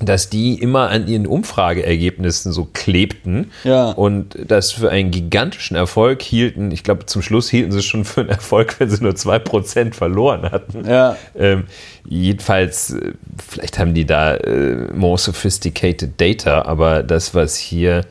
dass 0.00 0.30
die 0.30 0.54
immer 0.54 0.88
an 0.88 1.06
ihren 1.06 1.26
Umfrageergebnissen 1.26 2.52
so 2.52 2.68
klebten 2.72 3.50
Ja. 3.64 3.90
und 3.90 4.36
das 4.46 4.72
für 4.72 4.90
einen 4.90 5.10
gigantischen 5.10 5.76
Erfolg 5.76 6.22
hielten. 6.22 6.70
Ich 6.70 6.82
glaube, 6.82 7.06
zum 7.06 7.20
Schluss 7.20 7.50
hielten 7.50 7.70
sie 7.70 7.78
es 7.78 7.84
schon 7.84 8.04
für 8.06 8.22
einen 8.22 8.30
Erfolg, 8.30 8.76
wenn 8.80 8.88
sie 8.88 9.02
nur 9.02 9.12
2% 9.12 9.94
verloren 9.94 10.50
hatten. 10.50 10.88
Ja. 10.88 11.16
Ähm, 11.36 11.64
jedenfalls, 12.06 12.90
äh, 12.90 13.12
vielleicht 13.46 13.78
haben 13.78 13.92
die 13.92 14.06
da 14.06 14.36
äh, 14.36 14.90
more 14.94 15.18
sophisticated 15.18 16.18
data, 16.18 16.62
aber 16.62 17.02
das, 17.02 17.34
was 17.34 17.56
hier. 17.56 18.06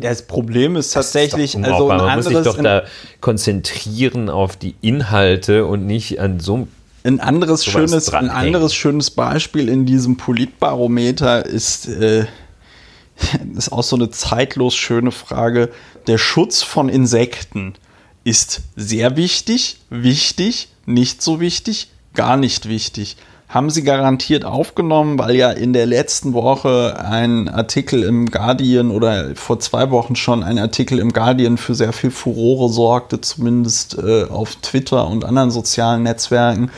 Das 0.00 0.22
Problem 0.22 0.74
ist 0.74 0.90
tatsächlich, 0.92 1.54
ist 1.54 1.64
also 1.64 1.90
ein 1.90 1.98
man 1.98 2.16
muss 2.16 2.24
sich 2.24 2.38
doch 2.38 2.60
da 2.60 2.82
konzentrieren 3.20 4.28
auf 4.28 4.56
die 4.56 4.74
Inhalte 4.80 5.66
und 5.66 5.86
nicht 5.86 6.18
an 6.18 6.40
so 6.40 6.54
einem 6.54 6.68
ein 7.08 7.20
anderes 7.20 7.62
sowas 7.62 7.90
schönes, 7.90 8.08
ein 8.10 8.30
anderes 8.30 8.74
schönes 8.74 9.10
Beispiel 9.10 9.68
in 9.68 9.86
diesem 9.86 10.16
Politbarometer 10.16 11.46
ist, 11.46 11.88
äh, 11.88 12.26
ist 13.56 13.72
auch 13.72 13.82
so 13.82 13.96
eine 13.96 14.10
zeitlos 14.10 14.74
schöne 14.76 15.10
Frage. 15.10 15.70
Der 16.06 16.18
Schutz 16.18 16.62
von 16.62 16.88
Insekten 16.88 17.74
ist 18.24 18.60
sehr 18.76 19.16
wichtig, 19.16 19.78
wichtig, 19.90 20.68
nicht 20.86 21.22
so 21.22 21.40
wichtig, 21.40 21.88
gar 22.14 22.36
nicht 22.36 22.68
wichtig. 22.68 23.16
Haben 23.48 23.70
Sie 23.70 23.82
garantiert 23.82 24.44
aufgenommen, 24.44 25.18
weil 25.18 25.34
ja 25.34 25.50
in 25.50 25.72
der 25.72 25.86
letzten 25.86 26.34
Woche 26.34 27.02
ein 27.02 27.48
Artikel 27.48 28.02
im 28.02 28.26
Guardian 28.26 28.90
oder 28.90 29.34
vor 29.36 29.58
zwei 29.58 29.90
Wochen 29.90 30.16
schon 30.16 30.42
ein 30.42 30.58
Artikel 30.58 30.98
im 30.98 31.14
Guardian 31.14 31.56
für 31.56 31.74
sehr 31.74 31.94
viel 31.94 32.10
Furore 32.10 32.70
sorgte, 32.70 33.22
zumindest 33.22 33.96
äh, 33.96 34.24
auf 34.24 34.56
Twitter 34.56 35.08
und 35.08 35.24
anderen 35.24 35.50
sozialen 35.50 36.02
Netzwerken, 36.02 36.70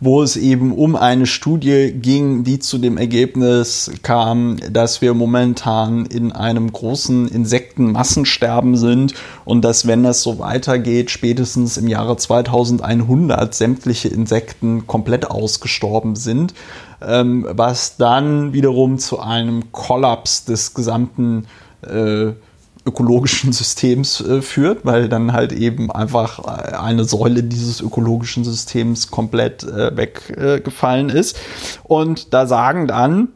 wo 0.00 0.22
es 0.22 0.36
eben 0.36 0.72
um 0.72 0.94
eine 0.94 1.26
Studie 1.26 1.92
ging, 1.92 2.44
die 2.44 2.58
zu 2.58 2.78
dem 2.78 2.96
Ergebnis 2.98 3.90
kam, 4.02 4.58
dass 4.70 5.02
wir 5.02 5.12
momentan 5.14 6.06
in 6.06 6.30
einem 6.32 6.72
großen 6.72 7.28
Insektenmassensterben 7.28 8.76
sind 8.76 9.14
und 9.44 9.64
dass, 9.64 9.86
wenn 9.86 10.04
das 10.04 10.22
so 10.22 10.38
weitergeht, 10.38 11.10
spätestens 11.10 11.76
im 11.76 11.88
Jahre 11.88 12.16
2100 12.16 13.54
sämtliche 13.54 14.08
Insekten 14.08 14.86
komplett 14.86 15.30
ausgestorben 15.30 16.14
sind, 16.14 16.54
ähm, 17.06 17.46
was 17.50 17.96
dann 17.96 18.52
wiederum 18.52 18.98
zu 18.98 19.18
einem 19.18 19.72
Kollaps 19.72 20.44
des 20.44 20.74
gesamten 20.74 21.46
äh, 21.82 22.32
ökologischen 22.88 23.52
Systems 23.52 24.20
äh, 24.20 24.42
führt, 24.42 24.84
weil 24.84 25.08
dann 25.08 25.32
halt 25.32 25.52
eben 25.52 25.92
einfach 25.92 26.40
äh, 26.40 26.74
eine 26.74 27.04
Säule 27.04 27.42
dieses 27.42 27.80
ökologischen 27.80 28.44
Systems 28.44 29.10
komplett 29.10 29.62
äh, 29.62 29.96
weggefallen 29.96 31.10
ist. 31.10 31.38
Und 31.84 32.32
da 32.34 32.46
sagen 32.46 32.86
dann 32.86 33.28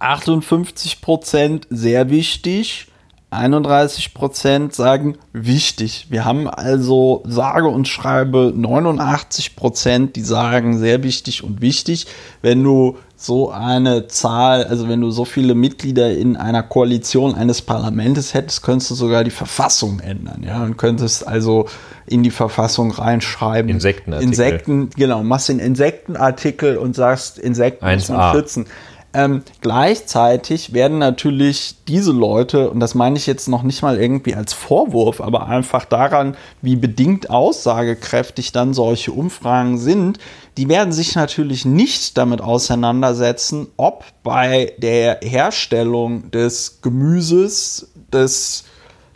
58 0.00 1.00
Prozent 1.00 1.66
sehr 1.70 2.10
wichtig, 2.10 2.88
31 3.30 4.14
Prozent 4.14 4.74
sagen 4.74 5.16
wichtig. 5.32 6.06
Wir 6.08 6.24
haben 6.24 6.48
also 6.48 7.22
sage 7.26 7.68
und 7.68 7.88
schreibe 7.88 8.52
89 8.54 9.56
Prozent, 9.56 10.16
die 10.16 10.22
sagen 10.22 10.78
sehr 10.78 11.02
wichtig 11.02 11.42
und 11.42 11.60
wichtig. 11.60 12.06
Wenn 12.42 12.62
du 12.62 12.96
so 13.24 13.50
eine 13.50 14.06
Zahl, 14.06 14.64
also 14.64 14.86
wenn 14.86 15.00
du 15.00 15.10
so 15.10 15.24
viele 15.24 15.54
Mitglieder 15.54 16.12
in 16.12 16.36
einer 16.36 16.62
Koalition 16.62 17.34
eines 17.34 17.62
Parlaments 17.62 18.34
hättest, 18.34 18.62
könntest 18.62 18.90
du 18.90 18.94
sogar 18.94 19.24
die 19.24 19.30
Verfassung 19.30 20.00
ändern, 20.00 20.44
ja, 20.46 20.62
und 20.62 20.76
könntest 20.76 21.26
also 21.26 21.66
in 22.06 22.22
die 22.22 22.30
Verfassung 22.30 22.90
reinschreiben. 22.90 23.70
Insektenartikel. 23.70 24.28
Insekten, 24.28 24.90
genau, 24.90 25.22
machst 25.22 25.48
den 25.48 25.58
Insektenartikel 25.58 26.76
und 26.76 26.94
sagst, 26.94 27.38
Insekten 27.38 27.86
1a. 27.86 27.94
muss 27.94 28.08
man 28.10 28.34
schützen. 28.34 28.66
Ähm, 29.14 29.42
gleichzeitig 29.60 30.72
werden 30.72 30.98
natürlich 30.98 31.76
diese 31.86 32.10
Leute, 32.10 32.68
und 32.68 32.80
das 32.80 32.96
meine 32.96 33.16
ich 33.16 33.26
jetzt 33.26 33.48
noch 33.48 33.62
nicht 33.62 33.80
mal 33.80 33.96
irgendwie 33.96 34.34
als 34.34 34.52
Vorwurf, 34.52 35.20
aber 35.20 35.46
einfach 35.46 35.84
daran, 35.84 36.36
wie 36.62 36.74
bedingt 36.74 37.30
aussagekräftig 37.30 38.50
dann 38.50 38.74
solche 38.74 39.12
Umfragen 39.12 39.78
sind, 39.78 40.18
die 40.56 40.68
werden 40.68 40.92
sich 40.92 41.14
natürlich 41.14 41.64
nicht 41.64 42.18
damit 42.18 42.40
auseinandersetzen, 42.40 43.68
ob 43.76 44.04
bei 44.24 44.72
der 44.78 45.20
Herstellung 45.22 46.32
des 46.32 46.80
Gemüses, 46.82 47.92
des 48.12 48.64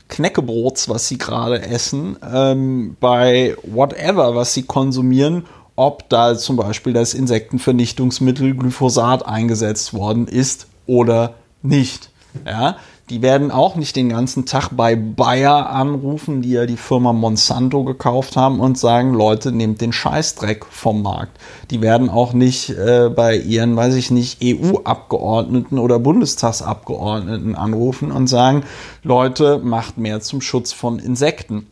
Knäckebrots, 0.08 0.88
was 0.88 1.08
sie 1.08 1.18
gerade 1.18 1.60
essen, 1.62 2.16
ähm, 2.32 2.96
bei 3.00 3.56
whatever, 3.62 4.34
was 4.34 4.54
sie 4.54 4.62
konsumieren, 4.62 5.44
ob 5.78 6.08
da 6.08 6.36
zum 6.36 6.56
Beispiel 6.56 6.92
das 6.92 7.14
Insektenvernichtungsmittel 7.14 8.54
Glyphosat 8.54 9.24
eingesetzt 9.24 9.94
worden 9.94 10.26
ist 10.26 10.66
oder 10.86 11.34
nicht. 11.62 12.10
Ja, 12.44 12.76
die 13.10 13.22
werden 13.22 13.52
auch 13.52 13.76
nicht 13.76 13.94
den 13.94 14.08
ganzen 14.08 14.44
Tag 14.44 14.70
bei 14.72 14.96
Bayer 14.96 15.70
anrufen, 15.70 16.42
die 16.42 16.50
ja 16.50 16.66
die 16.66 16.76
Firma 16.76 17.12
Monsanto 17.12 17.84
gekauft 17.84 18.36
haben 18.36 18.58
und 18.58 18.76
sagen, 18.76 19.14
Leute, 19.14 19.52
nehmt 19.52 19.80
den 19.80 19.92
Scheißdreck 19.92 20.66
vom 20.66 21.02
Markt. 21.02 21.38
Die 21.70 21.80
werden 21.80 22.10
auch 22.10 22.32
nicht 22.32 22.70
äh, 22.70 23.08
bei 23.08 23.36
ihren, 23.36 23.76
weiß 23.76 23.94
ich 23.94 24.10
nicht, 24.10 24.42
EU-Abgeordneten 24.42 25.78
oder 25.78 26.00
Bundestagsabgeordneten 26.00 27.54
anrufen 27.54 28.10
und 28.10 28.26
sagen, 28.26 28.64
Leute, 29.04 29.58
macht 29.58 29.96
mehr 29.96 30.20
zum 30.20 30.40
Schutz 30.40 30.72
von 30.72 30.98
Insekten. 30.98 31.68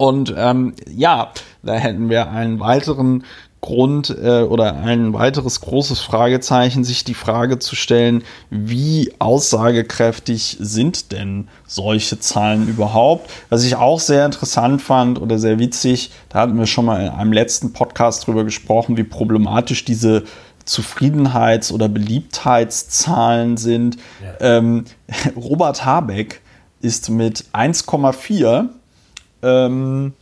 Und 0.00 0.32
ähm, 0.34 0.72
ja, 0.90 1.30
da 1.62 1.74
hätten 1.74 2.08
wir 2.08 2.30
einen 2.30 2.58
weiteren 2.58 3.24
Grund 3.60 4.08
äh, 4.08 4.44
oder 4.44 4.76
ein 4.76 5.12
weiteres 5.12 5.60
großes 5.60 6.00
Fragezeichen, 6.00 6.84
sich 6.84 7.04
die 7.04 7.12
Frage 7.12 7.58
zu 7.58 7.76
stellen, 7.76 8.24
wie 8.48 9.12
aussagekräftig 9.18 10.56
sind 10.58 11.12
denn 11.12 11.48
solche 11.66 12.18
Zahlen 12.18 12.66
überhaupt? 12.66 13.28
Was 13.50 13.62
ich 13.62 13.76
auch 13.76 14.00
sehr 14.00 14.24
interessant 14.24 14.80
fand 14.80 15.20
oder 15.20 15.38
sehr 15.38 15.58
witzig, 15.58 16.12
da 16.30 16.40
hatten 16.40 16.56
wir 16.56 16.66
schon 16.66 16.86
mal 16.86 17.02
in 17.02 17.10
einem 17.10 17.34
letzten 17.34 17.74
Podcast 17.74 18.26
drüber 18.26 18.44
gesprochen, 18.44 18.96
wie 18.96 19.04
problematisch 19.04 19.84
diese 19.84 20.24
Zufriedenheits- 20.64 21.72
oder 21.72 21.90
Beliebtheitszahlen 21.90 23.58
sind. 23.58 23.98
Ja. 24.24 24.56
Ähm, 24.56 24.86
Robert 25.36 25.84
Habeck 25.84 26.40
ist 26.80 27.10
mit 27.10 27.44
1,4 27.52 28.70
ähm, 29.42 30.12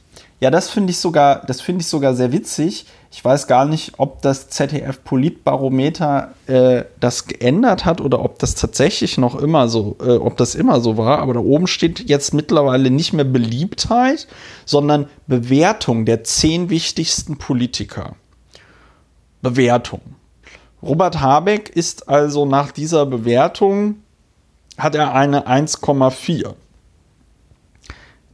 ja, 0.41 0.51
das 0.51 0.71
finde 0.71 0.93
ich 0.93 0.99
sogar, 0.99 1.45
das 1.47 1.61
finde 1.61 1.81
ich 1.81 1.89
sogar 1.89 2.15
sehr 2.15 2.33
witzig. 2.33 2.87
Ich 3.11 3.25
weiß 3.25 3.49
gar 3.49 3.65
nicht, 3.65 3.95
ob 3.99 4.23
das 4.23 4.49
ZDF 4.49 5.03
Politbarometer 5.03 6.35
äh, 6.47 6.85
das 7.01 7.27
geändert 7.27 7.85
hat 7.85 8.01
oder 8.01 8.23
ob 8.23 8.39
das 8.39 8.55
tatsächlich 8.55 9.19
noch 9.19 9.35
immer 9.35 9.69
so, 9.69 9.97
äh, 10.01 10.13
ob 10.13 10.37
das 10.37 10.55
immer 10.55 10.81
so 10.81 10.97
war. 10.97 11.19
Aber 11.19 11.35
da 11.35 11.41
oben 11.41 11.67
steht 11.67 12.09
jetzt 12.09 12.35
mittlerweile 12.35 12.91
nicht 12.91 13.13
mehr 13.13 13.25
Beliebtheit, 13.25 14.29
sondern 14.65 15.09
Bewertung 15.27 16.05
der 16.05 16.23
zehn 16.23 16.71
wichtigsten 16.71 17.39
Politiker. 17.39 18.15
Bewertung. 19.43 20.03
Robert 20.83 21.21
Habeck 21.21 21.71
ist 21.71 22.09
also 22.09 22.47
nach 22.47 22.71
dieser 22.71 23.07
Bewertung 23.07 23.97
hat 24.77 24.95
er 24.95 25.15
eine 25.15 25.49
1,4. 25.49 26.55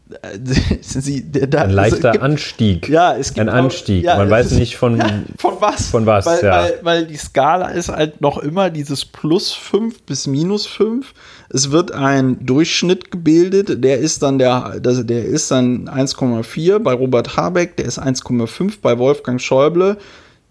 Sie, 0.83 1.31
da, 1.31 1.63
ein 1.63 1.71
leichter 1.71 2.13
gibt, 2.13 2.25
Anstieg. 2.25 2.89
Ja, 2.91 3.17
es 3.17 3.33
gibt 3.33 3.41
ein 3.41 3.49
Anstieg. 3.49 4.05
Ja, 4.05 4.19
Man 4.19 4.29
weiß 4.29 4.53
nicht 4.53 4.77
von, 4.77 4.97
ja, 4.99 5.07
von 5.39 5.55
was. 5.61 5.89
Von 5.89 6.05
was, 6.05 6.27
weil, 6.27 6.45
ja. 6.45 6.63
weil, 6.63 6.79
weil, 6.83 7.07
die 7.07 7.17
Skala 7.17 7.69
ist 7.69 7.89
halt 7.89 8.21
noch 8.21 8.39
immer 8.39 8.69
dieses 8.69 9.07
plus 9.07 9.53
5 9.53 10.03
bis 10.03 10.27
minus 10.27 10.67
5. 10.67 11.15
Es 11.49 11.71
wird 11.71 11.93
ein 11.93 12.45
Durchschnitt 12.45 13.11
gebildet, 13.11 13.83
der 13.83 13.99
ist 13.99 14.23
dann 14.23 14.39
der, 14.39 14.79
der 14.81 15.25
ist 15.25 15.51
dann 15.51 15.89
1,4 15.89 16.81
bei 16.81 16.93
Robert 16.93 17.37
Habeck, 17.39 17.77
der 17.79 17.87
ist 17.87 17.99
1,5 17.99 18.75
bei 18.83 18.99
Wolfgang 18.99 19.41
Schäuble. 19.41 19.97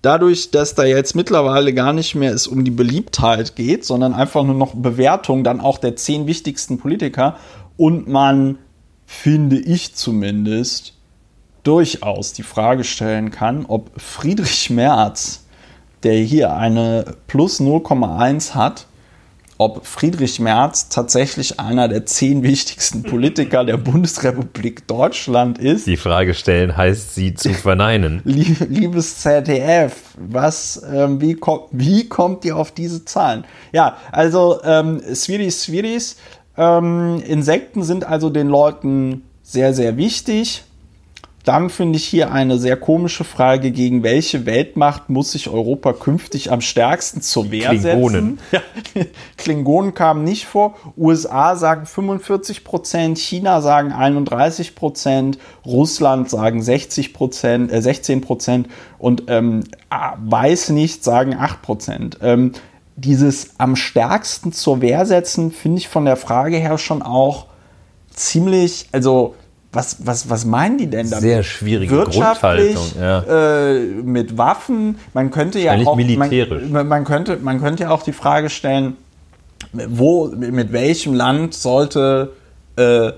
Dadurch, 0.02 0.50
dass 0.52 0.74
da 0.76 0.84
jetzt 0.84 1.16
mittlerweile 1.16 1.74
gar 1.74 1.94
nicht 1.94 2.16
mehr 2.16 2.34
es 2.34 2.48
um 2.48 2.66
die 2.66 2.72
Beliebtheit 2.72 3.56
geht, 3.56 3.86
sondern 3.86 4.14
einfach 4.14 4.44
nur 4.44 4.56
noch 4.56 4.74
Bewertung 4.74 5.44
dann 5.44 5.62
auch 5.62 5.78
der 5.78 5.96
zehn 5.96 6.26
wichtigsten 6.26 6.80
Politiker 6.80 7.38
und 7.78 8.08
man 8.08 8.58
finde 9.14 9.58
ich 9.58 9.96
zumindest, 9.96 10.94
durchaus 11.64 12.34
die 12.34 12.44
Frage 12.44 12.84
stellen 12.84 13.32
kann, 13.32 13.66
ob 13.66 13.90
Friedrich 13.96 14.70
Merz, 14.70 15.46
der 16.04 16.16
hier 16.16 16.54
eine 16.56 17.16
plus 17.28 17.62
0,1 17.62 18.54
hat, 18.54 18.88
ob 19.58 19.86
Friedrich 19.86 20.40
Merz 20.40 20.90
tatsächlich 20.90 21.60
einer 21.60 21.88
der 21.88 22.06
zehn 22.06 22.44
wichtigsten 22.44 23.04
Politiker 23.10 23.64
der 23.64 23.78
Bundesrepublik 23.78 24.88
Deutschland 24.88 25.58
ist. 25.58 25.88
Die 25.88 25.96
Frage 25.96 26.34
stellen 26.34 26.76
heißt, 26.76 27.16
sie 27.16 27.34
zu 27.34 27.54
verneinen. 27.54 28.22
Liebes 28.26 29.20
ZDF, 29.20 29.94
was, 30.18 30.84
ähm, 30.92 31.22
wie, 31.22 31.36
kommt, 31.36 31.68
wie 31.72 32.10
kommt 32.10 32.44
ihr 32.44 32.58
auf 32.58 32.74
diese 32.74 33.06
Zahlen? 33.06 33.46
Ja, 33.72 33.96
also 34.12 34.60
ähm, 34.66 35.02
Swiris 35.14 35.64
Swiris, 35.64 36.18
ähm, 36.58 37.22
Insekten 37.26 37.84
sind 37.84 38.06
also 38.06 38.30
den 38.30 38.48
Leuten 38.48 39.24
sehr, 39.42 39.74
sehr 39.74 39.98
wichtig. 39.98 40.64
Dann 41.44 41.70
finde 41.70 41.98
ich 41.98 42.06
hier 42.06 42.32
eine 42.32 42.58
sehr 42.58 42.78
komische 42.78 43.26
Frage, 43.26 43.72
gegen 43.72 44.02
welche 44.02 44.46
Weltmacht 44.46 45.10
muss 45.10 45.34
sich 45.34 45.50
Europa 45.50 45.92
künftig 45.92 46.52
am 46.52 46.62
stärksten 46.62 47.22
zur 47.22 47.52
Wehr 47.52 47.70
Klingonen. 47.70 48.40
setzen? 48.50 48.64
Ja. 48.96 49.06
Klingonen 49.38 49.94
kamen 49.94 50.24
nicht 50.24 50.46
vor. 50.46 50.76
USA 50.96 51.56
sagen 51.56 51.86
45 51.86 52.64
Prozent, 52.64 53.18
China 53.18 53.60
sagen 53.62 53.92
31 53.92 54.76
Prozent, 54.76 55.38
Russland 55.66 56.30
sagen 56.30 56.62
60 56.62 57.14
Prozent, 57.14 57.72
äh 57.72 57.82
16 57.82 58.22
Prozent 58.22 58.68
und 58.98 59.24
ähm, 59.28 59.64
weiß 59.90 60.70
nicht 60.70 61.04
sagen 61.04 61.36
8 61.36 61.62
Prozent. 61.62 62.20
Ähm, 62.22 62.54
dieses 62.96 63.52
am 63.58 63.76
stärksten 63.76 64.54
zur 64.54 64.82
Wehr 64.82 65.06
setzen, 65.06 65.52
finde 65.52 65.80
ich 65.80 65.88
von 65.88 66.06
der 66.06 66.16
Frage 66.16 66.58
her 66.58 66.78
schon 66.78 67.02
auch 67.02 67.48
ziemlich, 68.14 68.88
also 68.92 69.36
was, 69.72 70.06
was, 70.06 70.30
was 70.30 70.46
meinen 70.46 70.78
die 70.78 70.88
denn 70.88 71.10
damit? 71.10 71.24
Sehr 71.24 71.44
schwierige 71.44 72.04
Grundhaltung. 72.04 72.86
Ja. 73.00 73.24
Äh, 73.24 73.80
mit 74.04 74.38
Waffen. 74.38 75.00
Man 75.14 75.32
könnte 75.32 75.60
ja 75.60 75.76
auch 75.86 75.96
militärisch. 75.96 76.70
Man, 76.70 76.88
man, 76.88 77.04
könnte, 77.06 77.38
man 77.38 77.60
könnte 77.60 77.84
ja 77.84 77.90
auch 77.90 78.04
die 78.04 78.14
Frage 78.14 78.52
stellen, 78.52 78.98
wo, 79.72 80.28
mit 80.28 80.72
welchem 80.72 81.16
Land 81.16 81.56
sollte 81.56 82.34
äh, 82.76 83.12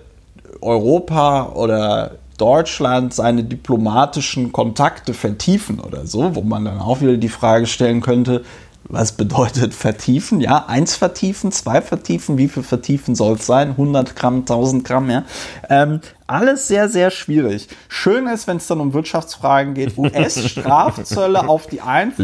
Europa 0.62 1.52
oder 1.54 2.12
Deutschland 2.38 3.14
seine 3.14 3.44
diplomatischen 3.44 4.52
Kontakte 4.52 5.14
vertiefen 5.14 5.80
oder 5.80 6.06
so, 6.06 6.36
wo 6.36 6.42
man 6.42 6.66
dann 6.66 6.80
auch 6.80 7.02
wieder 7.02 7.18
die 7.18 7.30
Frage 7.30 7.66
stellen 7.66 8.02
könnte, 8.02 8.44
was 8.88 9.14
bedeutet 9.14 9.74
vertiefen? 9.74 10.42
Ja, 10.42 10.66
eins 10.68 10.96
vertiefen, 10.96 11.52
zwei 11.52 11.82
vertiefen, 11.82 12.38
wie 12.38 12.48
viel 12.48 12.64
vertiefen 12.64 13.16
soll 13.16 13.36
es 13.36 13.46
sein? 13.46 13.72
100 13.72 14.16
Gramm, 14.16 14.40
1000 14.42 14.84
Gramm, 14.84 15.10
ja. 15.10 15.24
Ähm, 15.70 16.02
alles 16.28 16.68
sehr, 16.68 16.88
sehr 16.90 17.10
schwierig. 17.12 17.68
Schön 17.88 18.28
ist, 18.28 18.48
wenn 18.48 18.58
es 18.58 18.68
dann 18.68 18.80
um 18.82 18.94
Wirtschaftsfragen 18.94 19.74
geht. 19.74 19.98
US-Strafzölle 19.98 21.48
auf 21.48 21.68
die 21.68 21.82
Einfuhr. 21.82 22.24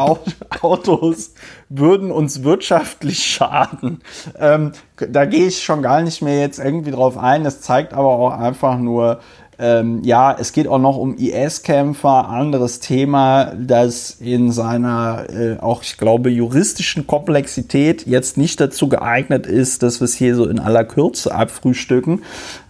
Au- 0.00 0.18
Autos 0.62 1.32
würden 1.68 2.10
uns 2.10 2.42
wirtschaftlich 2.42 3.24
schaden. 3.26 4.00
Ähm, 4.38 4.72
da 4.96 5.24
gehe 5.24 5.46
ich 5.46 5.62
schon 5.62 5.82
gar 5.82 6.02
nicht 6.02 6.22
mehr 6.22 6.40
jetzt 6.40 6.58
irgendwie 6.58 6.90
drauf 6.90 7.16
ein. 7.18 7.44
Das 7.44 7.60
zeigt 7.60 7.92
aber 7.94 8.08
auch 8.08 8.32
einfach 8.38 8.78
nur, 8.78 9.20
ähm, 9.60 10.04
ja, 10.04 10.36
es 10.38 10.52
geht 10.52 10.68
auch 10.68 10.78
noch 10.78 10.96
um 10.96 11.16
IS-Kämpfer, 11.16 12.28
anderes 12.28 12.78
Thema, 12.78 13.52
das 13.58 14.10
in 14.20 14.52
seiner 14.52 15.26
äh, 15.30 15.58
auch, 15.58 15.82
ich 15.82 15.96
glaube, 15.98 16.30
juristischen 16.30 17.08
Komplexität 17.08 18.06
jetzt 18.06 18.36
nicht 18.36 18.60
dazu 18.60 18.88
geeignet 18.88 19.46
ist, 19.46 19.82
dass 19.82 20.00
wir 20.00 20.04
es 20.04 20.14
hier 20.14 20.36
so 20.36 20.46
in 20.46 20.60
aller 20.60 20.84
Kürze 20.84 21.34
abfrühstücken. 21.34 22.22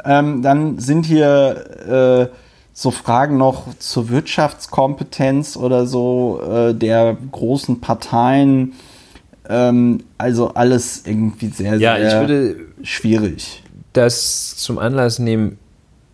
Ähm, 0.03 0.41
dann 0.41 0.79
sind 0.79 1.05
hier 1.05 2.31
äh, 2.31 2.35
so 2.73 2.91
Fragen 2.91 3.37
noch 3.37 3.65
zur 3.79 4.09
Wirtschaftskompetenz 4.09 5.59
oder 5.59 5.87
so 5.87 6.41
äh, 6.41 6.75
der 6.75 7.19
großen 7.33 7.81
Parteien. 7.83 8.73
Ähm, 9.47 10.05
also 10.17 10.55
alles 10.55 11.03
irgendwie 11.05 11.49
sehr, 11.49 11.77
Ja, 11.77 11.97
sehr 11.97 12.07
ich 12.07 12.15
würde 12.15 12.57
schwierig. 12.83 13.63
das 13.93 14.57
zum 14.57 14.79
Anlass 14.79 15.19
nehmen 15.19 15.59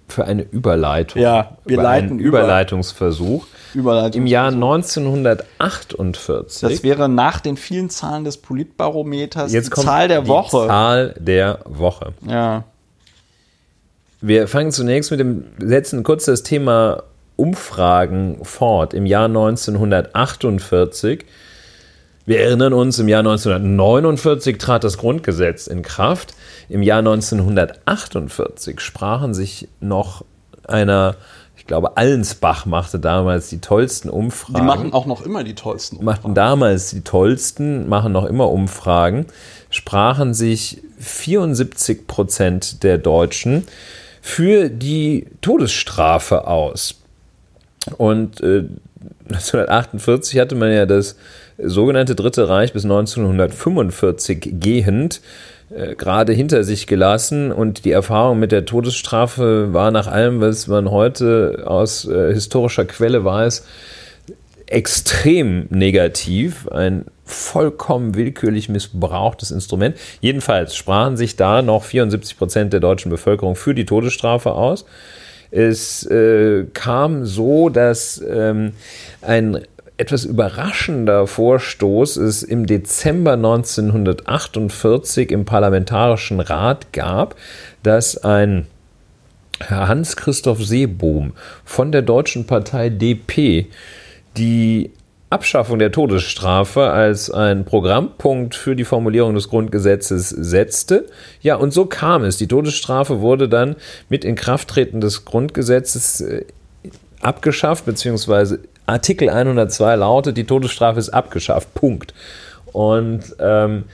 für 0.09 0.25
eine 0.25 0.43
Überleitung. 0.43 1.23
Ja, 1.23 1.57
wir 1.65 1.75
Über 1.75 1.83
leiten 1.83 2.19
über. 2.19 2.41
Überleitungsversuch. 2.41 3.47
Überleitung. 3.75 4.23
Im 4.23 4.27
Jahr 4.27 4.53
1948. 4.53 6.61
Das 6.61 6.83
wäre 6.83 7.09
nach 7.09 7.41
den 7.41 7.57
vielen 7.57 7.89
Zahlen 7.91 8.25
des 8.25 8.37
Politbarometers 8.37 9.53
Jetzt 9.53 9.77
die 9.77 9.81
Zahl 9.81 10.09
der 10.09 10.23
die 10.23 10.29
Woche. 10.29 10.67
Zahl 10.67 11.15
der 11.19 11.61
Woche. 11.65 12.13
Ja. 12.27 12.65
Wir 14.21 14.49
fangen 14.49 14.73
zunächst 14.73 15.11
mit 15.11 15.21
dem, 15.21 15.45
setzen 15.59 16.03
kurz 16.03 16.25
das 16.25 16.43
Thema 16.43 17.03
Umfragen 17.37 18.39
fort. 18.43 18.95
Im 18.95 19.07
Jahr 19.07 19.27
1948, 19.27 21.25
wir 22.27 22.41
erinnern 22.41 22.73
uns, 22.73 22.99
im 22.99 23.09
Jahr 23.09 23.21
1949 23.21 24.59
trat 24.59 24.85
das 24.85 24.99
Grundgesetz 24.99 25.67
in 25.67 25.83
Kraft. 25.83 26.35
Im 26.69 26.83
Jahr 26.83 26.99
1948 26.99 28.81
sprachen 28.81 29.35
sich 29.35 29.69
noch 29.81 30.25
einer, 30.67 31.17
ich 31.57 31.67
glaube, 31.67 31.97
Allensbach 31.97 32.67
machte 32.67 32.99
damals 32.99 33.49
die 33.49 33.61
tollsten 33.61 34.09
Umfragen. 34.09 34.55
Die 34.55 34.63
machen 34.63 34.93
auch 34.93 35.07
noch 35.07 35.23
immer 35.23 35.45
die 35.45 35.55
tollsten 35.55 36.05
machten 36.05 36.35
damals 36.35 36.91
die 36.91 37.03
tollsten, 37.03 37.89
machen 37.89 38.13
noch 38.13 38.25
immer 38.25 38.51
Umfragen, 38.51 39.27
sprachen 39.71 40.35
sich 40.35 40.83
74 40.99 42.07
Prozent 42.07 42.83
der 42.83 42.99
Deutschen 42.99 43.67
für 44.23 44.71
die 44.71 45.27
Todesstrafe 45.43 46.47
aus. 46.47 47.01
Und 47.99 48.41
äh, 48.41 48.65
1948 49.29 50.39
hatte 50.39 50.55
man 50.55 50.73
ja 50.73 50.87
das 50.87 51.17
sogenannte 51.59 52.15
Dritte 52.15 52.49
Reich 52.49 52.73
bis 52.73 52.85
1945 52.85 54.55
gehend 54.61 55.21
gerade 55.97 56.33
hinter 56.33 56.65
sich 56.65 56.87
gelassen 56.87 57.53
und 57.53 57.85
die 57.85 57.91
Erfahrung 57.91 58.39
mit 58.39 58.53
der 58.53 58.65
Todesstrafe 58.65 59.73
war 59.73 59.91
nach 59.91 60.07
allem, 60.07 60.41
was 60.41 60.67
man 60.67 60.91
heute 60.91 61.65
aus 61.67 62.07
äh, 62.07 62.33
historischer 62.33 62.85
Quelle 62.85 63.25
weiß, 63.25 63.67
extrem 64.67 65.67
negativ, 65.71 66.69
ein 66.69 67.07
vollkommen 67.25 68.15
willkürlich 68.15 68.69
missbrauchtes 68.69 69.51
Instrument. 69.51 69.97
Jedenfalls 70.21 70.77
sprachen 70.77 71.17
sich 71.17 71.37
da 71.37 71.63
noch 71.63 71.85
74 71.85 72.39
Prozent 72.39 72.73
der 72.73 72.81
deutschen 72.81 73.11
Bevölkerung 73.11 73.57
für 73.57 73.75
die 73.75 73.87
Todesstrafe 73.87 74.53
aus. 74.53 74.85
Es 75.51 76.05
äh, 76.07 76.65
kam 76.75 77.25
so, 77.25 77.69
dass 77.69 78.23
ähm, 78.29 78.73
ein 79.23 79.61
etwas 79.97 80.25
überraschender 80.25 81.27
Vorstoß 81.27 82.17
es 82.17 82.43
im 82.43 82.67
Dezember 82.67 83.35
1948 83.35 85.31
im 85.31 85.45
Parlamentarischen 85.45 86.41
Rat 86.41 86.93
gab, 86.93 87.37
dass 87.83 88.17
ein 88.19 88.67
Herr 89.61 89.87
Hans-Christoph 89.89 90.65
Seebohm 90.65 91.33
von 91.65 91.93
der 91.93 92.03
deutschen 92.03 92.47
Partei 92.47 92.89
DP 92.89 93.67
die 94.37 94.91
Abschaffung 95.31 95.79
der 95.79 95.93
Todesstrafe 95.93 96.91
als 96.91 97.31
ein 97.31 97.65
Programmpunkt 97.65 98.55
für 98.55 98.77
die 98.77 98.85
Formulierung 98.85 99.35
des 99.35 99.49
Grundgesetzes 99.49 100.29
setzte. 100.29 101.07
Ja, 101.41 101.57
und 101.57 101.73
so 101.73 101.87
kam 101.87 102.25
es. 102.25 102.37
Die 102.37 102.47
Todesstrafe 102.47 103.21
wurde 103.21 103.49
dann 103.49 103.77
mit 104.09 104.25
Inkrafttreten 104.25 105.01
des 105.01 105.25
Grundgesetzes 105.25 106.21
äh, 106.21 106.45
abgeschafft, 107.21 107.87
beziehungsweise 107.87 108.61
Artikel 108.87 109.31
102 109.31 109.97
lautet, 109.97 110.37
die 110.37 110.45
Todesstrafe 110.45 110.99
ist 110.99 111.11
abgeschafft. 111.11 111.73
Punkt. 111.75 112.13
Und 112.73 113.37
ähm, 113.39 113.85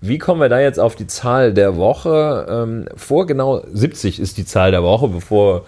wie 0.00 0.18
kommen 0.18 0.40
wir 0.40 0.48
da 0.48 0.60
jetzt 0.60 0.80
auf 0.80 0.96
die 0.96 1.06
Zahl 1.06 1.52
der 1.52 1.76
Woche? 1.76 2.46
Ähm, 2.48 2.86
vor 2.96 3.26
genau 3.26 3.62
70 3.72 4.18
ist 4.18 4.38
die 4.38 4.46
Zahl 4.46 4.70
der 4.70 4.82
Woche, 4.82 5.08
bevor 5.08 5.66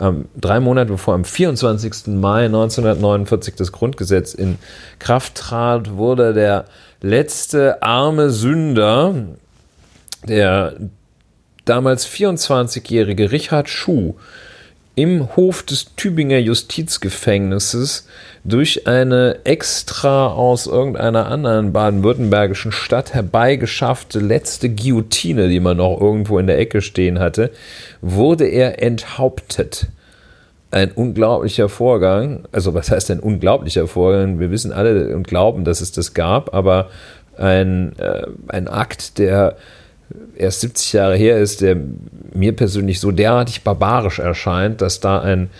ähm, 0.00 0.26
drei 0.36 0.60
Monate 0.60 0.92
bevor 0.92 1.14
am 1.14 1.24
24. 1.24 2.08
Mai 2.08 2.46
1949 2.46 3.54
das 3.54 3.72
Grundgesetz 3.72 4.34
in 4.34 4.58
Kraft 4.98 5.34
trat, 5.34 5.96
wurde 5.96 6.32
der 6.32 6.64
letzte 7.02 7.82
arme 7.82 8.30
Sünder, 8.30 9.14
der 10.26 10.76
damals 11.64 12.08
24-jährige 12.08 13.30
Richard 13.30 13.68
Schuh, 13.68 14.14
im 14.94 15.36
Hof 15.36 15.62
des 15.62 15.94
Tübinger 15.94 16.38
Justizgefängnisses 16.38 18.06
durch 18.44 18.86
eine 18.86 19.40
extra 19.44 20.28
aus 20.28 20.66
irgendeiner 20.66 21.26
anderen 21.26 21.72
baden-württembergischen 21.72 22.72
Stadt 22.72 23.12
herbeigeschaffte 23.12 24.18
letzte 24.18 24.70
Guillotine, 24.70 25.48
die 25.48 25.60
man 25.60 25.76
noch 25.76 26.00
irgendwo 26.00 26.38
in 26.38 26.46
der 26.46 26.58
Ecke 26.58 26.80
stehen 26.80 27.18
hatte, 27.18 27.50
wurde 28.00 28.46
er 28.46 28.82
enthauptet. 28.82 29.88
Ein 30.70 30.92
unglaublicher 30.92 31.68
Vorgang, 31.68 32.44
also 32.52 32.74
was 32.74 32.90
heißt 32.90 33.10
ein 33.10 33.20
unglaublicher 33.20 33.88
Vorgang? 33.88 34.38
Wir 34.38 34.50
wissen 34.50 34.72
alle 34.72 35.14
und 35.14 35.26
glauben, 35.26 35.64
dass 35.64 35.80
es 35.80 35.92
das 35.92 36.14
gab, 36.14 36.54
aber 36.54 36.88
ein, 37.36 37.98
äh, 37.98 38.26
ein 38.48 38.68
Akt, 38.68 39.18
der 39.18 39.56
erst 40.36 40.60
70 40.60 40.92
Jahre 40.92 41.16
her 41.16 41.38
ist, 41.38 41.60
der 41.60 41.76
mir 42.32 42.54
persönlich 42.54 43.00
so 43.00 43.10
derartig 43.10 43.62
barbarisch 43.62 44.18
erscheint, 44.18 44.80
dass 44.80 45.00
da 45.00 45.20
ein 45.20 45.50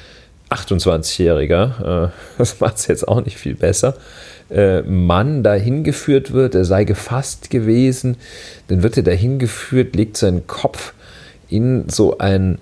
28-Jähriger, 0.51 2.07
äh, 2.07 2.09
das 2.39 2.61
macht 2.61 2.77
es 2.77 2.87
jetzt 2.87 3.09
auch 3.09 3.25
nicht 3.25 3.39
viel 3.39 3.55
besser, 3.55 3.95
äh, 4.51 4.83
Mann 4.83 5.43
dahin 5.43 5.85
geführt 5.85 6.33
wird, 6.33 6.55
er 6.55 6.65
sei 6.65 6.85
gefasst 6.85 7.51
gewesen, 7.51 8.17
dann 8.69 8.83
wird 8.83 8.97
er 8.97 9.03
dahin 9.03 9.39
geführt, 9.39 9.95
legt 9.95 10.17
seinen 10.17 10.47
Kopf 10.47 10.93
in 11.49 11.89
so 11.89 12.19
ein, 12.19 12.59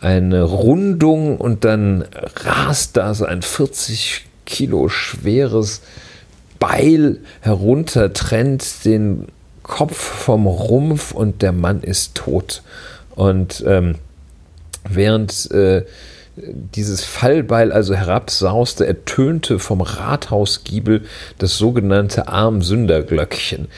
eine 0.00 0.42
Rundung 0.42 1.38
und 1.38 1.64
dann 1.64 2.04
rast 2.44 2.96
da 2.96 3.14
so 3.14 3.24
ein 3.24 3.42
40 3.42 4.26
Kilo 4.46 4.88
schweres 4.88 5.82
Beil 6.58 7.20
herunter, 7.40 8.12
trennt 8.12 8.84
den 8.84 9.26
Kopf 9.62 9.96
vom 9.96 10.46
Rumpf 10.46 11.12
und 11.12 11.42
der 11.42 11.52
Mann 11.52 11.82
ist 11.82 12.14
tot. 12.14 12.62
Und 13.14 13.62
ähm, 13.66 13.96
während 14.88 15.50
äh, 15.50 15.84
dieses 16.74 17.04
Fallbeil 17.04 17.72
also 17.72 17.94
herabsauste, 17.94 18.86
ertönte 18.86 19.58
vom 19.58 19.80
Rathausgiebel 19.80 21.02
das 21.38 21.58
sogenannte 21.58 22.28
Armsünderglöckchen. 22.28 23.68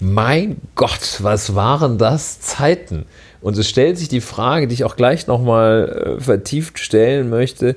Mein 0.00 0.56
Gott, 0.74 1.18
was 1.20 1.54
waren 1.54 1.98
das 1.98 2.40
Zeiten? 2.40 3.06
Und 3.40 3.56
es 3.58 3.68
stellt 3.68 3.98
sich 3.98 4.08
die 4.08 4.20
Frage, 4.20 4.66
die 4.66 4.74
ich 4.74 4.84
auch 4.84 4.96
gleich 4.96 5.26
nochmal 5.26 6.16
äh, 6.18 6.20
vertieft 6.20 6.78
stellen 6.78 7.30
möchte. 7.30 7.76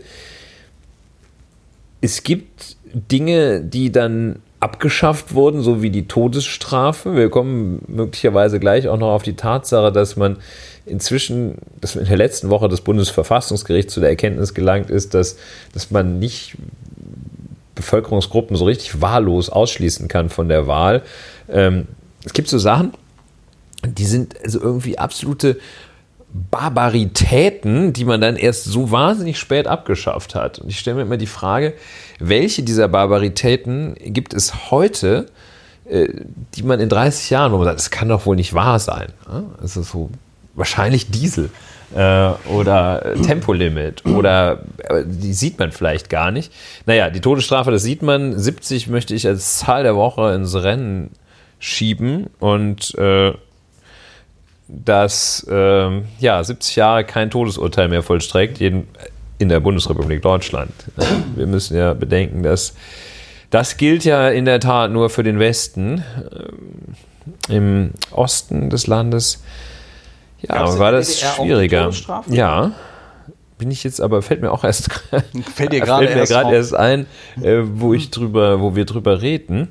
Es 2.01 2.23
gibt 2.23 2.77
Dinge, 2.93 3.61
die 3.61 3.91
dann 3.91 4.39
abgeschafft 4.59 5.33
wurden, 5.33 5.61
so 5.61 5.81
wie 5.81 5.89
die 5.89 6.07
Todesstrafe. 6.07 7.15
Wir 7.15 7.29
kommen 7.29 7.81
möglicherweise 7.87 8.59
gleich 8.59 8.87
auch 8.87 8.97
noch 8.97 9.13
auf 9.13 9.23
die 9.23 9.35
Tatsache, 9.35 9.91
dass 9.91 10.15
man 10.15 10.37
inzwischen, 10.87 11.57
dass 11.79 11.95
in 11.95 12.05
der 12.05 12.17
letzten 12.17 12.49
Woche 12.49 12.69
das 12.69 12.81
Bundesverfassungsgericht 12.81 13.89
zu 13.89 13.99
der 13.99 14.09
Erkenntnis 14.09 14.53
gelangt 14.53 14.89
ist, 14.89 15.13
dass, 15.13 15.37
dass 15.73 15.91
man 15.91 16.19
nicht 16.19 16.55
Bevölkerungsgruppen 17.75 18.55
so 18.57 18.65
richtig 18.65 19.01
wahllos 19.01 19.49
ausschließen 19.49 20.07
kann 20.07 20.29
von 20.29 20.49
der 20.49 20.67
Wahl. 20.67 21.03
Ähm, 21.49 21.87
es 22.25 22.33
gibt 22.33 22.49
so 22.49 22.57
Sachen, 22.57 22.93
die 23.85 24.05
sind 24.05 24.35
also 24.43 24.59
irgendwie 24.59 24.97
absolute 24.97 25.59
Barbaritäten, 26.51 27.93
die 27.93 28.03
man 28.03 28.19
dann 28.19 28.35
erst 28.35 28.65
so 28.65 28.91
wahnsinnig 28.91 29.39
spät 29.39 29.67
abgeschafft 29.67 30.35
hat. 30.35 30.59
Und 30.59 30.69
ich 30.69 30.79
stelle 30.79 30.97
mir 30.97 31.03
immer 31.03 31.17
die 31.17 31.25
Frage, 31.27 31.73
welche 32.19 32.63
dieser 32.63 32.87
Barbaritäten 32.87 33.95
gibt 33.99 34.33
es 34.33 34.71
heute, 34.71 35.27
äh, 35.85 36.07
die 36.55 36.63
man 36.63 36.79
in 36.79 36.89
30 36.89 37.29
Jahren, 37.29 37.51
wo 37.51 37.57
man 37.57 37.65
sagt, 37.65 37.79
das 37.79 37.91
kann 37.91 38.09
doch 38.09 38.25
wohl 38.25 38.35
nicht 38.35 38.53
wahr 38.53 38.79
sein. 38.79 39.07
Es 39.63 39.77
ist 39.77 39.91
so 39.91 40.09
wahrscheinlich 40.57 41.09
Diesel 41.09 41.49
äh, 41.95 42.29
oder 42.49 43.15
Tempolimit 43.23 44.05
oder 44.05 44.59
die 45.05 45.33
sieht 45.33 45.57
man 45.59 45.71
vielleicht 45.71 46.09
gar 46.09 46.31
nicht. 46.31 46.51
Naja, 46.85 47.09
die 47.09 47.21
Todesstrafe, 47.21 47.71
das 47.71 47.83
sieht 47.83 48.01
man. 48.01 48.37
70 48.37 48.87
möchte 48.87 49.15
ich 49.15 49.25
als 49.25 49.59
Zahl 49.59 49.83
der 49.83 49.95
Woche 49.95 50.33
ins 50.33 50.55
Rennen 50.55 51.11
schieben 51.59 52.27
und 52.39 52.93
äh, 52.95 53.33
dass 54.67 55.47
äh, 55.49 56.01
ja, 56.19 56.43
70 56.43 56.75
Jahre 56.75 57.05
kein 57.05 57.29
Todesurteil 57.29 57.87
mehr 57.87 58.03
vollstreckt, 58.03 58.59
jeden, 58.59 58.87
in 59.39 59.49
der 59.49 59.59
Bundesrepublik 59.59 60.21
Deutschland. 60.21 60.73
Wir 61.35 61.47
müssen 61.47 61.77
ja 61.77 61.93
bedenken, 61.93 62.43
dass 62.43 62.73
das 63.49 63.77
gilt 63.77 64.03
ja 64.03 64.29
in 64.29 64.45
der 64.45 64.59
Tat 64.59 64.91
nur 64.91 65.09
für 65.09 65.23
den 65.23 65.39
Westen. 65.39 66.03
Ähm, 66.31 66.95
Im 67.49 67.91
Osten 68.11 68.69
des 68.69 68.87
Landes 68.87 69.43
ja, 70.41 70.55
aber 70.55 70.79
war 70.79 70.91
das 70.91 71.19
schwieriger. 71.19 71.91
Ja. 72.27 72.71
Bin 73.57 73.71
ich 73.71 73.83
jetzt, 73.83 74.01
aber 74.01 74.21
fällt 74.21 74.41
mir 74.41 74.51
auch 74.51 74.63
erst 74.63 74.91
fällt 75.55 75.71
dir 75.73 75.79
gerade 75.79 76.05
erst, 76.05 76.31
erst 76.31 76.75
ein, 76.75 77.07
äh, 77.41 77.61
wo 77.63 77.93
ich 77.93 78.11
drüber, 78.11 78.61
wo 78.61 78.75
wir 78.75 78.85
drüber 78.85 79.21
reden. 79.21 79.69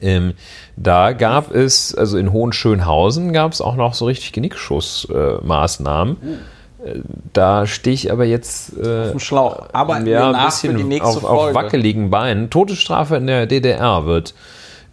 Ähm, 0.00 0.34
da 0.76 1.12
gab 1.12 1.54
es, 1.54 1.94
also 1.94 2.18
in 2.18 2.32
Hohenschönhausen 2.32 3.32
gab 3.32 3.52
es 3.52 3.60
auch 3.60 3.76
noch 3.76 3.94
so 3.94 4.06
richtig 4.06 4.32
Genickschussmaßnahmen. 4.32 6.16
Äh, 6.84 7.00
da 7.32 7.66
stehe 7.66 7.94
ich 7.94 8.10
aber 8.10 8.24
jetzt 8.24 8.76
äh, 8.76 9.02
auf 9.04 9.10
dem 9.10 9.20
Schlauch. 9.20 9.68
Aber 9.72 10.00
ja, 10.00 10.32
ein 10.32 10.46
bisschen 10.46 11.00
auf, 11.02 11.24
auf, 11.24 11.54
wackeligen 11.54 12.10
Beinen. 12.10 12.50
Todesstrafe 12.50 13.16
in 13.16 13.26
der 13.26 13.46
DDR 13.46 14.06
wird 14.06 14.34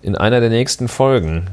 in 0.02 0.16
einer 0.16 0.40
der 0.40 0.50
nächsten 0.50 0.88
Folgen 0.88 1.48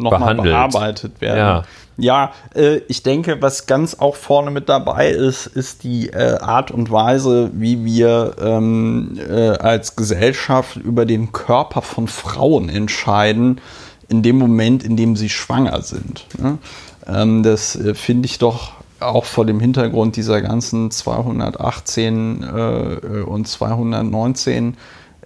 nochmal 0.00 0.34
bearbeitet 0.34 1.20
werden. 1.20 1.38
Ja. 1.38 1.62
Ja, 2.00 2.32
äh, 2.54 2.78
ich 2.88 3.02
denke, 3.02 3.42
was 3.42 3.66
ganz 3.66 3.94
auch 3.94 4.16
vorne 4.16 4.50
mit 4.50 4.70
dabei 4.70 5.10
ist, 5.10 5.46
ist 5.46 5.84
die 5.84 6.08
äh, 6.08 6.38
Art 6.38 6.70
und 6.70 6.90
Weise, 6.90 7.50
wie 7.52 7.84
wir 7.84 8.36
ähm, 8.40 9.18
äh, 9.28 9.50
als 9.50 9.96
Gesellschaft 9.96 10.76
über 10.76 11.04
den 11.04 11.32
Körper 11.32 11.82
von 11.82 12.08
Frauen 12.08 12.70
entscheiden, 12.70 13.60
in 14.08 14.22
dem 14.22 14.38
Moment, 14.38 14.82
in 14.82 14.96
dem 14.96 15.14
sie 15.14 15.28
schwanger 15.28 15.82
sind. 15.82 16.26
Ne? 16.38 16.58
Ähm, 17.06 17.42
das 17.42 17.76
äh, 17.76 17.94
finde 17.94 18.26
ich 18.26 18.38
doch 18.38 18.72
auch 18.98 19.26
vor 19.26 19.44
dem 19.44 19.60
Hintergrund 19.60 20.16
dieser 20.16 20.40
ganzen 20.40 20.90
218 20.90 22.42
äh, 22.42 23.22
und 23.22 23.46
219 23.46 24.76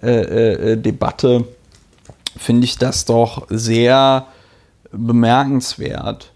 äh, 0.00 0.76
Debatte, 0.76 1.44
finde 2.36 2.64
ich 2.64 2.78
das 2.78 3.04
doch 3.04 3.46
sehr 3.48 4.26
bemerkenswert, 4.96 6.32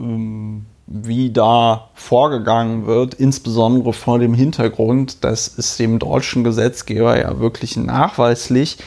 ähm, 0.00 0.66
wie 0.86 1.30
da 1.30 1.88
vorgegangen 1.94 2.86
wird, 2.86 3.14
insbesondere 3.14 3.92
vor 3.92 4.18
dem 4.18 4.34
Hintergrund, 4.34 5.24
dass 5.24 5.56
es 5.56 5.76
dem 5.76 5.98
deutschen 5.98 6.44
Gesetzgeber 6.44 7.18
ja 7.18 7.38
wirklich 7.38 7.76
nachweislich 7.76 8.78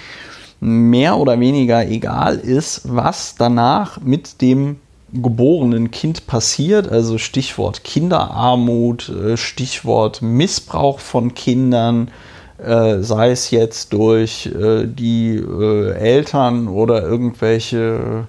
mehr 0.59 1.17
oder 1.17 1.39
weniger 1.39 1.87
egal 1.87 2.37
ist, 2.37 2.81
was 2.85 3.35
danach 3.35 4.01
mit 4.01 4.41
dem 4.41 4.77
geborenen 5.13 5.91
Kind 5.91 6.27
passiert, 6.27 6.89
also 6.89 7.17
Stichwort 7.17 7.83
Kinderarmut, 7.83 9.09
äh, 9.09 9.37
Stichwort 9.37 10.21
Missbrauch 10.21 10.99
von 10.99 11.33
Kindern, 11.33 12.09
äh, 12.57 12.99
sei 12.99 13.31
es 13.31 13.51
jetzt 13.51 13.93
durch 13.93 14.47
äh, 14.47 14.85
die 14.85 15.37
Eltern 15.37 16.67
oder 16.67 17.03
irgendwelche 17.03 18.27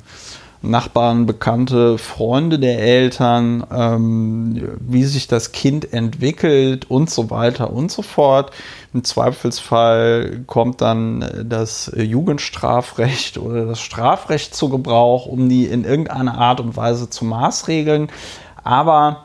Nachbarn, 0.62 1.26
Bekannte, 1.26 1.98
Freunde 1.98 2.58
der 2.58 2.78
Eltern, 2.80 3.64
ähm, 3.72 4.76
wie 4.80 5.04
sich 5.04 5.28
das 5.28 5.52
Kind 5.52 5.92
entwickelt 5.92 6.90
und 6.90 7.10
so 7.10 7.30
weiter 7.30 7.72
und 7.72 7.90
so 7.90 8.02
fort. 8.02 8.50
Im 8.92 9.04
Zweifelsfall 9.04 10.44
kommt 10.46 10.80
dann 10.80 11.44
das 11.44 11.92
Jugendstrafrecht 11.94 13.38
oder 13.38 13.66
das 13.66 13.80
Strafrecht 13.80 14.54
zu 14.54 14.68
Gebrauch, 14.68 15.26
um 15.26 15.48
die 15.48 15.66
in 15.66 15.84
irgendeiner 15.84 16.38
Art 16.38 16.60
und 16.60 16.76
Weise 16.76 17.10
zu 17.10 17.24
maßregeln. 17.24 18.08
Aber 18.64 19.24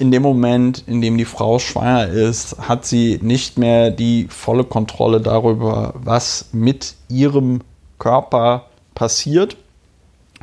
in 0.00 0.10
dem 0.10 0.22
Moment, 0.22 0.84
in 0.86 1.02
dem 1.02 1.18
die 1.18 1.26
Frau 1.26 1.58
schwanger 1.58 2.08
ist, 2.08 2.56
hat 2.58 2.86
sie 2.86 3.18
nicht 3.22 3.58
mehr 3.58 3.90
die 3.90 4.26
volle 4.30 4.64
Kontrolle 4.64 5.20
darüber, 5.20 5.92
was 5.94 6.48
mit 6.52 6.94
ihrem 7.08 7.60
Körper 7.98 8.64
passiert. 8.94 9.58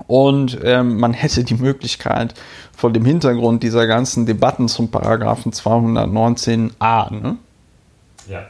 Und 0.06 0.60
ähm, 0.64 1.00
man 1.00 1.14
hätte 1.14 1.44
die 1.44 1.56
Möglichkeit, 1.56 2.36
vor 2.76 2.92
dem 2.92 3.06
Hintergrund 3.06 3.64
dieser 3.64 3.88
ganzen 3.88 4.26
Debatten 4.26 4.68
zum 4.68 4.92
Paragraphen 4.92 5.52
219a, 5.52 7.12
ne? 7.12 7.38
ja. 8.30 8.42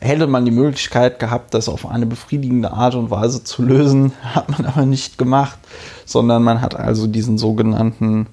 hätte 0.00 0.26
man 0.26 0.46
die 0.46 0.50
Möglichkeit 0.50 1.18
gehabt, 1.18 1.52
das 1.52 1.68
auf 1.68 1.86
eine 1.86 2.06
befriedigende 2.06 2.72
Art 2.72 2.94
und 2.94 3.10
Weise 3.10 3.44
zu 3.44 3.62
lösen, 3.62 4.12
hat 4.22 4.48
man 4.48 4.64
aber 4.64 4.86
nicht 4.86 5.18
gemacht, 5.18 5.58
sondern 6.06 6.42
man 6.42 6.62
hat 6.62 6.74
also 6.74 7.06
diesen 7.06 7.36
sogenannten 7.36 8.26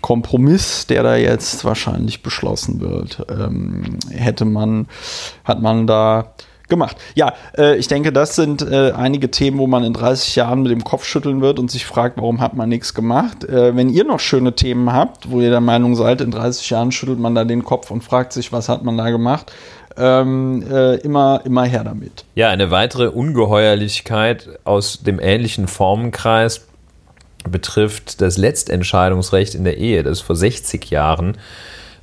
Kompromiss, 0.00 0.86
der 0.86 1.02
da 1.02 1.16
jetzt 1.16 1.64
wahrscheinlich 1.64 2.22
beschlossen 2.22 2.80
wird, 2.80 3.26
ähm, 3.30 3.98
hätte 4.10 4.44
man, 4.44 4.86
hat 5.44 5.62
man 5.62 5.86
da 5.86 6.34
gemacht. 6.68 6.96
Ja, 7.14 7.34
äh, 7.56 7.76
ich 7.76 7.88
denke, 7.88 8.12
das 8.12 8.36
sind 8.36 8.62
äh, 8.62 8.92
einige 8.92 9.30
Themen, 9.30 9.58
wo 9.58 9.66
man 9.66 9.84
in 9.84 9.92
30 9.92 10.36
Jahren 10.36 10.62
mit 10.62 10.72
dem 10.72 10.84
Kopf 10.84 11.04
schütteln 11.04 11.40
wird 11.40 11.58
und 11.58 11.70
sich 11.70 11.86
fragt, 11.86 12.16
warum 12.16 12.40
hat 12.40 12.54
man 12.54 12.68
nichts 12.68 12.94
gemacht. 12.94 13.44
Äh, 13.44 13.76
wenn 13.76 13.88
ihr 13.88 14.04
noch 14.04 14.20
schöne 14.20 14.54
Themen 14.54 14.92
habt, 14.92 15.30
wo 15.30 15.40
ihr 15.40 15.50
der 15.50 15.60
Meinung 15.60 15.94
seid, 15.94 16.20
in 16.20 16.30
30 16.30 16.70
Jahren 16.70 16.92
schüttelt 16.92 17.18
man 17.18 17.34
da 17.34 17.44
den 17.44 17.64
Kopf 17.64 17.90
und 17.90 18.02
fragt 18.02 18.32
sich, 18.32 18.52
was 18.52 18.68
hat 18.68 18.84
man 18.84 18.96
da 18.96 19.10
gemacht, 19.10 19.52
ähm, 19.96 20.64
äh, 20.70 20.96
immer, 20.96 21.42
immer 21.44 21.64
her 21.64 21.84
damit. 21.84 22.24
Ja, 22.34 22.50
eine 22.50 22.70
weitere 22.70 23.08
Ungeheuerlichkeit 23.08 24.48
aus 24.64 25.02
dem 25.02 25.20
ähnlichen 25.20 25.68
Formenkreis 25.68 26.66
betrifft 27.48 28.20
das 28.20 28.38
Letztentscheidungsrecht 28.38 29.54
in 29.54 29.64
der 29.64 29.76
Ehe, 29.76 30.02
das 30.02 30.20
vor 30.20 30.34
60 30.34 30.90
Jahren 30.90 31.36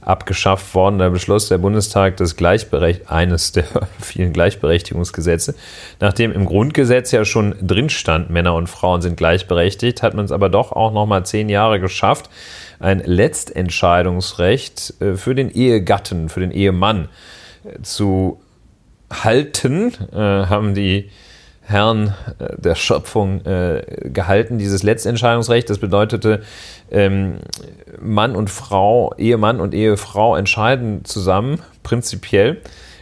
abgeschafft 0.02 0.74
worden. 0.74 1.00
Da 1.00 1.10
beschloss 1.10 1.48
der 1.48 1.58
Bundestag 1.58 2.18
das 2.18 2.36
Gleichberecht 2.36 3.10
eines 3.10 3.52
der 3.52 3.66
vielen 4.00 4.34
Gleichberechtigungsgesetze. 4.34 5.56
Nachdem 6.00 6.32
im 6.32 6.46
Grundgesetz 6.46 7.12
ja 7.12 7.24
schon 7.26 7.56
drin 7.62 7.90
stand, 7.90 8.30
Männer 8.30 8.56
und 8.56 8.68
Frauen 8.68 9.02
sind 9.02 9.18
gleichberechtigt, 9.18 10.02
hat 10.04 10.14
man 10.14 10.26
es 10.26 10.32
aber 10.32 10.50
doch 10.50 10.72
auch 10.72 10.92
noch 10.92 11.06
mal 11.06 11.26
zehn 11.26 11.50
Jahre 11.50 11.80
geschafft, 11.80 12.30
ein 12.80 13.02
Letztentscheidungsrecht 13.06 14.96
äh, 15.00 15.16
für 15.16 15.36
den 15.36 15.52
Ehegatten, 15.52 16.30
für 16.30 16.40
den 16.40 16.52
Ehemann 16.52 17.10
äh, 17.64 17.82
zu 17.82 18.42
halten, 19.12 19.94
äh, 20.12 20.18
haben 20.18 20.74
die 20.74 21.10
Herren 21.72 22.14
äh, 22.40 22.56
der 22.58 22.76
Schöpfung 22.76 23.46
äh, 23.46 23.84
gehalten, 24.04 24.58
dieses 24.58 24.84
Letztentscheidungsrecht. 24.84 25.70
Das 25.70 25.80
bedeutete, 25.80 26.42
ähm, 26.92 27.40
Mann 28.00 28.36
und 28.36 28.50
Frau, 28.50 29.14
Ehemann 29.18 29.60
und 29.60 29.74
Ehefrau 29.74 30.36
entscheiden 30.36 31.06
zusammen, 31.06 31.62
prinzipiell. 31.84 32.62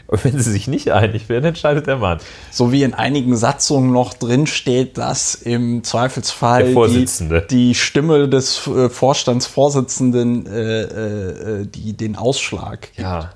Und 0.10 0.26
wenn 0.26 0.40
sie 0.40 0.52
sich 0.52 0.68
nicht 0.68 0.92
einig 0.92 1.30
werden, 1.30 1.46
entscheidet 1.46 1.86
der 1.86 1.98
Mann. 1.98 2.18
So 2.50 2.72
wie 2.72 2.82
in 2.82 2.96
einigen 2.96 3.36
Satzungen 3.36 3.92
noch 3.92 4.16
drin 4.16 4.48
steht, 4.48 4.98
dass 4.98 5.36
im 5.36 5.84
Zweifelsfall 5.84 6.74
die, 6.74 7.08
die, 7.52 7.76
Stimme 7.76 8.28
des 8.28 8.66
äh, 8.66 8.90
Vorstandsvorsitzenden 8.90 10.48
äh, 10.48 10.82
äh, 10.82 11.66
die 11.68 11.94
den 11.94 12.16
Ausschlag 12.16 12.82
gibt. 12.82 12.98
Ja. 12.98 13.34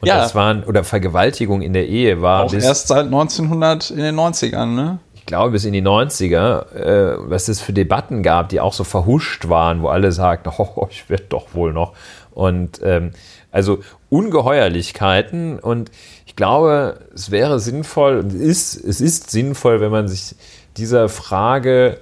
Und 0.00 0.08
ja. 0.08 0.18
das 0.18 0.34
waren, 0.34 0.64
oder 0.64 0.84
Vergewaltigung 0.84 1.62
in 1.62 1.72
der 1.72 1.88
Ehe 1.88 2.22
war. 2.22 2.44
Auch 2.44 2.52
erst 2.52 2.88
seit 2.88 3.06
1900 3.06 3.90
in 3.90 3.98
den 3.98 4.16
90ern, 4.16 4.74
ne? 4.74 4.98
Ich 5.14 5.26
glaube, 5.26 5.52
bis 5.52 5.64
in 5.64 5.72
die 5.72 5.82
90er, 5.82 6.74
äh, 6.74 7.16
was 7.18 7.48
es 7.48 7.60
für 7.60 7.72
Debatten 7.72 8.22
gab, 8.22 8.50
die 8.50 8.60
auch 8.60 8.74
so 8.74 8.84
verhuscht 8.84 9.48
waren, 9.48 9.80
wo 9.80 9.88
alle 9.88 10.12
sagten, 10.12 10.50
oh, 10.58 10.86
ich 10.90 11.08
werde 11.08 11.24
doch 11.30 11.54
wohl 11.54 11.72
noch. 11.72 11.94
Und 12.32 12.80
ähm, 12.82 13.12
also 13.50 13.78
Ungeheuerlichkeiten 14.10 15.58
und 15.60 15.90
ich 16.26 16.36
glaube, 16.36 16.98
es 17.14 17.30
wäre 17.30 17.60
sinnvoll, 17.60 18.24
es 18.26 18.34
ist, 18.34 18.84
es 18.84 19.00
ist 19.00 19.30
sinnvoll, 19.30 19.80
wenn 19.80 19.92
man 19.92 20.08
sich 20.08 20.34
dieser 20.76 21.08
Frage 21.08 21.98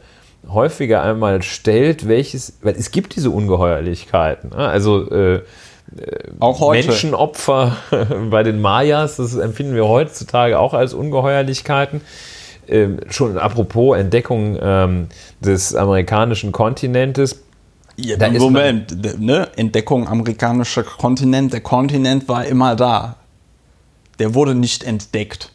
häufiger 0.49 1.03
einmal 1.03 1.43
stellt, 1.43 2.09
welches, 2.09 2.59
weil 2.62 2.75
es 2.75 2.91
gibt 2.91 3.14
diese 3.14 3.31
Ungeheuerlichkeiten. 3.31 4.51
Ne? 4.51 4.57
Also 4.57 5.11
äh, 5.11 5.43
auch 6.38 6.61
heute. 6.61 6.88
Menschenopfer 6.88 7.76
bei 8.30 8.43
den 8.43 8.61
Mayas, 8.61 9.16
das 9.16 9.34
empfinden 9.34 9.74
wir 9.74 9.86
heutzutage 9.88 10.59
auch 10.59 10.74
als 10.74 10.95
Ungeheuerlichkeiten. 10.95 12.01
Ähm, 12.68 13.01
schon 13.11 13.38
apropos 13.38 13.99
Entdeckung 13.99 14.59
ähm, 14.61 15.09
des 15.40 15.74
amerikanischen 15.74 16.53
Kontinentes. 16.53 17.43
Ja, 17.97 18.16
Moment, 18.30 19.20
ne? 19.20 19.49
Entdeckung 19.57 20.09
amerikanischer 20.09 20.82
Kontinent. 20.82 21.53
Der 21.53 21.61
Kontinent 21.61 22.28
war 22.28 22.45
immer 22.47 22.74
da. 22.74 23.16
Der 24.18 24.34
wurde 24.34 24.55
nicht 24.55 24.84
entdeckt 24.84 25.53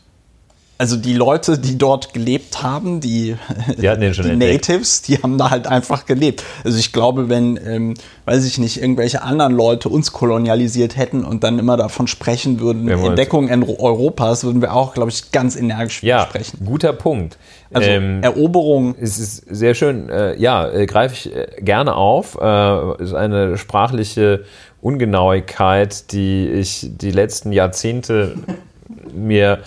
also 0.80 0.96
die 0.96 1.14
Leute, 1.14 1.58
die 1.58 1.78
dort 1.78 2.14
gelebt 2.14 2.62
haben, 2.62 3.02
die, 3.02 3.36
die, 3.78 3.90
hatten 3.90 4.02
den 4.02 4.14
schon 4.14 4.26
die 4.26 4.36
Natives, 4.36 5.02
die 5.02 5.18
haben 5.18 5.38
da 5.38 5.50
halt 5.50 5.66
einfach 5.66 6.06
gelebt. 6.06 6.44
Also 6.64 6.78
ich 6.78 6.94
glaube, 6.94 7.30
wenn, 7.30 7.60
ähm, 7.66 7.94
weiß 8.26 8.46
ich 8.46 8.60
nicht, 8.60 8.80
irgendwelche 8.80 9.24
anderen 9.24 9.54
Leute 9.54 9.90
uns 9.90 10.12
kolonialisiert 10.12 10.96
hätten 10.96 11.26
und 11.26 11.44
dann 11.44 11.58
immer 11.58 11.78
davon 11.78 12.08
sprechen 12.08 12.60
würden, 12.60 12.88
Entdeckung 12.88 13.50
in 13.50 13.64
Europas, 13.64 14.44
würden 14.44 14.62
wir 14.62 14.76
auch, 14.76 14.94
glaube 14.94 15.10
ich, 15.10 15.32
ganz 15.32 15.56
energisch 15.56 16.04
ja, 16.04 16.26
sprechen. 16.26 16.64
Guter 16.64 16.94
Punkt. 16.94 17.38
Also 17.74 17.90
ähm, 17.90 18.22
Eroberung. 18.22 18.96
Es 19.00 19.18
ist 19.20 19.44
sehr 19.50 19.74
schön, 19.74 20.10
äh, 20.10 20.36
ja, 20.38 20.70
äh, 20.70 20.86
greife 20.86 21.16
ich 21.16 21.36
äh, 21.36 21.48
gerne 21.60 21.96
auf. 21.96 22.38
Äh, 22.40 23.04
ist 23.04 23.14
eine 23.14 23.58
sprachliche 23.58 24.46
Ungenauigkeit, 24.82 26.12
die 26.12 26.48
ich 26.48 26.88
die 26.90 27.12
letzten 27.12 27.52
Jahrzehnte 27.52 28.36
mir 29.14 29.60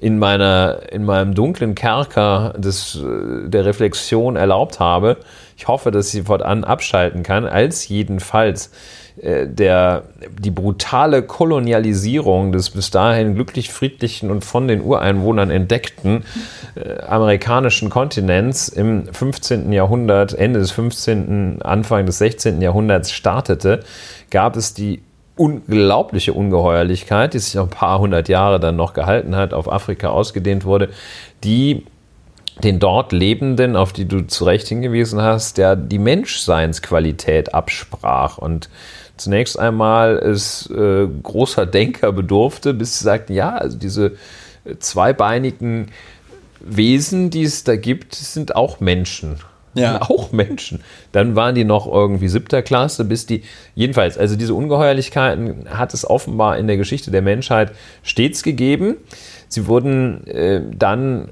in, 0.00 0.18
meiner, 0.18 0.80
in 0.90 1.04
meinem 1.04 1.34
dunklen 1.34 1.74
Kerker 1.74 2.54
des, 2.56 2.98
der 3.02 3.64
Reflexion 3.64 4.36
erlaubt 4.36 4.78
habe. 4.80 5.18
Ich 5.56 5.68
hoffe, 5.68 5.90
dass 5.90 6.12
ich 6.12 6.24
fortan 6.24 6.64
abschalten 6.64 7.22
kann, 7.22 7.46
als 7.46 7.88
jedenfalls 7.88 8.70
äh, 9.22 9.46
der, 9.46 10.04
die 10.38 10.50
brutale 10.50 11.22
Kolonialisierung 11.22 12.52
des 12.52 12.70
bis 12.70 12.90
dahin 12.90 13.34
glücklich 13.34 13.72
friedlichen 13.72 14.30
und 14.30 14.44
von 14.44 14.68
den 14.68 14.82
Ureinwohnern 14.82 15.50
entdeckten 15.50 16.24
äh, 16.74 17.00
amerikanischen 17.02 17.88
Kontinents 17.88 18.68
im 18.68 19.12
15. 19.12 19.72
Jahrhundert, 19.72 20.34
Ende 20.34 20.60
des 20.60 20.72
15., 20.72 21.62
Anfang 21.62 22.04
des 22.04 22.18
16. 22.18 22.60
Jahrhunderts 22.60 23.12
startete, 23.12 23.80
gab 24.30 24.56
es 24.56 24.74
die 24.74 25.00
unglaubliche 25.36 26.32
Ungeheuerlichkeit, 26.32 27.34
die 27.34 27.38
sich 27.38 27.58
ein 27.58 27.68
paar 27.68 27.98
hundert 27.98 28.28
Jahre 28.28 28.58
dann 28.58 28.76
noch 28.76 28.94
gehalten 28.94 29.36
hat, 29.36 29.52
auf 29.52 29.70
Afrika 29.70 30.08
ausgedehnt 30.08 30.64
wurde, 30.64 30.88
die 31.44 31.84
den 32.64 32.78
dort 32.78 33.12
Lebenden, 33.12 33.76
auf 33.76 33.92
die 33.92 34.06
du 34.06 34.26
zu 34.26 34.44
Recht 34.44 34.66
hingewiesen 34.66 35.20
hast, 35.20 35.58
der 35.58 35.76
die 35.76 35.98
Menschseinsqualität 35.98 37.54
absprach. 37.54 38.38
Und 38.38 38.70
zunächst 39.18 39.58
einmal 39.58 40.16
es 40.16 40.70
äh, 40.70 41.06
großer 41.22 41.66
Denker 41.66 42.12
bedurfte, 42.12 42.72
bis 42.72 42.98
sie 42.98 43.04
sagten, 43.04 43.34
ja, 43.34 43.50
also 43.56 43.76
diese 43.76 44.12
zweibeinigen 44.78 45.88
Wesen, 46.60 47.28
die 47.28 47.42
es 47.42 47.62
da 47.62 47.76
gibt, 47.76 48.14
sind 48.14 48.56
auch 48.56 48.80
Menschen 48.80 49.36
ja. 49.78 50.02
auch 50.08 50.32
Menschen. 50.32 50.80
Dann 51.12 51.36
waren 51.36 51.54
die 51.54 51.64
noch 51.64 51.86
irgendwie 51.86 52.28
siebter 52.28 52.62
Klasse, 52.62 53.04
bis 53.04 53.26
die, 53.26 53.42
jedenfalls, 53.74 54.18
also 54.18 54.36
diese 54.36 54.54
Ungeheuerlichkeiten 54.54 55.66
hat 55.70 55.94
es 55.94 56.08
offenbar 56.08 56.58
in 56.58 56.66
der 56.66 56.76
Geschichte 56.76 57.10
der 57.10 57.22
Menschheit 57.22 57.72
stets 58.02 58.42
gegeben. 58.42 58.96
Sie 59.48 59.66
wurden 59.66 60.26
äh, 60.26 60.62
dann 60.76 61.28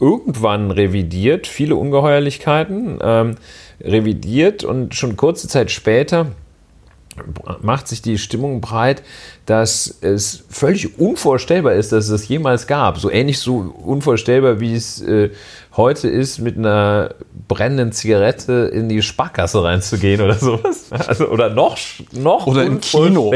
irgendwann 0.00 0.70
revidiert, 0.72 1.46
viele 1.46 1.76
Ungeheuerlichkeiten 1.76 2.98
ähm, 3.00 3.36
revidiert 3.80 4.64
und 4.64 4.94
schon 4.94 5.16
kurze 5.16 5.46
Zeit 5.46 5.70
später 5.70 6.26
macht 7.60 7.88
sich 7.88 8.00
die 8.00 8.18
Stimmung 8.18 8.60
breit, 8.60 9.02
dass 9.44 9.98
es 10.00 10.44
völlig 10.48 10.98
unvorstellbar 10.98 11.74
ist, 11.74 11.92
dass 11.92 12.04
es 12.04 12.10
das 12.10 12.28
jemals 12.28 12.66
gab. 12.66 12.98
So 12.98 13.10
ähnlich 13.10 13.38
so 13.38 13.74
unvorstellbar, 13.84 14.60
wie 14.60 14.74
es 14.74 15.00
äh, 15.02 15.30
heute 15.76 16.08
ist, 16.08 16.38
mit 16.38 16.56
einer 16.56 17.14
brennenden 17.48 17.92
Zigarette 17.92 18.70
in 18.72 18.88
die 18.88 19.02
Sparkasse 19.02 19.62
reinzugehen 19.62 20.20
oder 20.20 20.34
sowas. 20.34 20.86
Also, 20.90 21.28
oder 21.28 21.50
noch, 21.50 21.76
noch 22.12 22.46
oder 22.46 22.64
im 22.64 22.80
Kino. 22.80 23.30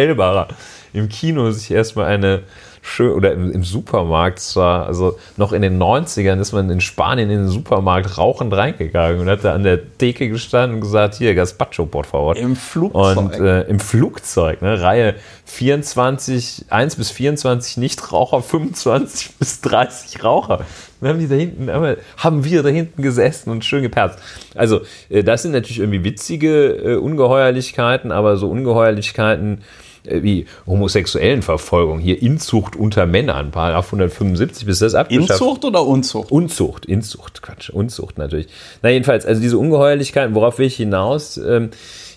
Im 0.92 1.08
Kino 1.08 1.50
sich 1.50 1.70
erstmal 1.70 2.06
eine 2.06 2.42
schön, 2.86 3.12
oder 3.12 3.32
im, 3.32 3.52
im, 3.52 3.64
Supermarkt 3.64 4.38
zwar, 4.38 4.86
also 4.86 5.18
noch 5.36 5.52
in 5.52 5.62
den 5.62 5.80
90ern 5.82 6.40
ist 6.40 6.52
man 6.52 6.70
in 6.70 6.80
Spanien 6.80 7.28
in 7.30 7.38
den 7.40 7.48
Supermarkt 7.48 8.16
rauchend 8.16 8.54
reingegangen 8.54 9.20
und 9.20 9.28
hat 9.28 9.44
da 9.44 9.54
an 9.54 9.64
der 9.64 9.98
Theke 9.98 10.28
gestanden 10.28 10.76
und 10.76 10.80
gesagt, 10.80 11.16
hier, 11.16 11.34
Gazpacho, 11.34 11.86
por 11.86 12.04
favor. 12.04 12.36
Im 12.36 12.56
Flugzeug. 12.56 13.16
Und 13.16 13.34
äh, 13.34 13.62
im 13.62 13.80
Flugzeug, 13.80 14.62
ne, 14.62 14.80
Reihe 14.80 15.16
24, 15.46 16.66
1 16.70 16.96
bis 16.96 17.10
24 17.10 17.76
Nichtraucher, 17.76 18.40
25 18.40 19.34
bis 19.38 19.60
30 19.60 20.24
Raucher. 20.24 20.60
Dann 21.00 21.10
haben 21.10 21.18
die 21.18 21.28
da 21.28 21.34
hinten, 21.34 21.70
haben 22.16 22.44
wir 22.44 22.62
da 22.62 22.68
hinten 22.68 23.02
gesessen 23.02 23.50
und 23.50 23.64
schön 23.64 23.82
geperzt. 23.82 24.18
Also, 24.54 24.80
äh, 25.08 25.22
das 25.22 25.42
sind 25.42 25.52
natürlich 25.52 25.78
irgendwie 25.78 26.04
witzige 26.04 26.68
äh, 26.68 26.96
Ungeheuerlichkeiten, 26.96 28.12
aber 28.12 28.36
so 28.36 28.48
Ungeheuerlichkeiten, 28.48 29.62
äh, 30.06 30.22
wie 30.22 30.46
homosexuellen 30.66 31.42
Verfolgung, 31.42 31.98
hier 31.98 32.22
Inzucht 32.22 32.76
unter 32.76 33.06
Männern, 33.06 33.50
Paragraph 33.50 33.86
175, 33.86 34.66
bis 34.66 34.78
das 34.78 34.94
abgeschafft. 34.94 35.30
Inzucht 35.30 35.64
oder 35.64 35.84
Unzucht? 35.86 36.30
Unzucht, 36.30 36.86
Inzucht, 36.86 37.42
Quatsch, 37.42 37.70
Unzucht 37.70 38.18
natürlich. 38.18 38.46
Na 38.82 38.90
jedenfalls, 38.90 39.26
also 39.26 39.40
diese 39.40 39.58
Ungeheuerlichkeiten, 39.58 40.34
worauf 40.34 40.58
will 40.58 40.66
ich 40.66 40.76
hinaus? 40.76 41.36
Ähm, 41.36 41.70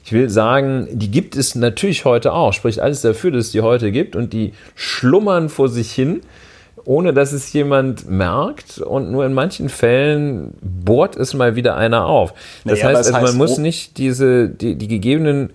ich 0.06 0.14
will 0.14 0.30
sagen, 0.30 0.88
die 0.92 1.12
gibt 1.12 1.36
es 1.36 1.56
natürlich 1.56 2.06
heute 2.06 2.34
auch, 2.34 2.54
spricht 2.54 2.80
alles 2.80 3.02
dafür, 3.02 3.32
dass 3.32 3.48
es 3.48 3.52
die 3.52 3.62
heute 3.62 3.92
gibt 3.92 4.16
und 4.16 4.34
die 4.34 4.54
schlummern 4.74 5.50
vor 5.50 5.70
sich 5.70 5.92
hin, 5.92 6.22
ohne 6.86 7.14
dass 7.14 7.32
es 7.32 7.52
jemand 7.54 8.10
merkt 8.10 8.80
und 8.80 9.12
nur 9.12 9.26
in 9.26 9.34
manchen 9.34 9.70
Fällen 9.70 10.54
bohrt 10.62 11.16
es 11.16 11.34
mal 11.34 11.56
wieder 11.56 11.76
einer 11.76 12.06
auf. 12.06 12.34
Das 12.66 12.80
naja, 12.80 12.88
heißt, 12.88 12.98
also, 12.98 13.12
man 13.12 13.22
heißt, 13.24 13.38
muss 13.38 13.58
nicht 13.58 13.98
diese, 13.98 14.50
die, 14.50 14.76
die 14.76 14.88
gegebenen 14.88 15.52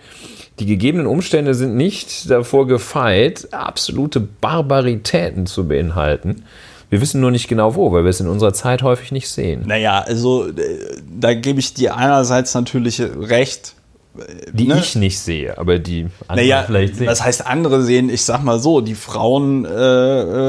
die 0.61 0.67
gegebenen 0.67 1.09
Umstände 1.09 1.55
sind 1.55 1.75
nicht 1.75 2.31
davor 2.31 2.69
gefeit, 2.69 3.49
absolute 3.51 4.21
Barbaritäten 4.21 5.47
zu 5.47 5.67
beinhalten. 5.67 6.45
Wir 6.91 7.01
wissen 7.01 7.21
nur 7.21 7.33
nicht 7.33 7.49
genau 7.49 7.75
wo, 7.75 7.91
weil 7.91 8.05
wir 8.05 8.11
es 8.11 8.21
in 8.21 8.29
unserer 8.29 8.53
Zeit 8.53 8.85
häufig 8.85 9.11
nicht 9.11 9.29
sehen. 9.29 9.65
Naja, 9.67 10.05
also 10.07 10.47
äh, 10.47 10.53
da 11.19 11.35
gebe 11.35 11.59
ich 11.59 11.75
dir 11.75 11.97
einerseits 11.97 12.55
natürlich 12.55 13.01
recht. 13.01 13.75
Die 14.53 14.69
ne? 14.69 14.79
ich 14.79 14.95
nicht 14.95 15.19
sehe, 15.19 15.59
aber 15.59 15.81
die 15.81 16.07
andere 16.29 16.47
naja, 16.47 16.63
vielleicht 16.65 16.97
sehen. 16.97 17.07
Das 17.07 17.25
heißt, 17.25 17.47
andere 17.47 17.83
sehen, 17.83 18.09
ich 18.11 18.23
sag 18.25 18.45
mal 18.45 18.61
so, 18.61 18.81
die 18.81 18.95
Frauen 18.95 19.65
äh, 19.65 19.71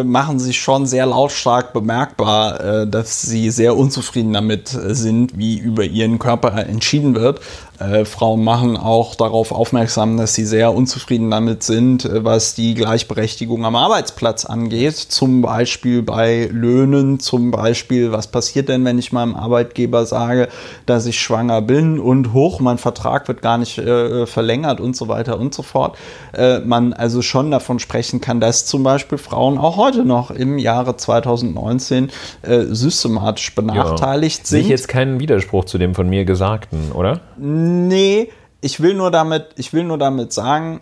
äh 0.01 0.03
machen 0.03 0.39
sich 0.39 0.59
schon 0.59 0.85
sehr 0.85 1.07
lautstark 1.07 1.73
bemerkbar, 1.73 2.59
äh, 2.61 2.87
dass 2.87 3.23
sie 3.23 3.49
sehr 3.49 3.75
unzufrieden 3.75 4.33
damit 4.33 4.67
sind, 4.67 5.35
wie 5.37 5.57
über 5.57 5.83
ihren 5.83 6.19
Körper 6.19 6.53
entschieden 6.55 7.15
wird. 7.15 7.41
Äh, 7.79 8.05
Frauen 8.05 8.43
machen 8.43 8.77
auch 8.77 9.15
darauf 9.15 9.51
aufmerksam, 9.51 10.17
dass 10.17 10.33
sie 10.33 10.45
sehr 10.45 10.73
unzufrieden 10.73 11.29
damit 11.29 11.63
sind, 11.63 12.05
äh, 12.05 12.23
was 12.23 12.55
die 12.55 12.73
Gleichberechtigung 12.73 13.65
am 13.65 13.75
Arbeitsplatz 13.75 14.45
angeht. 14.45 14.95
Zum 14.95 15.41
Beispiel 15.41 16.01
bei 16.01 16.49
Löhnen, 16.51 17.19
zum 17.19 17.51
Beispiel, 17.51 18.11
was 18.11 18.27
passiert 18.27 18.69
denn, 18.69 18.85
wenn 18.85 18.97
ich 18.97 19.11
meinem 19.11 19.35
Arbeitgeber 19.35 20.05
sage, 20.05 20.47
dass 20.85 21.05
ich 21.05 21.19
schwanger 21.19 21.61
bin 21.61 21.99
und 21.99 22.31
hoch, 22.33 22.59
mein 22.59 22.77
Vertrag 22.77 23.27
wird 23.27 23.41
gar 23.41 23.57
nicht 23.57 23.77
äh, 23.77 24.25
verlängert 24.25 24.79
und 24.79 24.95
so 24.95 25.07
weiter 25.09 25.39
und 25.39 25.53
so 25.53 25.61
fort. 25.61 25.97
Äh, 26.33 26.59
man 26.59 26.93
also 26.93 27.21
schon 27.21 27.51
davon 27.51 27.79
sprechen 27.79 28.21
kann, 28.21 28.39
dass 28.39 28.65
zum 28.65 28.83
Beispiel 28.83 29.17
Frauen 29.17 29.57
auch 29.57 29.75
heute 29.75 30.05
noch 30.05 30.31
im 30.31 30.57
Jahre 30.57 30.95
2019 30.95 32.09
äh, 32.41 32.61
systematisch 32.69 33.53
benachteiligt 33.53 34.39
ja. 34.39 34.45
sind. 34.45 34.57
Sehe 34.57 34.61
ich 34.61 34.69
jetzt 34.69 34.87
keinen 34.87 35.19
Widerspruch 35.19 35.65
zu 35.65 35.77
dem 35.77 35.93
von 35.93 36.07
mir 36.07 36.23
Gesagten, 36.23 36.91
oder? 36.93 37.19
Nee, 37.65 38.29
ich 38.61 38.79
will 38.79 38.93
nur 38.93 39.11
damit, 39.11 39.47
ich 39.57 39.73
will 39.73 39.83
nur 39.83 39.97
damit 39.97 40.33
sagen, 40.33 40.81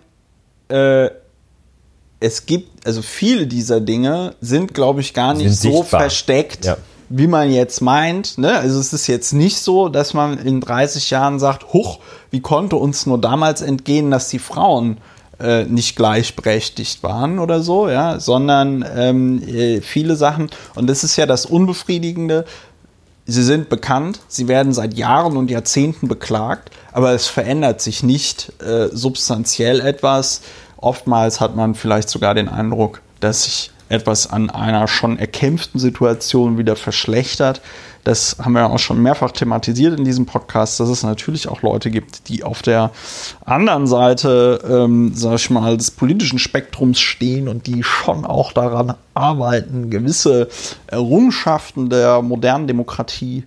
äh, 0.70 1.10
es 2.20 2.46
gibt, 2.46 2.86
also 2.88 3.02
viele 3.02 3.48
dieser 3.48 3.82
Dinge 3.82 4.36
sind, 4.40 4.74
glaube 4.74 5.02
ich, 5.02 5.14
gar 5.14 5.34
nicht 5.34 5.56
so 5.56 5.82
sichtbar. 5.82 6.02
versteckt, 6.02 6.66
ja. 6.66 6.78
wie 7.10 7.28
man 7.28 7.52
jetzt 7.52 7.82
meint. 7.82 8.38
Ne? 8.38 8.58
Also 8.58 8.80
es 8.80 8.94
ist 8.94 9.08
jetzt 9.08 9.34
nicht 9.34 9.58
so, 9.58 9.90
dass 9.90 10.14
man 10.14 10.38
in 10.38 10.62
30 10.62 11.10
Jahren 11.10 11.40
sagt, 11.40 11.74
huch, 11.74 12.00
wie 12.32 12.40
konnte 12.40 12.78
uns 12.78 13.06
nur 13.06 13.20
damals 13.20 13.62
entgehen, 13.62 14.10
dass 14.10 14.30
die 14.30 14.40
Frauen 14.40 14.98
äh, 15.40 15.66
nicht 15.66 15.96
gleichberechtigt 15.96 17.04
waren 17.04 17.40
oder 17.40 17.62
so, 17.62 17.90
ja, 17.90 18.20
sondern 18.20 18.86
ähm, 18.96 19.44
äh, 19.46 19.82
viele 19.82 20.16
Sachen, 20.16 20.50
und 20.76 20.90
das 20.90 21.04
ist 21.04 21.18
ja 21.18 21.26
das 21.26 21.46
Unbefriedigende, 21.46 22.46
Sie 23.26 23.43
sind 23.43 23.69
bekannt, 23.69 24.19
sie 24.28 24.49
werden 24.49 24.74
seit 24.74 24.95
Jahren 24.95 25.38
und 25.38 25.49
Jahrzehnten 25.49 26.09
beklagt, 26.09 26.71
aber 26.91 27.13
es 27.13 27.28
verändert 27.28 27.82
sich 27.82 28.03
nicht 28.03 28.51
äh, 28.61 28.89
substanziell 28.91 29.80
etwas. 29.80 30.41
Oftmals 30.76 31.39
hat 31.39 31.55
man 31.55 31.74
vielleicht 31.74 32.09
sogar 32.09 32.36
den 32.36 32.49
Eindruck, 32.49 33.01
dass 33.21 33.43
sich 33.43 33.71
etwas 33.88 34.30
an 34.30 34.49
einer 34.49 34.88
schon 34.89 35.17
erkämpften 35.17 35.80
Situation 35.80 36.57
wieder 36.57 36.76
verschlechtert 36.76 37.61
das 38.04 38.38
haben 38.39 38.54
wir 38.54 38.70
auch 38.70 38.80
schon 38.80 39.01
mehrfach 39.01 39.32
thematisiert 39.32 39.97
in 39.97 40.06
diesem 40.06 40.26
Podcast, 40.26 40.80
dass 40.80 40.89
es 40.89 41.04
natürlich 41.04 41.47
auch 41.47 41.62
Leute 41.62 41.89
gibt, 41.89 42.28
die 42.28 42.43
auf 42.43 42.62
der 42.62 42.91
anderen 43.45 43.88
Seite, 43.88 44.60
ähm, 44.70 45.12
sag 45.16 45.36
ich 45.36 45.49
mal, 45.49 45.78
des 45.78 45.91
politischen 45.91 46.39
Spektrums 46.39 46.99
stehen 46.99 47.47
und 47.47 47.68
die 47.68 47.84
schon 47.84 48.26
auch 48.26 48.51
daran 48.51 48.95
arbeiten, 49.14 49.89
gewisse 49.89 50.49
Errungenschaften 50.88 51.89
der 51.89 52.22
modernen 52.22 52.68
Demokratie 52.68 53.45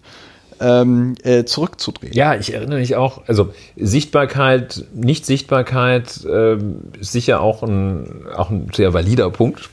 ähm, 0.61 1.17
äh, 1.23 1.45
zurückzudrehen. 1.45 2.15
Ja, 2.15 2.35
ich 2.35 2.55
erinnere 2.55 2.79
mich 2.79 2.97
auch, 2.97 3.23
also 3.27 3.53
Sichtbarkeit, 3.77 4.87
Nicht-Sichtbarkeit 4.95 6.27
ähm, 6.31 6.93
ist 6.99 7.13
sicher 7.13 7.41
auch 7.41 7.63
ein, 7.63 8.27
auch 8.35 8.51
ein 8.51 8.71
sehr 8.75 8.95
valider 8.95 9.31
Punkt, 9.31 9.69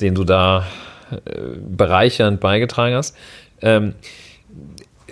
den 0.00 0.14
du 0.14 0.24
da 0.24 0.66
äh, 1.10 1.40
bereichernd 1.66 2.40
beigetragen 2.40 2.94
hast. 2.94 3.16
Ähm, 3.62 3.94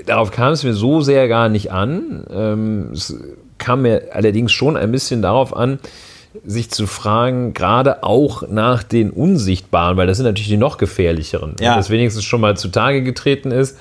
darauf 0.06 0.30
kam 0.30 0.52
es 0.52 0.64
mir 0.64 0.74
so 0.74 1.00
sehr 1.00 1.28
gar 1.28 1.48
nicht 1.48 1.72
an. 1.72 2.24
Ähm, 2.32 2.90
es 2.92 3.14
kam 3.58 3.82
mir 3.82 4.08
allerdings 4.12 4.52
schon 4.52 4.76
ein 4.76 4.90
bisschen 4.92 5.22
darauf 5.22 5.54
an, 5.54 5.78
sich 6.44 6.70
zu 6.70 6.86
fragen, 6.86 7.54
gerade 7.54 8.04
auch 8.04 8.46
nach 8.48 8.82
den 8.82 9.10
Unsichtbaren, 9.10 9.96
weil 9.96 10.06
das 10.06 10.16
sind 10.18 10.26
natürlich 10.26 10.48
die 10.48 10.56
noch 10.56 10.78
gefährlicheren. 10.78 11.56
Ja. 11.60 11.76
Das 11.76 11.90
wenigstens 11.90 12.24
schon 12.24 12.40
mal 12.40 12.56
zutage 12.56 13.02
getreten 13.02 13.50
ist, 13.50 13.76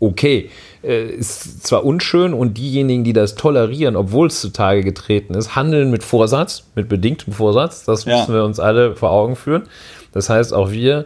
okay, 0.00 0.48
äh, 0.84 1.06
ist 1.08 1.66
zwar 1.66 1.84
unschön 1.84 2.32
und 2.34 2.56
diejenigen, 2.56 3.02
die 3.02 3.12
das 3.12 3.34
tolerieren, 3.34 3.96
obwohl 3.96 4.28
es 4.28 4.40
zutage 4.40 4.84
getreten 4.84 5.34
ist, 5.34 5.56
handeln 5.56 5.90
mit 5.90 6.04
Vorsatz, 6.04 6.68
mit 6.76 6.88
bedingtem 6.88 7.32
Vorsatz. 7.32 7.84
Das 7.84 8.04
Ja. 8.04 8.18
müssen 8.18 8.32
wir 8.32 8.44
uns 8.44 8.60
alle 8.60 8.94
vor 8.94 9.10
Augen 9.10 9.34
führen. 9.34 9.64
Das 10.12 10.30
heißt, 10.30 10.54
auch 10.54 10.70
wir, 10.70 11.04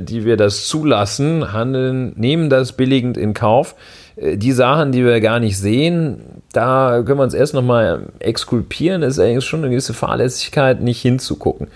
die 0.00 0.24
wir 0.24 0.36
das 0.36 0.66
zulassen, 0.66 1.52
handeln, 1.52 2.12
nehmen 2.16 2.50
das 2.50 2.72
billigend 2.72 3.16
in 3.16 3.34
Kauf. 3.34 3.74
Äh, 4.16 4.36
Die 4.36 4.52
Sachen, 4.52 4.92
die 4.92 5.04
wir 5.04 5.20
gar 5.20 5.40
nicht 5.40 5.58
sehen, 5.58 6.20
da 6.52 7.02
können 7.04 7.18
wir 7.18 7.24
uns 7.24 7.34
erst 7.34 7.54
nochmal 7.54 8.06
exkulpieren. 8.18 9.02
Es 9.02 9.18
ist 9.18 9.20
eigentlich 9.20 9.44
schon 9.44 9.60
eine 9.60 9.70
gewisse 9.70 9.94
Fahrlässigkeit, 9.94 10.80
nicht 10.80 11.00
hinzugucken. 11.00 11.68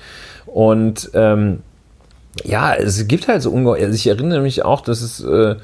Und 0.47 1.11
ähm, 1.15 1.61
ja, 2.45 2.75
es 2.75 3.07
gibt 3.07 3.29
halt 3.29 3.43
so 3.43 3.51
ungeheuer. 3.51 3.85
Also 3.85 3.95
ich 3.95 4.07
erinnere 4.07 4.41
mich 4.41 4.65
auch, 4.65 4.81
dass 4.81 5.01
es 5.01 5.23
äh, 5.23 5.55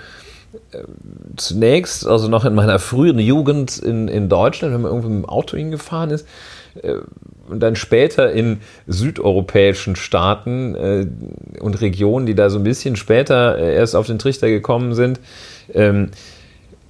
zunächst, 1.36 2.06
also 2.06 2.28
noch 2.28 2.44
in 2.44 2.54
meiner 2.54 2.78
frühen 2.78 3.18
Jugend 3.18 3.78
in, 3.78 4.08
in 4.08 4.28
Deutschland, 4.28 4.74
wenn 4.74 4.82
man 4.82 4.90
irgendwo 4.90 5.08
mit 5.08 5.24
dem 5.24 5.28
Auto 5.28 5.56
hingefahren 5.56 6.10
ist, 6.10 6.22
äh, 6.22 6.26
und 7.48 7.60
dann 7.60 7.76
später 7.76 8.30
in 8.32 8.60
südeuropäischen 8.86 9.96
Staaten 9.96 10.74
äh, 10.74 11.06
und 11.60 11.80
Regionen, 11.80 12.26
die 12.26 12.34
da 12.34 12.48
so 12.48 12.58
ein 12.58 12.64
bisschen 12.64 12.96
später 12.96 13.58
äh, 13.58 13.74
erst 13.74 13.96
auf 13.96 14.06
den 14.06 14.18
Trichter 14.18 14.48
gekommen 14.48 14.94
sind, 14.94 15.20
ähm, 15.74 16.10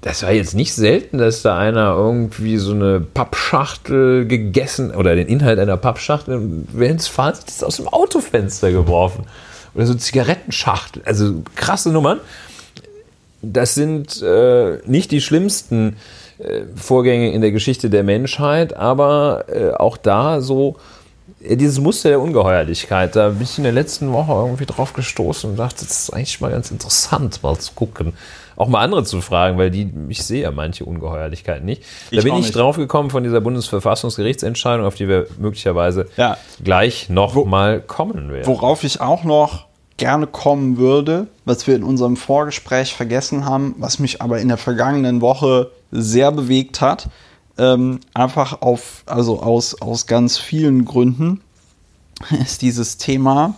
das 0.03 0.23
war 0.23 0.33
jetzt 0.33 0.55
nicht 0.55 0.73
selten, 0.75 1.19
dass 1.19 1.43
da 1.43 1.59
einer 1.59 1.95
irgendwie 1.95 2.57
so 2.57 2.73
eine 2.73 3.01
Pappschachtel 3.01 4.27
gegessen 4.27 4.95
oder 4.95 5.15
den 5.15 5.27
Inhalt 5.27 5.59
einer 5.59 5.77
Pappschachtel 5.77 6.65
während 6.73 7.01
des 7.01 7.09
Fahrens 7.09 7.63
aus 7.63 7.77
dem 7.77 7.89
Autofenster 7.89 8.73
geworfen. 8.73 9.25
Oder 9.75 9.87
so 9.87 9.95
Zigarettenschachtel. 9.95 11.03
Also 11.05 11.43
krasse 11.55 11.91
Nummern. 11.91 12.19
Das 13.43 13.75
sind 13.75 14.23
äh, 14.23 14.79
nicht 14.87 15.11
die 15.11 15.21
schlimmsten 15.21 15.91
äh, 15.91 16.20
Vorgänge 16.77 17.33
in 17.33 17.41
der 17.41 17.53
Geschichte 17.53 17.91
der 17.91 18.03
Menschheit, 18.05 18.75
aber 18.77 19.45
äh, 19.49 19.73
auch 19.75 19.97
da 19.97 20.41
so 20.41 20.77
äh, 21.43 21.57
dieses 21.57 21.79
Muster 21.81 22.09
der 22.11 22.21
Ungeheuerlichkeit, 22.21 23.17
da 23.17 23.29
bin 23.31 23.43
ich 23.43 23.59
in 23.59 23.65
der 23.65 23.73
letzten 23.73 24.13
Woche 24.13 24.33
irgendwie 24.33 24.67
drauf 24.67 24.93
gestoßen 24.93 25.51
und 25.51 25.57
dachte, 25.59 25.85
das 25.85 26.03
ist 26.05 26.11
eigentlich 26.11 26.41
mal 26.41 26.51
ganz 26.51 26.71
interessant, 26.71 27.43
mal 27.43 27.57
zu 27.59 27.73
gucken. 27.75 28.15
Auch 28.57 28.69
mal 28.69 28.81
andere 28.83 29.05
zu 29.05 29.23
fragen, 29.23 29.57
weil 29.57 29.71
die, 29.71 29.91
ich 30.11 30.23
sehe 30.23 30.43
ja 30.43 30.51
manche 30.51 30.85
Ungeheuerlichkeiten 30.85 31.65
nicht. 31.65 31.83
Da 32.11 32.19
Ich 32.19 32.25
bin 32.25 32.35
ich 32.35 32.41
nicht. 32.43 32.57
drauf 32.57 32.77
gekommen 32.77 33.09
von 33.09 33.23
dieser 33.23 33.41
Bundesverfassungsgerichtsentscheidung, 33.41 34.85
auf 34.87 34.97
die 34.97 35.09
wir 35.09 35.27
möglicherweise 35.39 36.09
Ja. 36.19 36.37
gleich 36.63 37.09
noch 37.09 37.35
Wo- 37.35 37.45
mal 37.47 37.81
kommen 37.81 38.31
werden. 38.31 38.47
Worauf 38.47 38.85
ich 38.85 39.01
auch 39.01 39.25
noch 39.25 39.67
gerne 40.01 40.27
kommen 40.27 40.79
würde, 40.79 41.29
was 41.45 41.67
wir 41.67 41.77
in 41.77 41.85
unserem 41.85 42.17
Vorgespräch 42.17 42.95
vergessen 42.95 43.45
haben, 43.45 43.75
was 43.79 43.99
mich 43.99 44.23
aber 44.23 44.41
in 44.41 44.49
der 44.49 44.57
vergangenen 44.57 45.21
Woche 45.21 45.71
sehr 45.93 46.33
bewegt 46.33 46.81
hat, 46.81 47.11
ähm, 47.59 48.01
einfach 48.15 48.63
auf, 48.63 49.03
also 49.05 49.43
aus, 49.43 49.81
aus 49.81 50.07
ganz 50.07 50.39
vielen 50.39 50.87
Gründen, 50.87 51.43
ist 52.43 52.63
dieses 52.63 52.97
Thema 52.97 53.55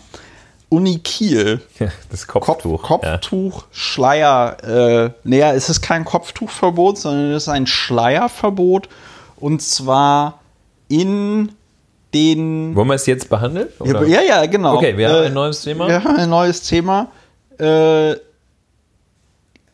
Uni 0.68 0.98
Kiel. 0.98 1.60
das 2.10 2.26
Kopf, 2.26 2.46
Kopftuch. 2.46 2.90
ja. 2.90 3.12
Kopftuch, 3.12 3.64
Schleier. 3.70 4.56
Äh, 4.64 5.10
naja, 5.22 5.52
es 5.52 5.68
ist 5.68 5.80
kein 5.80 6.04
Kopftuchverbot, 6.04 6.98
sondern 6.98 7.30
es 7.30 7.44
ist 7.44 7.48
ein 7.50 7.68
Schleierverbot. 7.68 8.88
Und 9.36 9.62
zwar 9.62 10.40
in 10.88 11.52
den. 12.14 12.74
Wollen 12.74 12.88
wir 12.88 12.94
es 12.94 13.06
jetzt 13.06 13.28
behandeln? 13.28 13.68
Ja, 13.84 13.90
oder? 13.90 14.06
ja, 14.06 14.20
ja, 14.22 14.46
genau. 14.46 14.76
Okay, 14.76 14.96
wir 14.96 15.08
haben 15.08 15.26
ein 15.26 15.34
neues 15.34 15.62
Thema. 15.62 15.88
Wir 15.88 16.02
haben 16.02 16.16
ein 16.16 16.30
neues 16.30 16.62
Thema. 16.62 17.08
Äh, 17.58 18.14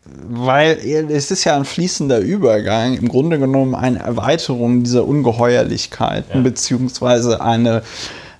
weil 0.04 0.78
es 1.10 1.30
ist 1.30 1.44
ja 1.44 1.56
ein 1.56 1.64
fließender 1.64 2.18
Übergang, 2.20 2.94
im 2.94 3.08
Grunde 3.08 3.38
genommen 3.38 3.74
eine 3.74 3.98
Erweiterung 3.98 4.82
dieser 4.82 5.06
Ungeheuerlichkeiten, 5.06 6.36
Ja. 6.36 6.42
beziehungsweise 6.42 7.40
eine 7.40 7.82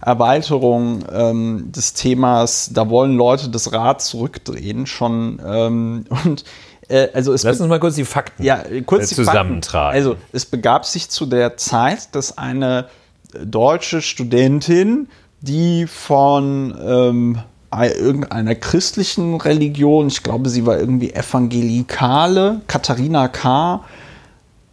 Erweiterung 0.00 1.04
ähm, 1.12 1.70
des 1.74 1.92
Themas, 1.92 2.70
da 2.72 2.88
wollen 2.88 3.16
Leute 3.16 3.50
das 3.50 3.72
Rad 3.72 4.00
zurückdrehen 4.00 4.86
schon. 4.86 5.40
Ähm, 5.46 6.04
und 6.24 6.44
äh, 6.88 7.08
also 7.12 7.32
es 7.32 7.42
Lass 7.42 7.60
uns 7.60 7.68
mal 7.68 7.80
kurz 7.80 7.96
die 7.96 8.04
Fakten 8.04 8.42
ja, 8.42 8.62
kurz 8.86 9.04
äh, 9.04 9.08
die 9.08 9.14
zusammentragen. 9.16 9.62
Fakten. 9.62 10.10
Also, 10.10 10.16
es 10.32 10.46
begab 10.46 10.86
sich 10.86 11.10
zu 11.10 11.26
der 11.26 11.56
Zeit, 11.56 12.14
dass 12.14 12.38
eine 12.38 12.86
deutsche 13.32 14.02
Studentin, 14.02 15.08
die 15.40 15.86
von 15.86 16.76
ähm, 16.80 17.38
ei- 17.70 17.92
irgendeiner 17.92 18.54
christlichen 18.54 19.36
Religion, 19.36 20.08
ich 20.08 20.22
glaube, 20.22 20.48
sie 20.48 20.66
war 20.66 20.78
irgendwie 20.78 21.12
evangelikale, 21.12 22.60
Katharina 22.66 23.28
K., 23.28 23.84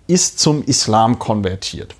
ist 0.08 0.40
zum 0.40 0.64
Islam 0.64 1.20
konvertiert. 1.20 1.96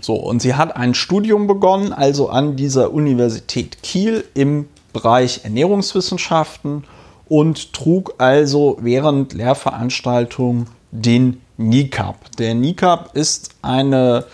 So, 0.00 0.14
und 0.14 0.42
sie 0.42 0.54
hat 0.54 0.76
ein 0.76 0.94
Studium 0.94 1.46
begonnen, 1.46 1.92
also 1.92 2.28
an 2.28 2.56
dieser 2.56 2.92
Universität 2.92 3.82
Kiel 3.82 4.24
im 4.34 4.68
Bereich 4.92 5.40
Ernährungswissenschaften 5.44 6.84
und 7.28 7.72
trug 7.72 8.14
also 8.18 8.78
während 8.80 9.32
Lehrveranstaltungen 9.32 10.68
den 10.90 11.40
Niqab. 11.56 12.36
Der 12.38 12.54
Niqab 12.54 13.16
ist 13.16 13.50
eine, 13.62 14.24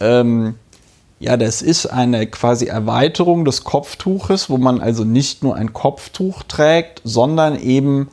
ähm, 0.00 0.54
ja, 1.18 1.36
das 1.36 1.62
ist 1.62 1.86
eine 1.86 2.26
quasi 2.26 2.66
Erweiterung 2.66 3.44
des 3.44 3.64
Kopftuches, 3.64 4.50
wo 4.50 4.58
man 4.58 4.80
also 4.80 5.04
nicht 5.04 5.42
nur 5.42 5.56
ein 5.56 5.72
Kopftuch 5.72 6.42
trägt, 6.42 7.00
sondern 7.04 7.58
eben 7.58 8.08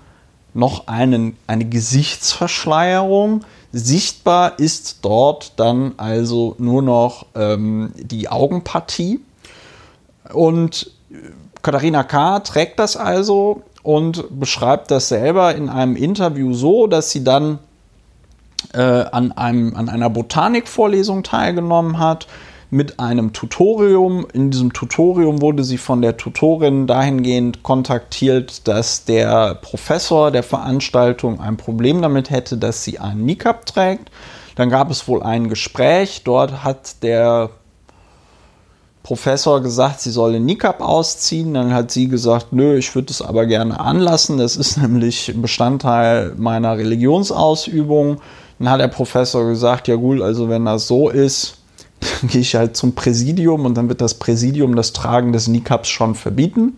noch 0.53 0.88
einen, 0.88 1.36
eine 1.47 1.65
Gesichtsverschleierung. 1.65 3.43
Sichtbar 3.73 4.59
ist 4.59 4.99
dort 5.01 5.53
dann 5.57 5.93
also 5.97 6.55
nur 6.59 6.81
noch 6.81 7.25
ähm, 7.36 7.91
die 7.97 8.29
Augenpartie. 8.29 9.19
Und 10.31 10.91
äh, 11.11 11.15
Katharina 11.61 12.03
K. 12.03 12.39
trägt 12.39 12.79
das 12.79 12.95
also 12.95 13.63
und 13.81 14.39
beschreibt 14.39 14.91
das 14.91 15.09
selber 15.09 15.55
in 15.55 15.69
einem 15.69 15.97
Interview 15.97 16.53
so, 16.53 16.88
dass 16.88 17.11
sie 17.11 17.23
dann 17.23 17.59
äh, 18.74 18.82
an, 18.82 19.32
einem, 19.32 19.76
an 19.76 19.89
einer 19.89 20.09
Botanikvorlesung 20.09 21.24
teilgenommen 21.24 21.99
hat 21.99 22.28
mit 22.74 22.99
einem 22.99 23.34
Tutorium. 23.34 24.26
In 24.34 24.49
diesem 24.49 24.74
Tutorium 24.74 25.41
wurde 25.41 25.64
sie 25.64 25.78
von 25.78 26.01
der 26.01 26.18
Tutorin 26.18 26.88
dahingehend 26.88 27.61
kontaktiert, 27.61 28.68
dass 28.68 29.05
der 29.05 29.55
Professor 29.55 30.32
der 30.32 30.43
Veranstaltung 30.43 31.39
ein 31.39 31.55
Problem 31.55 32.01
damit 32.01 32.32
hätte, 32.32 32.57
dass 32.57 32.84
sie 32.84 32.99
einen 32.99 33.26
Niqab 33.26 33.68
trägt. 33.68 34.09
Dann 34.55 34.70
gab 34.70 34.89
es 34.89 35.07
wohl 35.07 35.22
ein 35.22 35.49
Gespräch. 35.49 36.24
Dort 36.24 36.64
hat 36.64 37.03
der 37.03 37.51
Professor 39.03 39.61
gesagt, 39.61 39.99
sie 40.01 40.11
solle 40.11 40.39
Niqab 40.39 40.82
ausziehen. 40.82 41.53
Dann 41.53 41.74
hat 41.74 41.91
sie 41.91 42.07
gesagt, 42.07 42.53
nö, 42.53 42.78
ich 42.78 42.95
würde 42.95 43.11
es 43.11 43.22
aber 43.22 43.45
gerne 43.45 43.80
anlassen. 43.80 44.38
Das 44.38 44.55
ist 44.55 44.78
nämlich 44.82 45.32
Bestandteil 45.36 46.34
meiner 46.38 46.77
Religionsausübung. 46.77 48.19
Dann 48.64 48.72
hat 48.72 48.80
der 48.80 48.88
Professor 48.88 49.45
gesagt, 49.49 49.90
ja 49.90 49.95
gut, 49.95 50.22
also 50.22 50.48
wenn 50.48 50.64
das 50.64 50.88
so 50.88 51.10
ist, 51.10 51.57
dann 51.99 52.30
gehe 52.30 52.40
ich 52.40 52.56
halt 52.56 52.77
zum 52.77 52.95
Präsidium 52.95 53.65
und 53.65 53.76
dann 53.76 53.90
wird 53.90 53.99
das 53.99 54.14
Präsidium 54.14 54.77
das 54.77 54.94
Tragen 54.94 55.34
des 55.34 55.49
Niqabs 55.49 55.90
schon 55.90 56.15
verbieten. 56.15 56.77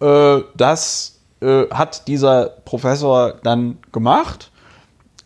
Äh, 0.00 0.38
das 0.56 1.18
äh, 1.40 1.64
hat 1.72 2.06
dieser 2.06 2.44
Professor 2.64 3.34
dann 3.42 3.78
gemacht. 3.90 4.52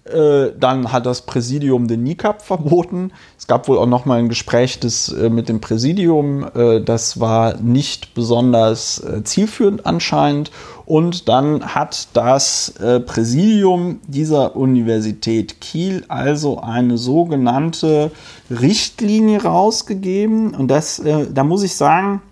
Äh, 0.04 0.52
dann 0.58 0.90
hat 0.90 1.04
das 1.04 1.20
Präsidium 1.20 1.86
den 1.86 2.02
Niqab 2.02 2.40
verboten. 2.40 3.12
Es 3.44 3.48
gab 3.48 3.68
wohl 3.68 3.76
auch 3.76 3.84
noch 3.84 4.06
mal 4.06 4.20
ein 4.20 4.30
Gespräch 4.30 4.80
des, 4.80 5.12
äh, 5.12 5.28
mit 5.28 5.50
dem 5.50 5.60
Präsidium. 5.60 6.46
Äh, 6.54 6.80
das 6.80 7.20
war 7.20 7.58
nicht 7.60 8.14
besonders 8.14 9.00
äh, 9.00 9.22
zielführend 9.22 9.84
anscheinend. 9.84 10.50
Und 10.86 11.28
dann 11.28 11.74
hat 11.74 12.08
das 12.14 12.70
äh, 12.80 13.00
Präsidium 13.00 14.00
dieser 14.06 14.56
Universität 14.56 15.60
Kiel 15.60 16.06
also 16.08 16.60
eine 16.60 16.96
sogenannte 16.96 18.12
Richtlinie 18.50 19.42
rausgegeben. 19.42 20.54
Und 20.54 20.68
das, 20.68 20.98
äh, 21.00 21.26
da 21.30 21.44
muss 21.44 21.64
ich 21.64 21.76
sagen, 21.76 22.22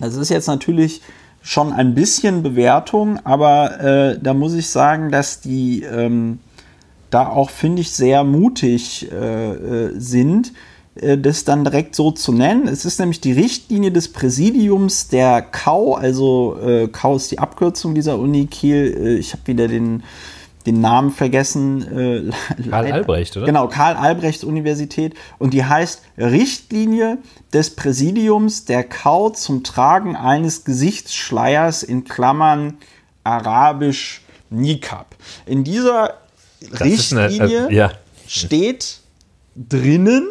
das 0.00 0.16
ist 0.16 0.30
jetzt 0.30 0.48
natürlich 0.48 1.00
schon 1.42 1.72
ein 1.72 1.94
bisschen 1.94 2.42
Bewertung, 2.42 3.20
aber 3.22 3.78
äh, 3.78 4.18
da 4.20 4.34
muss 4.34 4.54
ich 4.54 4.68
sagen, 4.68 5.12
dass 5.12 5.40
die 5.40 5.84
ähm, 5.84 6.40
da 7.14 7.28
auch, 7.28 7.50
finde 7.50 7.82
ich, 7.82 7.92
sehr 7.92 8.24
mutig 8.24 9.10
äh, 9.12 9.52
äh, 9.52 9.92
sind, 9.96 10.52
äh, 10.96 11.16
das 11.16 11.44
dann 11.44 11.64
direkt 11.64 11.94
so 11.94 12.10
zu 12.10 12.32
nennen. 12.32 12.66
Es 12.66 12.84
ist 12.84 12.98
nämlich 12.98 13.20
die 13.20 13.32
Richtlinie 13.32 13.92
des 13.92 14.12
Präsidiums 14.12 15.08
der 15.08 15.42
KAU, 15.42 15.94
also 15.94 16.58
äh, 16.60 16.88
KAU 16.88 17.16
ist 17.16 17.30
die 17.30 17.38
Abkürzung 17.38 17.94
dieser 17.94 18.18
Uni 18.18 18.46
Kiel. 18.46 18.96
Äh, 18.98 19.14
ich 19.14 19.32
habe 19.32 19.46
wieder 19.46 19.68
den 19.68 20.02
den 20.66 20.80
Namen 20.80 21.10
vergessen. 21.10 21.82
Äh, 21.82 22.62
Karl 22.70 22.90
Albrecht, 22.90 23.36
oder? 23.36 23.44
Genau, 23.44 23.68
Karl 23.68 23.96
Albrecht 23.96 24.44
Universität. 24.44 25.14
Und 25.38 25.52
die 25.52 25.64
heißt 25.64 26.00
Richtlinie 26.16 27.18
des 27.52 27.76
Präsidiums 27.76 28.64
der 28.64 28.82
KAU 28.82 29.30
zum 29.30 29.62
Tragen 29.62 30.16
eines 30.16 30.64
Gesichtsschleiers 30.64 31.82
in 31.82 32.04
Klammern 32.04 32.78
arabisch 33.24 34.22
Nikab. 34.48 35.16
In 35.44 35.64
dieser 35.64 36.23
Richtlinie 36.72 37.42
eine, 37.42 37.68
äh, 37.70 37.74
ja. 37.74 37.92
steht 38.26 38.98
drinnen, 39.56 40.26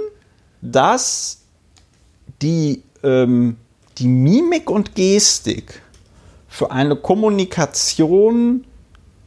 dass 0.61 1.39
die, 2.41 2.83
ähm, 3.03 3.57
die 3.97 4.07
Mimik 4.07 4.69
und 4.69 4.95
Gestik 4.95 5.81
für 6.47 6.71
eine 6.71 6.95
Kommunikation 6.95 8.65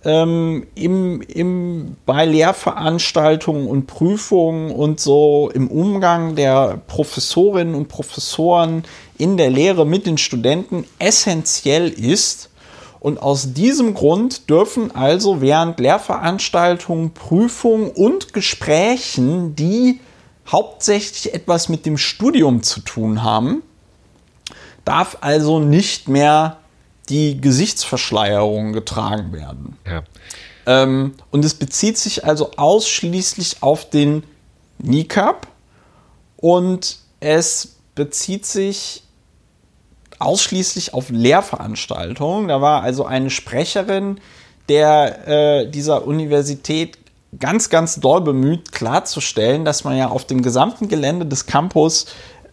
ähm, 0.05 0.67
im, 0.77 1.21
im, 1.23 1.97
bei 2.07 2.25
Lehrveranstaltungen 2.25 3.67
und 3.67 3.87
Prüfungen 3.87 4.71
und 4.71 5.01
so 5.01 5.51
im 5.53 5.69
Umgang 5.69 6.37
der 6.37 6.81
Professorinnen 6.87 7.75
und 7.75 7.89
Professoren 7.89 8.85
in 9.19 9.37
der 9.37 9.51
Lehre 9.51 9.85
mit 9.85 10.07
den 10.07 10.19
Studenten 10.19 10.85
essentiell 11.01 11.89
ist. 11.89 12.51
Und 13.07 13.23
aus 13.23 13.53
diesem 13.53 13.95
Grund 13.95 14.51
dürfen 14.51 14.93
also 14.93 15.41
während 15.41 15.79
Lehrveranstaltungen, 15.79 17.15
Prüfungen 17.15 17.89
und 17.89 18.33
Gesprächen, 18.33 19.55
die 19.55 20.01
hauptsächlich 20.51 21.33
etwas 21.33 21.69
mit 21.69 21.87
dem 21.87 21.99
Studium 21.99 22.65
zu 22.65 22.81
tun 22.81 23.23
haben, 23.23 23.63
darf 24.85 25.19
also 25.21 25.61
nicht 25.61 26.09
mehr 26.09 26.57
die 27.09 27.41
Gesichtsverschleierung 27.41 28.73
getragen 28.73 29.33
werden. 29.33 29.79
Ja. 29.87 30.03
Ähm, 30.67 31.15
und 31.31 31.45
es 31.45 31.55
bezieht 31.55 31.99
sich 31.99 32.25
also 32.25 32.55
ausschließlich 32.57 33.63
auf 33.63 33.89
den 33.89 34.25
Niqab 34.79 35.47
und 36.39 36.99
es 37.21 37.77
bezieht 37.95 38.47
sich 38.47 39.05
ausschließlich 40.19 40.95
auf 40.95 41.11
Lehrveranstaltungen. 41.11 42.49
Da 42.49 42.61
war 42.61 42.83
also 42.83 43.05
eine 43.05 43.31
Sprecherin 43.31 44.19
der 44.69 45.29
äh, 45.29 45.71
dieser 45.71 46.07
Universität 46.07 46.99
ganz, 47.39 47.71
ganz 47.71 48.01
doll 48.01 48.21
bemüht, 48.21 48.73
klarzustellen, 48.73 49.65
dass 49.65 49.85
man 49.85 49.97
ja 49.97 50.09
auf 50.09 50.25
dem 50.25 50.43
gesamten 50.43 50.89
Gelände 50.89 51.27
des 51.27 51.47
Campus 51.47 52.07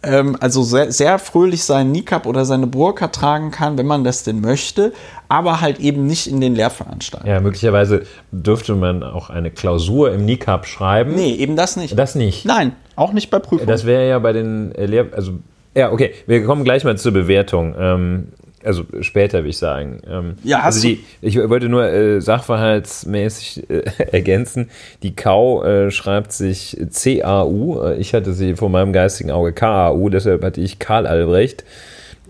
ähm, 0.04 0.36
also 0.40 0.62
sehr, 0.62 0.92
sehr 0.92 1.18
fröhlich 1.18 1.64
seinen 1.64 1.92
Nikab 1.92 2.26
oder 2.26 2.44
seine 2.44 2.66
Burka 2.66 3.08
tragen 3.08 3.50
kann, 3.50 3.78
wenn 3.78 3.86
man 3.86 4.04
das 4.04 4.22
denn 4.22 4.40
möchte, 4.40 4.92
aber 5.28 5.60
halt 5.60 5.80
eben 5.80 6.06
nicht 6.06 6.26
in 6.26 6.40
den 6.40 6.54
Lehrveranstaltungen. 6.54 7.32
Ja, 7.32 7.40
möglicherweise 7.40 8.02
dürfte 8.30 8.74
man 8.74 9.02
auch 9.02 9.30
eine 9.30 9.50
Klausur 9.50 10.12
im 10.12 10.24
Nikab 10.24 10.66
schreiben. 10.66 11.14
Nee, 11.14 11.34
eben 11.34 11.56
das 11.56 11.76
nicht. 11.76 11.98
Das 11.98 12.14
nicht. 12.14 12.44
Nein, 12.44 12.76
auch 12.96 13.12
nicht 13.12 13.30
bei 13.30 13.38
Prüfungen. 13.38 13.66
Das 13.68 13.84
wäre 13.86 14.08
ja 14.08 14.18
bei 14.18 14.32
den 14.32 14.72
Lehr... 14.72 15.06
Also, 15.12 15.32
ja, 15.74 15.92
okay, 15.92 16.12
wir 16.26 16.44
kommen 16.44 16.64
gleich 16.64 16.84
mal 16.84 16.96
zur 16.96 17.12
Bewertung. 17.12 17.74
Ähm, 17.78 18.28
also 18.64 18.84
später, 19.00 19.38
würde 19.38 19.50
ich 19.50 19.58
sagen. 19.58 20.00
Ähm, 20.08 20.36
ja, 20.42 20.58
hast 20.58 20.76
also 20.76 20.88
die, 20.88 21.04
Ich 21.20 21.36
wollte 21.36 21.68
nur 21.68 21.84
äh, 21.84 22.20
sachverhaltsmäßig 22.20 23.68
äh, 23.68 23.82
ergänzen. 24.12 24.70
Die 25.02 25.14
Kau 25.14 25.62
äh, 25.64 25.90
schreibt 25.90 26.32
sich 26.32 26.80
C-A-U. 26.88 27.80
Äh, 27.82 27.96
ich 27.96 28.14
hatte 28.14 28.32
sie 28.32 28.56
vor 28.56 28.70
meinem 28.70 28.92
geistigen 28.92 29.30
Auge 29.30 29.52
K-A-U, 29.52 30.08
deshalb 30.08 30.42
hatte 30.42 30.60
ich 30.60 30.78
Karl 30.78 31.06
Albrecht. 31.06 31.64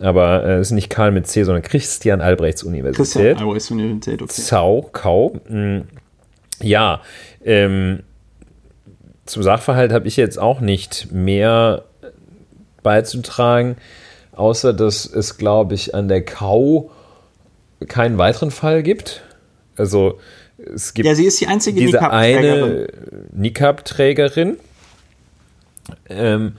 Aber 0.01 0.45
äh, 0.45 0.55
es 0.55 0.69
ist 0.69 0.73
nicht 0.73 0.91
Karl 0.91 1.13
mit 1.13 1.29
C, 1.29 1.45
sondern 1.45 1.63
Christian 1.63 2.21
Albrechts 2.21 2.65
Universität. 2.65 2.97
Christian 2.97 3.39
Albrechts 3.39 3.71
Universität, 3.71 4.23
okay. 4.23 4.33
Zau, 4.33 4.89
Kau. 4.93 5.37
Mh, 5.49 5.51
hm. 5.51 5.83
ja, 6.61 7.01
ähm, 7.45 8.01
zum 9.25 9.43
Sachverhalt 9.43 9.93
habe 9.93 10.09
ich 10.09 10.17
jetzt 10.17 10.39
auch 10.39 10.61
nicht 10.61 11.13
mehr 11.13 11.85
beizutragen 12.85 13.77
außer 14.37 14.73
dass 14.73 15.07
es, 15.07 15.37
glaube 15.37 15.75
ich, 15.75 15.95
an 15.95 16.09
der 16.09 16.25
Kau 16.25 16.91
keinen 17.87 18.19
weiteren 18.19 18.51
Fall 18.51 18.83
gibt. 18.83 19.23
Also 19.77 20.19
es 20.75 20.95
gibt 20.95 21.07
ja, 21.07 21.15
sie 21.15 21.27
ist 21.27 21.41
die 21.41 21.47
einzige 21.47 21.81
diese 21.81 22.11
eine 22.11 22.87
Nikab-Trägerin. 23.33 24.57
Ähm, 26.09 26.53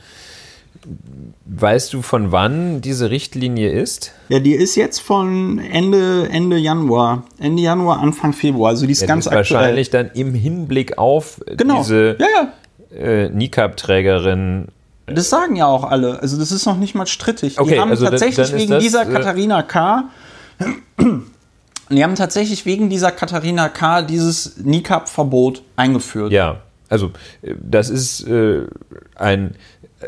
weißt 1.45 1.93
du, 1.93 2.01
von 2.01 2.31
wann 2.31 2.81
diese 2.81 3.09
Richtlinie 3.09 3.71
ist? 3.71 4.13
Ja, 4.29 4.39
die 4.39 4.53
ist 4.53 4.75
jetzt 4.75 4.99
von 4.99 5.57
Ende, 5.57 6.29
Ende 6.29 6.57
Januar. 6.57 7.23
Ende 7.39 7.63
Januar, 7.63 7.99
Anfang 7.99 8.33
Februar. 8.33 8.69
Also 8.69 8.85
die 8.85 8.91
ist 8.91 9.01
ja, 9.01 9.07
ganz 9.07 9.25
ist 9.25 9.31
aktuell. 9.31 9.61
Wahrscheinlich 9.61 9.89
dann 9.89 10.11
im 10.13 10.35
Hinblick 10.35 10.97
auf 10.97 11.41
genau. 11.45 11.77
diese 11.79 12.17
ja, 12.19 12.27
ja. 12.27 12.97
Äh, 12.97 13.29
Nikab-Trägerin 13.29 14.67
das 15.07 15.29
sagen 15.29 15.55
ja 15.55 15.67
auch 15.67 15.83
alle. 15.83 16.19
Also 16.19 16.37
das 16.37 16.51
ist 16.51 16.65
noch 16.65 16.77
nicht 16.77 16.95
mal 16.95 17.05
strittig. 17.05 17.59
Okay, 17.59 17.73
die 17.73 17.79
haben 17.79 17.91
also 17.91 18.05
tatsächlich 18.05 18.53
wegen 18.53 18.71
das, 18.71 18.83
dieser 18.83 19.03
äh, 19.03 19.11
Katharina 19.11 19.61
K. 19.61 20.05
Die 21.89 22.03
haben 22.03 22.15
tatsächlich 22.15 22.65
wegen 22.65 22.89
dieser 22.89 23.11
Katharina 23.11 23.69
K. 23.69 24.01
dieses 24.01 24.57
Nikab-Verbot 24.57 25.61
eingeführt. 25.75 26.31
Ja, 26.31 26.61
also 26.89 27.11
äh, 27.43 27.53
das 27.61 27.89
ist 27.89 28.27
äh, 28.27 28.63
ein, 29.15 29.55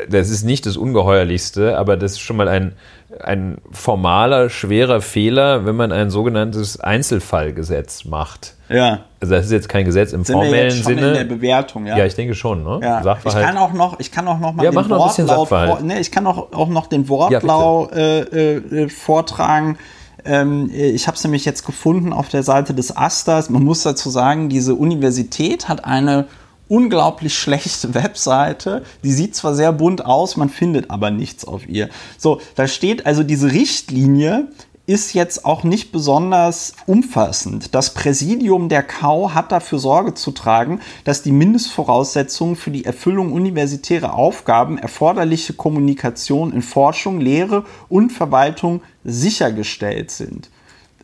das 0.08 0.30
ist 0.30 0.44
nicht 0.44 0.66
das 0.66 0.76
Ungeheuerlichste, 0.76 1.78
aber 1.78 1.96
das 1.96 2.12
ist 2.12 2.20
schon 2.20 2.36
mal 2.36 2.48
ein, 2.48 2.74
ein 3.20 3.58
formaler, 3.70 4.50
schwerer 4.50 5.00
Fehler, 5.00 5.64
wenn 5.64 5.76
man 5.76 5.92
ein 5.92 6.10
sogenanntes 6.10 6.80
Einzelfallgesetz 6.80 8.04
macht. 8.04 8.54
Ja. 8.68 9.00
Also 9.20 9.34
das 9.34 9.46
ist 9.46 9.52
jetzt 9.52 9.68
kein 9.68 9.84
Gesetz 9.84 10.12
im 10.12 10.24
Sind 10.24 10.34
formellen 10.34 10.74
wir 10.74 10.84
Sinne. 10.84 11.08
In 11.08 11.14
der 11.14 11.24
Bewertung, 11.24 11.86
ja. 11.86 11.96
Ja, 11.96 12.06
ich 12.06 12.14
denke 12.14 12.34
schon, 12.34 12.62
ne? 12.62 12.80
Ja. 12.82 13.02
Sachverhalt. 13.02 13.42
Ich 13.42 13.46
kann 13.46 13.58
auch 13.58 13.72
noch, 13.72 14.00
ich 14.00 14.12
kann 14.12 14.28
auch 14.28 14.38
noch 14.38 14.52
mal 14.52 14.64
ja, 14.64 14.70
den 14.70 14.88
Wortlaut, 14.90 15.48
vor, 15.48 15.80
ne, 15.80 16.00
ich 16.00 16.10
kann 16.10 16.26
auch, 16.26 16.52
auch 16.52 16.68
noch 16.68 16.86
den 16.86 17.08
Wortlaut 17.08 17.92
äh, 17.92 18.56
äh, 18.56 18.88
vortragen. 18.88 19.78
Ähm, 20.24 20.70
ich 20.72 21.06
habe 21.06 21.16
es 21.16 21.24
nämlich 21.24 21.44
jetzt 21.44 21.64
gefunden 21.64 22.12
auf 22.12 22.28
der 22.28 22.42
Seite 22.42 22.74
des 22.74 22.96
Asters. 22.96 23.50
Man 23.50 23.64
muss 23.64 23.82
dazu 23.82 24.10
sagen, 24.10 24.48
diese 24.48 24.74
Universität 24.74 25.68
hat 25.68 25.84
eine 25.84 26.26
unglaublich 26.68 27.36
schlechte 27.36 27.94
Webseite. 27.94 28.82
Die 29.02 29.12
sieht 29.12 29.34
zwar 29.34 29.54
sehr 29.54 29.72
bunt 29.72 30.04
aus, 30.04 30.36
man 30.36 30.50
findet 30.50 30.90
aber 30.90 31.10
nichts 31.10 31.44
auf 31.44 31.68
ihr. 31.68 31.88
So, 32.18 32.40
da 32.54 32.68
steht 32.68 33.06
also 33.06 33.22
diese 33.22 33.52
Richtlinie 33.52 34.48
ist 34.88 35.12
jetzt 35.12 35.44
auch 35.44 35.64
nicht 35.64 35.92
besonders 35.92 36.72
umfassend. 36.86 37.74
Das 37.74 37.92
Präsidium 37.92 38.70
der 38.70 38.82
KAU 38.82 39.34
hat 39.34 39.52
dafür 39.52 39.78
Sorge 39.78 40.14
zu 40.14 40.30
tragen, 40.30 40.80
dass 41.04 41.22
die 41.22 41.30
Mindestvoraussetzungen 41.30 42.56
für 42.56 42.70
die 42.70 42.86
Erfüllung 42.86 43.32
universitärer 43.32 44.14
Aufgaben, 44.14 44.78
erforderliche 44.78 45.52
Kommunikation 45.52 46.54
in 46.54 46.62
Forschung, 46.62 47.20
Lehre 47.20 47.66
und 47.90 48.12
Verwaltung 48.12 48.80
sichergestellt 49.04 50.10
sind. 50.10 50.48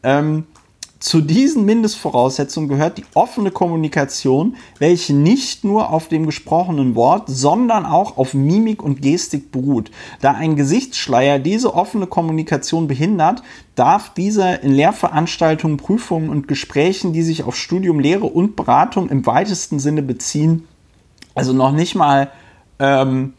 Ähm, 0.02 0.46
zu 1.04 1.20
diesen 1.20 1.66
Mindestvoraussetzungen 1.66 2.66
gehört 2.66 2.96
die 2.96 3.04
offene 3.12 3.50
Kommunikation, 3.50 4.56
welche 4.78 5.12
nicht 5.12 5.62
nur 5.62 5.90
auf 5.90 6.08
dem 6.08 6.24
gesprochenen 6.24 6.94
Wort, 6.94 7.24
sondern 7.26 7.84
auch 7.84 8.16
auf 8.16 8.32
Mimik 8.32 8.82
und 8.82 9.02
Gestik 9.02 9.52
beruht. 9.52 9.90
Da 10.22 10.32
ein 10.32 10.56
Gesichtsschleier 10.56 11.38
diese 11.38 11.74
offene 11.74 12.06
Kommunikation 12.06 12.88
behindert, 12.88 13.42
darf 13.74 14.14
dieser 14.14 14.62
in 14.62 14.72
Lehrveranstaltungen, 14.72 15.76
Prüfungen 15.76 16.30
und 16.30 16.48
Gesprächen, 16.48 17.12
die 17.12 17.22
sich 17.22 17.44
auf 17.44 17.54
Studium, 17.54 18.00
Lehre 18.00 18.24
und 18.24 18.56
Beratung 18.56 19.10
im 19.10 19.26
weitesten 19.26 19.80
Sinne 19.80 20.00
beziehen, 20.00 20.66
also 21.34 21.52
noch 21.52 21.72
nicht 21.72 21.94
mal 21.94 22.30
ähm, 22.78 23.34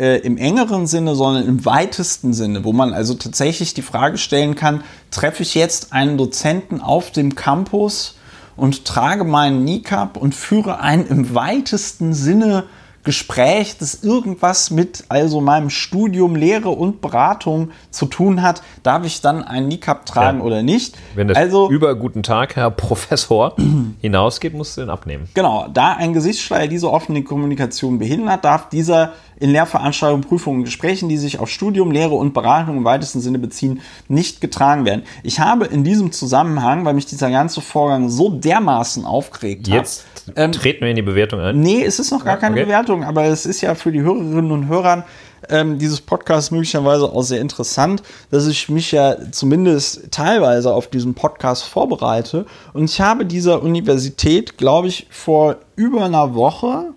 äh, 0.00 0.16
im 0.18 0.38
engeren 0.38 0.86
Sinne, 0.86 1.14
sondern 1.14 1.46
im 1.46 1.64
weitesten 1.66 2.32
Sinne, 2.32 2.64
wo 2.64 2.72
man 2.72 2.94
also 2.94 3.14
tatsächlich 3.14 3.74
die 3.74 3.82
Frage 3.82 4.16
stellen 4.16 4.54
kann, 4.54 4.82
treffe 5.10 5.42
ich 5.42 5.54
jetzt 5.54 5.92
einen 5.92 6.16
Dozenten 6.16 6.80
auf 6.80 7.10
dem 7.10 7.34
Campus 7.34 8.16
und 8.56 8.86
trage 8.86 9.24
meinen 9.24 9.62
Nikab 9.64 10.16
und 10.16 10.34
führe 10.34 10.80
ein 10.80 11.06
im 11.06 11.34
weitesten 11.34 12.14
Sinne 12.14 12.64
Gespräch, 13.02 13.78
das 13.78 14.02
irgendwas 14.02 14.70
mit 14.70 15.04
also 15.08 15.40
meinem 15.40 15.70
Studium, 15.70 16.36
Lehre 16.36 16.68
und 16.68 17.00
Beratung 17.00 17.70
zu 17.90 18.04
tun 18.04 18.42
hat, 18.42 18.62
darf 18.82 19.06
ich 19.06 19.22
dann 19.22 19.42
ein 19.42 19.68
Nikab 19.68 20.04
tragen 20.04 20.40
ja. 20.40 20.44
oder 20.44 20.62
nicht? 20.62 20.98
Wenn 21.14 21.28
das 21.28 21.36
also, 21.38 21.70
über 21.70 21.94
Guten 21.94 22.22
Tag, 22.22 22.56
Herr 22.56 22.70
Professor, 22.70 23.56
hinausgeht, 24.02 24.52
musst 24.52 24.76
du 24.76 24.82
den 24.82 24.90
abnehmen. 24.90 25.28
Genau, 25.32 25.66
da 25.72 25.94
ein 25.94 26.12
Gesichtsschleier 26.12 26.68
diese 26.68 26.90
offene 26.92 27.22
Kommunikation 27.22 27.98
behindert, 27.98 28.44
darf 28.44 28.68
dieser 28.68 29.14
in 29.40 29.50
Lehrveranstaltungen, 29.50 30.22
Prüfungen, 30.22 30.64
Gesprächen, 30.64 31.08
die 31.08 31.16
sich 31.16 31.38
auf 31.40 31.48
Studium, 31.48 31.90
Lehre 31.90 32.14
und 32.14 32.34
Beratung 32.34 32.76
im 32.76 32.84
weitesten 32.84 33.20
Sinne 33.20 33.38
beziehen, 33.38 33.80
nicht 34.06 34.40
getragen 34.40 34.84
werden. 34.84 35.02
Ich 35.22 35.40
habe 35.40 35.64
in 35.64 35.82
diesem 35.82 36.12
Zusammenhang, 36.12 36.84
weil 36.84 36.94
mich 36.94 37.06
dieser 37.06 37.30
ganze 37.30 37.60
Vorgang 37.62 38.10
so 38.10 38.30
dermaßen 38.30 39.04
aufgeregt 39.04 39.68
hat. 39.68 39.74
Jetzt 39.74 40.04
ähm, 40.36 40.52
treten 40.52 40.82
wir 40.82 40.90
in 40.90 40.96
die 40.96 41.02
Bewertung 41.02 41.40
ein. 41.40 41.58
Nee, 41.58 41.82
es 41.82 41.98
ist 41.98 42.10
noch 42.10 42.24
gar 42.24 42.36
keine 42.36 42.54
okay. 42.54 42.64
Bewertung, 42.66 43.02
aber 43.02 43.24
es 43.24 43.46
ist 43.46 43.62
ja 43.62 43.74
für 43.74 43.90
die 43.90 44.02
Hörerinnen 44.02 44.52
und 44.52 44.68
Hörer 44.68 45.06
ähm, 45.48 45.78
dieses 45.78 46.02
Podcast 46.02 46.52
möglicherweise 46.52 47.04
auch 47.04 47.22
sehr 47.22 47.40
interessant, 47.40 48.02
dass 48.30 48.46
ich 48.46 48.68
mich 48.68 48.92
ja 48.92 49.16
zumindest 49.30 50.10
teilweise 50.10 50.72
auf 50.72 50.88
diesen 50.88 51.14
Podcast 51.14 51.64
vorbereite. 51.64 52.44
Und 52.74 52.84
ich 52.84 53.00
habe 53.00 53.24
dieser 53.24 53.62
Universität, 53.62 54.58
glaube 54.58 54.88
ich, 54.88 55.06
vor 55.10 55.56
über 55.76 56.04
einer 56.04 56.34
Woche 56.34 56.92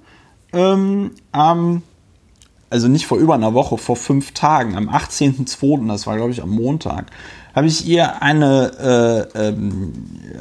ähm, 0.51 1.11
am 1.31 1.83
also 2.73 2.87
nicht 2.87 3.05
vor 3.05 3.19
über 3.19 3.35
einer 3.35 3.53
Woche, 3.53 3.77
vor 3.77 3.95
fünf 3.95 4.31
Tagen, 4.31 4.75
am 4.75 4.89
18.02., 4.89 5.87
das 5.87 6.07
war 6.07 6.15
glaube 6.15 6.31
ich 6.31 6.41
am 6.41 6.49
Montag, 6.49 7.05
habe 7.53 7.67
ich 7.67 7.85
ihr 7.85 8.23
eine, 8.23 9.29
äh, 9.35 9.49
ähm, 9.49 9.93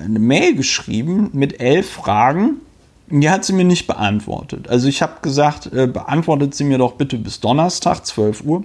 eine 0.03 0.19
Mail 0.19 0.57
geschrieben 0.57 1.29
mit 1.35 1.61
elf 1.61 1.91
Fragen, 1.91 2.63
die 3.09 3.29
hat 3.29 3.45
sie 3.45 3.53
mir 3.53 3.67
nicht 3.67 3.87
beantwortet. 3.87 4.67
Also 4.67 4.89
ich 4.89 5.03
habe 5.03 5.21
gesagt, 5.21 5.71
äh, 5.75 5.87
beantwortet 5.87 6.55
sie 6.55 6.65
mir 6.65 6.79
doch 6.79 6.95
bitte 6.95 7.19
bis 7.19 7.41
Donnerstag, 7.41 8.07
12 8.07 8.45
Uhr, 8.45 8.65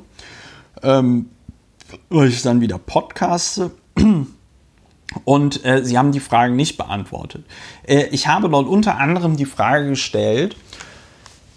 ähm, 0.81 1.25
weil 2.07 2.29
ich 2.29 2.41
dann 2.43 2.61
wieder 2.61 2.77
podcaste. 2.77 3.71
Und 5.25 5.65
äh, 5.65 5.83
sie 5.83 5.97
haben 5.97 6.13
die 6.13 6.19
Fragen 6.21 6.55
nicht 6.55 6.77
beantwortet. 6.77 7.43
Äh, 7.83 8.05
ich 8.11 8.27
habe 8.27 8.47
dort 8.47 8.67
unter 8.67 8.97
anderem 8.97 9.35
die 9.35 9.45
Frage 9.45 9.89
gestellt, 9.89 10.55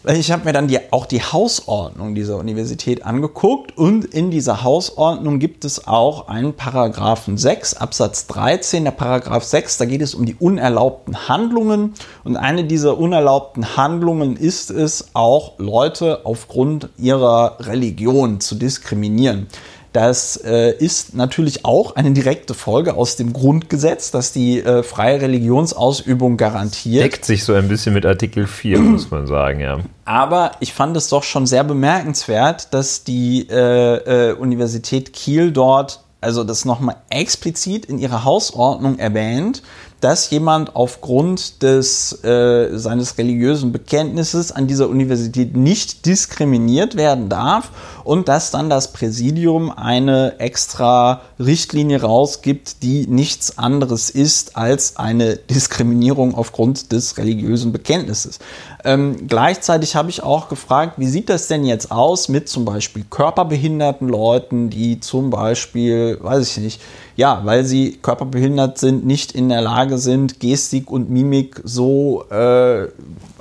ich 0.07 0.33
habe 0.33 0.47
mir 0.47 0.55
dann 0.55 0.67
die, 0.67 0.79
auch 0.93 1.05
die 1.05 1.23
Hausordnung 1.23 2.15
dieser 2.15 2.39
Universität 2.39 3.05
angeguckt 3.05 3.77
und 3.77 4.07
in 4.07 4.31
dieser 4.31 4.65
Hausordnung 4.65 5.39
gibt 5.39 5.67
es 5.67 5.87
auch 5.87 6.29
einen 6.29 6.55
Paragraphen 6.55 7.37
6 7.37 7.75
Absatz 7.75 8.27
13. 8.29 8.85
Der 8.85 8.93
Paragraph 8.93 9.45
6, 9.45 9.77
da 9.77 9.85
geht 9.85 10.01
es 10.01 10.15
um 10.15 10.25
die 10.25 10.37
unerlaubten 10.37 11.29
Handlungen 11.29 11.93
und 12.25 12.39
eine 12.39 12.65
dieser 12.65 12.97
unerlaubten 12.97 13.77
Handlungen 13.77 14.39
ist 14.39 14.71
es 14.71 15.11
auch 15.13 15.59
Leute 15.59 16.25
aufgrund 16.25 16.89
ihrer 16.97 17.59
Religion 17.61 18.41
zu 18.41 18.55
diskriminieren. 18.55 19.49
Das 19.93 20.37
äh, 20.37 20.73
ist 20.79 21.15
natürlich 21.15 21.65
auch 21.65 21.97
eine 21.97 22.13
direkte 22.13 22.55
Folge 22.55 22.95
aus 22.95 23.17
dem 23.17 23.33
Grundgesetz, 23.33 24.11
das 24.11 24.33
die 24.33 24.61
äh, 24.61 24.83
freie 24.83 25.21
Religionsausübung 25.21 26.37
garantiert. 26.37 27.05
Deckt 27.05 27.25
sich 27.25 27.45
so 27.45 27.55
ein 27.55 27.69
bisschen 27.69 27.95
mit 27.95 28.07
Artikel 28.07 28.47
4, 28.47 28.79
muss 28.81 29.11
man 29.11 29.27
sagen, 29.27 29.61
ja. 29.61 29.81
Aber 30.05 30.53
ich 30.61 30.73
fand 30.73 30.97
es 30.97 31.09
doch 31.09 31.25
schon 31.25 31.47
sehr 31.47 31.65
bemerkenswert, 31.65 32.73
dass 32.73 33.05
die 33.05 33.49
äh, 33.51 34.31
äh 34.31 34.33
Universität 34.35 35.13
Kiel 35.13 35.51
dort 35.53 36.01
also 36.21 36.45
das 36.45 36.65
nochmal 36.65 36.97
explizit 37.09 37.87
in 37.87 37.99
ihrer 37.99 38.25
Hausordnung 38.25 38.99
erwähnt, 38.99 39.63
dass 40.01 40.31
jemand 40.31 40.75
aufgrund 40.77 41.63
des, 41.63 42.25
äh, 42.25 42.77
seines 42.79 43.19
religiösen 43.19 43.73
Bekenntnisses 43.73 44.53
an 44.53 44.67
dieser 44.67 44.89
Universität 44.89 45.57
nicht 45.57 46.07
diskriminiert 46.07 46.97
werden 46.97 47.29
darf 47.29 47.71
und 48.05 48.29
dass 48.29 48.51
dann 48.51 48.71
das 48.71 48.93
Präsidium 48.93 49.71
eine 49.71 50.39
extra 50.41 51.21
Richtlinie 51.39 52.01
rausgibt, 52.03 52.83
die 52.83 53.07
nichts 53.07 53.59
anderes 53.59 54.11
ist 54.11 54.57
als 54.57 54.97
eine 54.97 55.37
Diskriminierung 55.37 56.35
aufgrund 56.35 56.93
des 56.93 57.19
religiösen 57.19 57.73
Bekenntnisses. 57.73 58.39
Ähm, 58.85 59.27
gleichzeitig 59.27 59.97
habe 59.97 60.11
ich 60.11 60.23
auch 60.23 60.49
gefragt, 60.49 60.95
wie 60.97 61.07
sieht 61.07 61.29
das 61.29 61.49
denn 61.49 61.65
jetzt 61.65 61.91
aus 61.91 62.29
mit 62.29 62.49
zum 62.49 62.65
Beispiel 62.65 63.05
körperbehinderten 63.09 64.09
Leuten, 64.09 64.71
die 64.71 65.01
zum 65.01 65.31
Beispiel, 65.31 66.19
weiß 66.21 66.57
ich 66.57 66.63
nicht, 66.63 66.83
ja, 67.17 67.43
weil 67.45 67.65
sie 67.65 67.99
körperbehindert 68.01 68.79
sind, 68.79 69.05
nicht 69.05 69.33
in 69.33 69.49
der 69.49 69.61
Lage 69.61 69.99
sind, 69.99 70.41
Gestik 70.41 70.91
und 70.91 71.11
Mimik 71.11 71.61
so 71.65 72.25
äh, 72.31 72.89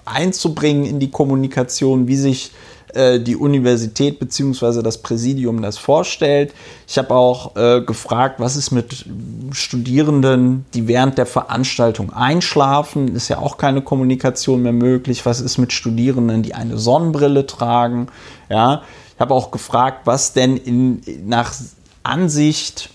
einzubringen 0.05 0.85
in 0.85 0.99
die 0.99 1.11
Kommunikation, 1.11 2.07
wie 2.07 2.17
sich 2.17 2.51
äh, 2.93 3.19
die 3.19 3.35
Universität 3.35 4.19
bzw. 4.19 4.81
das 4.81 4.99
Präsidium 4.99 5.61
das 5.61 5.77
vorstellt. 5.77 6.53
Ich 6.87 6.97
habe 6.97 7.13
auch 7.13 7.55
äh, 7.55 7.81
gefragt, 7.81 8.39
was 8.39 8.55
ist 8.55 8.71
mit 8.71 9.05
Studierenden, 9.51 10.65
die 10.73 10.87
während 10.87 11.17
der 11.17 11.25
Veranstaltung 11.25 12.11
einschlafen? 12.11 13.15
Ist 13.15 13.27
ja 13.27 13.37
auch 13.37 13.57
keine 13.57 13.81
Kommunikation 13.81 14.61
mehr 14.61 14.73
möglich. 14.73 15.25
Was 15.25 15.39
ist 15.39 15.57
mit 15.57 15.73
Studierenden, 15.73 16.43
die 16.43 16.55
eine 16.55 16.77
Sonnenbrille 16.77 17.45
tragen? 17.45 18.07
Ja, 18.49 18.81
ich 19.13 19.19
habe 19.19 19.33
auch 19.33 19.51
gefragt, 19.51 20.01
was 20.05 20.33
denn 20.33 20.57
in, 20.57 21.01
nach 21.25 21.53
Ansicht 22.03 22.89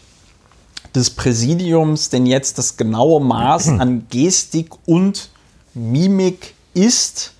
des 0.95 1.11
Präsidiums 1.11 2.09
denn 2.09 2.27
jetzt 2.27 2.59
das 2.59 2.77
genaue 2.77 3.21
Maß 3.21 3.69
an 3.79 4.07
Gestik 4.11 4.71
und 4.87 5.31
Mimik 5.75 6.55
ist, 6.73 7.33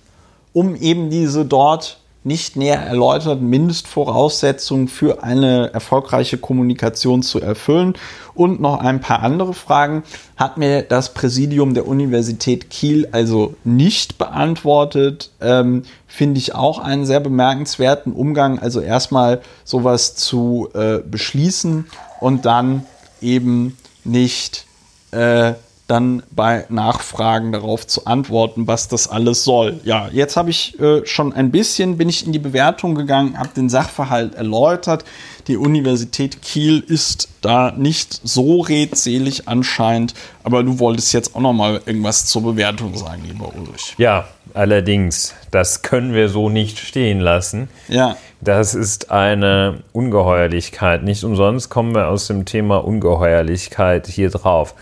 um 0.53 0.75
eben 0.75 1.09
diese 1.09 1.45
dort 1.45 1.99
nicht 2.25 2.55
näher 2.55 2.79
erläuterten 2.79 3.47
Mindestvoraussetzungen 3.47 4.87
für 4.87 5.23
eine 5.23 5.71
erfolgreiche 5.73 6.39
Kommunikation 6.39 7.21
zu 7.21 7.39
erfüllen. 7.39 7.93
Und 8.33 8.59
noch 8.59 8.79
ein 8.79 8.99
paar 8.99 9.21
andere 9.21 9.53
Fragen 9.53 10.03
hat 10.35 10.57
mir 10.57 10.81
das 10.81 11.13
Präsidium 11.13 11.75
der 11.75 11.87
Universität 11.87 12.71
Kiel 12.71 13.07
also 13.11 13.53
nicht 13.63 14.17
beantwortet. 14.17 15.29
Ähm, 15.39 15.83
Finde 16.07 16.39
ich 16.39 16.55
auch 16.55 16.79
einen 16.79 17.05
sehr 17.05 17.19
bemerkenswerten 17.19 18.11
Umgang. 18.11 18.57
Also 18.57 18.81
erstmal 18.81 19.41
sowas 19.63 20.15
zu 20.15 20.69
äh, 20.73 20.97
beschließen 20.99 21.85
und 22.19 22.45
dann 22.45 22.85
eben 23.21 23.77
nicht 24.03 24.65
äh, 25.11 25.53
dann 25.87 26.23
bei 26.31 26.65
Nachfragen 26.69 27.51
darauf 27.51 27.85
zu 27.85 28.05
antworten, 28.05 28.65
was 28.65 28.87
das 28.87 29.07
alles 29.07 29.43
soll. 29.43 29.79
Ja, 29.83 30.09
jetzt 30.11 30.35
habe 30.35 30.49
ich 30.49 30.79
äh, 30.79 31.05
schon 31.05 31.31
ein 31.31 31.51
bisschen, 31.51 31.97
bin 31.97 32.09
ich 32.09 32.25
in 32.25 32.31
die 32.31 32.39
Bewertung 32.39 32.95
gegangen, 32.95 33.37
habe 33.37 33.49
den 33.55 33.69
Sachverhalt 33.69 34.33
erläutert. 34.33 35.05
Die 35.47 35.57
Universität 35.57 36.41
Kiel 36.41 36.79
ist 36.79 37.29
da 37.41 37.71
nicht 37.71 38.19
so 38.23 38.61
redselig 38.61 39.47
anscheinend, 39.47 40.15
aber 40.43 40.63
du 40.63 40.79
wolltest 40.79 41.13
jetzt 41.13 41.35
auch 41.35 41.41
noch 41.41 41.53
mal 41.53 41.79
irgendwas 41.85 42.25
zur 42.25 42.41
Bewertung 42.41 42.97
sagen, 42.97 43.21
lieber 43.27 43.51
Ulrich. 43.55 43.93
Ja, 43.99 44.27
allerdings, 44.55 45.35
das 45.51 45.83
können 45.83 46.15
wir 46.15 46.29
so 46.29 46.49
nicht 46.49 46.79
stehen 46.79 47.19
lassen. 47.19 47.69
Ja. 47.87 48.17
Das 48.41 48.73
ist 48.73 49.11
eine 49.11 49.83
Ungeheuerlichkeit. 49.91 51.03
Nicht 51.03 51.23
umsonst 51.23 51.69
kommen 51.69 51.93
wir 51.93 52.07
aus 52.07 52.25
dem 52.25 52.45
Thema 52.45 52.77
Ungeheuerlichkeit 52.77 54.07
hier 54.07 54.31
drauf. 54.31 54.73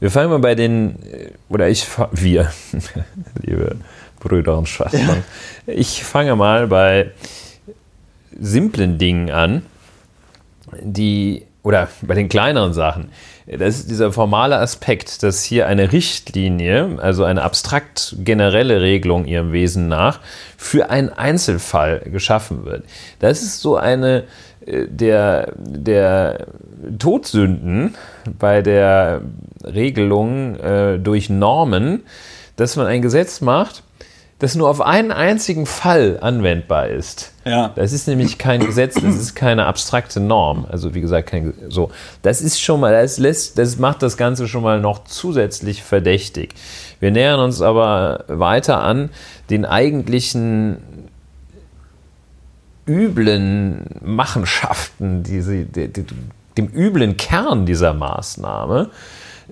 Wir 0.00 0.10
fangen 0.10 0.30
mal 0.30 0.38
bei 0.38 0.54
den, 0.54 1.02
äh, 1.02 1.30
oder 1.48 1.68
ich, 1.68 1.86
wir, 2.12 2.52
liebe 3.42 3.76
Brüder 4.20 4.58
und 4.58 4.68
Schwestern, 4.68 5.24
ja. 5.66 5.72
ich 5.72 6.04
fange 6.04 6.36
mal 6.36 6.66
bei 6.66 7.12
simplen 8.38 8.98
Dingen 8.98 9.30
an, 9.30 9.62
die, 10.80 11.46
oder 11.62 11.88
bei 12.02 12.14
den 12.14 12.28
kleineren 12.28 12.72
Sachen. 12.72 13.10
Das 13.46 13.78
ist 13.78 13.90
dieser 13.90 14.12
formale 14.12 14.58
Aspekt, 14.58 15.22
dass 15.22 15.42
hier 15.42 15.66
eine 15.66 15.90
Richtlinie, 15.90 16.98
also 17.00 17.24
eine 17.24 17.42
abstrakt 17.42 18.16
generelle 18.18 18.82
Regelung 18.82 19.24
ihrem 19.24 19.52
Wesen 19.52 19.88
nach, 19.88 20.20
für 20.56 20.90
einen 20.90 21.08
Einzelfall 21.08 22.00
geschaffen 22.00 22.66
wird. 22.66 22.84
Das 23.20 23.42
ist 23.42 23.60
so 23.60 23.76
eine 23.76 24.24
der, 24.68 25.52
der 25.56 26.46
Todsünden 26.98 27.94
bei 28.38 28.62
der 28.62 29.22
Regelung 29.64 30.56
äh, 30.56 30.98
durch 30.98 31.30
Normen, 31.30 32.02
dass 32.56 32.76
man 32.76 32.86
ein 32.86 33.02
Gesetz 33.02 33.40
macht, 33.40 33.82
das 34.38 34.54
nur 34.54 34.68
auf 34.68 34.80
einen 34.80 35.10
einzigen 35.10 35.66
Fall 35.66 36.18
anwendbar 36.20 36.88
ist. 36.88 37.32
Ja. 37.44 37.72
Das 37.74 37.92
ist 37.92 38.06
nämlich 38.06 38.38
kein 38.38 38.64
Gesetz, 38.64 38.94
das 38.94 39.16
ist 39.16 39.34
keine 39.34 39.66
abstrakte 39.66 40.20
Norm. 40.20 40.64
Also 40.68 40.94
wie 40.94 41.00
gesagt, 41.00 41.28
kein, 41.28 41.54
so. 41.68 41.90
Das 42.22 42.40
ist 42.40 42.60
schon 42.60 42.78
mal, 42.78 42.92
das 42.92 43.18
lässt, 43.18 43.58
das 43.58 43.78
macht 43.78 44.02
das 44.02 44.16
Ganze 44.16 44.46
schon 44.46 44.62
mal 44.62 44.80
noch 44.80 45.04
zusätzlich 45.04 45.82
verdächtig. 45.82 46.54
Wir 47.00 47.10
nähern 47.10 47.40
uns 47.40 47.62
aber 47.62 48.24
weiter 48.28 48.80
an 48.80 49.10
den 49.50 49.64
eigentlichen 49.64 50.76
üblen 52.88 53.84
Machenschaften, 54.02 55.22
diese, 55.22 55.64
die, 55.64 55.88
die, 55.88 56.04
dem 56.56 56.68
üblen 56.74 57.16
Kern 57.16 57.66
dieser 57.66 57.94
Maßnahme. 57.94 58.90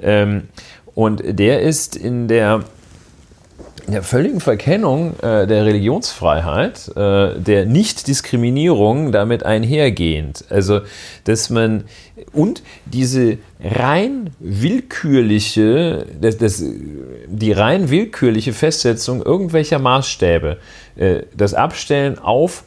Ähm, 0.03 0.49
und 0.95 1.23
der 1.25 1.61
ist 1.61 1.95
in 1.95 2.27
der, 2.27 2.65
in 3.87 3.93
der 3.93 4.03
völligen 4.03 4.41
Verkennung 4.41 5.13
äh, 5.21 5.47
der 5.47 5.67
Religionsfreiheit, 5.67 6.89
äh, 6.97 7.39
der 7.39 7.67
Nichtdiskriminierung 7.67 9.13
damit 9.13 9.45
einhergehend. 9.45 10.45
Also, 10.49 10.81
dass 11.25 11.51
man 11.51 11.85
und 12.33 12.63
diese 12.87 13.39
rein 13.63 14.31
willkürliche, 14.41 16.07
das, 16.21 16.39
das, 16.39 16.65
die 17.29 17.53
rein 17.53 17.91
willkürliche 17.91 18.53
Festsetzung 18.53 19.23
irgendwelcher 19.23 19.79
Maßstäbe, 19.79 20.59
äh, 20.97 21.21
das 21.37 21.55
Abstellen 21.55 22.19
auf 22.19 22.65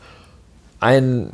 ein 0.79 1.31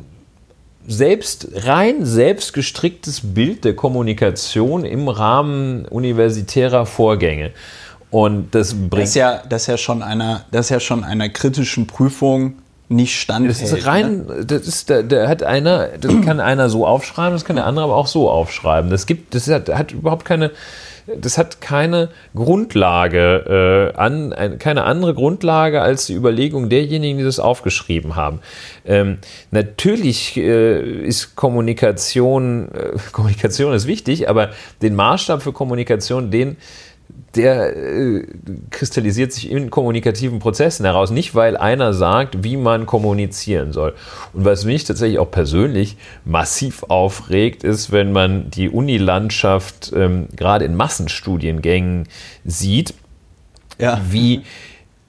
selbst, 0.86 1.48
rein 1.54 2.04
selbstgestricktes 2.04 3.20
Bild 3.22 3.64
der 3.64 3.74
Kommunikation 3.74 4.84
im 4.84 5.08
Rahmen 5.08 5.84
universitärer 5.86 6.86
Vorgänge. 6.86 7.52
Und 8.10 8.54
das 8.54 8.74
bringt. 8.74 8.92
Das 8.94 9.08
ist 9.10 9.14
ja, 9.16 9.42
das 9.48 9.62
ist 9.62 9.68
ja 9.68 9.76
schon 9.76 10.02
einer, 10.02 10.44
das 10.52 10.68
ja 10.68 10.80
schon 10.80 11.02
einer 11.04 11.28
kritischen 11.28 11.86
Prüfung 11.86 12.54
nicht 12.88 13.20
standhält. 13.20 13.60
Das 13.60 13.72
ist 13.72 13.86
rein, 13.86 14.26
ne? 14.26 14.44
das 14.46 14.66
ist, 14.66 14.90
da, 14.90 15.02
da, 15.02 15.28
hat 15.28 15.42
einer, 15.42 15.88
das 16.00 16.12
kann 16.24 16.38
einer 16.38 16.68
so 16.68 16.86
aufschreiben, 16.86 17.32
das 17.32 17.44
kann 17.44 17.56
der 17.56 17.66
andere 17.66 17.84
aber 17.84 17.96
auch 17.96 18.06
so 18.06 18.30
aufschreiben. 18.30 18.90
Das 18.90 19.06
gibt, 19.06 19.34
das 19.34 19.48
hat, 19.48 19.68
hat 19.68 19.92
überhaupt 19.92 20.24
keine, 20.24 20.52
das 21.06 21.38
hat 21.38 21.60
keine 21.60 22.10
Grundlage, 22.34 23.92
äh, 23.94 23.96
an, 23.96 24.32
ein, 24.32 24.58
keine 24.58 24.84
andere 24.84 25.14
Grundlage 25.14 25.80
als 25.80 26.06
die 26.06 26.14
Überlegung 26.14 26.68
derjenigen, 26.68 27.18
die 27.18 27.24
das 27.24 27.38
aufgeschrieben 27.38 28.16
haben. 28.16 28.40
Ähm, 28.84 29.18
natürlich 29.50 30.36
äh, 30.36 30.80
ist 30.80 31.36
Kommunikation, 31.36 32.68
äh, 32.72 32.98
Kommunikation 33.12 33.72
ist 33.72 33.86
wichtig, 33.86 34.28
aber 34.28 34.50
den 34.82 34.94
Maßstab 34.94 35.42
für 35.42 35.52
Kommunikation, 35.52 36.30
den 36.30 36.56
der 37.36 37.76
äh, 37.76 38.26
kristallisiert 38.70 39.32
sich 39.32 39.50
in 39.50 39.70
kommunikativen 39.70 40.38
Prozessen 40.38 40.84
heraus, 40.84 41.10
nicht 41.10 41.34
weil 41.34 41.56
einer 41.56 41.92
sagt, 41.92 42.42
wie 42.42 42.56
man 42.56 42.86
kommunizieren 42.86 43.72
soll. 43.72 43.94
Und 44.32 44.44
was 44.44 44.64
mich 44.64 44.84
tatsächlich 44.84 45.18
auch 45.18 45.30
persönlich 45.30 45.96
massiv 46.24 46.84
aufregt, 46.84 47.64
ist, 47.64 47.92
wenn 47.92 48.12
man 48.12 48.50
die 48.50 48.68
Unilandschaft 48.68 49.92
ähm, 49.94 50.28
gerade 50.34 50.64
in 50.64 50.74
Massenstudiengängen 50.74 52.08
sieht, 52.44 52.94
ja. 53.78 54.00
wie 54.08 54.42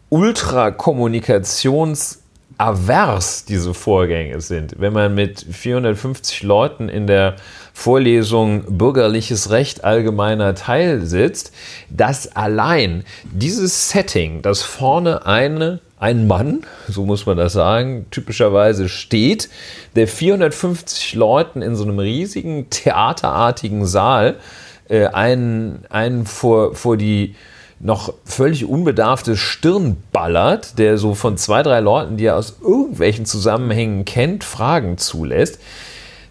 ultrakommunikations 0.09 2.21
avers 2.57 3.45
diese 3.45 3.73
Vorgänge 3.73 4.41
sind. 4.41 4.75
Wenn 4.79 4.93
man 4.93 5.13
mit 5.13 5.45
450 5.49 6.43
Leuten 6.43 6.89
in 6.89 7.07
der 7.07 7.35
Vorlesung 7.77 8.63
Bürgerliches 8.75 9.51
Recht 9.51 9.83
allgemeiner 9.83 10.55
Teil 10.55 11.05
sitzt, 11.05 11.53
dass 11.91 12.35
allein 12.35 13.03
dieses 13.23 13.91
Setting, 13.91 14.41
dass 14.41 14.63
vorne 14.63 15.27
eine 15.27 15.79
ein 15.99 16.25
Mann, 16.25 16.61
so 16.87 17.05
muss 17.05 17.27
man 17.27 17.37
das 17.37 17.53
sagen, 17.53 18.07
typischerweise 18.09 18.89
steht, 18.89 19.49
der 19.95 20.07
450 20.07 21.13
Leuten 21.13 21.61
in 21.61 21.75
so 21.75 21.83
einem 21.83 21.99
riesigen 21.99 22.71
theaterartigen 22.71 23.85
Saal 23.85 24.37
äh, 24.89 25.05
einen, 25.05 25.85
einen 25.89 26.25
vor, 26.25 26.73
vor 26.73 26.97
die 26.97 27.35
noch 27.79 28.11
völlig 28.25 28.65
unbedarfte 28.65 29.37
Stirn 29.37 29.97
ballert, 30.11 30.79
der 30.79 30.97
so 30.97 31.13
von 31.13 31.37
zwei, 31.37 31.61
drei 31.61 31.79
Leuten, 31.79 32.17
die 32.17 32.25
er 32.25 32.37
aus 32.37 32.57
irgendwelchen 32.59 33.27
Zusammenhängen 33.27 34.03
kennt, 34.03 34.43
Fragen 34.43 34.97
zulässt. 34.97 35.59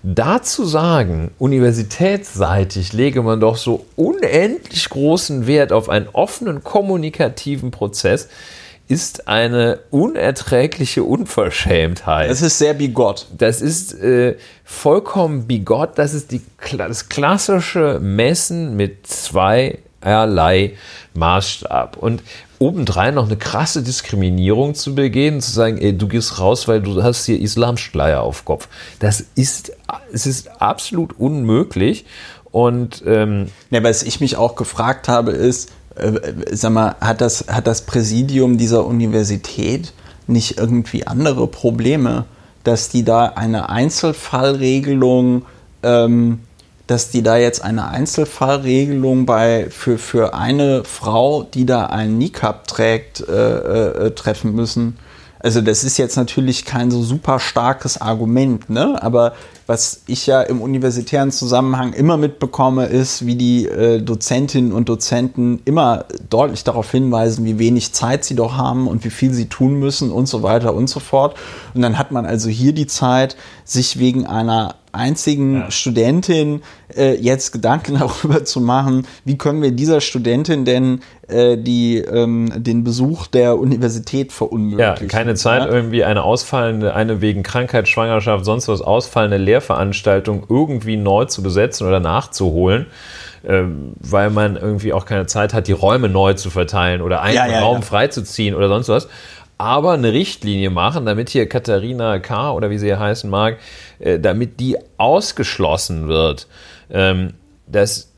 Dazu 0.09 0.65
sagen, 0.65 1.33
universitätsseitig 1.37 2.93
lege 2.93 3.23
man 3.23 3.41
doch 3.41 3.57
so 3.57 3.87
unendlich 3.97 4.89
großen 4.89 5.49
Wert 5.49 5.73
auf 5.73 5.89
einen 5.89 6.07
offenen 6.13 6.63
kommunikativen 6.63 7.73
Prozess, 7.73 8.29
ist 8.87 9.27
eine 9.27 9.81
unerträgliche 9.91 11.03
Unverschämtheit. 11.03 12.31
Das 12.31 12.41
ist 12.41 12.59
sehr 12.59 12.75
bigott. 12.75 13.27
Das 13.37 13.61
ist 13.61 14.01
äh, 14.01 14.37
vollkommen 14.63 15.49
bigott. 15.49 15.99
Das 15.99 16.15
ist 16.15 16.31
die, 16.31 16.41
das 16.79 17.09
klassische 17.09 17.99
Messen 18.01 18.77
mit 18.77 19.09
zweierlei 19.09 20.75
Maßstab. 21.15 21.97
Und 21.97 22.23
obendrein 22.59 23.15
noch 23.15 23.27
eine 23.27 23.37
krasse 23.37 23.83
Diskriminierung 23.83 24.75
zu 24.75 24.95
begehen, 24.95 25.41
zu 25.41 25.51
sagen, 25.51 25.79
ey, 25.79 25.97
du 25.97 26.09
gehst 26.09 26.39
raus, 26.39 26.69
weil 26.69 26.81
du 26.81 27.03
hast 27.03 27.27
hier 27.27 27.41
Islamschleier 27.41 28.23
auf 28.23 28.45
Kopf. 28.45 28.69
Das 28.99 29.25
ist, 29.35 29.73
es 30.13 30.27
ist 30.27 30.61
absolut 30.61 31.19
unmöglich. 31.19 32.05
Und 32.51 33.03
ähm, 33.07 33.49
ja, 33.71 33.83
was 33.83 34.03
ich 34.03 34.21
mich 34.21 34.37
auch 34.37 34.57
gefragt 34.57 35.09
habe, 35.09 35.33
ist, 35.33 35.71
äh, 35.97 36.13
sag 36.53 36.73
mal, 36.73 36.97
hat 37.01 37.21
das, 37.21 37.47
hat 37.49 37.67
das 37.67 37.83
Präsidium 37.83 38.57
dieser 38.59 38.87
Universität 38.87 39.93
nicht 40.27 40.59
irgendwie 40.59 41.07
andere 41.07 41.47
Probleme, 41.47 42.25
dass 42.65 42.89
die 42.89 43.05
da 43.05 43.27
eine 43.27 43.69
Einzelfallregelung 43.69 45.45
ähm, 45.83 46.41
dass 46.87 47.11
die 47.11 47.23
da 47.23 47.37
jetzt 47.37 47.63
eine 47.63 47.89
Einzelfallregelung 47.89 49.27
bei, 49.27 49.69
für, 49.71 49.99
für 49.99 50.35
eine 50.35 50.85
Frau, 50.85 51.43
die 51.43 51.67
da 51.67 51.87
einen 51.87 52.19
Niqab 52.19 52.67
trägt, 52.67 53.27
äh, 53.29 54.07
äh, 54.07 54.11
treffen 54.13 54.55
müssen. 54.55 54.97
Also 55.41 55.61
das 55.61 55.85
ist 55.85 55.99
jetzt 55.99 56.17
natürlich 56.17 56.65
kein 56.65 56.91
so 56.91 57.03
super 57.03 57.41
starkes 57.41 58.01
Argument, 58.01 58.71
ne? 58.71 59.01
aber 59.03 59.35
was 59.67 60.03
ich 60.07 60.27
ja 60.27 60.43
im 60.43 60.63
universitären 60.63 61.33
Zusammenhang 61.33 61.93
immer 61.93 62.17
mitbekomme, 62.17 62.87
ist, 62.87 63.27
wie 63.27 63.35
die 63.35 63.67
äh, 63.67 64.01
Dozentinnen 64.01 64.73
und 64.73 64.89
Dozenten 64.89 65.61
immer 65.65 66.05
deutlich 66.31 66.63
darauf 66.63 66.91
hinweisen, 66.91 67.45
wie 67.45 67.59
wenig 67.59 67.93
Zeit 67.93 68.25
sie 68.25 68.37
doch 68.37 68.57
haben 68.57 68.87
und 68.87 69.05
wie 69.05 69.11
viel 69.11 69.33
sie 69.33 69.47
tun 69.47 69.75
müssen 69.75 70.13
und 70.13 70.27
so 70.27 70.43
weiter 70.43 70.75
und 70.75 70.89
so 70.89 71.01
fort. 71.01 71.37
Und 71.75 71.83
dann 71.83 71.99
hat 71.99 72.13
man 72.13 72.27
also 72.27 72.49
hier 72.49 72.73
die 72.73 72.87
Zeit, 72.87 73.37
sich 73.65 73.99
wegen 73.99 74.27
einer 74.27 74.77
einzigen 74.97 75.61
ja. 75.61 75.71
Studentin 75.71 76.63
äh, 76.97 77.15
jetzt 77.15 77.53
Gedanken 77.53 77.95
darüber 77.99 78.45
zu 78.45 78.61
machen, 78.61 79.07
wie 79.25 79.39
können 79.39 79.63
wir 79.63 79.71
dieser 79.71 80.01
Studentin 80.01 80.65
denn 80.65 81.01
äh, 81.29 81.57
die, 81.57 81.99
ähm, 81.99 82.53
den 82.57 82.85
Besuch 82.85 83.27
der 83.27 83.59
Universität 83.59 84.33
verunmöglichen. 84.33 85.03
Ja, 85.03 85.09
keine 85.09 85.35
Zeit, 85.35 85.63
ja? 85.63 85.69
irgendwie 85.69 86.05
eine 86.05 86.23
ausfallende, 86.23 86.95
eine 86.95 87.21
wegen 87.21 87.43
Krankheit, 87.43 87.89
Schwangerschaft, 87.89 88.45
sonst 88.45 88.69
was 88.69 88.81
ausfallende 88.81 89.37
Lehrveranstaltung 89.57 90.47
irgendwie 90.49 90.97
neu 90.97 91.25
zu 91.25 91.43
besetzen 91.43 91.87
oder 91.87 92.01
nachzuholen 92.01 92.87
ähm, 93.47 93.93
weil 94.01 94.31
man 94.31 94.57
irgendwie 94.57 94.93
auch 94.93 95.07
keine 95.07 95.27
Zeit 95.27 95.55
hat, 95.55 95.69
die 95.69 95.73
Räume 95.73 96.09
neu 96.09 96.35
zu 96.35 96.51
verteilen 96.51 97.01
oder 97.01 97.23
einen 97.23 97.37
ja, 97.37 97.47
ja, 97.47 97.61
Raum 97.61 97.77
ja. 97.77 97.83
freizuziehen 97.83 98.55
oder 98.55 98.69
sonst 98.69 98.89
was. 98.89 99.09
Aber 99.59 99.93
eine 99.93 100.13
Richtlinie 100.13 100.69
machen, 100.69 101.07
damit 101.07 101.31
hier 101.31 101.49
Katharina 101.49 102.19
K. 102.19 102.53
oder 102.53 102.69
wie 102.69 102.79
sie 102.79 102.87
hier 102.87 102.99
heißen 102.99 103.31
mag, 103.31 103.59
äh, 104.01 104.19
damit 104.19 104.61
die 104.61 104.77
ausgeschlossen 104.99 106.09
wird. 106.09 106.47
Ähm, 106.91 107.35
das, 107.67 108.11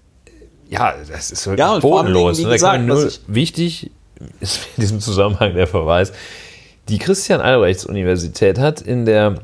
ja, 0.68 0.94
das 1.08 1.30
ist 1.30 1.46
wirklich 1.46 1.60
ja, 1.60 1.78
bodenlos. 1.78 2.40
Ne? 2.40 2.50
Gesagt, 2.50 2.84
nur, 2.84 3.08
wichtig 3.28 3.90
ist 4.40 4.66
in 4.76 4.80
diesem 4.80 5.00
Zusammenhang 5.00 5.54
der 5.54 5.68
Verweis, 5.68 6.12
die 6.88 6.98
Christian-Albrechts-Universität 6.98 8.58
hat 8.58 8.80
in 8.80 9.04
der 9.04 9.36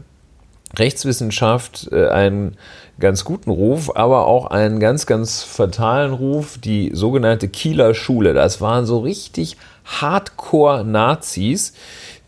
Rechtswissenschaft 0.79 1.89
äh, 1.93 2.09
einen 2.09 2.57
ganz 3.01 3.25
guten 3.25 3.51
Ruf, 3.51 3.97
aber 3.97 4.27
auch 4.27 4.47
einen 4.47 4.79
ganz, 4.81 5.07
ganz 5.07 5.43
fatalen 5.43 6.13
Ruf, 6.13 6.59
die 6.59 6.91
sogenannte 6.95 7.49
Kieler 7.49 7.95
Schule. 7.95 8.35
Das 8.35 8.61
waren 8.61 8.87
so 8.87 8.99
richtig 8.99 9.57
Hardcore-Nazis, 9.85 11.75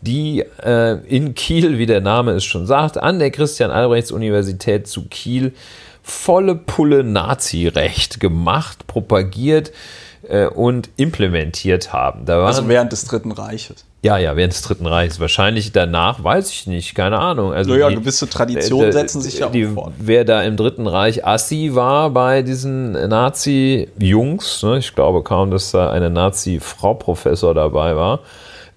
die 0.01 0.43
äh, 0.63 0.97
in 1.07 1.35
Kiel, 1.35 1.77
wie 1.77 1.85
der 1.85 2.01
Name 2.01 2.31
es 2.31 2.43
schon 2.43 2.67
sagt, 2.67 2.97
an 2.97 3.19
der 3.19 3.31
Christian-Albrechts-Universität 3.31 4.87
zu 4.87 5.05
Kiel 5.05 5.53
volle 6.03 6.55
Pulle 6.55 7.03
Nazirecht 7.03 8.19
gemacht, 8.19 8.87
propagiert 8.87 9.71
äh, 10.27 10.47
und 10.47 10.89
implementiert 10.95 11.91
haben. 11.93 12.25
Also 12.29 12.67
während 12.69 12.91
des 12.91 13.05
Dritten 13.05 13.31
Reiches. 13.31 13.85
Ja, 14.07 14.17
ja, 14.17 14.37
während 14.37 14.53
des 14.53 14.61
Dritten 14.61 14.85
Reichs. 14.85 15.19
Wahrscheinlich 15.19 15.73
danach, 15.73 16.23
weiß 16.23 16.49
ich 16.49 16.65
nicht, 16.65 16.95
keine 16.95 17.19
Ahnung. 17.19 17.51
Also 17.51 17.71
naja, 17.71 17.89
die, 17.89 17.95
gewisse 17.95 18.29
Traditionen 18.29 18.93
setzen 18.93 19.21
sich 19.21 19.39
ja 19.39 19.47
auch 19.47 19.73
fort. 19.73 19.93
Wer 19.99 20.23
da 20.23 20.43
im 20.43 20.55
Dritten 20.55 20.87
Reich 20.87 21.25
Assi 21.25 21.71
war 21.73 22.09
bei 22.11 22.41
diesen 22.41 22.93
Nazi-Jungs, 22.93 24.63
ne, 24.63 24.77
ich 24.77 24.95
glaube 24.95 25.23
kaum, 25.23 25.51
dass 25.51 25.71
da 25.71 25.91
eine 25.91 26.09
Nazi-Frau-Professor 26.09 27.53
dabei 27.53 27.97
war, 27.97 28.21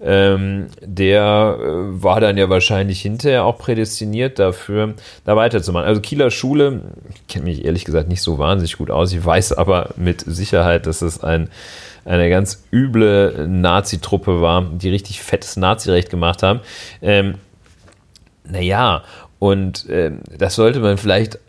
ähm, 0.03 0.67
der 0.81 1.57
äh, 1.61 2.03
war 2.03 2.19
dann 2.19 2.35
ja 2.35 2.49
wahrscheinlich 2.49 3.01
hinterher 3.01 3.45
auch 3.45 3.57
prädestiniert 3.57 4.37
dafür, 4.37 4.95
da 5.23 5.37
weiterzumachen. 5.37 5.87
Also 5.87 6.01
Kieler 6.01 6.29
Schule, 6.29 6.81
ich 7.13 7.27
kenne 7.27 7.45
mich 7.45 7.63
ehrlich 7.63 7.85
gesagt 7.85 8.09
nicht 8.09 8.21
so 8.21 8.37
wahnsinnig 8.37 8.77
gut 8.77 8.91
aus, 8.91 9.13
ich 9.13 9.23
weiß 9.23 9.53
aber 9.53 9.91
mit 9.95 10.21
Sicherheit, 10.25 10.87
dass 10.87 11.01
es 11.01 11.23
ein 11.23 11.49
eine 12.05 12.29
ganz 12.29 12.63
üble 12.71 13.47
Nazi-Truppe 13.47 14.41
war, 14.41 14.63
die 14.63 14.89
richtig 14.89 15.21
fettes 15.21 15.57
Nazirecht 15.57 16.09
gemacht 16.09 16.43
haben. 16.43 16.61
Ähm, 17.01 17.35
naja, 18.43 19.03
und 19.39 19.87
äh, 19.89 20.11
das 20.37 20.55
sollte 20.55 20.79
man 20.79 20.97
vielleicht 20.97 21.39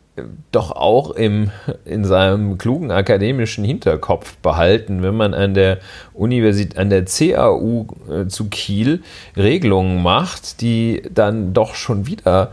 doch 0.51 0.73
auch 0.73 1.13
im, 1.13 1.51
in 1.85 2.05
seinem 2.05 2.59
klugen 2.59 2.91
akademischen 2.91 3.65
Hinterkopf 3.65 4.37
behalten, 4.37 5.03
wenn 5.03 5.17
man 5.17 5.33
an 5.33 5.55
der 5.55 5.79
Universität, 6.13 6.77
an 6.77 6.91
der 6.91 7.07
CAU 7.07 7.87
äh, 8.11 8.27
zu 8.27 8.49
Kiel 8.51 9.03
Regelungen 9.37 10.03
macht, 10.03 10.61
die 10.61 11.03
dann 11.11 11.55
doch 11.55 11.75
schon 11.75 12.07
wieder 12.07 12.51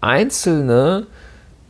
einzelne 0.00 1.06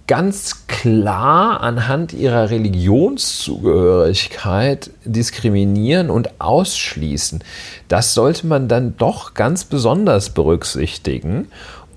ganz 0.07 0.67
klar 0.67 1.61
anhand 1.61 2.13
ihrer 2.13 2.51
Religionszugehörigkeit 2.51 4.91
diskriminieren 5.05 6.11
und 6.11 6.41
ausschließen. 6.41 7.41
Das 7.89 8.13
sollte 8.15 8.47
man 8.47 8.69
dann 8.69 8.97
doch 8.97 9.35
ganz 9.35 9.65
besonders 9.65 10.31
berücksichtigen. 10.31 11.49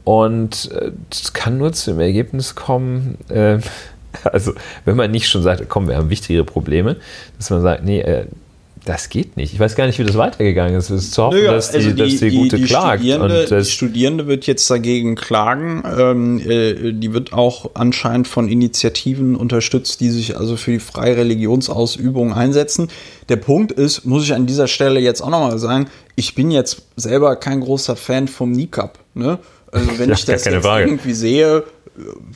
und 0.03 0.71
äh, 0.71 0.91
kann 1.33 1.57
nur 1.57 1.73
zu 1.73 1.91
dem 1.91 1.99
Ergebnis 1.99 2.53
kommen, 2.53 3.17
äh, 3.29 3.57
also 4.23 4.53
wenn 4.85 4.95
man 4.95 5.11
nicht 5.11 5.27
schon 5.27 5.41
sagt, 5.41 5.67
komm, 5.67 5.87
wir 5.87 5.97
haben 5.97 6.11
wichtigere 6.11 6.45
Probleme, 6.45 6.97
dass 7.37 7.49
man 7.49 7.61
sagt, 7.61 7.83
nee, 7.83 8.01
äh, 8.01 8.27
das 8.85 9.09
geht 9.09 9.35
nicht. 9.35 9.53
Ich 9.53 9.59
weiß 9.59 9.75
gar 9.75 9.87
nicht, 9.87 9.97
wie 9.97 10.03
das 10.03 10.15
weitergegangen 10.15 10.75
ist. 10.75 10.89
Es 10.89 11.05
ist 11.05 11.13
zu 11.13 11.23
hoffen, 11.23 11.39
naja, 11.39 11.53
dass, 11.53 11.71
die, 11.71 11.77
also 11.77 11.89
die, 11.89 11.95
dass 11.95 12.09
die, 12.09 12.29
die 12.29 12.37
Gute 12.37 12.55
die 12.57 12.63
klagt. 12.63 12.99
Studierende, 12.99 13.45
die 13.45 13.65
Studierende 13.65 14.27
wird 14.27 14.47
jetzt 14.47 14.69
dagegen 14.69 15.15
klagen. 15.15 15.83
Ähm, 15.97 16.39
äh, 16.39 16.93
die 16.93 17.11
wird 17.11 17.33
auch 17.33 17.71
anscheinend 17.73 18.27
von 18.27 18.47
Initiativen 18.47 19.35
unterstützt, 19.35 20.01
die 20.01 20.09
sich 20.09 20.37
also 20.37 20.55
für 20.55 20.71
die 20.71 20.79
freie 20.79 21.17
Religionsausübung 21.17 22.33
einsetzen. 22.33 22.89
Der 23.27 23.37
Punkt 23.37 23.71
ist, 23.71 24.05
muss 24.05 24.23
ich 24.23 24.33
an 24.33 24.45
dieser 24.45 24.67
Stelle 24.67 24.99
jetzt 24.99 25.21
auch 25.21 25.29
nochmal 25.29 25.57
sagen, 25.57 25.87
ich 26.15 26.35
bin 26.35 26.51
jetzt 26.51 26.83
selber 26.95 27.35
kein 27.35 27.61
großer 27.61 27.95
Fan 27.95 28.27
vom 28.27 28.51
Niqab. 28.51 28.99
Ne? 29.15 29.39
Also 29.71 29.97
wenn 29.97 30.09
ja, 30.09 30.15
ich 30.15 30.25
das 30.25 30.45
irgendwie 30.45 31.13
sehe, 31.13 31.63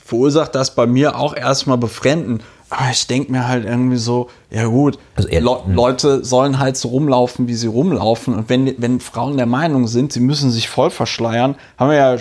verursacht 0.04 0.56
das 0.56 0.76
bei 0.76 0.88
mir 0.88 1.18
auch 1.18 1.36
erstmal 1.36 1.78
Befremden. 1.78 2.42
Aber 2.70 2.92
ich 2.92 3.08
denke 3.08 3.32
mir 3.32 3.48
halt 3.48 3.66
irgendwie 3.66 3.98
so, 3.98 4.30
ja 4.52 4.66
gut, 4.66 5.00
also 5.16 5.28
Le 5.28 5.66
hm. 5.66 5.74
Leute 5.74 6.24
sollen 6.24 6.60
halt 6.60 6.78
so 6.78 6.90
rumlaufen, 6.90 7.48
wie 7.48 7.56
sie 7.56 7.68
rumlaufen. 7.68 8.36
Und 8.36 8.50
wenn, 8.50 8.76
wenn 8.78 9.00
Frauen 9.00 9.38
der 9.38 9.48
Meinung 9.48 9.88
sind, 9.88 10.14
sie 10.14 10.20
müssen 10.20 10.52
sich 10.52 10.70
voll 10.70 10.92
verschleiern, 10.92 11.56
haben 11.78 11.90
wir 11.90 11.98
ja 11.98 12.14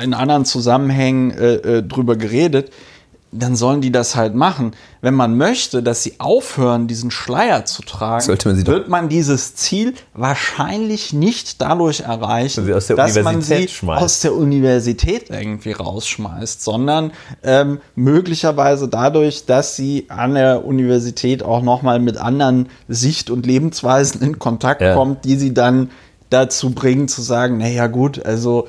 in 0.00 0.14
anderen 0.14 0.44
Zusammenhängen 0.44 1.32
äh, 1.32 1.54
äh 1.54 1.82
drüber 1.82 2.16
geredet, 2.16 2.70
dann 3.38 3.56
sollen 3.56 3.80
die 3.80 3.92
das 3.92 4.16
halt 4.16 4.34
machen. 4.34 4.72
Wenn 5.00 5.14
man 5.14 5.36
möchte, 5.36 5.82
dass 5.82 6.02
sie 6.02 6.14
aufhören, 6.18 6.86
diesen 6.86 7.10
Schleier 7.10 7.64
zu 7.64 7.82
tragen, 7.82 8.26
man 8.44 8.66
wird 8.66 8.88
man 8.88 9.08
dieses 9.08 9.54
Ziel 9.54 9.94
wahrscheinlich 10.14 11.12
nicht 11.12 11.60
dadurch 11.60 12.00
erreichen, 12.00 12.66
dass 12.66 13.22
man 13.22 13.42
sie 13.42 13.68
schmeißt. 13.68 14.02
aus 14.02 14.20
der 14.20 14.34
Universität 14.34 15.30
irgendwie 15.30 15.72
rausschmeißt, 15.72 16.62
sondern 16.62 17.12
ähm, 17.42 17.80
möglicherweise 17.94 18.88
dadurch, 18.88 19.46
dass 19.46 19.76
sie 19.76 20.06
an 20.08 20.34
der 20.34 20.64
Universität 20.64 21.42
auch 21.42 21.62
nochmal 21.62 22.00
mit 22.00 22.16
anderen 22.16 22.68
Sicht- 22.88 23.30
und 23.30 23.46
Lebensweisen 23.46 24.22
in 24.22 24.38
Kontakt 24.38 24.82
ja. 24.82 24.94
kommt, 24.94 25.24
die 25.24 25.36
sie 25.36 25.54
dann 25.54 25.90
dazu 26.30 26.70
bringen 26.70 27.08
zu 27.08 27.22
sagen, 27.22 27.58
naja 27.58 27.86
gut, 27.86 28.24
also 28.24 28.66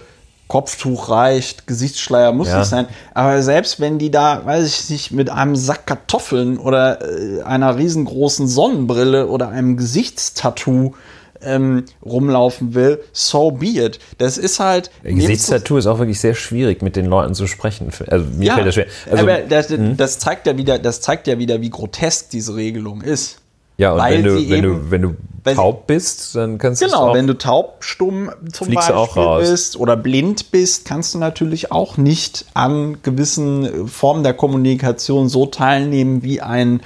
Kopftuch 0.48 1.10
reicht, 1.10 1.68
Gesichtsschleier 1.68 2.32
muss 2.32 2.48
ja. 2.48 2.60
nicht 2.60 2.70
sein. 2.70 2.88
Aber 3.14 3.42
selbst 3.42 3.80
wenn 3.80 4.00
die 4.00 4.12
da, 4.12 4.46
weiß 4.46 4.66
ich 4.68 4.90
nicht, 4.90 5.12
mit 5.12 5.30
einem 5.30 5.56
Sack 5.56 5.86
Kartoffeln 5.86 6.58
oder 6.58 7.00
äh, 7.02 7.42
einer 7.44 7.78
riesengroßen 7.78 8.48
Sonnenbrille 8.48 9.28
oder 9.28 9.50
einem 9.50 9.78
Gesichtstattoo 9.78 10.94
ähm, 11.42 11.86
rumlaufen 12.04 12.74
will, 12.74 13.02
so 13.12 13.52
be 13.52 13.68
it. 13.68 14.00
Das 14.18 14.38
ist 14.38 14.60
halt. 14.60 14.90
Gesichtstattoo 15.04 15.78
ist 15.78 15.88
auch 15.88 16.00
wirklich 16.00 16.20
sehr 16.20 16.34
schwierig, 16.34 16.82
mit 16.82 16.96
den 16.96 17.06
Leuten 17.06 17.34
zu 17.34 17.48
sprechen. 17.48 17.92
Also 18.08 18.26
mir 18.26 18.46
ja, 18.46 18.56
fällt 18.56 18.68
das 18.68 18.76
schwer. 18.76 18.88
Also, 19.10 19.24
aber 19.24 19.40
das, 19.42 19.70
hm? 19.70 19.98
das, 19.98 20.20
zeigt 20.20 20.48
ja 20.48 20.58
wieder, 20.58 20.80
das 20.80 21.02
zeigt 21.02 21.28
ja 21.28 21.38
wieder, 21.38 21.62
wie 21.62 21.70
grotesk 21.70 22.30
diese 22.30 22.56
Regelung 22.56 23.02
ist. 23.02 23.42
Ja, 23.78 23.94
und 23.94 24.04
wenn 24.04 24.24
du, 24.24 24.50
wenn, 24.50 24.64
du, 24.64 24.92
wenn 24.92 25.02
du 25.04 25.16
taub 25.44 25.88
bist, 25.88 26.36
dann 26.36 26.58
kannst 26.58 26.82
du 26.82 26.86
Genau, 26.86 27.14
wenn 27.14 27.28
du 27.28 27.38
taubstumm 27.38 28.32
zum 28.52 28.74
Beispiel 28.74 29.40
bist 29.40 29.78
oder 29.78 29.96
blind 29.96 30.52
bist, 30.52 30.86
kannst 30.86 31.14
du 31.14 31.20
natürlich 31.20 31.72
auch 31.72 31.98
nicht 31.98 32.46
an 32.54 33.02
gewissen 33.04 33.88
Formen 33.88 34.24
der 34.24 34.34
Kommunikation 34.34 35.30
so 35.30 35.46
teilnehmen 35.46 36.24
wie 36.24 36.42
ein 36.42 36.82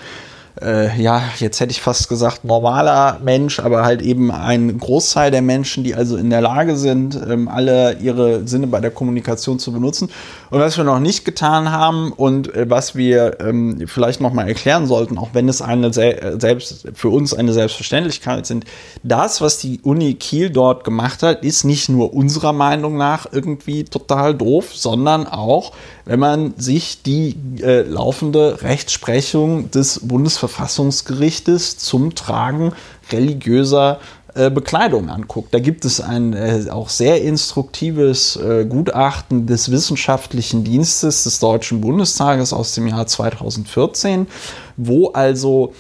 äh, 0.62 1.02
ja, 1.02 1.24
jetzt 1.38 1.60
hätte 1.60 1.72
ich 1.72 1.82
fast 1.82 2.10
gesagt, 2.10 2.44
normaler 2.44 3.20
Mensch, 3.24 3.60
aber 3.60 3.84
halt 3.84 4.02
eben 4.02 4.32
ein 4.32 4.78
Großteil 4.78 5.32
der 5.32 5.42
Menschen, 5.42 5.84
die 5.84 5.96
also 5.96 6.18
in 6.18 6.30
der 6.30 6.42
Lage 6.42 6.76
sind, 6.76 7.20
ähm, 7.30 7.48
alle 7.48 7.98
ihre 8.00 8.48
Sinne 8.48 8.68
bei 8.68 8.80
der 8.80 8.92
Kommunikation 8.92 9.60
zu 9.60 9.72
benutzen. 9.72 10.10
Und 10.50 10.60
was 10.60 10.78
wir 10.78 10.84
noch 10.84 11.00
nicht 11.00 11.26
getan 11.26 11.72
haben 11.72 12.12
und 12.12 12.54
äh, 12.54 12.70
was 12.70 12.96
wir 12.96 13.40
ähm, 13.40 13.84
vielleicht 13.88 14.22
noch 14.22 14.34
mal 14.34 14.48
erklären 14.48 14.88
sollten, 14.88 15.18
auch 15.18 15.30
wenn 15.34 15.50
es 15.50 15.62
eine 15.62 15.94
se 15.94 16.36
selbst 16.38 16.88
für 16.94 17.10
uns 17.10 17.34
eine 17.34 17.54
Selbstverständlichkeit 17.54 18.46
sind, 18.46 18.66
das, 19.04 19.42
was 19.42 19.58
die 19.58 19.80
Uni 19.84 20.14
Kiel 20.16 20.50
dort 20.50 20.84
gemacht 20.84 21.24
hat, 21.24 21.44
ist 21.44 21.64
nicht 21.64 21.90
nur 21.90 22.14
unserer 22.14 22.54
Meinung 22.54 22.98
nach 22.98 23.26
irgendwie 23.32 23.84
total 23.84 24.36
doof, 24.36 24.72
sondern 24.74 25.28
auch 25.28 25.74
wenn 26.12 26.20
man 26.20 26.54
sich 26.58 27.04
die 27.04 27.38
äh, 27.62 27.84
laufende 27.84 28.64
Rechtsprechung 28.64 29.72
des 29.72 30.02
Bundesverfassungsgerichtes 30.04 31.78
zum 31.78 32.16
Tragen 32.16 32.74
religiöser 33.14 34.02
äh, 34.34 34.52
Bekleidung 34.52 35.08
anguckt. 35.10 35.54
Da 35.54 35.60
gibt 35.60 35.86
es 35.86 36.02
ein 36.02 36.34
äh, 36.34 36.66
auch 36.70 36.90
sehr 36.90 37.22
instruktives 37.22 38.36
äh, 38.36 38.66
Gutachten 38.66 39.48
des 39.48 39.72
Wissenschaftlichen 39.72 40.66
Dienstes 40.66 41.24
des 41.24 41.40
Deutschen 41.40 41.80
Bundestages 41.80 42.52
aus 42.52 42.76
dem 42.76 42.88
Jahr 42.88 43.08
2014, 43.08 44.28
wo 44.76 45.12
also 45.12 45.72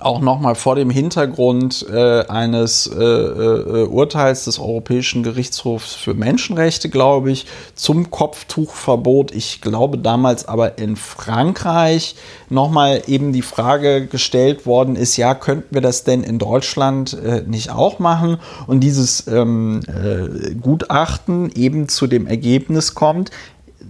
auch 0.00 0.20
nochmal 0.20 0.54
vor 0.54 0.74
dem 0.74 0.90
Hintergrund 0.90 1.86
äh, 1.92 2.26
eines 2.26 2.86
äh, 2.86 3.02
äh, 3.02 3.86
Urteils 3.86 4.44
des 4.44 4.58
Europäischen 4.58 5.22
Gerichtshofs 5.22 5.94
für 5.94 6.14
Menschenrechte, 6.14 6.88
glaube 6.88 7.30
ich, 7.30 7.46
zum 7.74 8.10
Kopftuchverbot. 8.10 9.32
Ich 9.32 9.60
glaube 9.60 9.98
damals 9.98 10.46
aber 10.46 10.78
in 10.78 10.96
Frankreich 10.96 12.14
nochmal 12.48 13.02
eben 13.06 13.32
die 13.32 13.42
Frage 13.42 14.06
gestellt 14.06 14.66
worden 14.66 14.96
ist, 14.96 15.16
ja, 15.16 15.34
könnten 15.34 15.74
wir 15.74 15.82
das 15.82 16.04
denn 16.04 16.22
in 16.22 16.38
Deutschland 16.38 17.16
äh, 17.22 17.42
nicht 17.46 17.70
auch 17.70 17.98
machen? 17.98 18.38
Und 18.66 18.80
dieses 18.80 19.26
ähm, 19.26 19.80
äh, 19.86 20.54
Gutachten 20.54 21.50
eben 21.54 21.88
zu 21.88 22.06
dem 22.06 22.26
Ergebnis 22.26 22.94
kommt, 22.94 23.30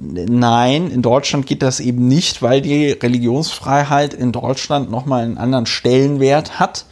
nein, 0.01 0.91
in 0.91 1.03
Deutschland 1.03 1.47
geht 1.47 1.63
das 1.63 1.81
eben 1.81 2.09
nicht, 2.09 2.43
weil 2.43 2.61
die 2.61 2.91
Religionsfreiheit 2.91 4.15
in 4.15 4.33
Deutschland 4.33 4.91
nochmal 4.91 5.25
einen 5.25 5.39
anderen 5.39 5.67
Stellenwert 5.67 6.59
hat 6.61 6.85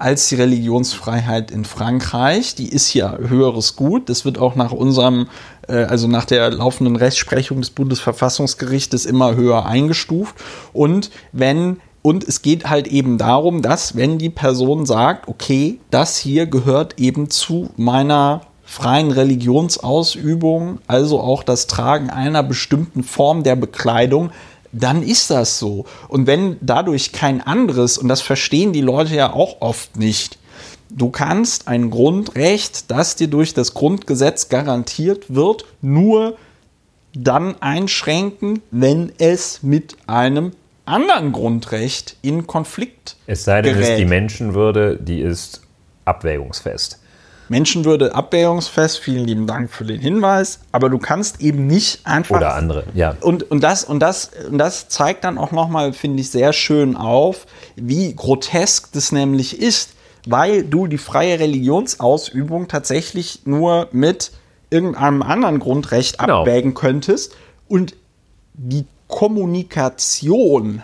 als 0.00 0.28
die 0.28 0.36
Religionsfreiheit 0.36 1.50
in 1.50 1.64
Frankreich. 1.64 2.54
Die 2.54 2.70
ist 2.70 2.94
ja 2.94 3.18
höheres 3.18 3.76
Gut. 3.76 4.08
Das 4.08 4.24
wird 4.24 4.38
auch 4.38 4.54
nach 4.54 4.72
unserem, 4.72 5.28
äh, 5.68 5.84
also 5.84 6.08
nach 6.08 6.24
der 6.24 6.50
laufenden 6.50 6.96
Rechtsprechung 6.96 7.60
des 7.60 7.70
Bundesverfassungsgerichtes 7.70 9.04
immer 9.04 9.36
höher 9.36 9.66
eingestuft. 9.66 10.36
Und 10.72 11.10
wenn 11.32 11.76
und 12.02 12.26
es 12.26 12.40
geht 12.40 12.70
halt 12.70 12.86
eben 12.86 13.18
darum, 13.18 13.60
dass 13.60 13.94
wenn 13.94 14.16
die 14.16 14.30
Person 14.30 14.86
sagt, 14.86 15.28
okay, 15.28 15.80
das 15.90 16.16
hier 16.16 16.46
gehört 16.46 16.98
eben 16.98 17.28
zu 17.28 17.68
meiner 17.76 18.40
freien 18.70 19.10
Religionsausübung, 19.10 20.78
also 20.86 21.18
auch 21.18 21.42
das 21.42 21.66
Tragen 21.66 22.08
einer 22.08 22.44
bestimmten 22.44 23.02
Form 23.02 23.42
der 23.42 23.56
Bekleidung, 23.56 24.30
dann 24.70 25.02
ist 25.02 25.28
das 25.28 25.58
so. 25.58 25.86
Und 26.06 26.28
wenn 26.28 26.56
dadurch 26.60 27.10
kein 27.10 27.40
anderes, 27.40 27.98
und 27.98 28.06
das 28.06 28.20
verstehen 28.20 28.72
die 28.72 28.80
Leute 28.80 29.16
ja 29.16 29.32
auch 29.32 29.56
oft 29.58 29.96
nicht, 29.96 30.38
du 30.88 31.10
kannst 31.10 31.66
ein 31.66 31.90
Grundrecht, 31.90 32.92
das 32.92 33.16
dir 33.16 33.26
durch 33.26 33.54
das 33.54 33.74
Grundgesetz 33.74 34.48
garantiert 34.48 35.34
wird, 35.34 35.64
nur 35.82 36.36
dann 37.12 37.60
einschränken, 37.60 38.62
wenn 38.70 39.10
es 39.18 39.64
mit 39.64 39.96
einem 40.06 40.52
anderen 40.84 41.32
Grundrecht 41.32 42.16
in 42.22 42.46
Konflikt 42.46 43.16
Es 43.26 43.42
sei 43.42 43.62
denn, 43.62 43.76
es 43.76 43.88
ist 43.88 43.98
die 43.98 44.04
Menschenwürde, 44.04 44.96
die 44.96 45.22
ist 45.22 45.60
abwägungsfest. 46.04 46.99
Menschenwürde 47.50 48.14
abwägungsfest. 48.14 49.00
Vielen 49.00 49.24
lieben 49.26 49.46
Dank 49.48 49.70
für 49.70 49.84
den 49.84 50.00
Hinweis. 50.00 50.60
Aber 50.70 50.88
du 50.88 50.98
kannst 50.98 51.40
eben 51.40 51.66
nicht 51.66 52.06
einfach. 52.06 52.36
Oder 52.36 52.54
andere, 52.54 52.84
ja. 52.94 53.16
Und, 53.20 53.50
und, 53.50 53.60
das, 53.62 53.84
und, 53.84 53.98
das, 53.98 54.30
und 54.48 54.56
das 54.56 54.88
zeigt 54.88 55.24
dann 55.24 55.36
auch 55.36 55.50
nochmal, 55.50 55.92
finde 55.92 56.20
ich, 56.20 56.30
sehr 56.30 56.52
schön 56.52 56.96
auf, 56.96 57.46
wie 57.74 58.14
grotesk 58.14 58.92
das 58.92 59.10
nämlich 59.10 59.60
ist, 59.60 59.90
weil 60.26 60.62
du 60.62 60.86
die 60.86 60.96
freie 60.96 61.40
Religionsausübung 61.40 62.68
tatsächlich 62.68 63.40
nur 63.46 63.88
mit 63.90 64.30
irgendeinem 64.70 65.22
anderen 65.22 65.58
Grundrecht 65.58 66.18
genau. 66.18 66.42
abwägen 66.42 66.74
könntest. 66.74 67.34
Und 67.66 67.96
die 68.54 68.86
Kommunikation, 69.08 70.82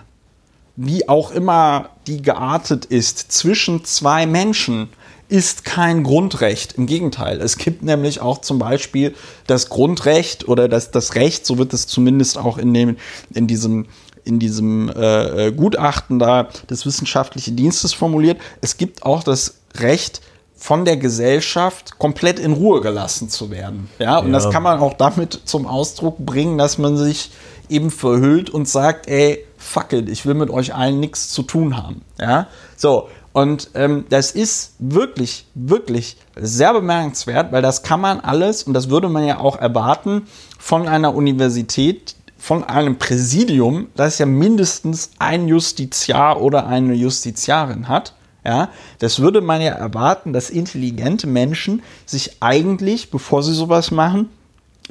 wie 0.74 1.08
auch 1.08 1.30
immer 1.30 1.90
die 2.08 2.22
geartet 2.22 2.86
ist, 2.86 3.30
zwischen 3.30 3.84
zwei 3.84 4.26
Menschen, 4.26 4.88
ist 5.28 5.64
kein 5.64 6.02
Grundrecht. 6.04 6.74
Im 6.74 6.86
Gegenteil, 6.86 7.40
es 7.40 7.58
gibt 7.58 7.82
nämlich 7.82 8.20
auch 8.20 8.38
zum 8.38 8.58
Beispiel 8.58 9.14
das 9.46 9.68
Grundrecht 9.68 10.48
oder 10.48 10.68
das, 10.68 10.90
das 10.90 11.14
Recht, 11.14 11.46
so 11.46 11.58
wird 11.58 11.72
es 11.72 11.86
zumindest 11.86 12.38
auch 12.38 12.58
in, 12.58 12.72
dem, 12.72 12.96
in 13.34 13.46
diesem, 13.46 13.86
in 14.24 14.38
diesem 14.38 14.88
äh, 14.88 15.52
Gutachten 15.52 16.18
da 16.18 16.48
des 16.70 16.86
wissenschaftlichen 16.86 17.56
Dienstes 17.56 17.92
formuliert. 17.92 18.38
Es 18.60 18.76
gibt 18.76 19.02
auch 19.02 19.22
das 19.22 19.56
Recht, 19.76 20.20
von 20.58 20.86
der 20.86 20.96
Gesellschaft 20.96 21.98
komplett 21.98 22.38
in 22.38 22.54
Ruhe 22.54 22.80
gelassen 22.80 23.28
zu 23.28 23.50
werden. 23.50 23.90
Ja, 23.98 24.18
und 24.18 24.28
ja. 24.28 24.32
das 24.32 24.50
kann 24.50 24.62
man 24.62 24.80
auch 24.80 24.94
damit 24.94 25.38
zum 25.44 25.66
Ausdruck 25.66 26.18
bringen, 26.18 26.56
dass 26.56 26.78
man 26.78 26.96
sich 26.96 27.30
eben 27.68 27.90
verhüllt 27.90 28.48
und 28.48 28.66
sagt, 28.66 29.06
ey, 29.06 29.44
fuck 29.58 29.92
it, 29.92 30.08
ich 30.08 30.24
will 30.24 30.34
mit 30.34 30.50
euch 30.50 30.74
allen 30.74 30.98
nichts 30.98 31.28
zu 31.28 31.42
tun 31.42 31.76
haben. 31.76 32.02
Ja, 32.18 32.48
so. 32.76 33.08
Und 33.36 33.72
ähm, 33.74 34.06
das 34.08 34.30
ist 34.30 34.76
wirklich, 34.78 35.44
wirklich 35.54 36.16
sehr 36.36 36.72
bemerkenswert, 36.72 37.52
weil 37.52 37.60
das 37.60 37.82
kann 37.82 38.00
man 38.00 38.18
alles, 38.20 38.62
und 38.62 38.72
das 38.72 38.88
würde 38.88 39.10
man 39.10 39.26
ja 39.26 39.40
auch 39.40 39.58
erwarten, 39.58 40.22
von 40.58 40.88
einer 40.88 41.14
Universität, 41.14 42.16
von 42.38 42.64
einem 42.64 42.96
Präsidium, 42.96 43.88
das 43.94 44.18
ja 44.18 44.24
mindestens 44.24 45.10
ein 45.18 45.48
Justiziar 45.48 46.40
oder 46.40 46.66
eine 46.66 46.94
Justiziarin 46.94 47.88
hat. 47.88 48.14
Ja, 48.42 48.70
das 49.00 49.20
würde 49.20 49.42
man 49.42 49.60
ja 49.60 49.72
erwarten, 49.72 50.32
dass 50.32 50.48
intelligente 50.48 51.26
Menschen 51.26 51.82
sich 52.06 52.38
eigentlich, 52.40 53.10
bevor 53.10 53.42
sie 53.42 53.52
sowas 53.52 53.90
machen, 53.90 54.30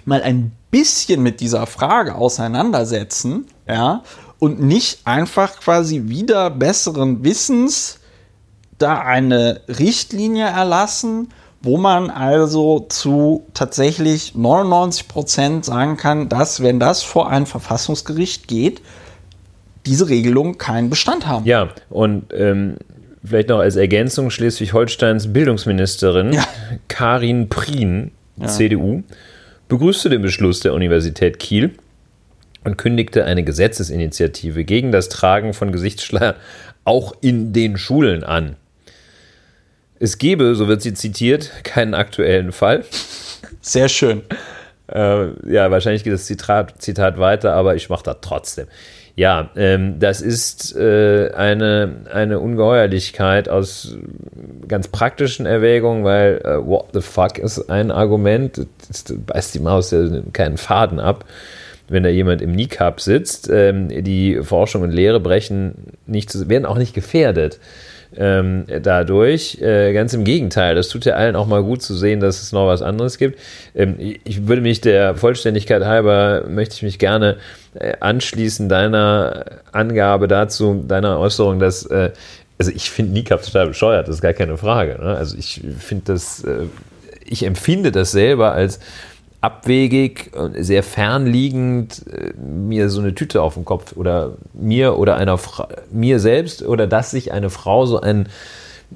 mal 0.05 0.21
ein 0.21 0.51
bisschen 0.69 1.23
mit 1.23 1.39
dieser 1.39 1.65
Frage 1.65 2.13
auseinandersetzen, 2.13 3.47
ja, 3.67 4.03
und 4.37 4.61
nicht 4.61 4.99
einfach 5.03 5.59
quasi 5.59 6.03
wieder 6.09 6.51
besseren 6.51 7.23
Wissens 7.23 8.01
da 8.77 8.99
eine 8.99 9.61
Richtlinie 9.67 10.45
erlassen, 10.45 11.29
wo 11.61 11.77
man 11.77 12.11
also 12.11 12.85
zu 12.89 13.45
tatsächlich 13.53 14.35
99 14.35 15.07
Prozent 15.07 15.65
sagen 15.65 15.97
kann, 15.97 16.29
dass 16.29 16.61
wenn 16.61 16.79
das 16.79 17.01
vor 17.01 17.29
ein 17.29 17.45
Verfassungsgericht 17.45 18.47
geht, 18.47 18.81
diese 19.85 20.09
Regelungen 20.09 20.57
keinen 20.57 20.89
Bestand 20.89 21.27
haben. 21.27 21.45
Ja, 21.45 21.69
und 21.89 22.33
ähm, 22.33 22.77
vielleicht 23.23 23.49
noch 23.49 23.59
als 23.59 23.75
Ergänzung 23.75 24.29
Schleswig-Holsteins 24.29 25.33
Bildungsministerin 25.33 26.33
ja. 26.33 26.43
Karin 26.87 27.49
Prien, 27.49 28.11
ja. 28.37 28.47
CDU, 28.47 29.03
begrüßte 29.67 30.09
den 30.09 30.21
Beschluss 30.21 30.59
der 30.59 30.73
Universität 30.73 31.39
Kiel 31.39 31.71
und 32.63 32.77
kündigte 32.77 33.25
eine 33.25 33.43
Gesetzesinitiative 33.43 34.65
gegen 34.65 34.91
das 34.91 35.09
Tragen 35.09 35.53
von 35.53 35.71
Gesichtsschleier 35.71 36.35
auch 36.83 37.15
in 37.21 37.53
den 37.53 37.77
Schulen 37.77 38.23
an. 38.23 38.55
Es 40.05 40.19
gebe, 40.19 40.53
so 40.53 40.67
wird 40.67 40.83
sie 40.83 40.93
zitiert, 40.93 41.49
keinen 41.63 41.95
aktuellen 41.95 42.51
Fall. 42.51 42.83
Sehr 43.61 43.89
schön. 43.89 44.21
Äh, 44.87 45.29
ja, 45.51 45.71
wahrscheinlich 45.71 46.03
geht 46.03 46.13
das 46.13 46.25
Zitat, 46.25 46.79
Zitat 46.79 47.17
weiter, 47.17 47.53
aber 47.55 47.75
ich 47.75 47.89
mache 47.89 48.03
das 48.03 48.17
trotzdem. 48.21 48.67
Ja, 49.15 49.49
ähm, 49.55 49.97
das 49.97 50.21
ist 50.21 50.75
äh, 50.75 51.31
eine, 51.35 52.03
eine 52.13 52.39
Ungeheuerlichkeit 52.39 53.49
aus 53.49 53.97
ganz 54.67 54.89
praktischen 54.89 55.47
Erwägungen, 55.47 56.03
weil 56.03 56.39
äh, 56.45 56.63
what 56.63 56.89
the 56.93 57.01
fuck 57.01 57.39
ist 57.39 57.71
ein 57.71 57.89
Argument, 57.89 58.67
das 58.87 59.05
beißt 59.09 59.55
die 59.55 59.59
Maus 59.59 59.89
ja 59.89 60.05
keinen 60.33 60.57
Faden 60.57 60.99
ab. 60.99 61.25
Wenn 61.87 62.03
da 62.03 62.09
jemand 62.09 62.43
im 62.43 62.53
Kneecap 62.53 63.01
sitzt, 63.01 63.49
ähm, 63.51 63.89
die 64.03 64.39
Forschung 64.43 64.83
und 64.83 64.91
Lehre 64.91 65.19
brechen 65.19 65.93
nicht, 66.05 66.47
werden 66.47 66.67
auch 66.67 66.77
nicht 66.77 66.93
gefährdet 66.93 67.59
ähm, 68.17 68.65
dadurch. 68.81 69.61
Äh, 69.61 69.93
ganz 69.93 70.13
im 70.13 70.23
Gegenteil, 70.23 70.75
das 70.75 70.89
tut 70.89 71.05
ja 71.05 71.13
allen 71.13 71.35
auch 71.35 71.47
mal 71.47 71.63
gut 71.63 71.81
zu 71.81 71.95
sehen, 71.95 72.19
dass 72.19 72.41
es 72.41 72.51
noch 72.51 72.67
was 72.67 72.81
anderes 72.81 73.17
gibt. 73.17 73.39
Ähm, 73.75 73.95
ich 74.23 74.47
würde 74.47 74.61
mich 74.61 74.81
der 74.81 75.15
Vollständigkeit 75.15 75.83
halber, 75.83 76.45
möchte 76.47 76.75
ich 76.75 76.83
mich 76.83 76.99
gerne 76.99 77.37
äh, 77.73 77.93
anschließen 77.99 78.69
deiner 78.69 79.45
Angabe 79.71 80.27
dazu, 80.27 80.83
deiner 80.87 81.19
Äußerung, 81.19 81.59
dass 81.59 81.85
äh, 81.85 82.11
also 82.57 82.71
ich 82.71 82.89
finde 82.89 83.13
Nikab 83.13 83.43
total 83.43 83.67
bescheuert, 83.67 84.07
das 84.07 84.15
ist 84.15 84.21
gar 84.21 84.33
keine 84.33 84.57
Frage. 84.57 84.97
Ne? 85.01 85.15
Also 85.15 85.37
ich 85.37 85.61
finde 85.77 86.05
das, 86.13 86.43
äh, 86.43 86.67
ich 87.25 87.43
empfinde 87.43 87.91
das 87.91 88.11
selber 88.11 88.53
als 88.53 88.79
abwegig 89.45 90.31
und 90.35 90.55
sehr 90.63 90.81
fernliegend 90.81 92.03
äh, 92.11 92.33
mir 92.39 92.89
so 92.89 92.99
eine 92.99 93.13
Tüte 93.13 93.43
auf 93.43 93.53
dem 93.53 93.63
Kopf 93.63 93.93
oder 93.95 94.33
mir 94.53 94.97
oder 94.97 95.17
einer 95.17 95.37
Fra 95.37 95.67
mir 95.91 96.19
selbst 96.19 96.63
oder 96.63 96.87
dass 96.87 97.11
sich 97.11 97.31
eine 97.31 97.51
Frau 97.51 97.85
so 97.85 98.01
einen 98.01 98.27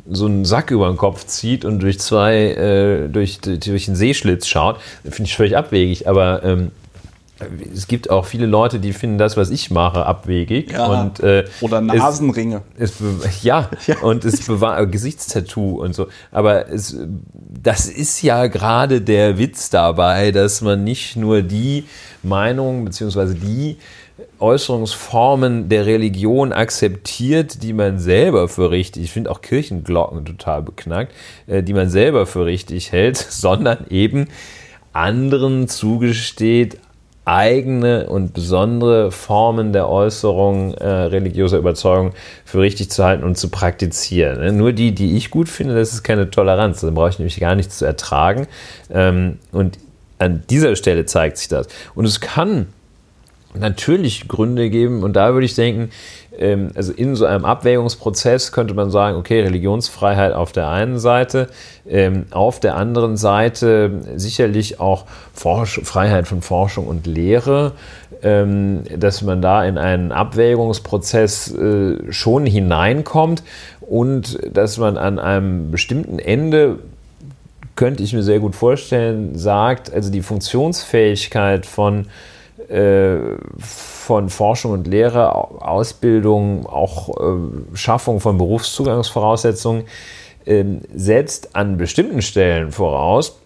so 0.10 0.26
einen 0.26 0.46
Sack 0.46 0.72
über 0.72 0.88
den 0.88 0.98
Kopf 0.98 1.26
zieht 1.26 1.66
und 1.66 1.80
durch 1.82 2.00
zwei 2.00 2.36
äh, 2.54 3.08
durch 3.10 3.40
durch 3.42 3.86
den 3.86 3.96
Seeschlitz 3.96 4.48
schaut, 4.48 4.78
finde 5.04 5.24
ich 5.24 5.36
völlig 5.36 5.56
abwegig. 5.56 6.08
Aber 6.08 6.44
ähm, 6.44 6.72
es 7.74 7.88
gibt 7.88 8.10
auch 8.10 8.26
viele 8.26 8.46
Leute, 8.46 8.80
die 8.80 8.94
finden 8.94 9.18
das, 9.18 9.38
was 9.38 9.50
ich 9.50 9.72
mache, 9.72 10.06
abwegig. 10.06 10.72
Ja, 10.72 10.88
und, 10.88 11.20
äh, 11.22 11.46
oder 11.62 11.82
Nasenringe. 11.82 12.62
Es, 12.78 13.00
es 13.00 13.44
ja, 13.44 13.70
ja, 13.88 14.00
und 14.00 14.26
es 14.26 14.46
bewahrt 14.46 14.92
Gesichtstattoo 14.92 15.82
und 15.82 15.94
so. 15.94 16.08
Aber 16.32 16.70
es, 16.70 16.98
das 17.62 17.88
ist 17.88 18.22
ja 18.22 18.48
gerade 18.48 19.02
der 19.02 19.38
Witz 19.38 19.70
dabei, 19.70 20.32
dass 20.32 20.62
man 20.62 20.84
nicht 20.84 21.16
nur 21.16 21.42
die 21.42 21.86
Meinung 22.24 22.86
bzw. 22.86 23.34
die 23.34 23.78
Äußerungsformen 24.40 25.70
der 25.70 25.86
Religion 25.86 26.52
akzeptiert, 26.52 27.64
die 27.64 27.74
man 27.74 28.00
selber 28.00 28.48
für 28.48 28.72
richtig, 28.72 29.04
ich 29.04 29.12
finde 29.12 29.32
auch 29.32 29.42
Kirchenglocken 29.42 30.26
total 30.26 30.62
beknackt, 30.62 31.14
äh, 31.48 31.64
die 31.64 31.74
man 31.74 31.90
selber 31.90 32.26
für 32.26 32.46
richtig 32.46 32.92
hält, 32.92 33.18
sondern 33.30 33.86
eben 33.90 34.28
anderen 34.92 35.68
zugesteht, 35.68 36.78
eigene 37.30 38.10
und 38.10 38.34
besondere 38.34 39.12
Formen 39.12 39.72
der 39.72 39.88
Äußerung 39.88 40.74
äh, 40.74 40.88
religiöser 40.88 41.58
Überzeugung 41.58 42.14
für 42.44 42.60
richtig 42.60 42.90
zu 42.90 43.04
halten 43.04 43.24
und 43.24 43.38
zu 43.38 43.50
praktizieren. 43.50 44.40
Ne? 44.40 44.52
Nur 44.52 44.74
die, 44.74 44.94
die 44.94 45.16
ich 45.16 45.30
gut 45.30 45.48
finde, 45.48 45.76
das 45.76 45.94
ist 45.94 46.04
keine 46.04 46.32
Toleranz. 46.32 46.82
Da 46.82 46.90
brauche 46.90 47.10
ich 47.10 47.20
nämlich 47.20 47.40
gar 47.40 47.56
nichts 47.56 47.78
zu 47.78 47.86
ertragen. 47.86 48.48
Ähm, 48.92 49.38
und 49.52 49.78
an 50.18 50.44
dieser 50.50 50.76
Stelle 50.76 51.06
zeigt 51.06 51.38
sich 51.38 51.48
das. 51.48 51.68
Und 51.96 52.06
es 52.06 52.20
kann 52.20 52.68
natürlich 53.54 54.28
Gründe 54.28 54.70
geben, 54.70 55.04
und 55.04 55.14
da 55.14 55.34
würde 55.34 55.46
ich 55.46 55.56
denken, 55.56 55.90
ähm, 56.38 56.72
also 56.76 56.94
in 56.94 57.16
so 57.16 57.26
einem 57.26 57.46
Abwägungsprozess 57.46 58.52
könnte 58.52 58.74
man 58.74 58.92
sagen, 58.92 59.18
okay, 59.18 59.42
Religionsfreiheit 59.42 60.34
auf 60.34 60.52
der 60.52 60.70
einen 60.70 61.00
Seite, 61.00 61.48
ähm, 61.88 62.26
auf 62.32 62.60
der 62.60 62.76
anderen 62.76 63.18
Seite 63.18 63.92
sicherlich 64.16 64.80
auch 64.80 65.06
Forsch 65.34 65.82
Freiheit 65.84 66.28
von 66.28 66.42
Forschung 66.42 66.88
und 66.88 67.08
Lehre, 67.08 67.74
ähm, 68.22 68.84
dass 68.96 69.22
man 69.22 69.42
da 69.42 69.66
in 69.66 69.78
einen 69.78 70.12
Abwägungsprozess 70.12 71.54
äh, 71.54 72.12
schon 72.12 72.46
hineinkommt 72.46 73.44
und 73.82 74.40
dass 74.54 74.78
man 74.78 74.98
an 74.98 75.20
einem 75.20 75.72
bestimmten 75.72 76.20
Ende 76.20 76.80
könnte 77.76 78.04
ich 78.04 78.14
mir 78.14 78.24
sehr 78.24 78.40
gut 78.40 78.56
vorstellen, 78.56 79.38
sagt, 79.38 79.92
also 79.92 80.12
die 80.12 80.22
Funktionsfähigkeit 80.22 81.66
von 81.66 82.02
äh, 82.02 82.08
von 82.70 84.30
Forschung 84.30 84.74
und 84.74 84.88
Lehre, 84.88 85.34
Ausbildung, 85.34 86.68
auch 86.68 87.10
äh, 87.10 87.76
Schaffung 87.76 88.20
von 88.20 88.38
Berufszugangsvoraussetzungen 88.38 89.86
äh, 90.46 90.64
setzt 90.94 91.56
an 91.56 91.78
bestimmten 91.78 92.22
Stellen 92.22 92.72
voraus, 92.72 93.40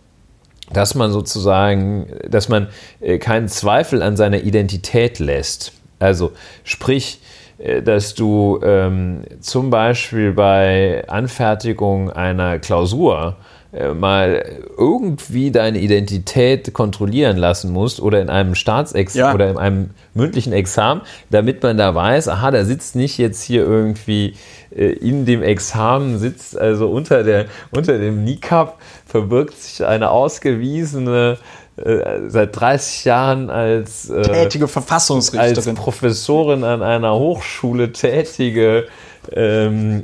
dass 0.73 0.93
man 0.95 1.11
sozusagen, 1.11 2.07
dass 2.27 2.49
man 2.49 2.67
äh, 2.99 3.17
keinen 3.17 3.47
Zweifel 3.47 4.01
an 4.01 4.17
seiner 4.17 4.41
Identität 4.41 5.19
lässt. 5.19 5.71
Also 5.99 6.31
sprich, 6.65 7.21
äh, 7.59 7.81
dass 7.81 8.15
du 8.15 8.59
ähm, 8.61 9.23
zum 9.39 9.69
Beispiel 9.69 10.33
bei 10.33 11.07
Anfertigung 11.07 12.11
einer 12.11 12.59
Klausur 12.59 13.37
äh, 13.39 13.52
mal 13.95 14.59
irgendwie 14.77 15.49
deine 15.49 15.79
Identität 15.79 16.73
kontrollieren 16.73 17.37
lassen 17.37 17.71
musst 17.71 17.99
oder 17.99 18.21
in 18.21 18.29
einem 18.29 18.53
Staatsexamen 18.53 19.27
ja. 19.29 19.33
oder 19.33 19.49
in 19.49 19.57
einem 19.57 19.89
mündlichen 20.13 20.53
Examen, 20.53 21.01
damit 21.31 21.63
man 21.63 21.77
da 21.77 21.95
weiß, 21.95 22.27
aha, 22.27 22.51
da 22.51 22.65
sitzt 22.65 22.95
nicht 22.95 23.17
jetzt 23.17 23.41
hier 23.41 23.63
irgendwie 23.63 24.35
äh, 24.75 24.91
in 24.91 25.25
dem 25.25 25.41
Examen 25.41 26.19
sitzt, 26.19 26.57
also 26.57 26.89
unter, 26.89 27.23
der, 27.23 27.45
unter 27.71 27.97
dem 27.97 28.23
NICAP 28.23 28.77
verbirgt 29.05 29.59
sich 29.61 29.85
eine 29.85 30.11
ausgewiesene 30.11 31.37
äh, 31.77 32.29
seit 32.29 32.55
30 32.59 33.05
Jahren 33.05 33.49
als 33.49 34.09
äh, 34.09 34.21
tätige 34.21 34.67
Verfassungsrichterin, 34.67 35.55
als 35.55 35.73
Professorin 35.73 36.63
an 36.63 36.83
einer 36.83 37.15
Hochschule 37.15 37.91
tätige 37.91 38.85
ähm, 39.31 40.03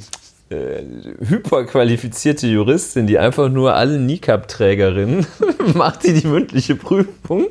äh, 0.50 0.82
hyperqualifizierte 1.28 2.48
Juristin, 2.48 3.06
die 3.06 3.20
einfach 3.20 3.50
nur 3.50 3.76
alle 3.76 4.00
NICAP-Trägerinnen 4.00 5.26
macht 5.76 6.04
sie 6.04 6.20
die 6.20 6.26
mündliche 6.26 6.76
Prüfung. 6.76 7.48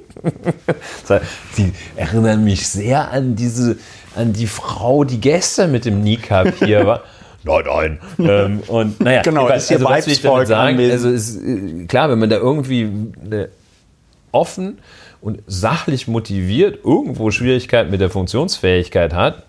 Sie 1.52 1.72
erinnern 1.94 2.42
mich 2.42 2.66
sehr 2.66 3.10
an 3.12 3.36
diese, 3.36 3.78
an 4.16 4.32
die 4.32 4.48
Frau, 4.48 5.04
die 5.04 5.20
gestern 5.20 5.70
mit 5.70 5.84
dem 5.84 6.02
NICAP 6.02 6.64
hier 6.64 6.86
war. 6.86 7.02
Nein, 7.44 7.64
nein. 7.66 7.98
Ähm, 8.18 8.62
und 8.66 9.00
naja, 9.00 9.22
genau, 9.22 9.46
ist 9.48 9.70
also, 9.70 9.84
was 9.84 10.06
will 10.06 10.12
ich 10.12 10.20
damit 10.20 10.48
sagen? 10.48 10.78
Also 10.90 11.08
ist, 11.08 11.36
äh, 11.36 11.86
klar, 11.86 12.10
wenn 12.10 12.18
man 12.18 12.28
da 12.28 12.36
irgendwie 12.36 12.90
eine 13.24 13.48
offen 14.32 14.78
und 15.20 15.40
sachlich 15.46 16.08
motiviert 16.08 16.84
irgendwo 16.84 17.30
Schwierigkeiten 17.30 17.90
mit 17.90 18.00
der 18.00 18.10
Funktionsfähigkeit 18.10 19.14
hat, 19.14 19.44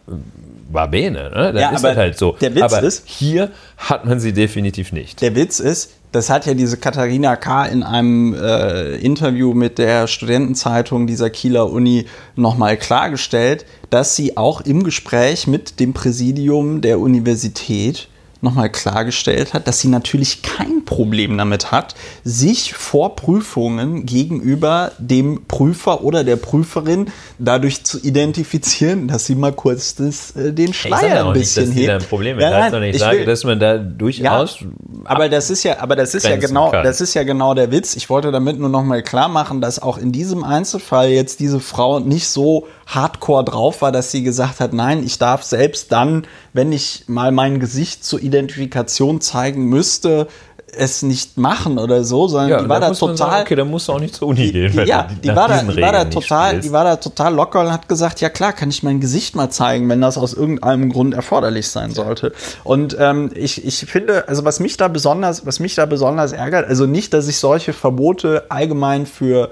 war 0.71 0.87
bene, 0.87 1.29
ne? 1.29 1.53
Dann 1.53 1.57
ja, 1.57 1.69
ist 1.69 1.83
das 1.83 1.97
halt 1.97 2.17
so. 2.17 2.33
Der 2.41 2.53
Witz 2.55 2.63
aber 2.63 2.83
ist, 2.83 3.03
hier 3.05 3.51
hat 3.77 4.05
man 4.05 4.19
sie 4.19 4.33
definitiv 4.33 4.91
nicht. 4.91 5.21
Der 5.21 5.35
Witz 5.35 5.59
ist, 5.59 5.91
das 6.11 6.29
hat 6.29 6.45
ja 6.45 6.53
diese 6.53 6.77
Katharina 6.77 7.35
K. 7.35 7.65
in 7.65 7.83
einem 7.83 8.33
äh, 8.33 8.95
Interview 8.95 9.53
mit 9.53 9.77
der 9.77 10.07
Studentenzeitung 10.07 11.07
dieser 11.07 11.29
Kieler 11.29 11.71
Uni 11.71 12.05
nochmal 12.35 12.77
klargestellt, 12.77 13.65
dass 13.89 14.15
sie 14.15 14.37
auch 14.37 14.61
im 14.61 14.83
Gespräch 14.83 15.47
mit 15.47 15.79
dem 15.79 15.93
Präsidium 15.93 16.81
der 16.81 16.99
Universität 16.99 18.08
nochmal 18.41 18.69
klargestellt 18.69 19.53
hat, 19.53 19.67
dass 19.67 19.79
sie 19.79 19.89
natürlich 19.89 20.41
kein 20.41 20.85
Problem 20.85 21.37
damit 21.37 21.71
hat, 21.71 21.95
sich 22.23 22.73
vor 22.73 23.15
Prüfungen 23.15 24.05
gegenüber 24.05 24.91
dem 24.97 25.45
Prüfer 25.47 26.03
oder 26.03 26.23
der 26.23 26.37
Prüferin 26.37 27.07
dadurch 27.37 27.83
zu 27.83 27.99
identifizieren, 27.99 29.07
dass 29.07 29.25
sie 29.25 29.35
mal 29.35 29.51
kurz 29.51 29.95
das, 29.95 30.35
äh, 30.35 30.53
den 30.53 30.73
Schleier 30.73 31.27
ein 31.27 31.33
bisschen 31.33 31.69
nicht, 31.69 31.87
dass 31.87 31.93
hebt. 31.93 32.03
Ein 32.03 32.09
Problem 32.09 32.37
mit 32.37 32.43
ja, 32.43 32.69
nein, 32.69 32.83
ich 32.83 32.99
sage, 32.99 33.19
will, 33.19 33.25
dass 33.25 33.43
man 33.43 33.59
da 33.59 33.77
durchaus. 33.77 34.59
Ja, 34.61 34.67
aber 35.03 35.29
das 35.29 35.49
ist 35.49 35.63
ja, 35.63 35.79
aber 35.79 35.95
das 35.95 36.15
ist 36.15 36.25
ja 36.25 36.37
genau, 36.37 36.71
kann. 36.71 36.83
das 36.83 37.01
ist 37.01 37.13
ja 37.13 37.23
genau 37.23 37.53
der 37.53 37.71
Witz. 37.71 37.95
Ich 37.95 38.09
wollte 38.09 38.31
damit 38.31 38.57
nur 38.57 38.69
nochmal 38.69 39.03
klar 39.03 39.27
machen, 39.27 39.61
dass 39.61 39.81
auch 39.81 39.97
in 39.97 40.11
diesem 40.11 40.43
Einzelfall 40.43 41.09
jetzt 41.09 41.39
diese 41.39 41.59
Frau 41.59 41.99
nicht 41.99 42.27
so 42.27 42.67
hardcore 42.89 43.45
drauf 43.45 43.81
war, 43.81 43.91
dass 43.91 44.11
sie 44.11 44.23
gesagt 44.23 44.59
hat, 44.59 44.73
nein, 44.73 45.03
ich 45.03 45.19
darf 45.19 45.43
selbst 45.43 45.91
dann, 45.91 46.25
wenn 46.53 46.71
ich 46.71 47.03
mal 47.07 47.31
mein 47.31 47.59
Gesicht 47.59 48.03
zur 48.03 48.21
Identifikation 48.21 49.21
zeigen 49.21 49.65
müsste, 49.65 50.27
es 50.75 51.03
nicht 51.03 51.37
machen 51.37 51.77
oder 51.77 52.03
so, 52.03 52.27
sondern 52.27 52.49
ja, 52.49 52.61
die 52.61 52.69
war 52.69 52.79
da 52.79 52.91
total. 52.91 53.17
Sagen, 53.17 53.41
okay, 53.41 53.55
dann 53.55 53.69
musst 53.69 53.87
du 53.87 53.93
auch 53.93 53.99
nicht 53.99 54.15
zur 54.15 54.27
Uni 54.27 54.51
gehen. 54.51 54.71
Die, 54.71 54.83
ja, 54.83 55.07
die, 55.23 55.35
war 55.35 55.47
da, 55.47 55.63
die 55.63 55.81
war 55.81 55.91
da 55.91 56.05
total, 56.05 56.59
die 56.59 56.71
war 56.71 56.83
da 56.83 56.95
total 56.95 57.33
locker 57.33 57.61
und 57.61 57.71
hat 57.71 57.87
gesagt, 57.87 58.21
ja 58.21 58.29
klar, 58.29 58.53
kann 58.53 58.69
ich 58.69 58.83
mein 58.83 58.99
Gesicht 58.99 59.35
mal 59.35 59.49
zeigen, 59.49 59.89
wenn 59.89 60.01
das 60.01 60.17
aus 60.17 60.33
irgendeinem 60.33 60.91
Grund 60.91 61.13
erforderlich 61.13 61.67
sein 61.69 61.91
sollte. 61.91 62.33
Und 62.63 62.95
ähm, 62.99 63.31
ich, 63.33 63.65
ich 63.65 63.79
finde, 63.79 64.27
also 64.27 64.45
was 64.45 64.59
mich 64.59 64.77
da 64.77 64.87
besonders, 64.87 65.45
was 65.45 65.59
mich 65.59 65.75
da 65.75 65.85
besonders 65.85 66.31
ärgert, 66.31 66.67
also 66.67 66.85
nicht, 66.85 67.13
dass 67.13 67.27
ich 67.27 67.37
solche 67.37 67.73
Verbote 67.73 68.45
allgemein 68.49 69.05
für 69.05 69.51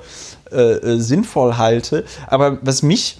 äh, 0.51 0.55
äh 0.55 0.99
sinnvoll 0.99 1.57
halte, 1.57 2.03
aber 2.27 2.59
was 2.61 2.83
mich 2.83 3.19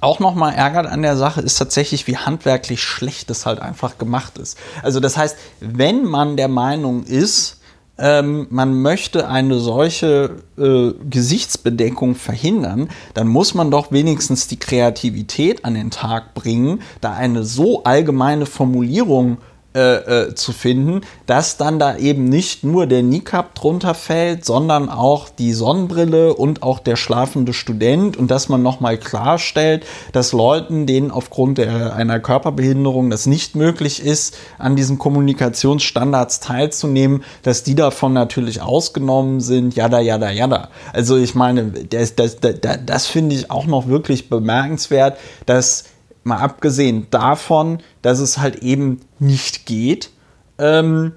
auch 0.00 0.20
nochmal 0.20 0.54
ärgert 0.54 0.86
an 0.86 1.02
der 1.02 1.16
Sache 1.16 1.40
ist 1.40 1.56
tatsächlich, 1.56 2.06
wie 2.06 2.16
handwerklich 2.16 2.82
schlecht 2.82 3.30
es 3.30 3.46
halt 3.46 3.60
einfach 3.60 3.98
gemacht 3.98 4.38
ist. 4.38 4.58
Also 4.82 5.00
das 5.00 5.16
heißt, 5.16 5.36
wenn 5.60 6.04
man 6.04 6.36
der 6.36 6.48
Meinung 6.48 7.04
ist, 7.04 7.60
ähm, 7.96 8.48
man 8.50 8.74
möchte 8.82 9.28
eine 9.28 9.60
solche 9.60 10.42
äh, 10.58 10.92
Gesichtsbedeckung 11.08 12.16
verhindern, 12.16 12.88
dann 13.14 13.28
muss 13.28 13.54
man 13.54 13.70
doch 13.70 13.92
wenigstens 13.92 14.48
die 14.48 14.58
Kreativität 14.58 15.64
an 15.64 15.74
den 15.74 15.90
Tag 15.90 16.34
bringen, 16.34 16.80
da 17.00 17.12
eine 17.12 17.44
so 17.44 17.84
allgemeine 17.84 18.46
Formulierung 18.46 19.34
äh, 19.34 19.53
äh, 19.76 20.28
äh, 20.28 20.34
zu 20.36 20.52
finden, 20.52 21.00
dass 21.26 21.56
dann 21.56 21.80
da 21.80 21.96
eben 21.96 22.28
nicht 22.28 22.62
nur 22.62 22.86
der 22.86 23.02
Niqab 23.02 23.56
drunter 23.56 23.94
fällt, 23.94 24.44
sondern 24.44 24.88
auch 24.88 25.28
die 25.28 25.52
Sonnenbrille 25.52 26.32
und 26.32 26.62
auch 26.62 26.78
der 26.78 26.94
schlafende 26.94 27.52
Student 27.52 28.16
und 28.16 28.30
dass 28.30 28.48
man 28.48 28.62
nochmal 28.62 28.98
klarstellt, 28.98 29.84
dass 30.12 30.30
Leuten, 30.30 30.86
denen 30.86 31.10
aufgrund 31.10 31.58
der, 31.58 31.96
einer 31.96 32.20
Körperbehinderung 32.20 33.10
das 33.10 33.26
nicht 33.26 33.56
möglich 33.56 34.00
ist, 34.00 34.36
an 34.58 34.76
diesen 34.76 34.96
Kommunikationsstandards 34.96 36.38
teilzunehmen, 36.38 37.24
dass 37.42 37.64
die 37.64 37.74
davon 37.74 38.12
natürlich 38.12 38.62
ausgenommen 38.62 39.40
sind, 39.40 39.74
jada, 39.74 39.98
jada, 39.98 40.30
jada. 40.30 40.68
Also 40.92 41.16
ich 41.16 41.34
meine, 41.34 41.64
das, 41.64 42.14
das, 42.14 42.38
das, 42.38 42.54
das 42.86 43.06
finde 43.06 43.34
ich 43.34 43.50
auch 43.50 43.66
noch 43.66 43.88
wirklich 43.88 44.28
bemerkenswert, 44.28 45.18
dass 45.46 45.84
mal 46.24 46.38
abgesehen 46.38 47.06
davon, 47.10 47.78
dass 48.02 48.18
es 48.18 48.38
halt 48.38 48.56
eben 48.56 49.00
nicht 49.18 49.66
geht, 49.66 50.10
ähm, 50.58 51.12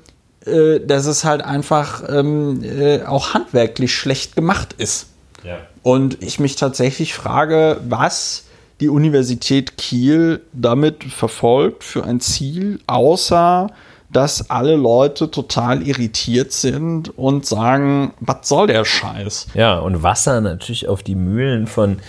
äh, 0.45 0.79
dass 0.79 1.05
es 1.05 1.23
halt 1.23 1.41
einfach 1.41 2.03
ähm, 2.07 2.63
äh, 2.63 3.03
auch 3.03 3.33
handwerklich 3.33 3.95
schlecht 3.95 4.35
gemacht 4.35 4.73
ist. 4.77 5.07
Ja. 5.43 5.57
Und 5.83 6.21
ich 6.21 6.39
mich 6.39 6.55
tatsächlich 6.55 7.13
frage, 7.13 7.79
was 7.87 8.45
die 8.79 8.89
Universität 8.89 9.77
Kiel 9.77 10.41
damit 10.53 11.03
verfolgt 11.03 11.83
für 11.83 12.03
ein 12.03 12.19
Ziel, 12.19 12.79
außer 12.87 13.71
dass 14.09 14.49
alle 14.49 14.75
Leute 14.75 15.29
total 15.31 15.85
irritiert 15.85 16.53
sind 16.53 17.17
und 17.17 17.45
sagen, 17.45 18.13
was 18.19 18.47
soll 18.47 18.67
der 18.67 18.85
Scheiß? 18.85 19.47
Ja, 19.53 19.79
und 19.79 20.01
Wasser 20.01 20.39
natürlich 20.39 20.87
auf 20.87 21.03
die 21.03 21.15
Mühlen 21.15 21.67
von 21.67 21.99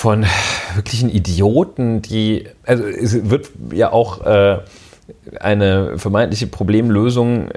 von 0.00 0.24
wirklichen 0.74 1.10
Idioten, 1.10 2.00
die, 2.00 2.44
also 2.64 2.84
es 2.84 3.28
wird 3.28 3.50
ja 3.70 3.92
auch 3.92 4.24
äh, 4.24 4.60
eine 5.38 5.98
vermeintliche 5.98 6.46
Problemlösung 6.46 7.50
äh, 7.50 7.52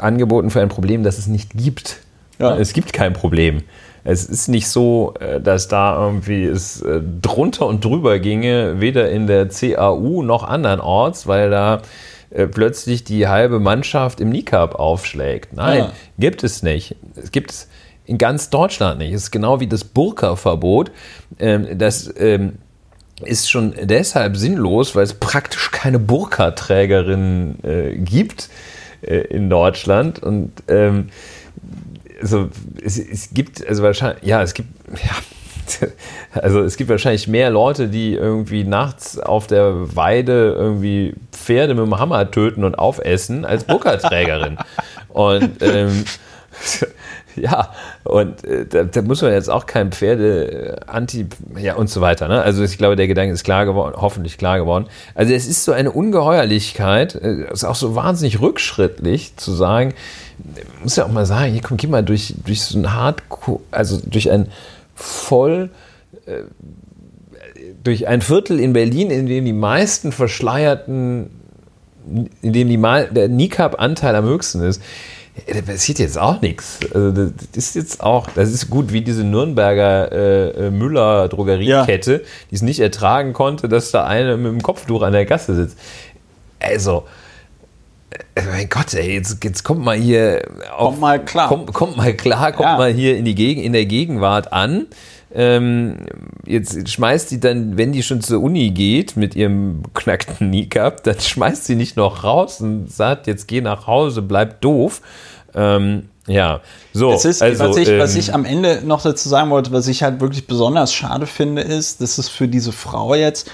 angeboten 0.00 0.50
für 0.50 0.60
ein 0.60 0.68
Problem, 0.68 1.04
das 1.04 1.18
es 1.18 1.28
nicht 1.28 1.52
gibt. 1.54 1.98
Ja. 2.40 2.56
Es 2.56 2.72
gibt 2.72 2.92
kein 2.92 3.12
Problem. 3.12 3.62
Es 4.02 4.24
ist 4.24 4.48
nicht 4.48 4.66
so, 4.66 5.14
äh, 5.20 5.40
dass 5.40 5.68
da 5.68 5.96
irgendwie 5.96 6.42
es 6.42 6.82
äh, 6.82 7.00
drunter 7.22 7.66
und 7.66 7.84
drüber 7.84 8.18
ginge, 8.18 8.80
weder 8.80 9.08
in 9.10 9.28
der 9.28 9.48
CAU 9.48 10.22
noch 10.22 10.42
andernorts, 10.42 11.28
weil 11.28 11.48
da 11.48 11.82
äh, 12.30 12.48
plötzlich 12.48 13.04
die 13.04 13.28
halbe 13.28 13.60
Mannschaft 13.60 14.20
im 14.20 14.30
Niqab 14.30 14.74
aufschlägt. 14.74 15.52
Nein, 15.52 15.78
ja. 15.78 15.92
gibt 16.18 16.42
es 16.42 16.64
nicht. 16.64 16.96
Es 17.14 17.30
gibt 17.30 17.52
es 17.52 17.68
in 18.06 18.18
ganz 18.18 18.50
Deutschland 18.50 18.98
nicht. 18.98 19.12
Es 19.12 19.24
ist 19.24 19.30
genau 19.30 19.60
wie 19.60 19.66
das 19.66 19.84
Burka-Verbot. 19.84 20.90
Ähm, 21.38 21.78
das 21.78 22.12
ähm, 22.18 22.58
ist 23.22 23.50
schon 23.50 23.74
deshalb 23.80 24.36
sinnlos, 24.36 24.94
weil 24.94 25.04
es 25.04 25.14
praktisch 25.14 25.70
keine 25.70 25.98
Burka-Trägerin 25.98 27.56
äh, 27.62 27.96
gibt 27.96 28.48
äh, 29.02 29.16
in 29.16 29.48
Deutschland. 29.48 30.22
Und 30.22 30.52
ähm, 30.68 31.08
also, 32.20 32.48
es, 32.82 32.98
es, 32.98 33.30
gibt, 33.32 33.66
also 33.66 33.82
wahrscheinlich, 33.82 34.24
ja, 34.24 34.42
es 34.42 34.54
gibt, 34.54 34.68
ja, 35.02 35.88
also 36.40 36.60
es 36.60 36.76
gibt 36.76 36.90
wahrscheinlich 36.90 37.26
mehr 37.26 37.50
Leute, 37.50 37.88
die 37.88 38.14
irgendwie 38.14 38.64
nachts 38.64 39.18
auf 39.18 39.46
der 39.46 39.96
Weide 39.96 40.54
irgendwie 40.56 41.14
Pferde 41.32 41.74
mit 41.74 41.84
dem 41.84 41.98
Hammer 41.98 42.30
töten 42.30 42.64
und 42.64 42.74
aufessen, 42.74 43.44
als 43.44 43.64
Burka-Trägerin. 43.64 44.58
und 45.08 45.62
ähm, 45.62 46.04
Ja, 47.36 47.72
und 48.04 48.44
äh, 48.44 48.66
da, 48.66 48.84
da, 48.84 49.02
muss 49.02 49.22
man 49.22 49.32
jetzt 49.32 49.50
auch 49.50 49.66
kein 49.66 49.90
Pferde 49.90 50.78
äh, 50.96 51.60
ja 51.60 51.74
und 51.74 51.90
so 51.90 52.00
weiter. 52.00 52.28
Ne? 52.28 52.40
Also 52.42 52.62
ich 52.62 52.78
glaube, 52.78 52.96
der 52.96 53.08
Gedanke 53.08 53.32
ist 53.32 53.44
klar 53.44 53.64
geworden, 53.64 53.94
hoffentlich 53.96 54.38
klar 54.38 54.58
geworden. 54.58 54.86
Also 55.14 55.32
es 55.32 55.46
ist 55.46 55.64
so 55.64 55.72
eine 55.72 55.90
Ungeheuerlichkeit, 55.90 57.16
äh, 57.16 57.44
es 57.44 57.62
ist 57.62 57.64
auch 57.64 57.74
so 57.74 57.94
wahnsinnig 57.94 58.40
rückschrittlich 58.40 59.36
zu 59.36 59.52
sagen, 59.52 59.94
muss 60.82 60.96
ja 60.96 61.04
auch 61.04 61.12
mal 61.12 61.26
sagen, 61.26 61.52
hier 61.52 61.62
komm, 61.62 61.76
geh 61.76 61.86
mal 61.86 62.04
durch, 62.04 62.34
durch 62.44 62.62
so 62.62 62.78
ein 62.78 62.92
Hardcore, 62.92 63.60
also 63.70 64.00
durch 64.04 64.30
ein 64.30 64.48
voll, 64.94 65.70
äh, 66.26 66.42
durch 67.82 68.06
ein 68.06 68.20
Viertel 68.20 68.60
in 68.60 68.72
Berlin, 68.72 69.10
in 69.10 69.26
dem 69.26 69.44
die 69.44 69.52
meisten 69.52 70.12
verschleierten, 70.12 71.30
in 72.42 72.52
dem 72.52 72.68
die, 72.68 72.80
der 73.14 73.28
Niqab-Anteil 73.28 74.14
am 74.14 74.24
höchsten 74.24 74.62
ist 74.62 74.80
da 75.34 75.60
passiert 75.62 75.98
jetzt 75.98 76.16
auch 76.16 76.40
nichts. 76.40 76.78
Also 76.94 77.10
das 77.10 77.32
ist 77.54 77.74
jetzt 77.74 78.00
auch, 78.02 78.28
das 78.34 78.50
ist 78.50 78.70
gut 78.70 78.92
wie 78.92 79.00
diese 79.00 79.24
Nürnberger 79.24 80.12
äh, 80.12 80.66
äh 80.66 80.70
Müller 80.70 81.28
Drogeriekette, 81.28 82.12
ja. 82.12 82.18
die 82.50 82.54
es 82.54 82.62
nicht 82.62 82.80
ertragen 82.80 83.32
konnte, 83.32 83.68
dass 83.68 83.90
da 83.90 84.04
einer 84.04 84.36
mit 84.36 84.52
dem 84.52 84.62
Kopftuch 84.62 85.02
an 85.02 85.12
der 85.12 85.26
Gasse 85.26 85.54
sitzt. 85.54 85.78
Also, 86.60 87.04
äh, 88.34 88.42
mein 88.42 88.68
Gott, 88.68 88.94
ey, 88.94 89.14
jetzt, 89.14 89.42
jetzt 89.42 89.64
kommt 89.64 89.84
mal 89.84 89.96
hier 89.96 90.42
auf, 90.76 90.90
kommt 90.90 91.00
mal 91.00 91.24
klar. 91.24 91.48
Kommt, 91.48 91.72
kommt 91.72 91.96
mal 91.96 92.14
klar, 92.14 92.52
kommt 92.52 92.68
ja. 92.68 92.76
mal 92.76 92.92
hier 92.92 93.16
in 93.16 93.24
die 93.24 93.34
Gegen, 93.34 93.60
in 93.60 93.72
der 93.72 93.86
Gegenwart 93.86 94.52
an. 94.52 94.86
Ähm, 95.34 95.96
jetzt 96.46 96.88
schmeißt 96.88 97.28
sie 97.28 97.40
dann, 97.40 97.76
wenn 97.76 97.90
die 97.92 98.04
schon 98.04 98.20
zur 98.20 98.40
Uni 98.40 98.70
geht 98.70 99.16
mit 99.16 99.34
ihrem 99.34 99.82
knackten 99.92 100.50
Kneecap, 100.50 101.02
dann 101.02 101.18
schmeißt 101.20 101.64
sie 101.64 101.74
nicht 101.74 101.96
noch 101.96 102.22
raus 102.22 102.60
und 102.60 102.90
sagt, 102.90 103.26
jetzt 103.26 103.48
geh 103.48 103.60
nach 103.60 103.86
Hause, 103.86 104.22
bleib 104.22 104.60
doof. 104.60 105.02
Ähm, 105.54 106.08
ja, 106.26 106.60
so. 106.92 107.10
Das 107.10 107.24
ist, 107.24 107.42
also, 107.42 107.68
was, 107.68 107.76
ich, 107.76 107.88
ähm, 107.88 107.98
was 107.98 108.14
ich 108.14 108.32
am 108.32 108.44
Ende 108.44 108.80
noch 108.84 109.02
dazu 109.02 109.28
sagen 109.28 109.50
wollte, 109.50 109.72
was 109.72 109.88
ich 109.88 110.02
halt 110.02 110.20
wirklich 110.20 110.46
besonders 110.46 110.94
schade 110.94 111.26
finde, 111.26 111.62
ist, 111.62 112.00
dass 112.00 112.18
es 112.18 112.28
für 112.28 112.48
diese 112.48 112.72
Frau 112.72 113.14
jetzt 113.14 113.50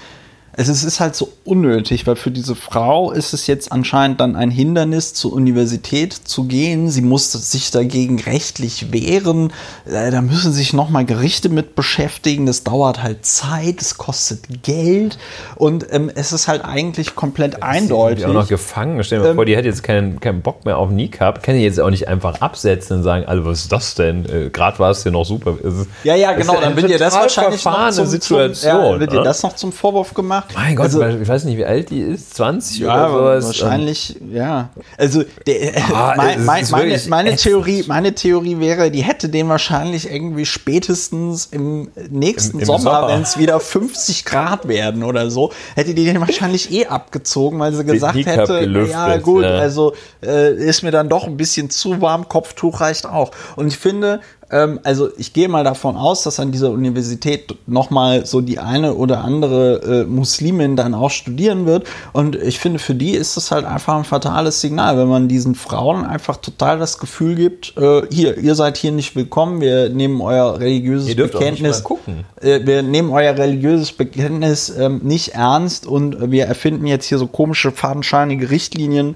also 0.57 0.71
es 0.71 0.83
ist 0.83 0.99
halt 0.99 1.15
so 1.15 1.29
unnötig, 1.45 2.07
weil 2.07 2.17
für 2.17 2.31
diese 2.31 2.55
Frau 2.55 3.11
ist 3.11 3.33
es 3.33 3.47
jetzt 3.47 3.71
anscheinend 3.71 4.19
dann 4.19 4.35
ein 4.35 4.51
Hindernis, 4.51 5.13
zur 5.13 5.33
Universität 5.33 6.13
zu 6.13 6.43
gehen. 6.43 6.89
Sie 6.89 7.01
muss 7.01 7.31
sich 7.31 7.71
dagegen 7.71 8.19
rechtlich 8.19 8.91
wehren. 8.91 9.53
Äh, 9.85 10.11
da 10.11 10.21
müssen 10.21 10.51
sich 10.51 10.73
nochmal 10.73 11.05
Gerichte 11.05 11.49
mit 11.49 11.75
beschäftigen. 11.75 12.45
Das 12.45 12.63
dauert 12.63 13.01
halt 13.01 13.25
Zeit, 13.25 13.81
es 13.81 13.97
kostet 13.97 14.63
Geld 14.63 15.17
und 15.55 15.85
ähm, 15.91 16.11
es 16.13 16.33
ist 16.33 16.47
halt 16.47 16.65
eigentlich 16.65 17.15
komplett 17.15 17.55
ist 17.55 17.63
eindeutig. 17.63 18.25
auch 18.25 18.33
noch 18.33 18.47
gefangen. 18.47 19.03
Stell 19.03 19.19
dir 19.19 19.23
mal 19.23 19.29
ähm, 19.29 19.35
vor, 19.35 19.45
die 19.45 19.55
hat 19.55 19.65
jetzt 19.65 19.83
keinen, 19.83 20.19
keinen 20.19 20.41
Bock 20.41 20.65
mehr 20.65 20.77
auf 20.77 20.89
Kneecap. 20.89 21.43
Kann 21.43 21.55
die 21.55 21.61
jetzt 21.61 21.79
auch 21.79 21.89
nicht 21.89 22.09
einfach 22.09 22.41
absetzen 22.41 22.97
und 22.97 23.03
sagen, 23.03 23.25
also 23.25 23.45
was 23.45 23.61
ist 23.61 23.71
das 23.71 23.95
denn? 23.95 24.25
Äh, 24.25 24.49
Gerade 24.49 24.79
war 24.79 24.91
es 24.91 25.03
ja 25.03 25.11
noch 25.11 25.25
super. 25.25 25.55
ja, 26.03 26.15
ja, 26.15 26.33
genau. 26.33 26.59
Dann 26.59 26.75
wird 26.75 26.89
ihr 26.89 26.99
das 26.99 27.13
wahrscheinlich 27.13 27.63
noch 27.63 27.89
zum, 27.91 28.05
Situation, 28.05 28.53
zum, 28.53 28.69
ja, 28.69 28.99
wird 28.99 29.13
ihr 29.13 29.19
ne? 29.19 29.25
das 29.25 29.43
noch 29.43 29.55
zum 29.55 29.71
Vorwurf 29.71 30.13
gemacht 30.13 30.40
einfach. 30.49 30.55
Mein 30.61 30.75
Gott, 30.75 30.85
also, 30.85 31.03
ich 31.05 31.27
weiß 31.27 31.43
nicht, 31.45 31.57
wie 31.57 31.65
alt 31.65 31.89
die 31.89 32.01
ist, 32.01 32.35
20 32.35 32.79
ja, 32.79 33.07
oder 33.09 33.41
sowas. 33.41 33.45
wahrscheinlich, 33.61 34.17
ja. 34.31 34.69
Also 34.97 35.23
der, 35.47 35.73
Ah, 35.93 36.13
mein, 36.17 36.45
mein, 36.45 36.65
meine, 36.71 36.99
meine. 37.09 37.35
Theorie, 37.35 37.83
meine 37.87 38.13
Theorie 38.15 38.59
wäre, 38.59 38.91
die 38.91 39.01
hätte 39.03 39.29
den 39.29 39.49
wahrscheinlich 39.49 40.11
irgendwie 40.11 40.45
spätestens 40.45 41.45
im 41.47 41.89
nächsten 42.09 42.53
Im- 42.57 42.59
im 42.61 42.65
Sommer, 42.65 43.07
wenn 43.07 43.21
es 43.21 43.37
wieder 43.37 43.59
50 43.59 44.25
Grad 44.25 44.67
werden 44.67 45.03
oder 45.03 45.29
so, 45.29 45.51
hätte 45.75 45.93
die 45.93 46.05
den 46.05 46.19
wahrscheinlich 46.19 46.71
eh 46.71 46.87
abgezogen, 46.87 47.59
weil 47.59 47.73
sie 47.73 47.83
gesagt 47.83 48.13
Kneecap 48.13 48.37
hätte, 48.49 48.59
gelüftet, 48.61 48.91
ja 48.93 49.17
gut, 49.17 49.43
ja. 49.43 49.49
also 49.55 49.93
äh, 50.25 50.53
ist 50.55 50.83
mir 50.83 50.91
dann 50.91 51.09
doch 51.09 51.25
ein 51.27 51.37
bisschen 51.37 51.69
zu 51.69 52.01
warm, 52.01 52.27
Kopftuch 52.29 52.81
reicht 52.81 53.05
auch. 53.05 53.31
Und 53.55 53.67
ich 53.67 53.77
finde, 53.77 54.21
ähm, 54.51 54.79
also 54.83 55.09
ich 55.17 55.33
gehe 55.33 55.47
mal 55.47 55.63
davon 55.63 55.95
aus, 55.95 56.23
dass 56.23 56.39
an 56.39 56.51
dieser 56.51 56.71
Universität 56.71 57.55
nochmal 57.67 58.25
so 58.25 58.41
die 58.41 58.59
eine 58.59 58.93
oder 58.95 59.23
andere 59.23 60.01
äh, 60.01 60.05
Muslimin 60.05 60.75
dann 60.75 60.93
auch 60.93 61.09
studieren 61.09 61.65
wird. 61.65 61.87
Und 62.13 62.35
ich 62.35 62.59
finde, 62.59 62.79
für 62.79 62.93
die 62.93 63.11
ist 63.11 63.37
das 63.37 63.51
halt 63.51 63.65
einfach 63.65 63.95
ein 63.95 64.03
fatales 64.03 64.61
Signal, 64.61 64.97
wenn 64.97 65.07
man 65.07 65.27
diesen 65.27 65.55
Frauen 65.55 66.05
einfach 66.05 66.37
total 66.37 66.79
das 66.79 66.97
Gefühl 66.97 67.35
gibt, 67.35 67.73
äh, 67.77 68.01
hier, 68.11 68.37
ihr 68.37 68.55
seid 68.55 68.77
hier 68.77 68.91
nicht 68.91 69.15
willkommen, 69.15 69.61
wir 69.61 69.89
nehmen 69.89 70.19
euer 70.21 70.59
religiöses 70.59 71.15
Bekenntnis 71.15 71.77
mal 71.77 71.83
gucken. 71.83 72.25
äh, 72.41 72.59
wir 72.65 72.83
nehmen 72.83 73.11
euer 73.11 73.37
religiöses 73.37 73.91
Bekenntnis 73.93 74.69
ähm, 74.77 75.01
nicht 75.03 75.29
ernst 75.29 75.87
und 75.87 76.31
wir 76.31 76.45
erfinden 76.45 76.85
jetzt 76.87 77.05
hier 77.05 77.17
so 77.17 77.27
komische, 77.27 77.71
fadenscheinige 77.71 78.49
Richtlinien, 78.49 79.15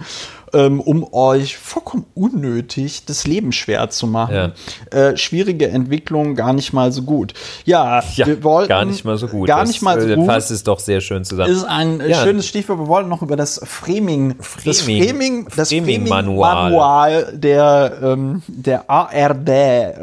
ähm, 0.54 0.80
um 0.80 1.12
euch 1.14 1.58
vollkommen 1.58 2.06
unnötig 2.14 3.06
das 3.06 3.26
Leben 3.28 3.52
schwer 3.52 3.90
zu 3.90 4.08
machen. 4.08 4.54
Äh, 4.92 5.18
schwierige 5.18 5.68
Entwicklung, 5.70 6.36
gar 6.36 6.54
nicht 6.54 6.74
mal 6.74 6.92
so 6.92 7.02
gut. 7.04 7.34
Ja, 7.66 8.04
Ja, 8.16 8.28
wir 8.28 8.44
wollten 8.44 8.70
gar 8.70 8.86
nicht 8.86 9.04
mal 9.06 9.18
so 9.18 9.28
gut. 9.28 9.48
Gar 9.48 9.62
Das, 9.62 9.70
nicht 9.70 9.82
mal 9.82 10.00
so 10.00 10.08
äh, 10.08 10.16
gut. 10.16 10.26
Fasst 10.28 10.52
es 10.52 10.64
doch 10.64 10.80
sehr 10.80 11.02
schön 11.02 11.24
zusammen. 11.26 11.52
ist 11.52 11.64
ein 11.64 12.00
äh, 12.02 12.10
Ja. 12.12 12.24
schönes 12.24 12.48
Stichwort. 12.48 12.80
Wir 12.80 12.88
wollten 12.88 13.10
noch 13.10 13.22
über 13.22 13.36
das 13.36 13.60
Framing, 13.64 14.36
das 14.66 14.82
Framing. 14.82 15.04
Framing, 15.08 15.48
das 15.56 15.70
Framing-Manual. 15.70 16.72
Framing-Manual 16.72 17.34
der, 17.38 17.98
ähm, 18.04 18.42
der 18.48 18.90
ARD 18.90 19.50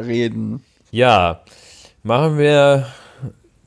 reden. 0.07 0.63
Ja, 0.91 1.41
machen 2.03 2.39
wir, 2.39 2.87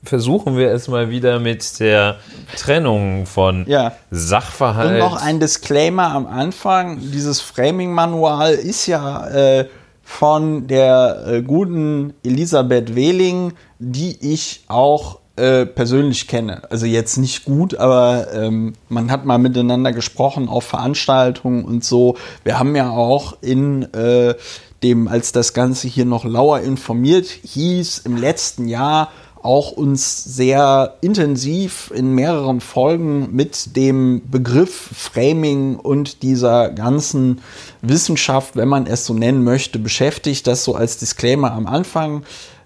versuchen 0.08 0.56
wir 0.56 0.70
es 0.72 0.88
mal 0.88 1.10
wieder 1.10 1.38
mit 1.40 1.80
der 1.80 2.16
Trennung 2.56 3.26
von 3.26 3.64
Ja. 3.68 3.92
Sachverhalt. 4.10 4.92
Und 4.92 4.98
noch 4.98 5.20
ein 5.20 5.40
Disclaimer 5.40 6.12
am 6.12 6.26
Anfang. 6.26 6.98
Dieses 7.12 7.40
Framing-Manual 7.40 8.54
ist 8.54 8.86
ja 8.86 9.26
äh, 9.28 9.66
von 10.02 10.66
der 10.68 11.24
äh, 11.26 11.42
guten 11.42 12.14
Elisabeth 12.22 12.94
Wehling, 12.94 13.54
die 13.78 14.16
ich 14.20 14.64
auch 14.68 15.18
äh, 15.36 15.66
persönlich 15.66 16.28
kenne. 16.28 16.62
Also 16.70 16.86
jetzt 16.86 17.18
nicht 17.18 17.44
gut, 17.44 17.74
aber 17.76 18.28
ähm, 18.32 18.72
man 18.88 19.10
hat 19.10 19.26
mal 19.26 19.36
miteinander 19.36 19.92
gesprochen 19.92 20.48
auf 20.48 20.64
Veranstaltungen 20.64 21.64
und 21.64 21.84
so. 21.84 22.16
Wir 22.44 22.58
haben 22.58 22.74
ja 22.74 22.88
auch 22.90 23.36
in 23.42 23.82
äh, 23.92 24.34
dem, 24.82 25.08
als 25.08 25.32
das 25.32 25.52
Ganze 25.52 25.88
hier 25.88 26.04
noch 26.04 26.24
lauer 26.24 26.60
informiert 26.60 27.26
hieß, 27.26 27.98
im 28.04 28.16
letzten 28.16 28.68
Jahr 28.68 29.10
auch 29.46 29.70
uns 29.70 30.24
sehr 30.24 30.94
intensiv 31.00 31.92
in 31.94 32.12
mehreren 32.12 32.60
Folgen 32.60 33.34
mit 33.34 33.76
dem 33.76 34.22
Begriff 34.28 34.90
Framing 34.92 35.76
und 35.76 36.22
dieser 36.24 36.70
ganzen 36.70 37.40
Wissenschaft, 37.80 38.56
wenn 38.56 38.68
man 38.68 38.86
es 38.86 39.06
so 39.06 39.14
nennen 39.14 39.44
möchte, 39.44 39.78
beschäftigt. 39.78 40.46
Das 40.48 40.64
so 40.64 40.74
als 40.74 40.98
Disclaimer 40.98 41.52
am 41.52 41.68
Anfang. 41.68 42.24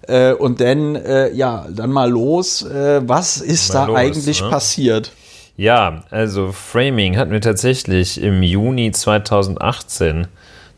Äh, 0.09 0.33
und 0.33 0.61
dann, 0.61 0.97
äh, 0.97 1.31
ja, 1.33 1.67
dann 1.71 1.93
mal 1.93 2.11
los. 2.11 2.63
Äh, 2.63 3.03
was 3.07 3.37
ist 3.37 3.75
Mal 3.75 3.81
da 3.81 3.87
los, 3.87 3.97
eigentlich 3.97 4.43
ne? 4.43 4.49
passiert? 4.49 5.13
Ja, 5.59 6.05
also 6.11 6.53
Framing 6.53 7.19
hatten 7.19 7.33
wir 7.33 7.43
tatsächlich 7.43 8.23
im 8.23 8.43
Juni 8.43 8.93
2018. 8.93 10.29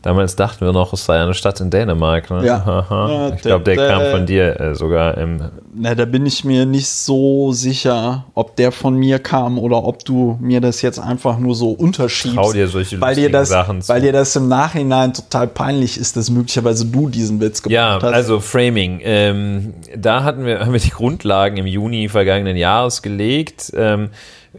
Damals 0.03 0.35
dachten 0.35 0.65
wir 0.65 0.73
noch, 0.73 0.91
es 0.91 1.05
sei 1.05 1.17
eine 1.17 1.33
Stadt 1.33 1.61
in 1.61 1.69
Dänemark. 1.69 2.29
Ne? 2.29 2.45
Ja. 2.45 2.85
Ja, 2.89 3.33
ich 3.33 3.41
glaube, 3.41 3.63
der 3.63 3.75
der- 3.77 3.87
kam 3.87 4.01
von 4.11 4.25
dir 4.25 4.59
äh, 4.59 4.75
sogar 4.75 5.17
im. 5.17 5.41
Na, 5.73 5.95
da 5.95 6.03
bin 6.03 6.25
ich 6.25 6.43
mir 6.43 6.65
nicht 6.65 6.89
so 6.89 7.53
sicher, 7.53 8.25
ob 8.35 8.57
der 8.57 8.73
von 8.73 8.95
mir 8.95 9.19
kam 9.19 9.57
oder 9.57 9.85
ob 9.85 10.03
du 10.03 10.37
mir 10.41 10.59
das 10.59 10.81
jetzt 10.81 10.99
einfach 10.99 11.39
nur 11.39 11.55
so 11.55 11.71
unterschiebst. 11.71 12.35
Trau 12.35 12.51
dir 12.51 12.67
solche 12.67 12.99
weil 12.99 13.15
dir 13.15 13.31
das, 13.31 13.47
Sachen 13.47 13.81
zu. 13.81 13.87
Weil 13.93 14.01
dir 14.01 14.11
das 14.11 14.35
im 14.35 14.49
Nachhinein 14.49 15.13
total 15.13 15.47
peinlich 15.47 15.97
ist, 15.97 16.17
dass 16.17 16.29
möglicherweise 16.29 16.85
du 16.85 17.07
diesen 17.07 17.39
Witz 17.39 17.63
Ja, 17.69 17.97
gemacht 17.97 18.03
hast. 18.03 18.13
also 18.13 18.41
Framing. 18.41 18.99
Ähm, 19.03 19.73
da 19.95 20.23
hatten 20.23 20.45
wir, 20.45 20.59
haben 20.65 20.73
wir 20.73 20.81
die 20.81 20.89
Grundlagen 20.89 21.55
im 21.55 21.65
Juni 21.65 22.09
vergangenen 22.09 22.57
Jahres 22.57 23.01
gelegt. 23.01 23.71
Ähm, 23.73 24.09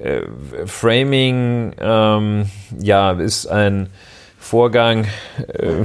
äh, 0.03 0.23
Framing 0.67 1.73
ähm, 1.79 2.47
ja, 2.81 3.13
ist 3.13 3.47
ein 3.47 3.89
Vorgang, 4.45 5.07
äh, 5.49 5.85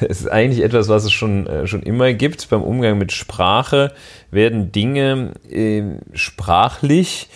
es 0.00 0.20
ist 0.20 0.28
eigentlich 0.28 0.62
etwas, 0.64 0.88
was 0.88 1.02
es 1.04 1.12
schon, 1.12 1.48
äh, 1.48 1.66
schon 1.66 1.82
immer 1.82 2.12
gibt. 2.12 2.48
Beim 2.48 2.62
Umgang 2.62 2.98
mit 2.98 3.10
Sprache 3.10 3.92
werden 4.30 4.70
Dinge 4.70 5.32
äh, 5.50 5.82
sprachlich 6.12 7.28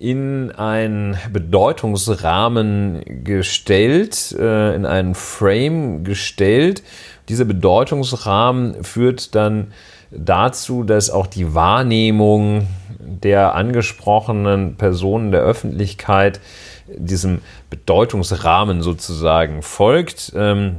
in 0.00 0.52
einen 0.52 1.18
Bedeutungsrahmen 1.30 3.24
gestellt, 3.24 4.34
äh, 4.38 4.74
in 4.74 4.86
einen 4.86 5.14
Frame 5.14 6.02
gestellt. 6.02 6.82
Dieser 7.28 7.44
Bedeutungsrahmen 7.44 8.82
führt 8.84 9.34
dann 9.34 9.74
dazu, 10.10 10.82
dass 10.82 11.10
auch 11.10 11.26
die 11.26 11.54
Wahrnehmung 11.54 12.68
der 12.98 13.54
angesprochenen 13.54 14.76
Personen 14.76 15.30
der 15.30 15.42
Öffentlichkeit 15.42 16.40
diesem 16.86 17.40
Bedeutungsrahmen 17.70 18.82
sozusagen 18.82 19.62
folgt. 19.62 20.32
Ähm, 20.36 20.76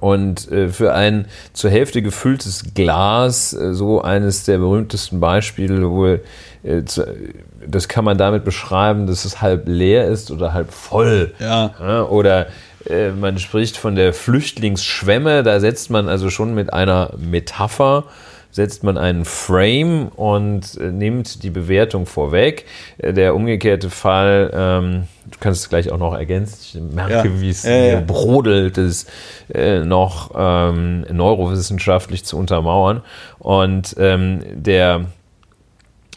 und 0.00 0.50
äh, 0.50 0.68
für 0.68 0.94
ein 0.94 1.26
zur 1.52 1.70
Hälfte 1.70 2.02
gefülltes 2.02 2.74
Glas, 2.74 3.52
äh, 3.52 3.72
so 3.72 4.02
eines 4.02 4.44
der 4.44 4.58
berühmtesten 4.58 5.20
Beispiele, 5.20 5.88
wo 5.88 6.06
äh, 6.06 6.20
das 7.66 7.88
kann 7.88 8.04
man 8.04 8.18
damit 8.18 8.44
beschreiben, 8.44 9.06
dass 9.06 9.24
es 9.24 9.40
halb 9.40 9.68
leer 9.68 10.08
ist 10.08 10.30
oder 10.30 10.52
halb 10.52 10.72
voll. 10.72 11.34
Ja. 11.38 12.02
oder 12.04 12.48
äh, 12.88 13.10
man 13.10 13.38
spricht 13.38 13.76
von 13.76 13.94
der 13.94 14.12
Flüchtlingsschwemme, 14.12 15.42
da 15.42 15.60
setzt 15.60 15.90
man 15.90 16.08
also 16.08 16.30
schon 16.30 16.54
mit 16.54 16.72
einer 16.72 17.12
Metapher 17.16 18.04
setzt 18.56 18.82
man 18.84 18.96
einen 18.96 19.26
Frame 19.26 20.08
und 20.16 20.78
äh, 20.80 20.90
nimmt 20.90 21.42
die 21.42 21.50
Bewertung 21.50 22.06
vorweg. 22.06 22.64
Äh, 22.96 23.12
der 23.12 23.34
umgekehrte 23.34 23.90
Fall, 23.90 24.50
ähm, 24.54 25.02
du 25.30 25.38
kannst 25.38 25.60
es 25.60 25.68
gleich 25.68 25.92
auch 25.92 25.98
noch 25.98 26.14
ergänzen, 26.14 26.56
ich 26.88 26.94
merke, 26.94 27.28
Ja. 27.28 27.40
wie 27.40 27.50
es 27.50 27.64
Ja, 27.64 27.76
ja. 27.76 28.00
brodelt, 28.00 28.78
es 28.78 29.06
äh, 29.52 29.80
noch 29.80 30.30
ähm, 30.34 31.02
neurowissenschaftlich 31.12 32.24
zu 32.24 32.38
untermauern. 32.38 33.02
Und 33.38 33.94
ähm, 33.98 34.40
der 34.54 35.04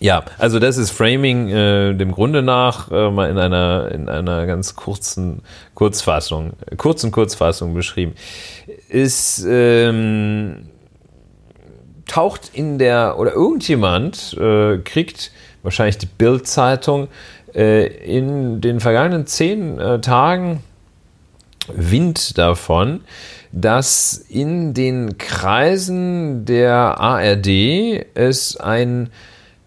ja, 0.01 0.23
also 0.37 0.59
das 0.59 0.77
ist 0.77 0.91
Framing 0.91 1.49
äh, 1.49 1.93
dem 1.93 2.13
Grunde 2.13 2.41
nach 2.41 2.89
äh, 2.89 3.11
mal 3.11 3.29
in 3.29 3.37
einer, 3.37 3.91
in 3.91 4.07
einer 4.07 4.45
ganz 4.45 4.77
kurzen 4.77 5.41
Kurzfassung, 5.75 6.53
kurzen 6.77 7.11
Kurzfassung 7.11 7.73
beschrieben. 7.73 8.13
Ist 8.87 9.45
ähm, 9.45 10.69
taucht 12.09 12.51
in 12.53 12.77
der, 12.77 13.17
oder 13.17 13.33
irgendjemand 13.33 14.35
äh, 14.39 14.79
kriegt, 14.79 15.31
wahrscheinlich 15.63 15.97
die 15.97 16.07
Bild-Zeitung, 16.07 17.07
äh, 17.55 17.85
in 17.85 18.61
den 18.61 18.79
vergangenen 18.79 19.25
zehn 19.25 19.79
äh, 19.79 20.01
Tagen 20.01 20.63
Wind 21.67 22.37
davon, 22.37 23.01
dass 23.51 24.13
in 24.29 24.73
den 24.73 25.17
Kreisen 25.17 26.45
der 26.45 26.99
ARD 26.99 27.47
es 28.15 28.57
ein 28.57 29.09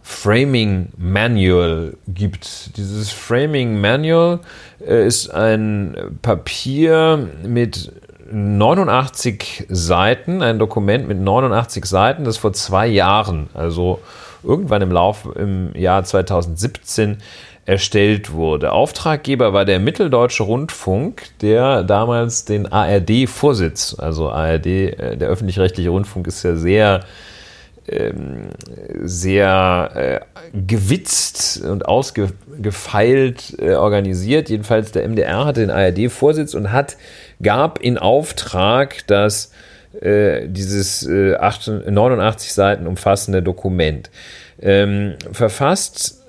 Framing 0.02 0.88
Manual 0.96 1.96
gibt. 2.08 2.76
Dieses 2.76 3.10
Framing 3.10 3.80
Manual 3.80 4.40
äh, 4.84 5.06
ist 5.06 5.30
ein 5.30 6.18
Papier 6.22 7.30
mit 7.46 7.92
89 8.32 9.66
Seiten, 9.68 10.42
ein 10.42 10.58
Dokument 10.58 11.06
mit 11.06 11.18
89 11.18 11.84
Seiten, 11.84 12.24
das 12.24 12.38
vor 12.38 12.52
zwei 12.52 12.86
Jahren, 12.86 13.48
also 13.54 14.00
irgendwann 14.42 14.82
im 14.82 14.90
Lauf 14.90 15.28
im 15.36 15.74
Jahr 15.74 16.02
2017 16.02 17.18
erstellt 17.64 18.32
wurde. 18.32 18.72
Auftraggeber 18.72 19.52
war 19.52 19.64
der 19.64 19.78
Mitteldeutsche 19.78 20.42
Rundfunk, 20.42 21.22
der 21.40 21.84
damals 21.84 22.44
den 22.44 22.72
ARD-Vorsitz, 22.72 23.96
also 23.98 24.30
ARD, 24.30 24.66
äh, 24.66 25.16
der 25.16 25.28
öffentlich-rechtliche 25.28 25.90
Rundfunk 25.90 26.26
ist 26.26 26.42
ja 26.42 26.56
sehr 26.56 27.04
ähm, 27.88 28.50
sehr 29.02 29.90
äh, 29.94 30.20
gewitzt 30.52 31.62
und 31.62 31.86
ausgefeilt 31.86 33.56
äh, 33.58 33.74
organisiert. 33.74 34.50
Jedenfalls 34.50 34.92
der 34.92 35.08
MDR 35.08 35.44
hatte 35.44 35.60
den 35.60 35.70
ARD-Vorsitz 35.70 36.54
und 36.54 36.72
hat, 36.72 36.96
gab 37.42 37.80
in 37.80 37.98
Auftrag 37.98 39.06
das 39.08 39.52
äh, 40.00 40.48
dieses 40.48 41.06
äh, 41.06 41.34
8, 41.34 41.88
89 41.90 42.52
Seiten 42.52 42.86
umfassende 42.86 43.42
Dokument. 43.42 44.10
Ähm, 44.60 45.14
verfasst 45.32 46.22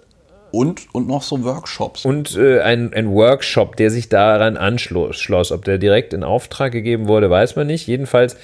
und, 0.53 0.93
und 0.93 1.07
noch 1.07 1.23
so 1.23 1.43
Workshops. 1.43 2.05
Und 2.05 2.35
äh, 2.35 2.61
ein, 2.61 2.93
ein 2.93 3.09
Workshop, 3.11 3.75
der 3.75 3.89
sich 3.89 4.09
daran 4.09 4.55
anschloss. 4.55 5.51
Ob 5.51 5.65
der 5.65 5.79
direkt 5.79 6.13
in 6.13 6.23
Auftrag 6.23 6.71
gegeben 6.71 7.07
wurde, 7.07 7.27
weiß 7.27 7.55
man 7.55 7.65
nicht. 7.65 7.87
Jedenfalls 7.87 8.37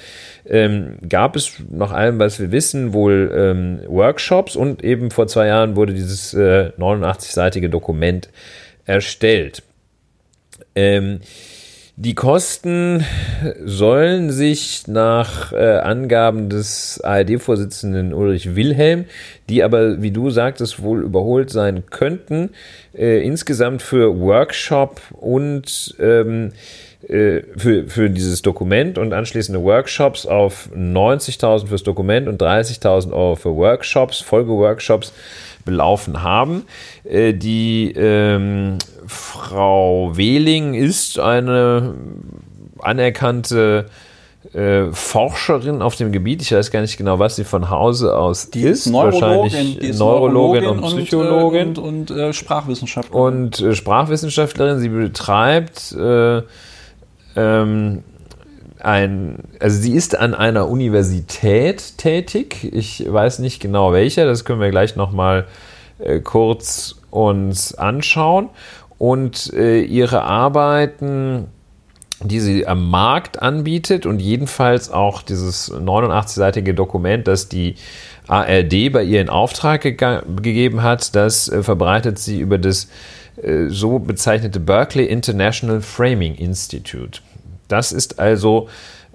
ähm, 0.46 0.98
gab 1.08 1.36
es 1.36 1.52
nach 1.70 1.92
allem, 1.92 2.18
was 2.18 2.40
wir 2.40 2.52
wissen, 2.52 2.92
wohl 2.92 3.32
ähm, 3.34 3.80
Workshops 3.86 4.56
und 4.56 4.82
eben 4.82 5.10
vor 5.10 5.26
zwei 5.26 5.46
Jahren 5.46 5.76
wurde 5.76 5.94
dieses 5.94 6.34
äh, 6.34 6.72
89-seitige 6.78 7.68
Dokument 7.68 8.28
erstellt. 8.84 9.62
Ähm, 10.74 11.20
die 12.02 12.14
Kosten 12.14 13.04
sollen 13.62 14.30
sich 14.30 14.86
nach 14.86 15.52
äh, 15.52 15.80
Angaben 15.80 16.48
des 16.48 16.98
ARD-Vorsitzenden 17.04 18.14
Ulrich 18.14 18.56
Wilhelm, 18.56 19.04
die 19.50 19.62
aber, 19.62 20.00
wie 20.00 20.10
du 20.10 20.30
sagtest, 20.30 20.82
wohl 20.82 21.02
überholt 21.02 21.50
sein 21.50 21.84
könnten, 21.90 22.52
äh, 22.96 23.22
insgesamt 23.22 23.82
für 23.82 24.18
Workshop 24.18 25.02
und 25.12 25.94
ähm, 26.00 26.52
äh, 26.52 26.89
für, 27.06 27.84
für 27.88 28.10
dieses 28.10 28.42
Dokument 28.42 28.98
und 28.98 29.14
anschließende 29.14 29.62
Workshops 29.62 30.26
auf 30.26 30.68
90.000 30.76 31.66
fürs 31.66 31.82
Dokument 31.82 32.28
und 32.28 32.42
30.000 32.42 33.12
Euro 33.12 33.36
für 33.36 33.56
Workshops, 33.56 34.20
Folgeworkshops 34.20 35.12
belaufen 35.64 36.22
haben. 36.22 36.64
Äh, 37.04 37.32
die 37.32 37.92
ähm, 37.92 38.78
Frau 39.06 40.16
Wehling 40.16 40.74
ist 40.74 41.18
eine 41.18 41.94
anerkannte 42.78 43.86
äh, 44.54 44.90
Forscherin 44.92 45.82
auf 45.82 45.96
dem 45.96 46.12
Gebiet. 46.12 46.42
Ich 46.42 46.52
weiß 46.52 46.70
gar 46.70 46.80
nicht 46.80 46.96
genau, 46.96 47.18
was 47.18 47.36
sie 47.36 47.44
von 47.44 47.68
Hause 47.68 48.16
aus 48.16 48.50
die 48.50 48.62
ist. 48.62 48.86
Neurologin, 48.86 49.78
die 49.80 49.88
ist 49.88 49.98
Neurologin, 49.98 50.66
und 50.66 50.80
Psychologin 50.82 51.68
und, 51.68 51.78
und, 51.78 52.10
und 52.10 52.18
äh, 52.18 52.32
Sprachwissenschaftlerin. 52.32 53.20
Und 53.20 53.60
äh, 53.60 53.74
Sprachwissenschaftlerin. 53.74 54.78
Sie 54.78 54.88
betreibt 54.88 55.92
äh, 55.92 56.42
ähm, 57.36 58.02
ein, 58.78 59.36
also 59.58 59.80
sie 59.80 59.94
ist 59.94 60.18
an 60.18 60.34
einer 60.34 60.68
Universität 60.68 61.98
tätig. 61.98 62.68
Ich 62.72 63.04
weiß 63.06 63.40
nicht 63.40 63.60
genau 63.60 63.92
welcher. 63.92 64.24
Das 64.24 64.44
können 64.44 64.60
wir 64.60 64.70
gleich 64.70 64.96
noch 64.96 65.12
mal 65.12 65.46
äh, 65.98 66.20
kurz 66.20 66.96
uns 67.10 67.74
anschauen 67.74 68.48
und 68.98 69.52
äh, 69.54 69.80
ihre 69.80 70.22
Arbeiten, 70.22 71.48
die 72.22 72.40
sie 72.40 72.66
am 72.66 72.90
Markt 72.90 73.42
anbietet 73.42 74.06
und 74.06 74.20
jedenfalls 74.20 74.90
auch 74.90 75.22
dieses 75.22 75.72
89-seitige 75.72 76.74
Dokument, 76.74 77.26
das 77.26 77.48
die 77.48 77.76
ARD 78.28 78.92
bei 78.92 79.02
ihr 79.02 79.20
in 79.20 79.28
Auftrag 79.28 79.82
gegeben 79.82 80.82
hat, 80.82 81.16
das 81.16 81.48
äh, 81.48 81.62
verbreitet 81.62 82.18
sie 82.18 82.40
über 82.40 82.58
das 82.58 82.88
so 83.68 83.98
bezeichnete 83.98 84.60
Berkeley 84.60 85.06
International 85.06 85.80
Framing 85.80 86.34
Institute. 86.34 87.20
Das 87.68 87.92
ist 87.92 88.18
also 88.18 88.68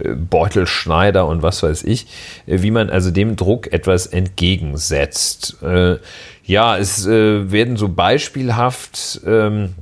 Beutelschneider 0.03 1.27
und 1.27 1.43
was 1.43 1.63
weiß 1.63 1.85
ich, 1.85 2.07
äh, 2.47 2.63
wie 2.63 2.71
man 2.71 2.91
also 2.91 3.11
dem 3.11 3.37
Druck 3.37 3.73
etwas 3.73 4.07
entgegensetzt. 4.07 5.59
Äh, 5.63 5.99
ja, 6.45 6.79
es 6.79 7.07
äh, 7.07 7.53
werden 7.53 7.77
so 7.77 7.89
beispielhaft 7.89 9.21
ähm, 9.25 9.75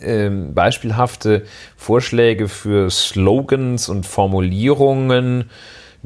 ähm, 0.00 0.54
beispielhafte 0.54 1.44
Vorschläge 1.76 2.48
für 2.48 2.90
Slogans 2.90 3.88
und 3.88 4.06
Formulierungen 4.06 5.50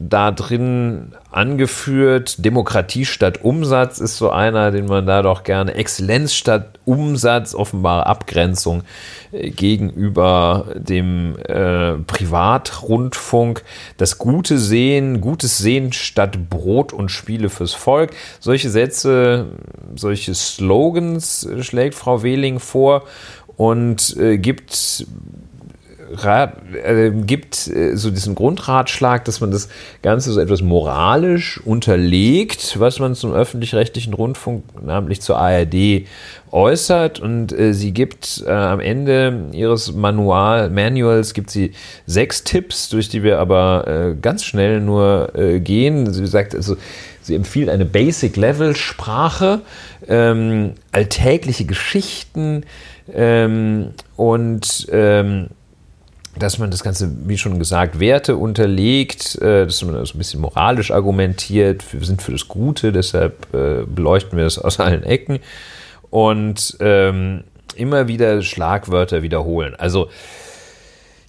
da 0.00 0.30
drin 0.30 1.12
angeführt. 1.32 2.44
Demokratie 2.44 3.04
statt 3.04 3.42
Umsatz 3.42 3.98
ist 3.98 4.16
so 4.16 4.30
einer, 4.30 4.70
den 4.70 4.86
man 4.86 5.06
da 5.06 5.22
doch 5.22 5.42
gerne. 5.42 5.74
Exzellenz 5.74 6.34
statt 6.34 6.78
Umsatz, 6.84 7.52
offenbare 7.52 8.06
Abgrenzung 8.06 8.84
äh, 9.32 9.50
gegenüber 9.50 10.66
dem 10.76 11.36
äh, 11.38 11.94
Privatrundfunk. 12.06 13.64
Das 13.96 14.18
gute 14.18 14.58
Sehen, 14.58 15.20
gutes 15.20 15.58
Sehen 15.58 15.92
statt 15.92 16.48
Brot 16.48 16.92
und 16.92 17.10
Spiele 17.10 17.50
fürs 17.50 17.74
Volk. 17.74 18.12
Solche 18.38 18.70
Sätze, 18.70 19.46
solche 19.96 20.34
Slogans 20.34 21.48
schlägt 21.60 21.96
Frau 21.96 22.22
Wehling 22.22 22.60
vor 22.60 23.02
und 23.56 24.16
äh, 24.16 24.38
gibt 24.38 25.06
Rat, 26.12 26.54
äh, 26.72 27.10
gibt 27.10 27.68
äh, 27.68 27.96
so 27.96 28.10
diesen 28.10 28.34
Grundratschlag, 28.34 29.24
dass 29.24 29.40
man 29.40 29.50
das 29.50 29.68
Ganze 30.02 30.32
so 30.32 30.40
etwas 30.40 30.62
moralisch 30.62 31.60
unterlegt, 31.64 32.78
was 32.78 32.98
man 32.98 33.14
zum 33.14 33.32
öffentlich-rechtlichen 33.32 34.14
Rundfunk, 34.14 34.64
namentlich 34.82 35.20
zur 35.20 35.38
ARD, 35.38 36.06
äußert. 36.50 37.20
Und 37.20 37.52
äh, 37.52 37.74
sie 37.74 37.92
gibt 37.92 38.42
äh, 38.46 38.50
am 38.50 38.80
Ende 38.80 39.50
ihres 39.52 39.92
Manual, 39.92 40.70
Manuals 40.70 41.34
gibt 41.34 41.50
sie 41.50 41.72
sechs 42.06 42.44
Tipps, 42.44 42.88
durch 42.88 43.08
die 43.08 43.22
wir 43.22 43.38
aber 43.38 43.86
äh, 43.86 44.14
ganz 44.20 44.44
schnell 44.44 44.80
nur 44.80 45.34
äh, 45.34 45.60
gehen. 45.60 46.12
Sie 46.12 46.26
sagt 46.26 46.54
also, 46.54 46.76
Sie 47.28 47.34
empfiehlt 47.34 47.68
eine 47.68 47.84
Basic-Level-Sprache, 47.84 49.60
ähm, 50.08 50.72
alltägliche 50.92 51.66
Geschichten 51.66 52.64
ähm, 53.12 53.90
und 54.16 54.86
ähm, 54.90 55.48
dass 56.38 56.58
man 56.58 56.70
das 56.70 56.82
Ganze, 56.82 57.10
wie 57.26 57.38
schon 57.38 57.58
gesagt, 57.58 58.00
Werte 58.00 58.36
unterlegt, 58.36 59.36
äh, 59.40 59.64
dass 59.66 59.82
man 59.84 59.94
das 59.94 60.14
ein 60.14 60.18
bisschen 60.18 60.40
moralisch 60.40 60.90
argumentiert. 60.90 61.84
Wir 61.92 62.04
sind 62.04 62.22
für 62.22 62.32
das 62.32 62.48
Gute, 62.48 62.92
deshalb 62.92 63.52
äh, 63.54 63.84
beleuchten 63.86 64.36
wir 64.36 64.44
das 64.44 64.58
aus 64.58 64.80
allen 64.80 65.02
Ecken 65.02 65.40
und 66.10 66.76
ähm, 66.80 67.44
immer 67.76 68.08
wieder 68.08 68.42
Schlagwörter 68.42 69.22
wiederholen. 69.22 69.74
Also 69.76 70.08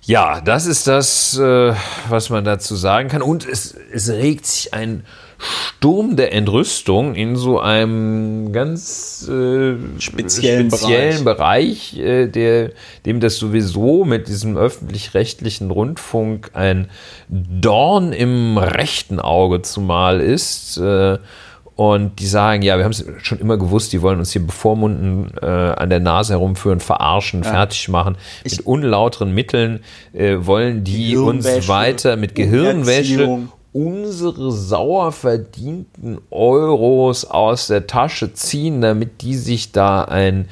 ja, 0.04 0.42
das 0.42 0.66
ist 0.66 0.88
das, 0.88 1.38
äh, 1.38 1.74
was 2.10 2.30
man 2.30 2.44
dazu 2.44 2.76
sagen 2.76 3.10
kann. 3.10 3.22
Und 3.22 3.48
es, 3.48 3.76
es 3.94 4.10
regt 4.10 4.46
sich 4.46 4.74
ein 4.74 5.06
Sturm 5.40 6.18
der 6.18 6.34
Entrüstung 6.34 7.16
in 7.16 7.38
so 7.38 7.60
einem 7.60 8.52
ganz 8.52 9.26
äh, 9.30 9.76
speziellen, 9.98 10.70
speziellen, 10.70 11.24
Bereich, 11.24 11.94
Bereich 11.94 11.98
äh, 11.98 12.28
der, 12.28 12.72
dem 13.06 13.22
das 13.22 13.38
sowieso 13.38 14.04
mit 14.04 14.28
diesem 14.28 14.58
öffentlich-rechtlichen 14.58 15.72
Rundfunk 15.72 16.52
ein 16.54 16.90
Dorn 17.30 18.12
im 18.12 18.58
rechten 18.58 19.20
Auge 19.20 19.62
zumal 19.62 20.20
ist. 20.20 20.78
Äh, 20.78 21.18
und 21.80 22.20
die 22.20 22.28
sagen, 22.28 22.62
ja, 22.62 22.76
wir 22.78 22.84
haben 22.84 22.92
es 22.92 23.06
schon 23.22 23.40
immer 23.40 23.56
gewusst, 23.56 23.94
die 23.94 24.02
wollen 24.02 24.20
uns 24.20 24.34
hier 24.34 24.46
bevormunden, 24.46 25.32
äh, 25.42 25.46
an 25.46 25.90
der 25.90 26.02
Nase 26.02 26.34
herumführen, 26.34 26.82
verarschen, 26.82 27.42
ja. 27.42 27.52
fertig 27.52 27.88
machen. 27.88 28.18
Ich 28.44 28.58
mit 28.58 28.66
unlauteren 28.66 29.34
Mitteln 29.34 29.80
äh, 30.12 30.36
wollen 30.42 30.84
die 30.84 31.16
uns 31.16 31.70
weiter 31.70 32.18
mit 32.18 32.36
Gehirnwäsche 32.36 33.48
unsere 33.72 34.52
sauer 34.52 35.12
verdienten 35.12 36.20
Euros 36.32 37.26
aus 37.26 37.68
der 37.68 37.88
Tasche 37.88 38.34
ziehen, 38.34 38.82
damit 38.82 39.22
die 39.22 39.36
sich 39.36 39.72
da 39.72 40.04
ein 40.04 40.48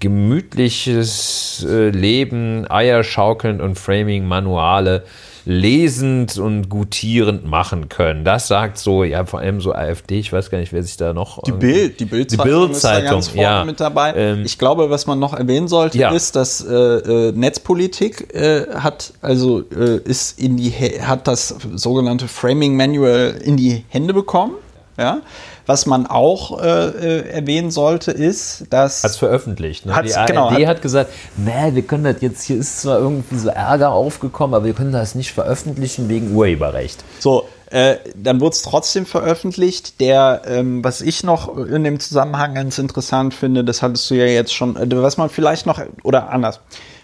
gemütliches 0.00 1.66
äh, 1.68 1.90
Leben, 1.90 2.70
Eier 2.70 3.04
schaukelnd 3.04 3.60
und 3.60 3.78
Framing-Manuale 3.78 5.04
lesend 5.44 6.38
und 6.38 6.68
gutierend 6.68 7.44
machen 7.46 7.88
können. 7.88 8.24
Das 8.24 8.48
sagt 8.48 8.78
so, 8.78 9.04
ja, 9.04 9.24
vor 9.24 9.40
allem 9.40 9.60
so 9.60 9.72
AfD, 9.72 10.18
ich 10.18 10.32
weiß 10.32 10.50
gar 10.50 10.58
nicht, 10.58 10.72
wer 10.72 10.82
sich 10.82 10.96
da 10.96 11.12
noch. 11.12 11.42
Die 11.42 11.52
Bild, 11.52 12.00
die 12.00 12.04
Bildzeitung 12.04 12.44
die 12.44 12.50
Bildzeitung, 12.50 12.70
ist 12.70 12.84
da 12.84 13.00
ganz 13.00 13.34
ja. 13.34 13.64
mit 13.64 13.80
dabei. 13.80 14.14
Ähm, 14.16 14.42
ich 14.44 14.58
glaube, 14.58 14.90
was 14.90 15.06
man 15.06 15.18
noch 15.18 15.34
erwähnen 15.34 15.68
sollte, 15.68 15.98
Ja. 15.98 16.10
ist, 16.10 16.36
dass 16.36 16.64
äh, 16.64 16.72
äh, 16.74 17.32
Netzpolitik 17.32 18.34
äh, 18.34 18.66
hat 18.74 19.12
also 19.20 19.60
äh, 19.70 19.96
ist 20.04 20.38
in 20.38 20.56
die 20.56 20.70
hat 20.70 21.26
das 21.26 21.54
sogenannte 21.74 22.28
Framing 22.28 22.76
Manual 22.76 23.34
in 23.42 23.56
die 23.56 23.84
Hände 23.88 24.14
bekommen. 24.14 24.54
Ja. 24.98 25.20
Was 25.66 25.86
man 25.86 26.06
auch 26.06 26.60
äh, 26.62 26.88
äh, 26.88 27.28
erwähnen 27.28 27.70
sollte, 27.70 28.10
ist, 28.10 28.64
dass 28.70 29.04
Hat's 29.04 29.16
veröffentlicht. 29.16 29.86
Ne? 29.86 29.94
Die 30.04 30.14
ARD 30.14 30.28
genau, 30.28 30.50
hat- 30.50 30.66
hat 30.66 30.82
gesagt, 30.82 31.10
nee, 31.36 31.74
wir 31.74 31.82
können 31.82 32.04
das 32.04 32.16
jetzt, 32.20 32.42
hier 32.44 32.56
ist 32.58 32.82
zwar 32.82 32.98
irgendwie 32.98 33.38
so 33.38 33.48
Ärger 33.48 33.92
aufgekommen, 33.92 34.54
aber 34.54 34.64
wir 34.64 34.74
können 34.74 34.92
das 34.92 35.14
nicht 35.14 35.32
veröffentlichen 35.32 36.08
wegen 36.08 36.34
Urheberrecht. 36.34 37.04
So, 37.20 37.46
äh, 37.70 37.96
dann 38.16 38.40
wurde 38.40 38.54
es 38.54 38.62
trotzdem 38.62 39.06
veröffentlicht. 39.06 40.00
Der, 40.00 40.42
ähm, 40.46 40.84
was 40.84 41.00
ich 41.00 41.22
noch 41.24 41.56
in 41.56 41.84
dem 41.84 42.00
Zusammenhang 42.00 42.54
ganz 42.54 42.78
interessant 42.78 43.32
finde, 43.32 43.64
das 43.64 43.82
hattest 43.82 44.10
du 44.10 44.14
ja 44.14 44.26
jetzt 44.26 44.52
schon, 44.52 44.76
äh, 44.76 44.86
was 45.02 45.16
man 45.16 45.30
vielleicht 45.30 45.64
noch, 45.66 45.80
oder 46.02 46.30
anders, 46.30 46.60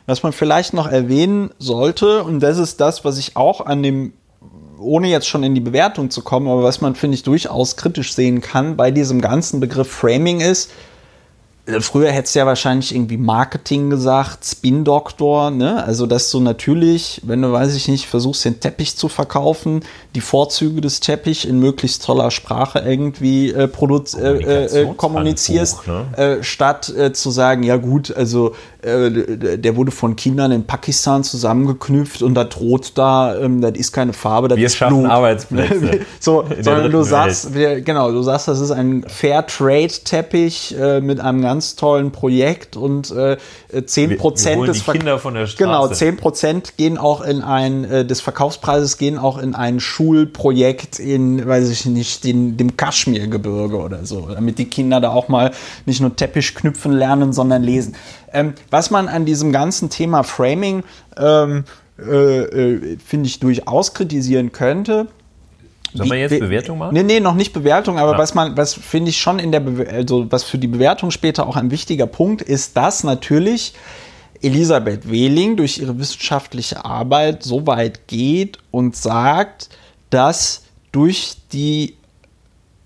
was 0.07 0.23
man 0.23 0.33
vielleicht 0.33 0.75
noch 0.75 0.87
erwähnen 0.91 1.51
sollte, 1.59 2.23
und 2.25 2.41
das 2.41 2.59
ist 2.59 2.81
das, 2.81 3.05
was 3.05 3.19
ich 3.19 3.37
auch 3.37 3.65
an 3.65 3.83
dem, 3.83 4.13
ohne 4.79 5.09
jetzt 5.09 5.29
schon 5.29 5.43
in 5.43 5.55
die 5.55 5.61
Bewertung 5.61 6.11
zu 6.11 6.23
kommen, 6.23 6.49
aber 6.49 6.63
was 6.63 6.81
man, 6.81 6.95
finde 6.95 7.17
ich, 7.17 7.23
durchaus 7.23 7.77
kritisch 7.77 8.15
sehen 8.15 8.41
kann 8.41 8.77
bei 8.77 8.91
diesem 8.91 9.21
ganzen 9.21 9.61
Begriff 9.61 9.91
Framing 9.91 10.41
ist, 10.41 10.71
äh, 11.69 11.81
Früher 11.81 12.11
hättest 12.11 12.35
du 12.35 12.41
ja 12.41 12.47
wahrscheinlich 12.47 12.95
irgendwie 12.95 13.17
Marketing 13.17 13.91
gesagt, 13.91 14.45
Spin-Doktor, 14.45 15.51
ne? 15.51 15.85
Also, 15.85 16.07
dass 16.07 16.31
du 16.31 16.41
natürlich, 16.41 17.21
wenn 17.25 17.43
du, 17.43 17.53
weiß 17.53 17.75
ich 17.75 17.89
nicht, 17.89 18.07
versuchst, 18.07 18.45
den 18.45 18.61
Teppich 18.61 18.97
zu 18.97 19.09
verkaufen, 19.09 19.83
die 20.15 20.21
Vorzüge 20.21 20.81
des 20.81 21.01
Teppichs 21.01 21.45
in 21.45 21.59
möglichst 21.59 22.05
toller 22.05 22.31
Sprache 22.31 22.81
irgendwie 22.81 23.51
äh, 23.51 23.69
äh, 23.69 24.19
äh, 24.19 24.83
äh, 24.83 24.95
kommunizierst, 24.97 25.87
ne? 25.87 26.07
äh, 26.17 26.43
statt 26.43 26.93
zu 27.13 27.31
sagen, 27.31 27.63
ja 27.63 27.77
gut, 27.77 28.15
also 28.15 28.55
äh, 28.83 29.59
der 29.59 29.77
wurde 29.77 29.91
von 29.91 30.15
Kindern 30.17 30.53
in 30.53 30.65
Pakistan 30.65 31.25
zusammengeknüpft 31.25 32.23
und 32.23 32.35
da 32.35 32.45
droht 32.45 32.93
da, 32.97 33.37
ähm, 33.37 33.61
das 33.61 33.73
ist 33.73 33.93
keine 33.93 34.13
Farbe, 34.13 34.49
das 34.49 34.59
Wir 34.59 34.67
ist 34.67 34.77
schaffen 34.77 35.01
Blut. 35.01 35.11
Arbeitsplätze 35.11 36.01
so, 36.21 36.43
in 36.43 36.49
der 36.51 36.63
sondern 36.65 36.91
du 36.93 37.03
sagst, 37.03 37.55
wir, 37.55 37.81
genau, 37.81 38.13
du 38.13 38.23
sagst, 38.23 38.47
das 38.49 38.61
ist 38.61 38.71
ein 38.71 39.05
Fair 39.09 39.47
Trade 39.47 39.89
Teppich 40.05 40.77
äh, 40.79 41.01
mit 41.01 41.19
einem 41.21 41.43
ganz 41.43 41.75
tollen 41.77 42.13
Projekt 42.13 42.77
und 42.77 43.11
äh, 43.11 43.37
10 43.85 44.11
Wir- 44.11 44.11
wir 44.11 44.19
Prozent 44.19 44.69
des 44.69 44.83
Ver- 44.83 44.93
Kinder 44.93 45.19
von 45.19 45.35
der 45.35 45.47
Straße. 45.47 45.65
Genau, 45.65 45.89
10 45.89 46.17
Prozent 46.17 46.77
gehen 46.77 46.99
auch 46.99 47.21
in 47.23 47.43
ein 47.43 47.85
äh, 47.85 48.05
des 48.05 48.21
Verkaufspreises 48.21 48.97
gehen 48.99 49.19
auch 49.19 49.39
in 49.39 49.55
ein 49.55 49.81
Schulprojekt 49.81 50.99
in, 50.99 51.47
weiß 51.47 51.69
ich 51.71 51.87
nicht, 51.87 52.25
den, 52.25 52.57
dem 52.57 52.77
Kaschmirgebirge 52.77 53.77
oder 53.77 54.05
so, 54.05 54.29
damit 54.33 54.59
die 54.59 54.67
Kinder 54.67 55.01
da 55.01 55.11
auch 55.11 55.29
mal 55.29 55.51
nicht 55.87 56.01
nur 56.01 56.15
Teppich 56.15 56.55
knüpfen 56.55 56.93
lernen, 56.93 57.33
sondern 57.33 57.63
lesen. 57.63 57.95
Ähm, 58.33 58.55
was 58.71 58.91
man 58.91 59.09
an 59.09 59.25
diesem 59.25 59.53
ganzen 59.53 59.91
Thema 59.91 60.23
Framing 60.23 60.85
ähm, 61.17 61.65
äh, 61.99 62.03
äh, 62.03 62.99
finde 63.05 63.27
ich 63.27 63.41
durchaus 63.41 63.95
kritisieren 63.95 64.53
könnte, 64.53 65.09
Sollen 65.95 66.11
wir 66.11 66.19
jetzt 66.19 66.39
Bewertung 66.39 66.79
machen? 66.79 66.95
Nee, 66.95 67.03
nee, 67.03 67.21
noch 67.21 67.35
nicht 67.35 67.53
Bewertung, 67.53 67.99
aber 67.99 68.13
Ja. 68.13 68.19
was 68.19 68.35
man, 68.35 68.57
was 68.57 68.75
finde 68.75 69.11
ich 69.11 69.19
schon 69.19 69.39
in 69.39 69.53
der, 69.53 69.61
Bewe 69.61 69.89
also 69.89 70.31
was 70.31 70.45
für 70.45 70.59
die 70.59 70.67
Bewertung 70.67 71.11
später 71.11 71.47
auch 71.47 71.57
ein 71.57 71.71
wichtiger 71.71 72.07
Punkt 72.07 72.43
ist, 72.43 72.77
dass 72.77 73.05
natürlich 73.05 73.73
Elisabeth 74.43 75.11
Wehling 75.11 75.57
durch 75.57 75.79
ihre 75.79 75.99
wissenschaftliche 75.99 76.85
Arbeit 76.85 77.43
so 77.43 77.67
weit 77.67 78.07
geht 78.07 78.59
und 78.71 78.97
sagt, 78.97 79.71
dass 80.11 80.63
durch 80.93 81.37
die 81.53 81.98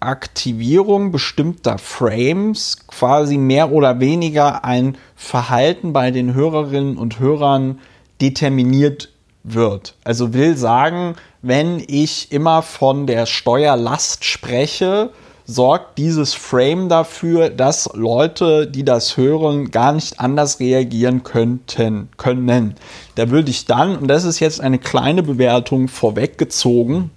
Aktivierung 0.07 1.13
bestimmter 1.13 1.79
Frames 1.79 2.87
quasi 2.87 3.39
mehr 3.39 3.73
oder 3.73 4.01
weniger 4.01 4.65
ein 4.65 4.97
Verhalten 5.17 5.93
bei 5.93 6.11
den 6.11 6.35
Hörerinnen 6.35 6.97
und 6.97 7.19
Hörern 7.19 7.81
determiniert 8.21 9.11
wird. 9.45 9.97
Also 10.05 10.35
will 10.35 10.57
sagen, 10.57 11.15
wenn 11.43 11.83
ich 11.87 12.31
immer 12.33 12.63
von 12.63 13.07
der 13.07 13.27
Steuerlast 13.27 14.25
spreche, 14.25 15.11
sorgt 15.45 15.99
dieses 15.99 16.35
Frame 16.35 16.89
dafür, 16.89 17.51
dass 17.51 17.91
Leute, 17.95 18.67
die 18.67 18.85
das 18.85 19.17
hören, 19.17 19.71
gar 19.71 19.93
nicht 19.93 20.21
anders 20.21 20.61
reagieren 20.61 21.25
könnten, 21.25 22.09
können. 22.17 22.77
Da 23.17 23.31
würde 23.31 23.51
ich 23.51 23.67
dann, 23.67 23.97
und 23.97 24.09
das 24.09 24.25
ist 24.25 24.41
jetzt 24.41 24.61
eine 24.61 24.79
kleine 24.79 25.23
Bewertung 25.23 25.89
vorweggezogen, 25.89 27.11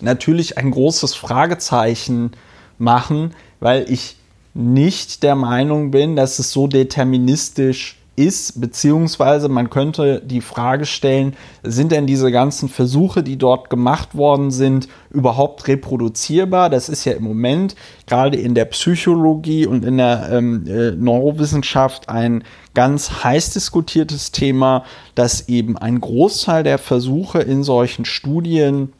natürlich 0.00 0.58
ein 0.58 0.70
großes 0.70 1.14
Fragezeichen 1.14 2.32
machen, 2.78 3.34
weil 3.60 3.90
ich 3.90 4.16
nicht 4.54 5.22
der 5.22 5.36
Meinung 5.36 5.90
bin, 5.90 6.16
dass 6.16 6.38
es 6.38 6.50
so 6.50 6.66
deterministisch 6.66 7.98
ist, 8.16 8.60
beziehungsweise 8.60 9.48
man 9.48 9.68
könnte 9.70 10.22
die 10.24 10.40
Frage 10.40 10.86
stellen, 10.86 11.36
sind 11.62 11.92
denn 11.92 12.06
diese 12.06 12.32
ganzen 12.32 12.68
Versuche, 12.68 13.22
die 13.22 13.36
dort 13.36 13.68
gemacht 13.68 14.14
worden 14.14 14.50
sind, 14.50 14.88
überhaupt 15.10 15.68
reproduzierbar? 15.68 16.70
Das 16.70 16.88
ist 16.88 17.04
ja 17.04 17.12
im 17.12 17.24
Moment 17.24 17.76
gerade 18.06 18.38
in 18.38 18.54
der 18.54 18.64
Psychologie 18.66 19.66
und 19.66 19.84
in 19.84 19.98
der 19.98 20.30
ähm, 20.32 20.66
äh, 20.66 20.92
Neurowissenschaft 20.92 22.08
ein 22.08 22.42
ganz 22.74 23.22
heiß 23.22 23.50
diskutiertes 23.50 24.32
Thema, 24.32 24.84
dass 25.14 25.48
eben 25.48 25.76
ein 25.76 26.00
Großteil 26.00 26.62
der 26.62 26.78
Versuche 26.78 27.40
in 27.40 27.62
solchen 27.62 28.06
Studien 28.06 28.92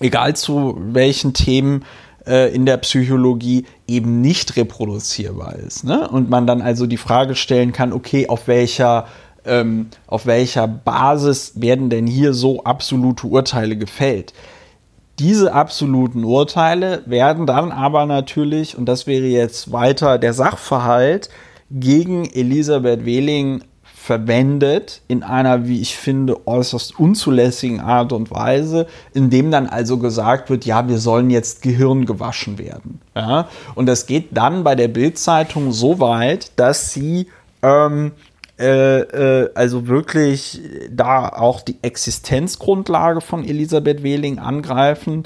egal 0.00 0.34
zu 0.36 0.76
welchen 0.78 1.34
Themen 1.34 1.84
äh, 2.26 2.54
in 2.54 2.66
der 2.66 2.76
Psychologie 2.78 3.66
eben 3.86 4.20
nicht 4.20 4.56
reproduzierbar 4.56 5.56
ist. 5.56 5.84
Ne? 5.84 6.08
Und 6.08 6.30
man 6.30 6.46
dann 6.46 6.62
also 6.62 6.86
die 6.86 6.96
Frage 6.96 7.34
stellen 7.34 7.72
kann, 7.72 7.92
okay, 7.92 8.28
auf 8.28 8.48
welcher, 8.48 9.06
ähm, 9.44 9.88
auf 10.06 10.26
welcher 10.26 10.68
Basis 10.68 11.60
werden 11.60 11.90
denn 11.90 12.06
hier 12.06 12.34
so 12.34 12.64
absolute 12.64 13.26
Urteile 13.26 13.76
gefällt? 13.76 14.32
Diese 15.18 15.52
absoluten 15.52 16.24
Urteile 16.24 17.02
werden 17.04 17.46
dann 17.46 17.72
aber 17.72 18.06
natürlich, 18.06 18.76
und 18.76 18.86
das 18.86 19.06
wäre 19.06 19.26
jetzt 19.26 19.70
weiter 19.70 20.18
der 20.18 20.32
Sachverhalt, 20.32 21.28
gegen 21.70 22.24
Elisabeth 22.24 23.04
Wehling 23.04 23.62
verwendet 24.02 25.02
in 25.08 25.22
einer, 25.22 25.68
wie 25.68 25.82
ich 25.82 25.94
finde, 25.94 26.46
äußerst 26.46 26.98
unzulässigen 26.98 27.80
Art 27.80 28.14
und 28.14 28.30
Weise, 28.30 28.86
indem 29.12 29.50
dann 29.50 29.66
also 29.66 29.98
gesagt 29.98 30.48
wird, 30.48 30.64
ja, 30.64 30.88
wir 30.88 30.98
sollen 30.98 31.28
jetzt 31.28 31.60
Gehirn 31.60 32.06
gewaschen 32.06 32.58
werden. 32.58 33.02
Ja? 33.14 33.48
Und 33.74 33.84
das 33.84 34.06
geht 34.06 34.28
dann 34.30 34.64
bei 34.64 34.74
der 34.74 34.88
Bildzeitung 34.88 35.70
so 35.70 36.00
weit, 36.00 36.50
dass 36.56 36.94
sie 36.94 37.26
ähm, 37.62 38.12
äh, 38.58 39.00
äh, 39.00 39.50
also 39.54 39.86
wirklich 39.86 40.62
da 40.90 41.28
auch 41.28 41.60
die 41.60 41.76
Existenzgrundlage 41.82 43.20
von 43.20 43.44
Elisabeth 43.44 44.02
Wehling 44.02 44.38
angreifen, 44.38 45.24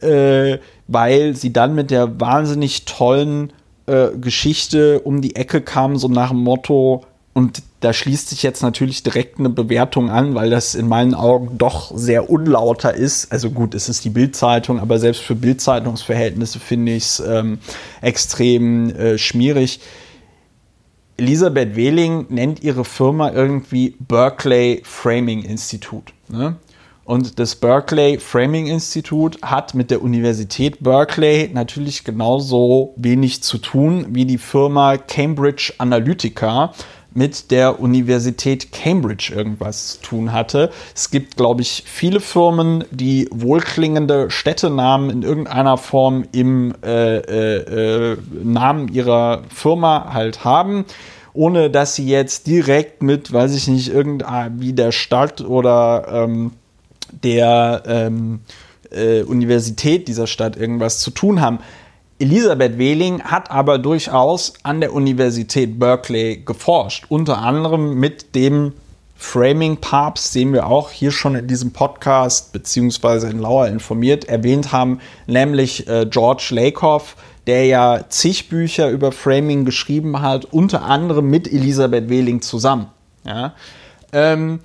äh, 0.00 0.58
weil 0.88 1.36
sie 1.36 1.52
dann 1.52 1.74
mit 1.74 1.90
der 1.90 2.18
wahnsinnig 2.18 2.86
tollen 2.86 3.52
äh, 3.84 4.08
Geschichte 4.18 5.00
um 5.00 5.20
die 5.20 5.36
Ecke 5.36 5.60
kam, 5.60 5.98
so 5.98 6.08
nach 6.08 6.30
dem 6.30 6.40
Motto, 6.40 7.04
und 7.34 7.62
da 7.84 7.92
schließt 7.92 8.30
sich 8.30 8.42
jetzt 8.42 8.62
natürlich 8.62 9.02
direkt 9.02 9.38
eine 9.38 9.50
Bewertung 9.50 10.08
an, 10.08 10.34
weil 10.34 10.48
das 10.48 10.74
in 10.74 10.88
meinen 10.88 11.14
Augen 11.14 11.58
doch 11.58 11.92
sehr 11.94 12.30
unlauter 12.30 12.94
ist. 12.94 13.30
Also 13.30 13.50
gut, 13.50 13.74
es 13.74 13.90
ist 13.90 14.04
die 14.06 14.10
Bildzeitung, 14.10 14.80
aber 14.80 14.98
selbst 14.98 15.20
für 15.20 15.34
Bildzeitungsverhältnisse 15.34 16.60
finde 16.60 16.92
ich 16.92 17.04
es 17.04 17.20
ähm, 17.20 17.58
extrem 18.00 18.88
äh, 18.96 19.18
schmierig. 19.18 19.80
Elisabeth 21.18 21.76
Wehling 21.76 22.26
nennt 22.30 22.62
ihre 22.62 22.86
Firma 22.86 23.30
irgendwie 23.30 23.96
Berkeley 23.98 24.80
Framing 24.82 25.42
Institute. 25.42 26.12
Ne? 26.28 26.56
Und 27.04 27.38
das 27.38 27.54
Berkeley 27.54 28.18
Framing 28.18 28.66
Institute 28.66 29.38
hat 29.42 29.74
mit 29.74 29.90
der 29.90 30.00
Universität 30.00 30.82
Berkeley 30.82 31.50
natürlich 31.52 32.02
genauso 32.02 32.94
wenig 32.96 33.42
zu 33.42 33.58
tun 33.58 34.06
wie 34.08 34.24
die 34.24 34.38
Firma 34.38 34.96
Cambridge 34.96 35.74
Analytica 35.76 36.72
mit 37.14 37.50
der 37.50 37.80
Universität 37.80 38.72
Cambridge 38.72 39.32
irgendwas 39.34 39.94
zu 39.94 40.02
tun 40.02 40.32
hatte. 40.32 40.70
Es 40.94 41.10
gibt, 41.10 41.36
glaube 41.36 41.62
ich, 41.62 41.84
viele 41.86 42.20
Firmen, 42.20 42.84
die 42.90 43.28
wohlklingende 43.30 44.30
Städtenamen 44.30 45.10
in 45.10 45.22
irgendeiner 45.22 45.76
Form 45.76 46.24
im 46.32 46.74
äh, 46.84 47.16
äh, 47.16 48.12
äh, 48.12 48.16
Namen 48.42 48.88
ihrer 48.88 49.42
Firma 49.48 50.12
halt 50.12 50.44
haben 50.44 50.84
ohne 51.36 51.68
dass 51.68 51.96
sie 51.96 52.06
jetzt 52.06 52.46
direkt 52.46 53.02
mit, 53.02 53.32
weiß 53.32 53.56
ich 53.56 53.66
nicht, 53.66 53.92
irgendwie 53.92 54.72
der 54.72 54.92
Stadt 54.92 55.40
oder 55.40 56.06
ähm, 56.08 56.52
der 57.10 57.82
ähm, 57.86 58.40
äh, 58.90 59.22
Universität 59.22 60.08
dieser 60.08 60.26
Stadt 60.26 60.56
irgendwas 60.56 61.00
zu 61.00 61.10
tun 61.10 61.40
haben. 61.40 61.58
Elisabeth 62.18 62.78
Wehling 62.78 63.22
hat 63.22 63.50
aber 63.50 63.78
durchaus 63.78 64.54
an 64.62 64.80
der 64.80 64.92
Universität 64.92 65.78
Berkeley 65.78 66.42
geforscht, 66.44 67.06
unter 67.08 67.38
anderem 67.38 67.94
mit 67.98 68.34
dem 68.36 68.72
Framing-Papst, 69.16 70.34
den 70.34 70.52
wir 70.52 70.66
auch 70.66 70.90
hier 70.90 71.10
schon 71.10 71.34
in 71.34 71.46
diesem 71.46 71.72
Podcast 71.72 72.52
beziehungsweise 72.52 73.28
in 73.30 73.38
Lauer 73.38 73.68
informiert 73.68 74.26
erwähnt 74.26 74.70
haben, 74.70 75.00
nämlich 75.26 75.88
äh, 75.88 76.06
George 76.08 76.48
Lakoff, 76.50 77.16
der 77.46 77.66
ja 77.66 78.04
zig 78.08 78.48
Bücher 78.48 78.90
über 78.90 79.12
Framing 79.12 79.64
geschrieben 79.64 80.20
hat, 80.20 80.44
unter 80.46 80.82
anderem 80.82 81.28
mit 81.30 81.50
Elisabeth 81.50 82.08
Wehling 82.08 82.42
zusammen. 82.42 82.86
Ja? 83.24 83.54
Ähm, 84.12 84.60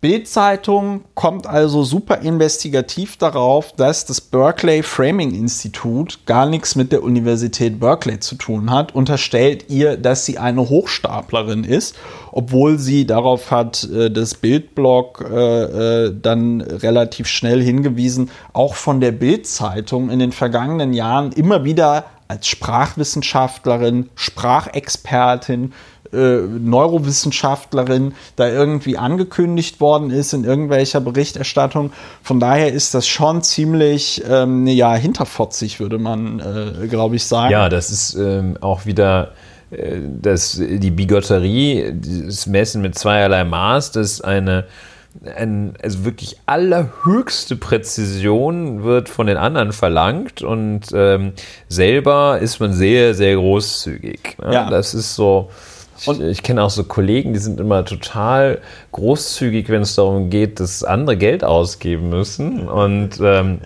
Bild-Zeitung 0.00 1.06
kommt 1.14 1.48
also 1.48 1.82
super 1.82 2.18
investigativ 2.18 3.16
darauf, 3.16 3.72
dass 3.72 4.04
das 4.04 4.20
Berkeley 4.20 4.84
Framing 4.84 5.34
Institut 5.34 6.20
gar 6.24 6.46
nichts 6.46 6.76
mit 6.76 6.92
der 6.92 7.02
Universität 7.02 7.80
Berkeley 7.80 8.20
zu 8.20 8.36
tun 8.36 8.70
hat, 8.70 8.94
unterstellt 8.94 9.64
ihr, 9.68 9.96
dass 9.96 10.24
sie 10.24 10.38
eine 10.38 10.68
Hochstaplerin 10.68 11.64
ist, 11.64 11.96
obwohl 12.30 12.78
sie 12.78 13.06
darauf 13.06 13.50
hat 13.50 13.88
äh, 13.90 14.08
das 14.08 14.34
Bildblog 14.34 15.26
äh, 15.28 16.04
äh, 16.04 16.14
dann 16.14 16.60
relativ 16.60 17.26
schnell 17.26 17.60
hingewiesen, 17.60 18.30
auch 18.52 18.76
von 18.76 19.00
der 19.00 19.10
Bild-Zeitung 19.10 20.10
in 20.10 20.20
den 20.20 20.30
vergangenen 20.30 20.92
Jahren 20.92 21.32
immer 21.32 21.64
wieder 21.64 22.04
als 22.28 22.46
Sprachwissenschaftlerin, 22.46 24.10
Sprachexpertin, 24.14 25.72
äh, 26.12 26.38
Neurowissenschaftlerin 26.40 28.14
da 28.36 28.48
irgendwie 28.48 28.98
angekündigt 28.98 29.80
worden 29.80 30.10
ist 30.10 30.32
in 30.32 30.44
irgendwelcher 30.44 31.00
Berichterstattung. 31.00 31.92
Von 32.22 32.40
daher 32.40 32.72
ist 32.72 32.94
das 32.94 33.06
schon 33.06 33.42
ziemlich 33.42 34.22
ähm, 34.28 34.66
ja, 34.66 34.94
hinterfotzig, 34.94 35.80
würde 35.80 35.98
man, 35.98 36.40
äh, 36.40 36.86
glaube 36.88 37.16
ich, 37.16 37.24
sagen. 37.24 37.52
Ja, 37.52 37.68
das 37.68 37.90
ist 37.90 38.14
ähm, 38.14 38.56
auch 38.60 38.86
wieder 38.86 39.32
äh, 39.70 39.98
das, 40.20 40.60
die 40.60 40.90
Bigotterie, 40.90 41.94
das 42.26 42.46
Messen 42.46 42.82
mit 42.82 42.96
zweierlei 42.98 43.44
Maß, 43.44 43.92
das 43.92 44.20
eine 44.20 44.66
ein, 45.24 45.74
also 45.82 46.04
wirklich 46.04 46.38
allerhöchste 46.46 47.56
Präzision 47.56 48.84
wird 48.84 49.08
von 49.08 49.26
den 49.26 49.36
anderen 49.36 49.72
verlangt 49.72 50.42
und 50.42 50.82
ähm, 50.92 51.32
selber 51.68 52.38
ist 52.40 52.60
man 52.60 52.72
sehr, 52.72 53.14
sehr 53.14 53.34
großzügig. 53.34 54.36
Ne? 54.38 54.54
Ja. 54.54 54.70
Das 54.70 54.94
ist 54.94 55.14
so, 55.14 55.50
ich, 56.00 56.20
ich 56.20 56.42
kenne 56.42 56.62
auch 56.62 56.70
so 56.70 56.84
Kollegen, 56.84 57.32
die 57.32 57.38
sind 57.38 57.60
immer 57.60 57.84
total 57.84 58.60
großzügig, 58.92 59.68
wenn 59.68 59.82
es 59.82 59.94
darum 59.94 60.30
geht, 60.30 60.60
dass 60.60 60.84
andere 60.84 61.16
Geld 61.16 61.44
ausgeben 61.44 62.08
müssen. 62.08 62.68
Und 62.68 63.20
ähm, 63.20 63.60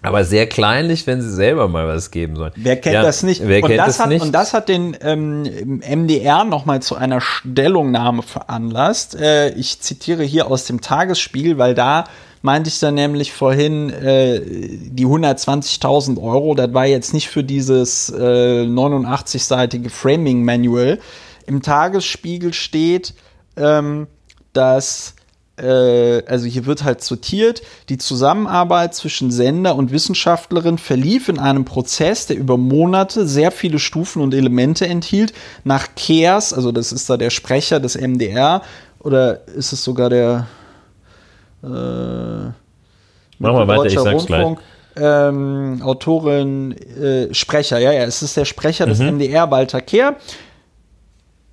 aber 0.00 0.24
sehr 0.24 0.46
kleinlich, 0.46 1.06
wenn 1.06 1.20
sie 1.20 1.32
selber 1.32 1.66
mal 1.66 1.88
was 1.88 2.10
geben 2.10 2.36
sollen. 2.36 2.52
Wer 2.54 2.76
kennt 2.76 2.94
ja, 2.94 3.02
das 3.02 3.24
nicht? 3.24 3.42
Wer 3.44 3.62
und 3.62 3.68
kennt 3.68 3.80
das, 3.80 3.98
hat, 3.98 4.08
nicht? 4.08 4.22
Und 4.22 4.32
das 4.32 4.54
hat 4.54 4.68
den 4.68 4.96
ähm, 5.02 5.42
MDR 5.42 6.44
nochmal 6.44 6.80
zu 6.80 6.94
einer 6.94 7.20
Stellungnahme 7.20 8.22
veranlasst. 8.22 9.16
Äh, 9.16 9.50
ich 9.54 9.80
zitiere 9.80 10.22
hier 10.22 10.46
aus 10.46 10.66
dem 10.66 10.80
Tagesspiegel, 10.80 11.58
weil 11.58 11.74
da 11.74 12.04
meinte 12.42 12.68
ich 12.68 12.78
dann 12.78 12.94
nämlich 12.94 13.32
vorhin, 13.32 13.90
äh, 13.90 14.40
die 14.40 15.06
120.000 15.06 16.22
Euro, 16.22 16.54
das 16.54 16.72
war 16.72 16.86
jetzt 16.86 17.12
nicht 17.12 17.28
für 17.28 17.42
dieses 17.42 18.08
äh, 18.10 18.62
89-seitige 18.64 19.90
Framing-Manual, 19.90 21.00
im 21.48 21.62
Tagesspiegel 21.62 22.52
steht, 22.52 23.14
ähm, 23.56 24.06
dass 24.52 25.14
äh, 25.56 26.22
also 26.26 26.46
hier 26.46 26.66
wird 26.66 26.84
halt 26.84 27.00
zitiert, 27.00 27.62
die 27.88 27.98
Zusammenarbeit 27.98 28.94
zwischen 28.94 29.30
Sender 29.30 29.74
und 29.74 29.90
Wissenschaftlerin 29.90 30.78
verlief 30.78 31.28
in 31.28 31.38
einem 31.38 31.64
Prozess, 31.64 32.26
der 32.26 32.36
über 32.36 32.56
Monate 32.56 33.26
sehr 33.26 33.50
viele 33.50 33.78
Stufen 33.78 34.22
und 34.22 34.34
Elemente 34.34 34.86
enthielt. 34.86 35.32
Nach 35.64 35.88
Kers, 35.96 36.52
also 36.52 36.70
das 36.70 36.92
ist 36.92 37.10
da 37.10 37.16
der 37.16 37.30
Sprecher 37.30 37.80
des 37.80 37.96
MDR, 37.96 38.62
oder 39.00 39.46
ist 39.48 39.72
es 39.72 39.82
sogar 39.82 40.10
der 40.10 40.46
äh, 41.62 42.52
Mach 43.40 43.52
mal 43.52 43.68
weiter, 43.68 43.86
ich 43.86 43.98
sag's 43.98 44.28
Rundfunk, 44.28 44.58
gleich. 44.94 45.28
Ähm, 45.28 45.80
Autorin, 45.82 46.72
äh, 46.72 47.32
Sprecher, 47.32 47.78
ja, 47.78 47.92
ja, 47.92 48.02
es 48.02 48.22
ist 48.22 48.36
der 48.36 48.44
Sprecher 48.44 48.86
mhm. 48.86 48.90
des 48.90 48.98
MDR, 49.00 49.50
Walter 49.50 49.80
Kehr 49.80 50.16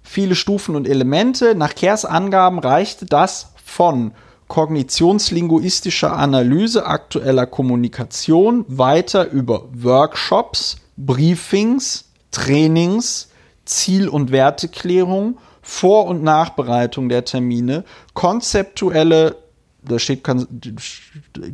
viele 0.05 0.35
Stufen 0.35 0.75
und 0.75 0.87
Elemente. 0.87 1.55
Nach 1.55 1.75
Kers 1.75 2.05
Angaben 2.05 2.59
reichte 2.59 3.05
das 3.05 3.51
von 3.63 4.11
kognitionslinguistischer 4.47 6.15
Analyse 6.15 6.85
aktueller 6.85 7.47
Kommunikation 7.47 8.63
weiter 8.67 9.29
über 9.31 9.63
Workshops, 9.73 10.77
Briefings, 10.95 12.05
Trainings, 12.31 13.29
Ziel- 13.65 14.07
und 14.07 14.31
Werteklärung, 14.31 15.39
Vor- 15.61 16.05
und 16.05 16.21
Nachbereitung 16.21 17.09
der 17.09 17.25
Termine, 17.25 17.83
konzeptuelle 18.13 19.35
da 19.87 19.99
steht 19.99 20.23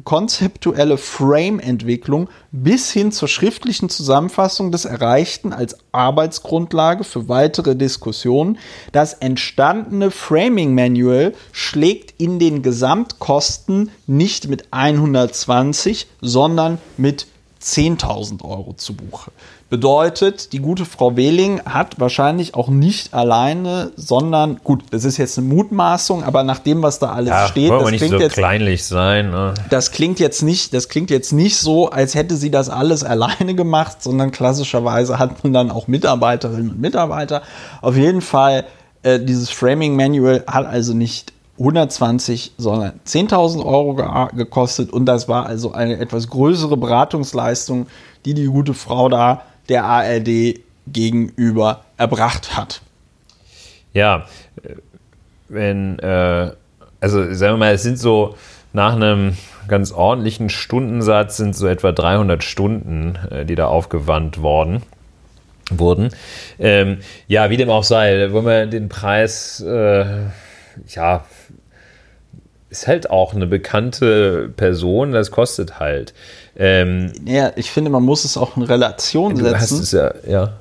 konzeptuelle 0.03 0.97
Frame-Entwicklung 0.97 2.29
bis 2.51 2.91
hin 2.91 3.11
zur 3.11 3.27
schriftlichen 3.27 3.89
Zusammenfassung 3.89 4.71
des 4.71 4.85
Erreichten 4.85 5.53
als 5.53 5.77
Arbeitsgrundlage 5.91 7.03
für 7.03 7.27
weitere 7.27 7.75
Diskussionen. 7.75 8.57
Das 8.91 9.13
entstandene 9.13 10.11
Framing-Manual 10.11 11.33
schlägt 11.51 12.19
in 12.19 12.39
den 12.39 12.61
Gesamtkosten 12.61 13.91
nicht 14.07 14.47
mit 14.47 14.65
120, 14.71 16.07
sondern 16.21 16.77
mit 16.97 17.27
10.000 17.61 18.43
Euro 18.43 18.73
zu 18.73 18.93
Buche. 18.95 19.31
Bedeutet, 19.71 20.51
die 20.51 20.59
gute 20.59 20.83
Frau 20.83 21.15
Wehling 21.15 21.61
hat 21.63 21.97
wahrscheinlich 21.97 22.55
auch 22.55 22.67
nicht 22.67 23.13
alleine, 23.13 23.93
sondern 23.95 24.59
gut, 24.65 24.83
das 24.91 25.05
ist 25.05 25.15
jetzt 25.15 25.37
eine 25.37 25.47
Mutmaßung, 25.47 26.25
aber 26.25 26.43
nach 26.43 26.59
dem, 26.59 26.83
was 26.83 26.99
da 26.99 27.13
alles 27.13 27.29
ja, 27.29 27.47
steht, 27.47 27.71
das 27.71 27.87
klingt 27.87 28.11
so 28.11 28.19
jetzt 28.19 28.33
kleinlich 28.33 28.83
sein. 28.83 29.31
Ne? 29.31 29.53
Das 29.69 29.93
klingt 29.93 30.19
jetzt 30.19 30.41
nicht, 30.41 30.73
das 30.73 30.89
klingt 30.89 31.09
jetzt 31.09 31.31
nicht 31.31 31.55
so, 31.55 31.89
als 31.89 32.15
hätte 32.15 32.35
sie 32.35 32.51
das 32.51 32.67
alles 32.67 33.05
alleine 33.05 33.55
gemacht, 33.55 34.03
sondern 34.03 34.31
klassischerweise 34.31 35.19
hat 35.19 35.41
man 35.45 35.53
dann 35.53 35.71
auch 35.71 35.87
Mitarbeiterinnen 35.87 36.71
und 36.71 36.81
Mitarbeiter. 36.81 37.41
Auf 37.81 37.95
jeden 37.95 38.19
Fall, 38.19 38.65
äh, 39.03 39.21
dieses 39.21 39.51
Framing 39.51 39.95
Manual 39.95 40.43
hat 40.47 40.65
also 40.65 40.93
nicht 40.93 41.31
120, 41.57 42.55
sondern 42.57 42.99
10.000 43.07 43.65
Euro 43.65 43.95
ge 43.95 44.05
gekostet 44.35 44.91
und 44.91 45.05
das 45.05 45.29
war 45.29 45.45
also 45.45 45.71
eine 45.71 45.97
etwas 45.97 46.27
größere 46.27 46.75
Beratungsleistung, 46.75 47.87
die 48.25 48.33
die 48.33 48.47
gute 48.47 48.73
Frau 48.73 49.07
da 49.07 49.43
der 49.71 49.85
ARD 49.85 50.59
gegenüber 50.87 51.85
erbracht 51.97 52.55
hat. 52.55 52.81
Ja, 53.93 54.25
wenn, 55.49 55.99
äh, 55.99 56.51
also 56.99 57.33
sagen 57.33 57.53
wir 57.53 57.57
mal, 57.57 57.73
es 57.73 57.83
sind 57.83 57.97
so 57.97 58.35
nach 58.73 58.95
einem 58.95 59.37
ganz 59.67 59.91
ordentlichen 59.91 60.49
Stundensatz 60.49 61.37
sind 61.37 61.55
so 61.55 61.67
etwa 61.67 61.91
300 61.91 62.43
Stunden, 62.43 63.17
äh, 63.29 63.45
die 63.45 63.55
da 63.55 63.67
aufgewandt 63.67 64.41
worden 64.41 64.83
wurden. 65.69 66.09
Ähm, 66.59 66.99
ja, 67.27 67.49
wie 67.49 67.57
dem 67.57 67.69
auch 67.69 67.83
sei, 67.83 68.31
wollen 68.31 68.45
wir 68.45 68.65
den 68.67 68.89
Preis, 68.89 69.61
äh, 69.61 70.05
ja, 70.89 71.25
ist 72.69 72.87
halt 72.87 73.09
auch 73.09 73.33
eine 73.33 73.47
bekannte 73.47 74.49
Person, 74.55 75.11
das 75.11 75.31
kostet 75.31 75.79
halt. 75.79 76.13
Ähm, 76.55 77.11
ja, 77.25 77.51
ich 77.55 77.71
finde, 77.71 77.89
man 77.89 78.03
muss 78.03 78.25
es 78.25 78.37
auch 78.37 78.57
in 78.57 78.63
Relation 78.63 79.35
setzen. 79.35 79.59
Hast 79.59 79.71
es 79.71 79.91
ja, 79.91 80.13
ja. 80.27 80.53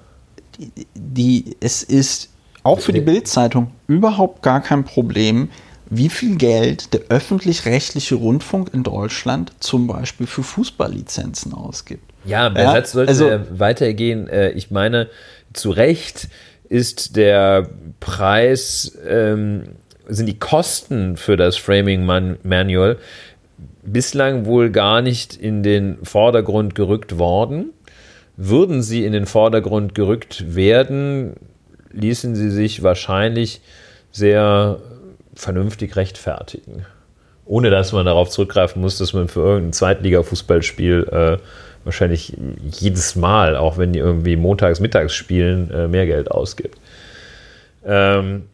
Die, 0.58 0.86
die, 0.94 1.56
es 1.60 1.82
ist 1.82 2.28
auch 2.62 2.80
für 2.80 2.92
die 2.92 3.00
Bildzeitung 3.00 3.72
überhaupt 3.86 4.42
gar 4.42 4.60
kein 4.60 4.84
Problem, 4.84 5.48
wie 5.88 6.08
viel 6.08 6.36
Geld 6.36 6.92
der 6.94 7.00
öffentlich-rechtliche 7.08 8.14
Rundfunk 8.14 8.72
in 8.72 8.82
Deutschland 8.82 9.52
zum 9.60 9.86
Beispiel 9.86 10.26
für 10.26 10.42
Fußballlizenzen 10.42 11.52
ausgibt. 11.52 12.04
Ja, 12.24 12.50
der 12.50 12.64
ja, 12.64 12.72
Satz 12.72 12.92
sollte 12.92 13.10
also, 13.10 13.58
weitergehen. 13.58 14.28
Äh, 14.28 14.50
ich 14.50 14.70
meine, 14.70 15.08
zu 15.52 15.70
Recht 15.70 16.28
ist 16.68 17.16
der 17.16 17.68
Preis 17.98 18.96
ähm, 19.08 19.64
sind 20.06 20.26
die 20.26 20.38
Kosten 20.38 21.16
für 21.16 21.36
das 21.36 21.56
Framing 21.56 22.04
Manual 22.04 22.98
bislang 23.82 24.47
wohl 24.47 24.70
gar 24.70 25.02
nicht 25.02 25.36
in 25.36 25.62
den 25.62 25.98
Vordergrund 26.05 26.74
gerückt 26.74 27.19
worden. 27.19 27.70
Würden 28.36 28.82
sie 28.82 29.05
in 29.05 29.12
den 29.12 29.27
Vordergrund 29.27 29.94
gerückt 29.94 30.55
werden, 30.55 31.35
ließen 31.93 32.35
sie 32.35 32.51
sich 32.51 32.82
wahrscheinlich 32.82 33.61
sehr 34.12 34.78
vernünftig 35.35 35.97
rechtfertigen. 35.97 36.86
Ohne 37.44 37.70
dass 37.70 37.93
man 37.93 38.07
darauf 38.07 38.31
zurückgreifen 38.31 38.81
muss, 38.81 38.98
dass 38.98 39.12
man 39.12 39.28
für 39.28 39.40
irgendein 39.40 39.73
Zweitliga-Fußballspiel 39.73 41.09
äh, 41.11 41.39
wahrscheinlich 41.85 42.36
jedes 42.70 43.16
Mal, 43.16 43.57
auch 43.57 43.77
wenn 43.77 43.93
die 43.93 43.98
irgendwie 43.98 44.36
montags, 44.36 44.81
mittags 44.81 45.15
spielen, 45.15 45.70
äh, 45.70 45.89
mehr 45.89 46.07
Geld 46.07 46.31
ausgibt. 46.31 46.78
Ähm, 47.85 48.44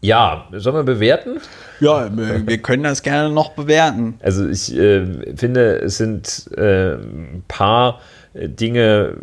ja, 0.00 0.48
sollen 0.52 0.76
wir 0.76 0.82
bewerten? 0.82 1.40
Ja, 1.80 2.10
wir 2.12 2.58
können 2.58 2.84
das 2.84 3.02
gerne 3.02 3.32
noch 3.32 3.50
bewerten. 3.50 4.14
Also 4.22 4.48
ich 4.48 4.74
äh, 4.76 5.36
finde, 5.36 5.78
es 5.80 5.98
sind 5.98 6.50
äh, 6.56 6.94
ein 6.94 7.44
paar 7.48 8.00
Dinge, 8.34 9.16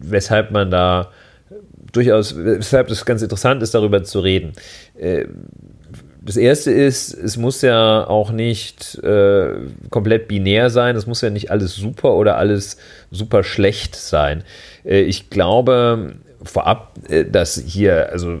weshalb 0.00 0.50
man 0.50 0.70
da 0.70 1.10
durchaus, 1.92 2.36
weshalb 2.36 2.90
es 2.90 3.04
ganz 3.04 3.22
interessant 3.22 3.62
ist, 3.62 3.74
darüber 3.74 4.04
zu 4.04 4.20
reden. 4.20 4.52
Äh, 4.98 5.26
das 6.20 6.36
erste 6.36 6.70
ist, 6.70 7.14
es 7.14 7.38
muss 7.38 7.62
ja 7.62 8.06
auch 8.06 8.30
nicht 8.30 8.96
äh, 9.02 9.54
komplett 9.88 10.28
binär 10.28 10.68
sein, 10.68 10.94
es 10.94 11.06
muss 11.06 11.22
ja 11.22 11.30
nicht 11.30 11.50
alles 11.50 11.74
super 11.74 12.14
oder 12.14 12.36
alles 12.36 12.76
super 13.10 13.42
schlecht 13.42 13.96
sein. 13.96 14.44
Äh, 14.84 15.00
ich 15.00 15.30
glaube 15.30 16.16
vorab, 16.42 16.92
äh, 17.08 17.24
dass 17.24 17.58
hier, 17.58 18.10
also 18.12 18.40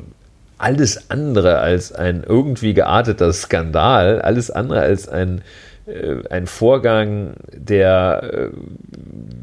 alles 0.58 1.10
andere 1.10 1.58
als 1.58 1.92
ein 1.92 2.24
irgendwie 2.26 2.74
gearteter 2.74 3.32
Skandal, 3.32 4.20
alles 4.20 4.50
andere 4.50 4.80
als 4.80 5.08
ein, 5.08 5.42
äh, 5.86 6.16
ein 6.30 6.46
Vorgang, 6.46 7.34
der 7.52 8.22
äh, 8.22 8.48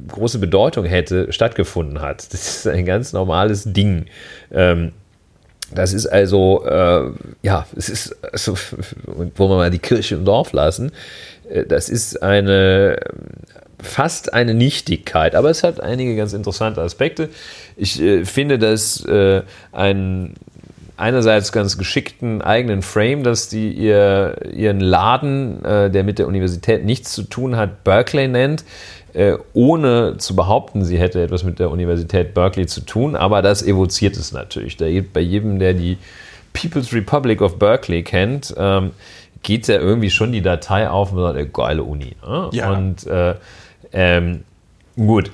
große 0.10 0.40
Bedeutung 0.40 0.86
hätte, 0.86 1.32
stattgefunden 1.32 2.02
hat. 2.02 2.32
Das 2.34 2.58
ist 2.58 2.68
ein 2.68 2.86
ganz 2.86 3.14
normales 3.14 3.64
Ding. 3.66 4.06
Ähm, 4.52 4.92
das 5.74 5.94
ist 5.94 6.06
also, 6.06 6.64
äh, 6.66 7.12
ja, 7.42 7.66
es 7.76 7.90
ist, 7.90 8.16
also, 8.32 8.56
wo 9.36 9.50
wir 9.50 9.56
mal 9.56 9.72
die 9.72 9.80
Kirche 9.80 10.16
im 10.16 10.26
Dorf 10.26 10.54
lassen, 10.54 10.92
äh, 11.50 11.66
das 11.66 11.90
ist 11.90 12.22
eine, 12.22 12.98
fast 13.80 14.34
eine 14.34 14.54
Nichtigkeit, 14.54 15.36
aber 15.36 15.50
es 15.50 15.64
hat 15.64 15.80
einige 15.80 16.16
ganz 16.16 16.34
interessante 16.34 16.82
Aspekte. 16.82 17.30
Ich 17.78 18.02
äh, 18.02 18.26
finde, 18.26 18.60
dass 18.60 19.04
äh, 19.06 19.42
ein 19.72 20.36
einerseits 20.98 21.52
ganz 21.52 21.78
geschickten 21.78 22.42
eigenen 22.42 22.82
Frame, 22.82 23.24
dass 23.24 23.50
die 23.50 23.72
ihr, 23.72 24.38
ihren 24.54 24.80
Laden, 24.80 25.64
äh, 25.66 25.90
der 25.90 26.04
mit 26.04 26.20
der 26.20 26.28
Universität 26.28 26.86
nichts 26.86 27.14
zu 27.14 27.24
tun 27.24 27.56
hat, 27.58 27.84
Berkeley 27.84 28.28
nennt, 28.28 28.64
äh, 29.14 29.38
ohne 29.54 30.18
zu 30.18 30.36
behaupten, 30.36 30.84
sie 30.84 30.98
hätte 30.98 31.22
etwas 31.22 31.44
mit 31.44 31.60
der 31.60 31.72
Universität 31.72 32.34
Berkeley 32.34 32.68
zu 32.68 32.82
tun, 32.82 33.16
aber 33.16 33.42
das 33.42 33.64
evoziert 33.64 34.18
es 34.18 34.32
natürlich. 34.32 34.78
Da 34.78 34.86
bei 35.14 35.22
jedem, 35.22 35.60
der 35.60 35.74
die 35.74 35.98
People's 36.54 36.94
Republic 36.94 37.42
of 37.42 37.60
Berkeley 37.60 38.04
kennt, 38.04 38.54
ähm, 38.58 38.92
geht 39.44 39.68
ja 39.68 39.76
irgendwie 39.76 40.10
schon 40.10 40.32
die 40.32 40.42
Datei 40.42 40.90
auf 40.90 41.12
und 41.14 41.20
sagt, 41.20 41.54
geile 41.54 41.84
Uni. 41.84 42.16
Ne? 42.26 42.50
Ja. 42.52 42.72
Und 42.72 43.06
äh, 43.06 43.36
ähm, 43.94 44.44
gut, 44.96 45.32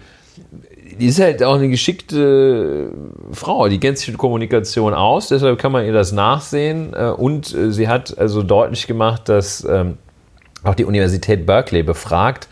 die 1.01 1.07
ist 1.07 1.19
halt 1.19 1.41
auch 1.41 1.55
eine 1.55 1.67
geschickte 1.67 2.91
Frau, 3.31 3.67
die 3.67 3.79
kennt 3.79 3.97
sich 3.97 4.07
mit 4.09 4.19
Kommunikation 4.19 4.93
aus, 4.93 5.29
deshalb 5.29 5.57
kann 5.57 5.71
man 5.71 5.83
ihr 5.83 5.93
das 5.93 6.11
nachsehen. 6.11 6.93
Äh, 6.93 7.09
und 7.09 7.53
äh, 7.53 7.71
sie 7.71 7.87
hat 7.87 8.17
also 8.17 8.43
deutlich 8.43 8.85
gemacht, 8.85 9.27
dass 9.27 9.65
ähm, 9.67 9.97
auch 10.63 10.75
die 10.75 10.85
Universität 10.85 11.47
Berkeley 11.47 11.81
befragt, 11.81 12.47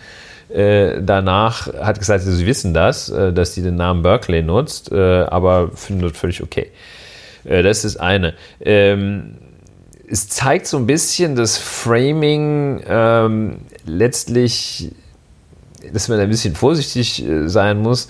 äh, 0.49 0.99
danach 1.03 1.71
hat 1.73 1.99
gesagt, 1.99 2.23
sie 2.23 2.45
wissen 2.47 2.73
das, 2.73 3.09
äh, 3.09 3.31
dass 3.31 3.53
sie 3.53 3.61
den 3.61 3.75
Namen 3.75 4.01
Berkeley 4.01 4.41
nutzt, 4.41 4.91
äh, 4.91 4.97
aber 4.97 5.69
findet 5.75 6.17
völlig 6.17 6.41
okay. 6.41 6.71
Äh, 7.43 7.61
das 7.61 7.85
ist 7.85 7.97
eine. 7.97 8.33
Ähm, 8.59 9.35
es 10.07 10.27
zeigt 10.27 10.65
so 10.65 10.77
ein 10.77 10.87
bisschen 10.87 11.35
das 11.35 11.59
Framing 11.59 12.81
ähm, 12.87 13.57
letztlich, 13.85 14.91
dass 15.93 16.07
man 16.07 16.19
ein 16.19 16.29
bisschen 16.29 16.55
vorsichtig 16.55 17.23
äh, 17.23 17.47
sein 17.47 17.79
muss, 17.79 18.09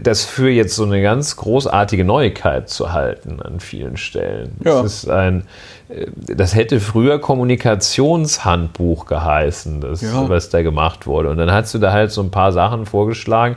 das 0.00 0.24
für 0.24 0.48
jetzt 0.48 0.76
so 0.76 0.84
eine 0.84 1.02
ganz 1.02 1.36
großartige 1.36 2.04
Neuigkeit 2.04 2.68
zu 2.68 2.92
halten 2.92 3.42
an 3.42 3.58
vielen 3.58 3.96
Stellen. 3.96 4.52
Ja. 4.64 4.82
Das 4.82 5.04
ist 5.04 5.10
ein 5.10 5.44
das 6.18 6.54
hätte 6.54 6.80
früher 6.80 7.20
Kommunikationshandbuch 7.20 9.06
geheißen, 9.06 9.80
das, 9.80 10.02
ja. 10.02 10.28
was 10.28 10.48
da 10.48 10.62
gemacht 10.62 11.06
wurde. 11.06 11.30
Und 11.30 11.36
dann 11.36 11.50
hast 11.50 11.74
du 11.74 11.78
da 11.78 11.92
halt 11.92 12.10
so 12.10 12.22
ein 12.22 12.30
paar 12.30 12.52
Sachen 12.52 12.86
vorgeschlagen. 12.86 13.56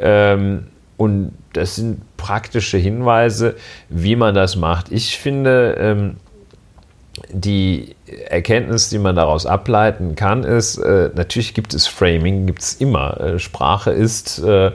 Ähm, 0.00 0.68
und 0.96 1.32
das 1.52 1.76
sind 1.76 2.00
praktische 2.16 2.78
Hinweise, 2.78 3.56
wie 3.88 4.16
man 4.16 4.34
das 4.34 4.56
macht. 4.56 4.90
Ich 4.90 5.18
finde, 5.18 5.76
ähm, 5.78 6.16
die 7.30 7.94
Erkenntnis, 8.28 8.88
die 8.88 8.98
man 8.98 9.16
daraus 9.16 9.44
ableiten 9.44 10.14
kann, 10.14 10.44
ist, 10.44 10.78
äh, 10.78 11.10
natürlich 11.14 11.52
gibt 11.52 11.74
es 11.74 11.86
Framing, 11.86 12.46
gibt 12.46 12.62
es 12.62 12.74
immer. 12.74 13.20
Äh, 13.20 13.38
Sprache 13.38 13.90
ist 13.90 14.38
äh, 14.38 14.72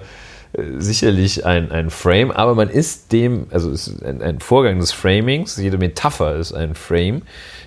sicherlich 0.77 1.45
ein, 1.45 1.71
ein 1.71 1.89
Frame, 1.89 2.31
aber 2.31 2.53
man 2.53 2.69
ist 2.69 3.11
dem, 3.11 3.47
also 3.51 3.71
es 3.71 3.88
ist 3.88 4.03
ein, 4.03 4.21
ein 4.21 4.39
Vorgang 4.39 4.80
des 4.80 4.91
Framings, 4.91 5.57
jede 5.57 5.77
Metapher 5.77 6.35
ist 6.35 6.53
ein 6.53 6.75
Frame, 6.75 7.23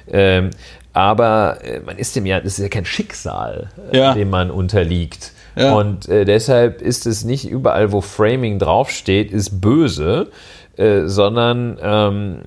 ähm, 0.08 0.50
aber 0.92 1.58
äh, 1.64 1.80
man 1.80 1.98
ist 1.98 2.14
dem 2.14 2.26
ja, 2.26 2.40
das 2.40 2.58
ist 2.58 2.62
ja 2.62 2.68
kein 2.68 2.84
Schicksal, 2.84 3.70
äh, 3.92 3.98
ja. 3.98 4.14
dem 4.14 4.30
man 4.30 4.50
unterliegt. 4.50 5.32
Ja. 5.56 5.74
Und 5.74 6.08
äh, 6.08 6.24
deshalb 6.24 6.80
ist 6.80 7.06
es 7.06 7.24
nicht 7.24 7.48
überall, 7.48 7.90
wo 7.90 8.00
Framing 8.00 8.58
draufsteht, 8.58 9.30
ist 9.30 9.60
böse, 9.60 10.28
äh, 10.76 11.06
sondern 11.06 11.78
ähm, 11.82 12.38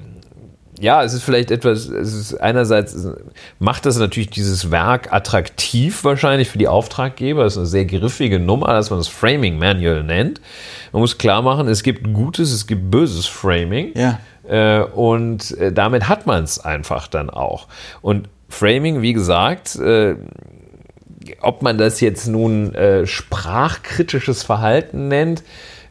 ja, 0.80 1.04
es 1.04 1.14
ist 1.14 1.24
vielleicht 1.24 1.52
etwas, 1.52 1.88
es 1.88 2.14
ist 2.14 2.36
einerseits 2.36 3.08
macht 3.60 3.86
das 3.86 3.98
natürlich 3.98 4.30
dieses 4.30 4.72
Werk 4.72 5.12
attraktiv 5.12 6.04
wahrscheinlich 6.04 6.50
für 6.50 6.58
die 6.58 6.68
Auftraggeber. 6.68 7.44
Das 7.44 7.54
ist 7.54 7.58
eine 7.58 7.68
sehr 7.68 7.86
griffige 7.86 8.40
Nummer, 8.40 8.68
dass 8.68 8.90
man 8.90 9.00
das 9.00 9.08
Framing 9.08 9.58
Manual 9.58 10.04
nennt. 10.04 10.42
Man 10.92 11.02
muss 11.02 11.18
klar 11.18 11.42
machen, 11.42 11.68
es 11.68 11.84
gibt 11.84 12.14
gutes, 12.14 12.52
es 12.52 12.68
gibt 12.68 12.90
böses 12.90 13.28
Framing. 13.28 13.92
Ja. 13.96 14.20
Äh, 14.50 14.84
und 14.84 15.58
äh, 15.58 15.72
damit 15.72 16.08
hat 16.08 16.26
man 16.26 16.44
es 16.44 16.60
einfach 16.60 17.08
dann 17.08 17.30
auch. 17.30 17.68
Und 18.02 18.30
Framing, 18.50 19.02
wie 19.02 19.14
gesagt, 19.14 19.76
äh, 19.76 20.16
ob 21.42 21.62
man 21.62 21.78
das 21.78 22.02
jetzt 22.02 22.28
nun 22.28 22.74
sprachkritisches 23.04 24.42
Verhalten 24.42 25.10
nennt, 25.10 25.44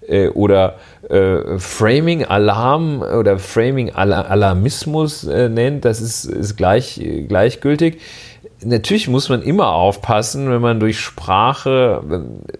äh, 0.08 0.28
oder 0.28 0.76
äh, 1.08 1.58
Framing 1.58 2.24
Alarm 2.24 3.02
oder 3.02 3.38
Framing 3.38 3.92
Alarmismus 3.94 5.24
äh, 5.24 5.48
nennt, 5.48 5.84
das 5.84 6.00
ist, 6.00 6.24
ist 6.24 6.56
gleich, 6.56 7.00
gleichgültig. 7.28 8.00
Natürlich 8.64 9.06
muss 9.06 9.28
man 9.28 9.42
immer 9.42 9.68
aufpassen, 9.68 10.50
wenn 10.50 10.60
man 10.60 10.80
durch 10.80 10.98
Sprache, 10.98 12.02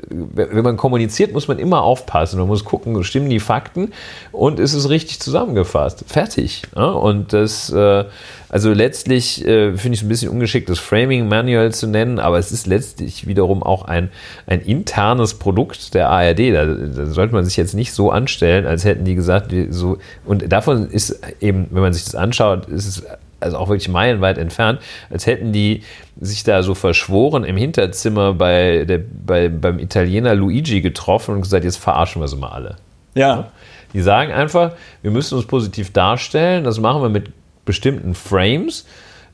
wenn 0.09 0.63
man 0.63 0.77
kommuniziert, 0.77 1.33
muss 1.33 1.49
man 1.49 1.59
immer 1.59 1.83
aufpassen. 1.83 2.39
Man 2.39 2.47
muss 2.47 2.65
gucken, 2.65 3.03
stimmen 3.03 3.29
die 3.29 3.41
Fakten 3.41 3.93
und 4.31 4.61
ist 4.61 4.75
es 4.75 4.89
richtig 4.91 5.19
zusammengefasst. 5.19 6.05
Fertig. 6.07 6.63
Und 6.77 7.33
das, 7.33 7.71
äh, 7.71 8.05
also 8.49 8.73
letztlich 8.73 9.45
äh, 9.47 9.77
finde 9.77 9.95
ich 9.95 10.01
es 10.01 10.07
ein 10.07 10.09
bisschen 10.09 10.31
ungeschickt, 10.31 10.69
das 10.69 10.79
Framing 10.79 11.29
Manual 11.29 11.73
zu 11.73 11.87
nennen, 11.87 12.19
aber 12.19 12.39
es 12.39 12.53
ist 12.53 12.67
letztlich 12.67 13.27
wiederum 13.27 13.63
auch 13.63 13.85
ein, 13.85 14.11
ein 14.47 14.61
internes 14.61 15.35
Produkt 15.35 15.95
der 15.95 16.09
ARD. 16.09 16.55
Da, 16.55 16.65
da 16.65 17.07
sollte 17.07 17.35
man 17.35 17.45
sich 17.45 17.57
jetzt 17.57 17.75
nicht 17.75 17.93
so 17.93 18.11
anstellen, 18.11 18.67
als 18.67 18.85
hätten 18.85 19.05
die 19.05 19.15
gesagt, 19.15 19.53
so, 19.71 19.99
und 20.25 20.51
davon 20.51 20.89
ist 20.91 21.21
eben, 21.41 21.69
wenn 21.71 21.83
man 21.83 21.93
sich 21.93 22.05
das 22.05 22.15
anschaut, 22.15 22.67
ist 22.67 22.87
es 22.87 23.03
also 23.41 23.57
auch 23.57 23.69
wirklich 23.69 23.89
meilenweit 23.89 24.39
entfernt, 24.39 24.81
als 25.11 25.27
hätten 25.27 25.53
die 25.53 25.83
sich 26.21 26.43
da 26.43 26.63
so 26.63 26.75
verschworen 26.75 27.45
im 27.45 27.57
Hinterzimmer 27.57 28.35
bei 28.35 28.85
der, 28.85 28.99
bei, 28.99 29.49
beim 29.49 29.79
Italiener 29.79 30.35
Luigi 30.35 30.81
getroffen 30.81 31.37
und 31.37 31.43
gesagt, 31.43 31.65
jetzt 31.65 31.77
verarschen 31.77 32.21
wir 32.21 32.29
sie 32.29 32.37
mal 32.37 32.49
alle. 32.49 32.77
Ja. 33.15 33.53
Die 33.93 34.01
sagen 34.01 34.33
einfach, 34.33 34.73
wir 35.03 35.11
müssen 35.11 35.37
uns 35.37 35.47
positiv 35.47 35.93
darstellen, 35.93 36.65
das 36.65 36.79
machen 36.81 37.01
wir 37.03 37.09
mit 37.09 37.31
bestimmten 37.69 38.15
Frames. 38.15 38.87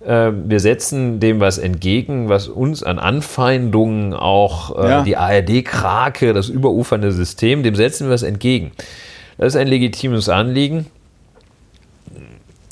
Ähm, 0.04 0.50
wir 0.50 0.58
setzen 0.58 1.20
dem 1.20 1.38
was 1.38 1.56
entgegen, 1.56 2.28
was 2.28 2.48
uns 2.48 2.82
an 2.82 2.98
Anfeindungen 2.98 4.12
auch 4.12 4.76
äh, 4.76 4.88
ja. 4.88 5.02
die 5.02 5.16
ARD-Krake, 5.16 6.32
das 6.34 6.48
überufernde 6.48 7.12
System, 7.12 7.62
dem 7.62 7.76
setzen 7.76 8.08
wir 8.08 8.12
was 8.12 8.24
entgegen. 8.24 8.72
Das 9.38 9.54
ist 9.54 9.56
ein 9.56 9.68
legitimes 9.68 10.28
Anliegen. 10.28 10.86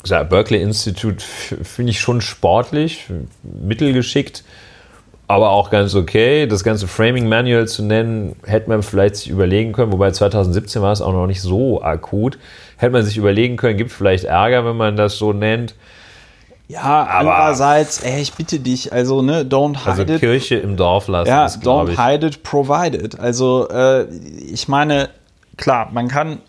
Das 0.05 0.27
Berkeley 0.27 0.61
Institute 0.61 1.23
finde 1.23 1.91
ich 1.91 2.01
schon 2.01 2.19
sportlich, 2.19 3.05
mittelgeschickt, 3.41 4.43
aber 5.33 5.49
auch 5.49 5.69
ganz 5.69 5.95
okay. 5.95 6.47
Das 6.47 6.63
ganze 6.63 6.87
Framing 6.87 7.27
Manual 7.27 7.67
zu 7.67 7.83
nennen, 7.83 8.35
hätte 8.45 8.69
man 8.69 8.83
vielleicht 8.83 9.17
sich 9.17 9.29
überlegen 9.29 9.73
können, 9.73 9.91
wobei 9.91 10.11
2017 10.11 10.81
war 10.81 10.91
es 10.91 11.01
auch 11.01 11.13
noch 11.13 11.27
nicht 11.27 11.41
so 11.41 11.81
akut 11.81 12.37
hätte 12.83 12.91
man 12.91 13.03
sich 13.03 13.17
überlegen 13.17 13.57
können, 13.57 13.77
gibt 13.77 13.91
vielleicht 13.91 14.25
Ärger, 14.25 14.65
wenn 14.65 14.75
man 14.75 14.95
das 14.95 15.17
so 15.17 15.33
nennt. 15.33 15.73
Ja, 16.67 17.07
aber 17.09 17.35
andererseits, 17.35 18.01
ey, 18.01 18.21
ich 18.21 18.33
bitte 18.33 18.59
dich, 18.59 18.91
also 18.91 19.21
ne, 19.21 19.43
don't 19.43 19.77
hide 19.79 19.89
also 19.89 20.01
it. 20.03 20.19
Kirche 20.19 20.55
im 20.55 20.77
Dorf 20.77 21.07
lassen. 21.07 21.29
Ja, 21.29 21.45
ist, 21.45 21.65
don't 21.65 21.91
ich. 21.91 21.99
hide 21.99 22.27
it, 22.27 22.43
provide 22.43 22.97
it. 22.97 23.19
Also 23.19 23.67
äh, 23.69 24.05
ich 24.13 24.67
meine, 24.67 25.09
klar, 25.57 25.89
man 25.91 26.07
kann 26.07 26.39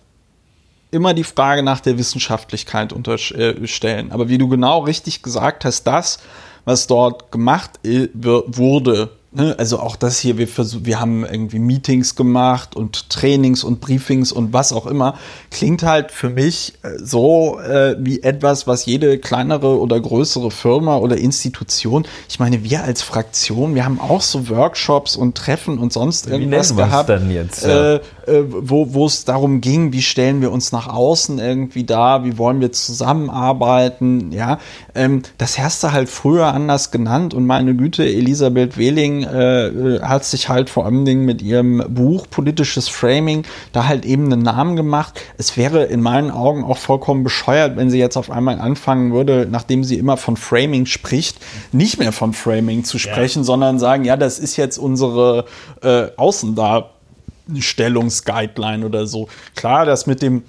immer 0.90 1.15
die 1.15 1.24
Frage 1.24 1.62
nach 1.62 1.81
der 1.81 1.98
Wissenschaftlichkeit 1.98 2.93
unterstellen. 2.93 4.12
Aber 4.12 4.28
wie 4.28 4.39
du 4.39 4.48
genau 4.48 4.81
richtig 4.81 5.23
gesagt 5.23 5.65
hast, 5.65 5.85
das, 5.85 6.20
was 6.65 6.86
dort 6.86 7.31
gemacht 7.31 7.78
wurde, 7.82 9.11
Ne, 9.36 9.56
also 9.59 9.81
auch 9.81 9.97
das 9.97 10.20
hier, 10.20 10.39
wir, 10.39 10.47
versuch, 10.47 10.82
wir 10.85 11.01
haben 11.01 11.24
irgendwie 11.24 11.59
Meetings 11.59 12.15
gemacht 12.15 12.77
und 12.77 13.11
Trainings 13.11 13.65
und 13.65 13.81
Briefings 13.81 14.31
und 14.31 14.52
was 14.52 14.73
auch 14.73 14.86
immer, 14.86 15.16
klingt 15.51 15.82
halt 15.82 16.12
für 16.12 16.31
mich 16.31 16.74
äh, 16.82 16.90
so 17.02 17.59
äh, 17.59 17.97
wie 17.98 18.23
etwas, 18.23 18.69
was 18.69 18.86
jede 18.86 19.19
kleinere 19.19 19.81
oder 19.81 20.01
größere 20.01 20.52
Firma 20.52 20.98
oder 20.98 21.16
Institution, 21.16 22.06
ich 22.28 22.39
meine, 22.39 22.62
wir 22.62 22.85
als 22.85 23.02
Fraktion, 23.02 23.74
wir 23.74 23.85
haben 23.85 23.98
auch 23.98 24.20
so 24.20 24.48
Workshops 24.48 25.16
und 25.16 25.36
Treffen 25.36 25.78
und 25.78 25.93
sonst 25.93 26.28
irgendwas 26.28 26.77
gehabt, 26.77 27.09
dann 27.09 27.28
jetzt, 27.28 27.66
ja. 27.66 27.94
äh, 27.94 28.01
äh, 28.27 28.44
wo, 28.48 28.94
wo 28.94 29.06
es 29.06 29.24
darum 29.24 29.61
ging, 29.61 29.93
wie 29.93 30.02
stellen 30.02 30.43
wir 30.43 30.52
uns 30.52 30.70
nach 30.70 30.86
außen 30.86 31.40
irgendwie 31.40 31.82
da, 31.82 32.23
wie 32.23 32.39
wollen 32.39 32.61
wir 32.61 32.70
zusammenarbeiten, 32.70 34.31
ja. 34.31 34.61
Ähm, 34.94 35.23
das 35.39 35.59
hast 35.59 35.82
du 35.82 35.90
halt 35.90 36.09
früher 36.09 36.55
anders 36.55 36.93
genannt 36.93 37.35
und 37.35 37.47
meine 37.47 37.74
Güte, 37.74 38.05
Elisabeth 38.05 38.78
Wehling 38.78 39.23
äh, 39.24 40.01
hat 40.01 40.24
sich 40.24 40.48
halt 40.48 40.70
vor 40.70 40.86
allen 40.86 41.05
Dingen 41.05 41.24
mit 41.24 41.42
ihrem 41.42 41.82
Buch 41.88 42.28
Politisches 42.30 42.88
Framing 42.88 43.44
da 43.72 43.86
halt 43.86 44.05
eben 44.05 44.32
einen 44.32 44.42
Namen 44.42 44.76
gemacht. 44.76 45.20
Es 45.38 45.56
wäre 45.56 45.84
in 45.84 46.01
meinen 46.01 46.30
Augen 46.30 46.62
auch 46.64 46.78
vollkommen 46.78 47.24
bescheuert, 47.24 47.76
wenn 47.76 47.90
sie 47.90 47.98
jetzt 47.98 48.16
auf 48.16 48.30
einmal 48.30 48.60
anfangen 48.60 49.12
würde, 49.12 49.48
nachdem 49.51 49.82
sie 49.84 49.98
immer 49.98 50.16
von 50.16 50.36
Framing 50.36 50.86
spricht, 50.86 51.38
nicht 51.72 51.98
mehr 51.98 52.12
von 52.12 52.32
Framing 52.32 52.84
zu 52.84 52.98
sprechen, 52.98 53.40
ja. 53.40 53.44
sondern 53.44 53.78
sagen, 53.78 54.05
ja, 54.05 54.16
das 54.16 54.38
ist 54.38 54.56
jetzt 54.56 54.78
unsere 54.78 55.46
äh, 55.82 56.06
Außendarstellungsguideline 56.16 58.86
oder 58.86 59.06
so. 59.06 59.28
Klar, 59.56 59.86
das 59.86 60.06
mit 60.06 60.22
dem 60.22 60.44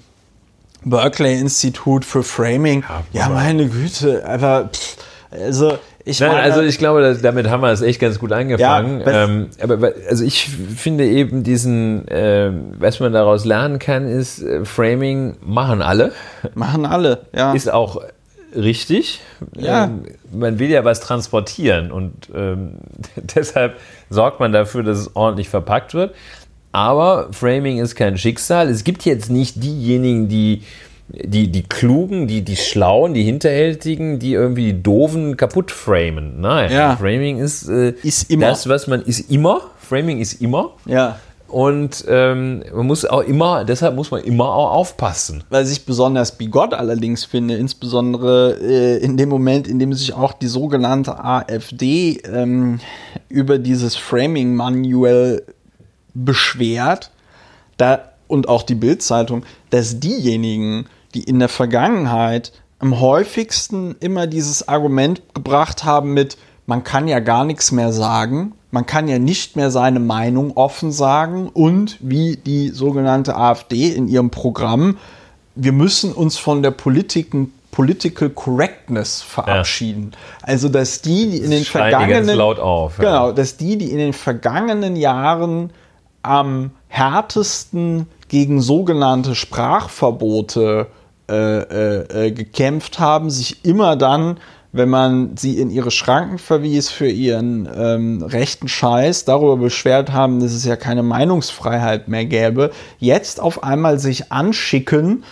Berkeley 0.84 1.40
Institut 1.40 2.04
für 2.04 2.22
Framing, 2.22 2.84
ja, 3.12 3.12
ja 3.12 3.28
meine 3.28 3.68
Güte, 3.68 4.24
aber 4.26 4.70
pff, 4.72 4.96
also 5.30 5.78
ich 6.08 6.20
Nein, 6.20 6.30
meine, 6.30 6.42
also 6.44 6.62
ich 6.62 6.78
glaube, 6.78 7.18
damit 7.20 7.50
haben 7.50 7.62
wir 7.62 7.72
es 7.72 7.82
echt 7.82 8.00
ganz 8.00 8.20
gut 8.20 8.30
angefangen. 8.30 9.00
Ja, 9.00 9.24
ähm, 9.24 9.48
aber 9.60 9.92
also 10.08 10.24
ich 10.24 10.48
finde 10.48 11.04
eben 11.04 11.42
diesen, 11.42 12.06
äh, 12.06 12.52
was 12.78 13.00
man 13.00 13.12
daraus 13.12 13.44
lernen 13.44 13.80
kann, 13.80 14.06
ist 14.06 14.40
äh, 14.40 14.64
Framing 14.64 15.36
machen 15.40 15.82
alle. 15.82 16.12
Machen 16.54 16.86
alle, 16.86 17.22
ja. 17.34 17.54
Ist 17.54 17.72
auch 17.72 18.00
richtig. 18.54 19.20
Ja. 19.56 19.86
Ähm, 19.86 20.04
man 20.32 20.60
will 20.60 20.70
ja 20.70 20.84
was 20.84 21.00
transportieren 21.00 21.90
und 21.90 22.28
ähm, 22.32 22.74
deshalb 23.16 23.74
sorgt 24.08 24.38
man 24.38 24.52
dafür, 24.52 24.84
dass 24.84 24.98
es 24.98 25.16
ordentlich 25.16 25.48
verpackt 25.48 25.92
wird. 25.92 26.14
Aber 26.70 27.32
Framing 27.32 27.78
ist 27.78 27.96
kein 27.96 28.16
Schicksal. 28.16 28.68
Es 28.68 28.84
gibt 28.84 29.04
jetzt 29.04 29.28
nicht 29.28 29.60
diejenigen, 29.60 30.28
die 30.28 30.62
die, 31.08 31.48
die 31.48 31.62
Klugen, 31.62 32.26
die, 32.26 32.42
die 32.42 32.56
Schlauen, 32.56 33.14
die 33.14 33.22
Hinterhältigen, 33.22 34.18
die 34.18 34.32
irgendwie 34.32 34.72
die 34.72 34.82
Doofen 34.82 35.36
kaputt 35.36 35.70
framen. 35.70 36.40
Nein, 36.40 36.72
ja. 36.72 36.96
Framing 36.96 37.38
ist, 37.38 37.68
äh, 37.68 37.94
ist 38.02 38.30
immer. 38.30 38.48
das, 38.48 38.68
was 38.68 38.86
man 38.86 39.02
ist 39.02 39.30
immer. 39.30 39.60
Framing 39.78 40.20
ist 40.20 40.40
immer. 40.40 40.72
Ja. 40.84 41.18
Und 41.48 42.04
ähm, 42.08 42.64
man 42.74 42.86
muss 42.86 43.04
auch 43.04 43.20
immer, 43.20 43.64
deshalb 43.64 43.94
muss 43.94 44.10
man 44.10 44.24
immer 44.24 44.46
auch 44.46 44.72
aufpassen. 44.72 45.44
Was 45.48 45.70
ich 45.70 45.86
besonders 45.86 46.36
bigott 46.36 46.74
allerdings 46.74 47.24
finde, 47.24 47.54
insbesondere 47.54 48.58
äh, 48.60 48.98
in 48.98 49.16
dem 49.16 49.28
Moment, 49.28 49.68
in 49.68 49.78
dem 49.78 49.92
sich 49.92 50.12
auch 50.12 50.32
die 50.32 50.48
sogenannte 50.48 51.22
AfD 51.24 52.20
ähm, 52.24 52.80
über 53.28 53.58
dieses 53.58 53.94
Framing-Manual 53.94 55.44
beschwert, 56.14 57.12
da 57.76 58.00
und 58.26 58.48
auch 58.48 58.64
die 58.64 58.74
Bildzeitung, 58.74 59.44
dass 59.70 60.00
diejenigen, 60.00 60.86
die 61.14 61.24
in 61.24 61.38
der 61.38 61.48
Vergangenheit 61.48 62.52
am 62.78 63.00
häufigsten 63.00 63.96
immer 64.00 64.26
dieses 64.26 64.68
Argument 64.68 65.22
gebracht 65.34 65.84
haben 65.84 66.12
mit, 66.12 66.36
man 66.66 66.84
kann 66.84 67.08
ja 67.08 67.20
gar 67.20 67.44
nichts 67.44 67.72
mehr 67.72 67.92
sagen, 67.92 68.52
man 68.70 68.84
kann 68.84 69.08
ja 69.08 69.18
nicht 69.18 69.56
mehr 69.56 69.70
seine 69.70 70.00
Meinung 70.00 70.56
offen 70.56 70.92
sagen 70.92 71.48
und 71.48 71.96
wie 72.00 72.36
die 72.36 72.68
sogenannte 72.68 73.36
AfD 73.36 73.88
in 73.88 74.08
ihrem 74.08 74.30
Programm, 74.30 74.98
wir 75.54 75.72
müssen 75.72 76.12
uns 76.12 76.36
von 76.36 76.62
der 76.62 76.72
Politiken 76.72 77.52
Political 77.70 78.30
Correctness 78.30 79.20
verabschieden. 79.20 80.12
Ja. 80.12 80.48
Also, 80.48 80.70
dass 80.70 81.02
die, 81.02 81.30
die 81.30 81.38
in 81.38 81.50
den 81.50 81.64
vergangenen 81.64 82.40
auf, 82.40 82.96
ja. 82.96 83.04
genau, 83.04 83.32
dass 83.32 83.58
die, 83.58 83.76
die 83.76 83.90
in 83.90 83.98
den 83.98 84.14
vergangenen 84.14 84.96
Jahren 84.96 85.70
am 86.22 86.70
härtesten 86.88 88.06
gegen 88.28 88.60
sogenannte 88.60 89.34
Sprachverbote 89.34 90.88
äh, 91.28 91.34
äh, 91.34 92.26
äh, 92.26 92.30
gekämpft 92.30 92.98
haben, 93.00 93.30
sich 93.30 93.64
immer 93.64 93.96
dann, 93.96 94.38
wenn 94.70 94.88
man 94.88 95.36
sie 95.36 95.58
in 95.58 95.70
ihre 95.70 95.90
Schranken 95.90 96.38
verwies 96.38 96.90
für 96.90 97.08
ihren 97.08 97.68
ähm, 97.74 98.22
rechten 98.22 98.68
Scheiß, 98.68 99.24
darüber 99.24 99.56
beschwert 99.56 100.12
haben, 100.12 100.38
dass 100.40 100.52
es 100.52 100.64
ja 100.64 100.76
keine 100.76 101.02
Meinungsfreiheit 101.02 102.08
mehr 102.08 102.26
gäbe, 102.26 102.70
jetzt 102.98 103.40
auf 103.40 103.64
einmal 103.64 103.98
sich 103.98 104.30
anschicken, 104.30 105.24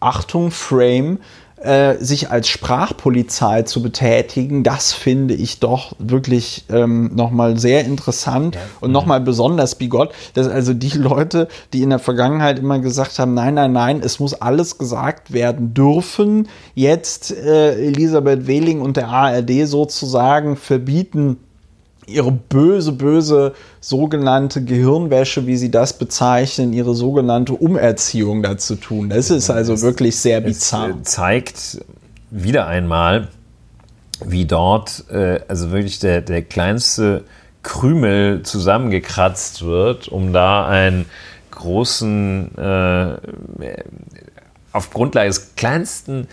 Achtung, 0.00 0.50
Frame, 0.50 1.18
äh, 1.60 1.96
sich 1.96 2.30
als 2.30 2.48
Sprachpolizei 2.48 3.62
zu 3.62 3.82
betätigen, 3.82 4.62
das 4.62 4.92
finde 4.92 5.34
ich 5.34 5.60
doch 5.60 5.92
wirklich 5.98 6.64
ähm, 6.70 7.10
nochmal 7.14 7.58
sehr 7.58 7.84
interessant 7.84 8.54
ja. 8.54 8.60
und 8.80 8.92
nochmal 8.92 9.20
besonders 9.20 9.74
bigott, 9.74 10.12
dass 10.34 10.48
also 10.48 10.74
die 10.74 10.96
Leute, 10.96 11.48
die 11.72 11.82
in 11.82 11.90
der 11.90 11.98
Vergangenheit 11.98 12.58
immer 12.58 12.78
gesagt 12.78 13.18
haben, 13.18 13.34
nein, 13.34 13.54
nein, 13.54 13.72
nein, 13.72 14.00
es 14.04 14.20
muss 14.20 14.34
alles 14.34 14.78
gesagt 14.78 15.32
werden 15.32 15.74
dürfen, 15.74 16.48
jetzt 16.74 17.36
äh, 17.36 17.74
Elisabeth 17.74 18.46
Wehling 18.46 18.80
und 18.80 18.96
der 18.96 19.08
ARD 19.08 19.66
sozusagen 19.66 20.56
verbieten, 20.56 21.38
ihre 22.08 22.32
böse, 22.32 22.92
böse 22.92 23.54
sogenannte 23.80 24.64
Gehirnwäsche, 24.64 25.46
wie 25.46 25.56
sie 25.56 25.70
das 25.70 25.92
bezeichnen, 25.92 26.72
ihre 26.72 26.94
sogenannte 26.94 27.54
Umerziehung 27.54 28.42
dazu 28.42 28.76
tun. 28.76 29.10
Das 29.10 29.30
ist 29.30 29.50
also 29.50 29.74
es, 29.74 29.82
wirklich 29.82 30.16
sehr 30.16 30.40
bizarr. 30.40 30.90
Es 31.02 31.10
zeigt 31.10 31.84
wieder 32.30 32.66
einmal, 32.66 33.28
wie 34.24 34.46
dort 34.46 35.04
äh, 35.10 35.40
also 35.48 35.70
wirklich 35.70 35.98
der, 35.98 36.22
der 36.22 36.42
kleinste 36.42 37.24
Krümel 37.62 38.42
zusammengekratzt 38.42 39.64
wird, 39.64 40.08
um 40.08 40.32
da 40.32 40.66
einen 40.66 41.06
großen, 41.50 42.56
äh, 42.56 43.16
auf 44.72 44.90
Grundlage 44.90 45.28
des 45.28 45.54
kleinsten 45.56 46.28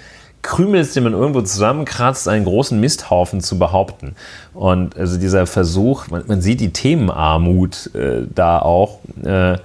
Krümels, 0.46 0.94
den 0.94 1.04
man 1.04 1.14
irgendwo 1.14 1.42
zusammenkratzt, 1.42 2.28
einen 2.28 2.46
großen 2.46 2.80
Misthaufen 2.80 3.42
zu 3.42 3.58
behaupten. 3.58 4.16
Und 4.54 4.96
also 4.96 5.18
dieser 5.20 5.48
Versuch, 5.48 6.08
man, 6.10 6.24
man 6.28 6.42
sieht 6.42 6.62
die 6.62 6.72
Themenarmut 6.72 7.90
äh, 7.96 8.22
da 8.34 8.60
auch 8.60 9.00
äh, 9.24 9.58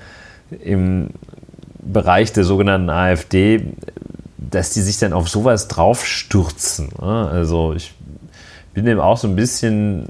im 0.62 1.11
Bereich 1.78 2.32
der 2.32 2.44
sogenannten 2.44 2.89
AfD, 2.89 3.62
dass 4.39 4.70
die 4.70 4.81
sich 4.81 4.98
dann 4.98 5.12
auf 5.12 5.28
sowas 5.28 5.69
draufstürzen. 5.69 6.89
Ne? 7.01 7.28
Also 7.31 7.74
ich 7.74 7.93
bin 8.73 8.86
dem 8.86 9.01
auch 9.01 9.19
so 9.19 9.28
ein 9.28 9.36
bisschen, 9.36 10.07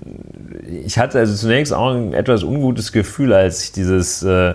ich 0.85 0.99
hatte 0.99 1.19
also 1.19 1.35
zunächst 1.35 1.73
auch 1.73 1.91
ein 1.91 2.15
etwas 2.15 2.45
ungutes 2.45 2.93
Gefühl, 2.93 3.33
als 3.33 3.65
ich 3.65 3.73
dieses 3.73 4.23
äh, 4.23 4.55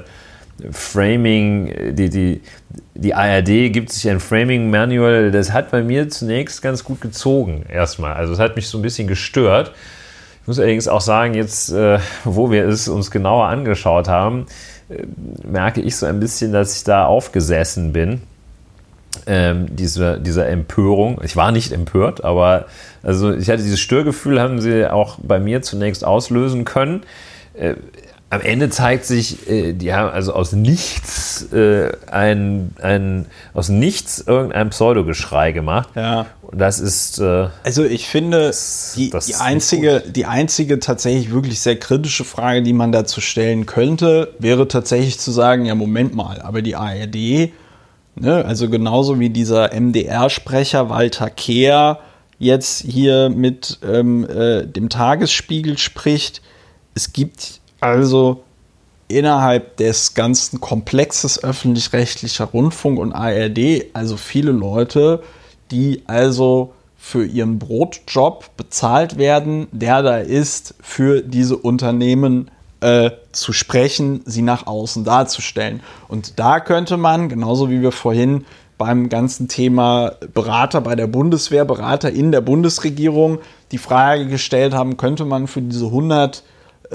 Framing, 0.72 1.96
die, 1.96 2.10
die, 2.10 2.42
die 2.94 3.14
ARD 3.14 3.74
gibt 3.74 3.92
sich 3.92 4.10
ein 4.10 4.20
Framing-Manual, 4.20 5.32
das 5.32 5.52
hat 5.52 5.72
bei 5.72 5.84
mir 5.84 6.10
zunächst 6.10 6.62
ganz 6.62 6.84
gut 6.84 7.02
gezogen, 7.02 7.66
erstmal. 7.70 8.14
Also 8.14 8.34
es 8.34 8.40
hat 8.40 8.56
mich 8.56 8.68
so 8.68 8.78
ein 8.78 8.82
bisschen 8.82 9.08
gestört. 9.08 9.74
Ich 10.42 10.48
muss 10.48 10.60
allerdings 10.60 10.88
auch 10.88 11.02
sagen, 11.02 11.34
jetzt, 11.34 11.72
äh, 11.72 12.00
wo 12.24 12.52
wir 12.52 12.68
es 12.68 12.88
uns 12.88 13.12
genauer 13.12 13.48
angeschaut 13.48 14.08
haben, 14.08 14.46
äh, 14.90 15.04
merke 15.46 15.82
ich 15.82 15.98
so 15.98 16.06
ein 16.06 16.20
bisschen, 16.20 16.54
dass 16.54 16.78
ich 16.78 16.84
da 16.84 17.06
aufgesessen 17.06 17.92
bin. 17.92 18.22
Ähm, 19.28 19.76
diese, 19.76 20.20
dieser 20.20 20.48
Empörung. 20.50 21.20
Ich 21.24 21.36
war 21.36 21.52
nicht 21.52 21.72
empört, 21.72 22.24
aber 22.24 22.66
also 23.02 23.34
ich 23.34 23.50
hatte 23.50 23.64
dieses 23.64 23.80
Störgefühl, 23.80 24.40
haben 24.40 24.60
sie 24.60 24.92
auch 24.92 25.18
bei 25.24 25.40
mir 25.40 25.62
zunächst 25.62 26.06
auslösen 26.06 26.66
können. 26.66 27.04
Äh, 27.54 27.76
am 28.36 28.42
Ende 28.42 28.70
zeigt 28.70 29.06
sich, 29.06 29.50
äh, 29.50 29.74
die 29.74 29.94
haben 29.94 30.10
also 30.10 30.34
aus 30.34 30.52
nichts 30.52 31.52
äh, 31.54 31.92
ein, 32.12 32.72
ein 32.82 33.26
aus 33.54 33.70
nichts 33.70 34.20
irgendein 34.20 34.70
Pseudogeschrei 34.70 35.54
gemacht. 35.54 35.90
Ja. 35.96 36.26
Und 36.42 36.60
das 36.60 36.80
ist 36.80 37.20
äh, 37.20 37.48
also 37.64 37.84
ich 37.86 38.08
finde 38.08 38.48
das, 38.48 38.94
die, 38.98 39.10
das 39.10 39.28
die 39.28 39.36
einzige 39.36 40.04
die 40.06 40.26
einzige 40.26 40.80
tatsächlich 40.80 41.32
wirklich 41.32 41.60
sehr 41.62 41.80
kritische 41.80 42.26
Frage, 42.26 42.62
die 42.62 42.74
man 42.74 42.92
dazu 42.92 43.22
stellen 43.22 43.66
könnte, 43.66 44.34
wäre 44.38 44.68
tatsächlich 44.68 45.18
zu 45.20 45.32
sagen, 45.32 45.66
ja 45.66 45.76
Moment 45.76 46.14
mal, 46.14 46.42
aber 46.42 46.62
die 46.62 46.76
ARD, 46.76 47.52
ne, 48.16 48.46
also 48.46 48.70
genauso 48.70 49.20
wie 49.20 49.30
dieser 49.30 49.74
MDR-Sprecher 49.74 50.90
Walter 50.90 51.30
Kehr 51.30 52.00
jetzt 52.38 52.84
hier 52.84 53.30
mit 53.30 53.80
ähm, 53.88 54.28
äh, 54.30 54.68
dem 54.68 54.90
Tagesspiegel 54.90 55.78
spricht, 55.78 56.42
es 56.96 57.14
gibt 57.14 57.62
also 57.86 58.44
innerhalb 59.08 59.78
des 59.78 60.16
ganzen 60.16 60.60
Komplexes 60.60 61.44
öffentlich-rechtlicher 61.44 62.46
Rundfunk 62.46 63.00
und 63.00 63.14
ARD, 63.14 63.86
also 63.94 64.18
viele 64.18 64.52
Leute, 64.52 65.22
die 65.70 66.02
also 66.08 66.74
für 66.98 67.24
ihren 67.24 67.60
Brotjob 67.60 68.58
bezahlt 68.58 69.20
werden, 69.20 69.68
der 69.72 70.02
da 70.02 70.18
ist, 70.18 70.74
für 70.82 71.22
diese 71.22 71.56
Unternehmen 71.58 72.50
äh, 72.82 73.12
zu 73.32 73.54
sprechen, 73.54 74.22
sie 74.26 74.42
nach 74.42 74.66
außen 74.66 75.04
darzustellen. 75.04 75.82
Und 76.08 76.40
da 76.40 76.60
könnte 76.60 76.98
man, 76.98 77.30
genauso 77.30 77.70
wie 77.70 77.82
wir 77.82 77.92
vorhin 77.92 78.46
beim 78.80 79.10
ganzen 79.10 79.48
Thema 79.48 80.14
Berater 80.34 80.82
bei 80.82 80.96
der 80.96 81.08
Bundeswehr, 81.08 81.64
Berater 81.64 82.12
in 82.12 82.32
der 82.32 82.42
Bundesregierung 82.42 83.38
die 83.72 83.78
Frage 83.78 84.26
gestellt 84.26 84.74
haben, 84.74 84.98
könnte 84.98 85.26
man 85.26 85.46
für 85.46 85.62
diese 85.62 85.86
100 85.86 86.44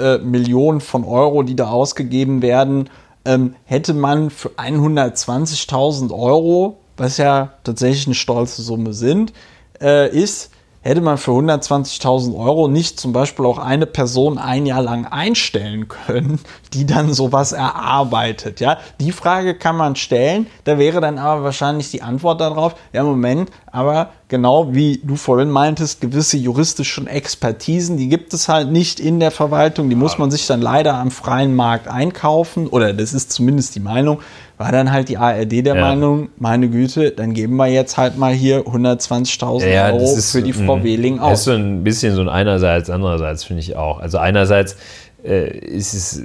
äh, 0.01 0.19
Millionen 0.19 0.81
von 0.81 1.05
Euro, 1.05 1.43
die 1.43 1.57
da 1.57 1.69
ausgegeben 1.69 2.43
werden, 2.43 2.89
ähm, 3.25 3.55
hätte 3.65 3.95
man 3.95 4.31
für 4.31 4.51
120.000 4.51 6.13
Euro, 6.13 6.79
was 6.97 7.19
ja 7.19 7.53
tatsächlich 7.65 8.07
eine 8.07 8.15
stolze 8.15 8.63
Summe 8.63 8.93
sind, 8.93 9.33
äh, 9.81 10.09
ist, 10.11 10.51
hätte 10.83 11.01
man 11.03 11.19
für 11.19 11.33
120.000 11.33 12.35
Euro 12.37 12.69
nicht 12.69 12.99
zum 12.99 13.13
Beispiel 13.13 13.45
auch 13.45 13.59
eine 13.59 13.87
Person 13.87 14.39
ein 14.39 14.65
Jahr 14.65 14.83
lang 14.83 15.05
einstellen 15.07 15.89
können, 15.89 16.41
die 16.73 16.87
dann 16.87 17.13
sowas 17.13 17.53
erarbeitet. 17.53 18.61
Ja, 18.61 18.79
die 18.99 19.13
Frage 19.13 19.55
kann 19.55 19.77
man 19.77 19.97
stellen. 19.97 20.47
Da 20.65 20.79
wäre 20.79 21.01
dann 21.01 21.19
aber 21.19 21.45
wahrscheinlich 21.45 21.91
die 21.91 22.03
Antwort 22.03 22.41
darauf: 22.41 22.75
Ja, 22.93 23.03
Moment, 23.03 23.51
aber 23.73 24.11
genau 24.29 24.75
wie 24.75 25.01
du 25.03 25.17
vorhin 25.17 25.51
meintest, 25.51 26.01
gewisse 26.01 26.37
juristische 26.37 27.07
Expertisen, 27.07 27.97
die 27.97 28.09
gibt 28.09 28.35
es 28.35 28.49
halt 28.49 28.71
nicht 28.71 29.01
in 29.01 29.21
der 29.21 29.31
Verwaltung. 29.31 29.89
Die 29.89 29.97
muss 29.97 30.19
man 30.19 30.31
sich 30.31 30.47
dann 30.47 30.61
leider 30.61 30.95
am 30.95 31.11
freien 31.11 31.55
Markt 31.55 31.89
einkaufen. 31.89 32.67
Oder 32.67 32.93
das 32.93 33.13
ist 33.13 33.33
zumindest 33.33 33.75
die 33.77 33.81
Meinung 33.81 34.21
war 34.61 34.73
dann 34.73 34.93
halt 34.93 35.09
die 35.09 35.17
ARD 35.17 35.65
der 35.65 35.75
ja. 35.75 35.81
Meinung, 35.81 36.29
meine 36.37 36.69
Güte, 36.69 37.13
dann 37.13 37.33
geben 37.33 37.57
wir 37.57 37.69
jetzt 37.69 37.97
halt 37.97 38.19
mal 38.19 38.35
hier 38.35 38.67
120.000 38.67 39.67
ja, 39.67 39.87
Euro 39.87 40.03
ist, 40.03 40.33
für 40.33 40.43
die 40.43 40.53
Frau 40.53 40.77
mh, 40.77 40.85
Wehling 40.85 41.19
aus. 41.19 41.31
Das 41.31 41.39
ist 41.39 41.45
so 41.47 41.53
ein 41.53 41.83
bisschen 41.83 42.15
so 42.15 42.21
ein 42.21 42.29
einerseits, 42.29 42.91
andererseits 42.91 43.43
finde 43.43 43.63
ich 43.63 43.77
auch. 43.77 44.01
Also 44.01 44.19
einerseits 44.19 44.77
äh, 45.25 45.49
ist 45.49 45.95
es, 45.95 46.23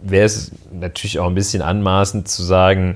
wäre 0.00 0.24
es 0.24 0.52
natürlich 0.72 1.18
auch 1.18 1.26
ein 1.26 1.34
bisschen 1.34 1.62
anmaßend 1.62 2.28
zu 2.28 2.44
sagen, 2.44 2.94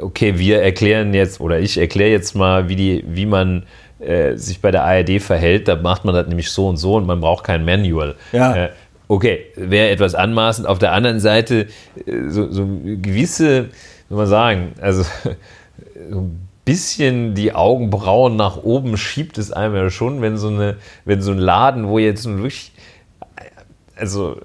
okay, 0.00 0.38
wir 0.38 0.62
erklären 0.62 1.14
jetzt 1.14 1.40
oder 1.40 1.58
ich 1.58 1.78
erkläre 1.78 2.10
jetzt 2.10 2.34
mal, 2.34 2.68
wie, 2.68 2.76
die, 2.76 3.04
wie 3.06 3.26
man 3.26 3.64
äh, 4.00 4.36
sich 4.36 4.60
bei 4.60 4.70
der 4.70 4.84
ARD 4.84 5.20
verhält. 5.20 5.68
Da 5.68 5.76
macht 5.76 6.04
man 6.04 6.14
das 6.14 6.26
nämlich 6.26 6.50
so 6.50 6.68
und 6.68 6.76
so 6.76 6.94
und 6.94 7.06
man 7.06 7.20
braucht 7.20 7.44
kein 7.44 7.64
Manual. 7.64 8.14
Ja. 8.32 8.54
Äh, 8.54 8.68
Okay, 9.08 9.46
wäre 9.56 9.88
etwas 9.88 10.14
anmaßend. 10.14 10.68
Auf 10.68 10.78
der 10.78 10.92
anderen 10.92 11.18
Seite 11.18 11.66
äh, 12.06 12.28
so, 12.28 12.50
so 12.52 12.66
gewisse, 12.66 13.70
soll 14.08 14.18
man 14.18 14.26
sagen, 14.26 14.72
also 14.80 15.02
so 16.10 16.20
ein 16.20 16.48
bisschen 16.66 17.34
die 17.34 17.54
Augenbrauen 17.54 18.36
nach 18.36 18.58
oben 18.58 18.98
schiebt 18.98 19.38
es 19.38 19.50
einem 19.50 19.74
ja 19.74 19.88
schon, 19.88 20.20
wenn 20.20 20.36
so, 20.36 20.48
eine, 20.48 20.76
wenn 21.06 21.22
so 21.22 21.32
ein 21.32 21.38
Laden, 21.38 21.88
wo 21.88 21.98
jetzt 21.98 22.26
wirklich, 22.28 22.72
also 23.96 24.36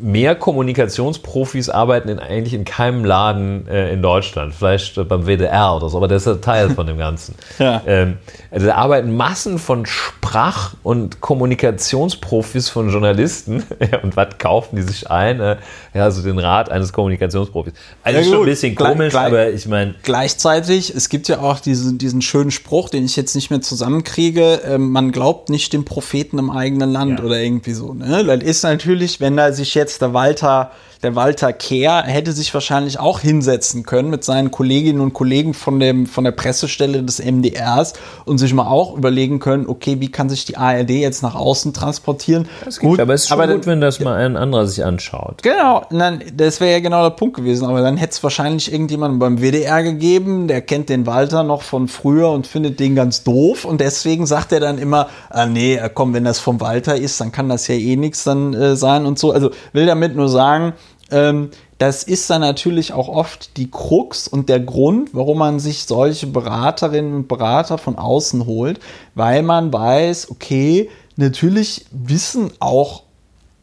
mehr 0.00 0.34
Kommunikationsprofis 0.34 1.68
arbeiten 1.68 2.08
in, 2.08 2.18
eigentlich 2.18 2.54
in 2.54 2.64
keinem 2.64 3.04
Laden 3.04 3.66
äh, 3.68 3.92
in 3.92 4.02
Deutschland. 4.02 4.54
Vielleicht 4.54 5.08
beim 5.08 5.26
WDR 5.26 5.76
oder 5.76 5.88
so, 5.88 5.96
aber 5.96 6.08
das 6.08 6.26
ist 6.26 6.28
ein 6.28 6.40
Teil 6.40 6.70
von 6.70 6.86
dem 6.86 6.98
Ganzen. 6.98 7.34
ja. 7.58 7.82
ähm, 7.86 8.18
also 8.50 8.66
da 8.66 8.74
arbeiten 8.74 9.14
Massen 9.16 9.58
von 9.58 9.86
Sprach- 9.86 10.74
und 10.82 11.20
Kommunikationsprofis 11.20 12.68
von 12.68 12.90
Journalisten. 12.90 13.62
und 14.02 14.16
was 14.16 14.38
kaufen 14.38 14.76
die 14.76 14.82
sich 14.82 15.10
ein? 15.10 15.40
Äh, 15.40 15.56
ja, 15.94 16.10
so 16.10 16.22
den 16.22 16.38
Rat 16.38 16.70
eines 16.70 16.92
Kommunikationsprofis. 16.92 17.74
Also 18.02 18.18
ja, 18.18 18.24
schon 18.24 18.40
ein 18.40 18.46
bisschen 18.46 18.74
komisch, 18.74 19.12
Gle 19.12 19.20
aber 19.20 19.50
ich 19.50 19.66
meine. 19.66 19.94
Gleichzeitig, 20.02 20.94
es 20.94 21.08
gibt 21.08 21.28
ja 21.28 21.40
auch 21.40 21.60
diesen, 21.60 21.98
diesen 21.98 22.20
schönen 22.20 22.50
Spruch, 22.50 22.88
den 22.88 23.04
ich 23.04 23.16
jetzt 23.16 23.34
nicht 23.34 23.50
mehr 23.50 23.60
zusammenkriege, 23.60 24.62
äh, 24.62 24.78
man 24.78 25.12
glaubt 25.12 25.50
nicht 25.50 25.72
dem 25.72 25.84
Propheten 25.84 26.38
im 26.38 26.50
eigenen 26.50 26.90
Land 26.90 27.20
ja. 27.20 27.24
oder 27.24 27.38
irgendwie 27.38 27.72
so. 27.72 27.94
Ne? 27.94 28.24
Das 28.24 28.42
ist 28.42 28.64
natürlich, 28.64 29.20
wenn 29.20 29.36
da 29.36 29.52
sich 29.52 29.74
jetzt 29.74 29.83
der 30.00 30.14
Walter 30.14 30.70
der 31.04 31.14
Walter 31.14 31.52
Kehr 31.52 32.02
hätte 32.02 32.32
sich 32.32 32.52
wahrscheinlich 32.54 32.98
auch 32.98 33.20
hinsetzen 33.20 33.82
können 33.82 34.08
mit 34.08 34.24
seinen 34.24 34.50
Kolleginnen 34.50 35.02
und 35.02 35.12
Kollegen 35.12 35.52
von, 35.52 35.78
dem, 35.78 36.06
von 36.06 36.24
der 36.24 36.30
Pressestelle 36.30 37.02
des 37.02 37.22
MDRs 37.22 37.92
und 38.24 38.38
sich 38.38 38.54
mal 38.54 38.66
auch 38.66 38.96
überlegen 38.96 39.38
können, 39.38 39.66
okay, 39.66 40.00
wie 40.00 40.10
kann 40.10 40.30
sich 40.30 40.46
die 40.46 40.56
ARD 40.56 40.90
jetzt 40.90 41.22
nach 41.22 41.34
außen 41.34 41.74
transportieren? 41.74 42.48
Das 42.64 42.80
gut, 42.80 43.00
aber 43.00 43.12
es 43.12 43.24
ist 43.24 43.28
schon 43.28 43.38
aber 43.38 43.52
gut, 43.52 43.64
dann, 43.64 43.72
wenn 43.72 43.80
das 43.82 44.00
mal 44.00 44.14
ein 44.14 44.38
anderer 44.38 44.66
sich 44.66 44.82
anschaut. 44.82 45.42
Genau, 45.42 45.82
dann, 45.90 46.22
das 46.34 46.60
wäre 46.60 46.72
ja 46.72 46.80
genau 46.80 47.02
der 47.02 47.14
Punkt 47.14 47.36
gewesen, 47.36 47.66
aber 47.66 47.82
dann 47.82 47.98
hätte 47.98 48.12
es 48.12 48.22
wahrscheinlich 48.22 48.72
irgendjemanden 48.72 49.18
beim 49.18 49.42
WDR 49.42 49.82
gegeben, 49.82 50.48
der 50.48 50.62
kennt 50.62 50.88
den 50.88 51.04
Walter 51.06 51.42
noch 51.42 51.60
von 51.60 51.86
früher 51.86 52.30
und 52.30 52.46
findet 52.46 52.80
den 52.80 52.94
ganz 52.94 53.24
doof 53.24 53.66
und 53.66 53.82
deswegen 53.82 54.24
sagt 54.24 54.52
er 54.52 54.60
dann 54.60 54.78
immer, 54.78 55.08
ah, 55.28 55.44
nee, 55.44 55.78
komm, 55.92 56.14
wenn 56.14 56.24
das 56.24 56.40
vom 56.40 56.62
Walter 56.62 56.96
ist, 56.96 57.20
dann 57.20 57.30
kann 57.30 57.50
das 57.50 57.68
ja 57.68 57.74
eh 57.74 57.96
nichts 57.96 58.24
dann 58.24 58.54
äh, 58.54 58.74
sein 58.74 59.04
und 59.04 59.18
so. 59.18 59.32
Also 59.32 59.50
will 59.74 59.84
damit 59.84 60.16
nur 60.16 60.28
sagen, 60.30 60.72
ähm, 61.10 61.50
das 61.78 62.04
ist 62.04 62.30
dann 62.30 62.40
natürlich 62.40 62.92
auch 62.92 63.08
oft 63.08 63.56
die 63.58 63.70
Krux 63.70 64.26
und 64.26 64.48
der 64.48 64.60
Grund, 64.60 65.10
warum 65.12 65.38
man 65.38 65.60
sich 65.60 65.84
solche 65.84 66.26
Beraterinnen 66.26 67.14
und 67.14 67.28
Berater 67.28 67.76
von 67.76 67.96
außen 67.96 68.46
holt, 68.46 68.80
weil 69.14 69.42
man 69.42 69.72
weiß, 69.72 70.30
okay, 70.30 70.88
natürlich 71.16 71.84
wissen 71.90 72.52
auch 72.60 73.02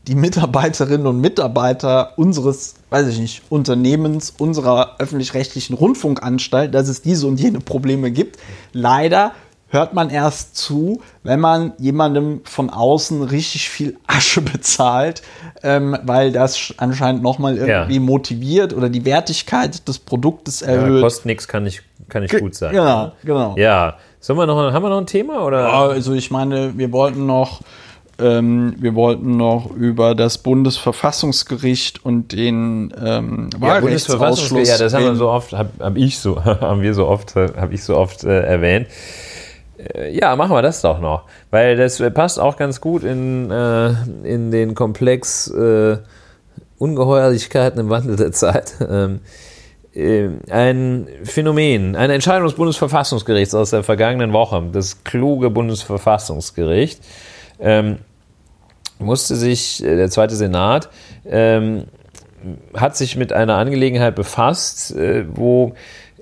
die 0.07 0.15
Mitarbeiterinnen 0.15 1.07
und 1.07 1.21
Mitarbeiter 1.21 2.17
unseres, 2.17 2.75
weiß 2.89 3.07
ich 3.07 3.19
nicht, 3.19 3.43
Unternehmens, 3.49 4.33
unserer 4.38 4.95
öffentlich-rechtlichen 4.99 5.75
Rundfunkanstalt, 5.75 6.73
dass 6.73 6.89
es 6.89 7.01
diese 7.01 7.27
und 7.27 7.39
jene 7.39 7.59
Probleme 7.59 8.11
gibt. 8.11 8.38
Leider 8.73 9.31
hört 9.72 9.93
man 9.93 10.10
erst 10.10 10.56
zu, 10.56 11.02
wenn 11.23 11.39
man 11.39 11.73
jemandem 11.80 12.41
von 12.43 12.69
außen 12.69 13.23
richtig 13.23 13.69
viel 13.69 13.98
Asche 14.06 14.41
bezahlt, 14.53 15.22
ähm, 15.64 15.98
weil 16.03 16.31
das 16.31 16.73
anscheinend 16.77 17.23
nochmal 17.23 17.57
irgendwie 17.57 17.95
ja. 17.95 18.02
motiviert 18.02 18.73
oder 18.73 18.89
die 18.89 19.06
Wertigkeit 19.06 19.88
des 19.88 19.99
Produktes 19.99 20.61
erhöht. 20.61 20.95
Ja, 20.95 21.02
kostet 21.02 21.26
nichts, 21.26 21.48
kann 21.48 21.64
nicht, 21.64 21.84
kann 22.10 22.22
nicht 22.22 22.38
gut 22.38 22.53
sein. 22.53 22.72
Genau, 22.72 23.06
ne? 23.06 23.11
genau. 23.23 23.56
Ja. 23.57 23.98
Sollen 24.19 24.38
wir 24.38 24.45
noch, 24.45 24.57
haben 24.72 24.84
wir 24.84 24.89
noch 24.89 24.99
ein 24.99 25.07
Thema? 25.07 25.43
Oder? 25.43 25.61
Ja, 25.68 25.88
also 25.88 26.14
ich 26.14 26.30
meine, 26.30 26.77
wir 26.77 26.91
wollten 26.91 27.26
noch 27.26 27.61
ähm, 28.19 28.76
wir 28.77 28.93
wollten 28.93 29.35
noch 29.35 29.72
über 29.72 30.14
das 30.14 30.38
Bundesverfassungsgericht 30.38 32.06
und 32.06 32.31
den 32.34 32.93
ähm, 33.03 33.49
Wahlrechtsausschuss. 33.57 34.69
Ja, 34.69 34.77
das 34.77 34.93
haben 34.93 35.06
wir 35.06 35.15
so 35.15 35.30
oft, 35.30 35.53
habe 35.53 35.72
hab 35.80 35.98
ich 35.98 36.19
so, 36.19 36.43
haben 36.45 36.81
wir 36.81 36.93
so 36.93 37.07
oft, 37.07 37.35
habe 37.35 37.73
ich 37.73 37.84
so 37.84 37.98
oft 37.98 38.23
äh, 38.23 38.41
erwähnt. 38.41 38.88
Äh, 39.94 40.18
ja, 40.18 40.36
machen 40.36 40.56
wir 40.56 40.62
das 40.62 40.82
doch 40.82 40.99
noch. 40.99 41.26
Weil 41.49 41.76
das 41.76 42.02
passt 42.14 42.40
auch 42.40 42.58
ganz 42.58 42.82
gut 42.82 43.03
in, 43.03 43.49
äh, 43.52 43.90
in 44.24 44.52
den 44.52 44.76
Komplex 44.76 45.48
äh, 45.48 45.98
Ungeheuerlichkeiten 46.78 47.80
im 47.80 47.90
Wandel 47.90 48.16
der 48.16 48.32
Zeit. 48.32 48.76
Ähm, 48.91 49.22
äh, 49.94 50.30
ein 50.49 51.08
Phänomen, 51.24 51.95
eine 51.95 52.14
Entscheidung 52.14 52.45
des 52.45 52.56
Bundesverfassungsgerichts 52.56 53.53
aus 53.53 53.72
der 53.72 53.84
vergangenen 53.84 54.32
Woche, 54.32 54.64
das 54.72 55.03
kluge 55.03 55.49
Bundesverfassungsgericht, 55.49 57.02
ähm, 57.60 57.98
musste 58.99 59.36
sich, 59.36 59.84
äh, 59.84 59.98
der 59.98 60.10
zweite 60.10 60.36
Senat, 60.36 60.90
ähm, 61.26 61.86
hat 62.74 62.95
sich 62.95 63.18
mit 63.18 63.34
einer 63.34 63.56
Angelegenheit 63.56 64.16
befasst, 64.16 64.95
äh, 64.95 65.26
wo 65.28 65.74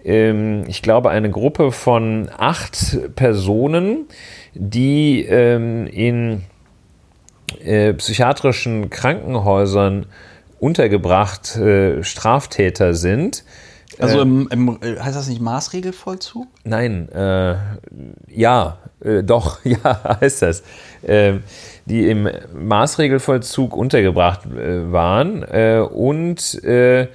ich 0.03 0.81
glaube, 0.81 1.09
eine 1.09 1.30
Gruppe 1.30 1.71
von 1.71 2.30
acht 2.38 3.15
Personen, 3.15 4.07
die 4.53 5.23
ähm, 5.23 5.88
in 5.88 6.43
äh, 7.63 7.93
psychiatrischen 7.93 8.89
Krankenhäusern 8.89 10.05
untergebracht 10.59 11.55
äh, 11.57 12.03
Straftäter 12.03 12.93
sind. 12.93 13.43
Also 13.97 14.21
im, 14.21 14.47
im, 14.51 14.80
äh, 14.81 14.97
heißt 14.99 15.17
das 15.17 15.27
nicht 15.27 15.41
Maßregelvollzug? 15.41 16.47
Nein, 16.63 17.09
äh, 17.09 17.55
ja, 18.27 18.77
äh, 19.03 19.23
doch, 19.23 19.59
ja, 19.65 20.19
heißt 20.21 20.41
das. 20.43 20.63
Äh, 21.01 21.39
die 21.85 22.07
im 22.07 22.30
Maßregelvollzug 22.53 23.76
untergebracht 23.76 24.45
äh, 24.45 24.91
waren 24.91 25.43
äh, 25.43 25.80
und 25.80 26.63
äh, 26.63 27.07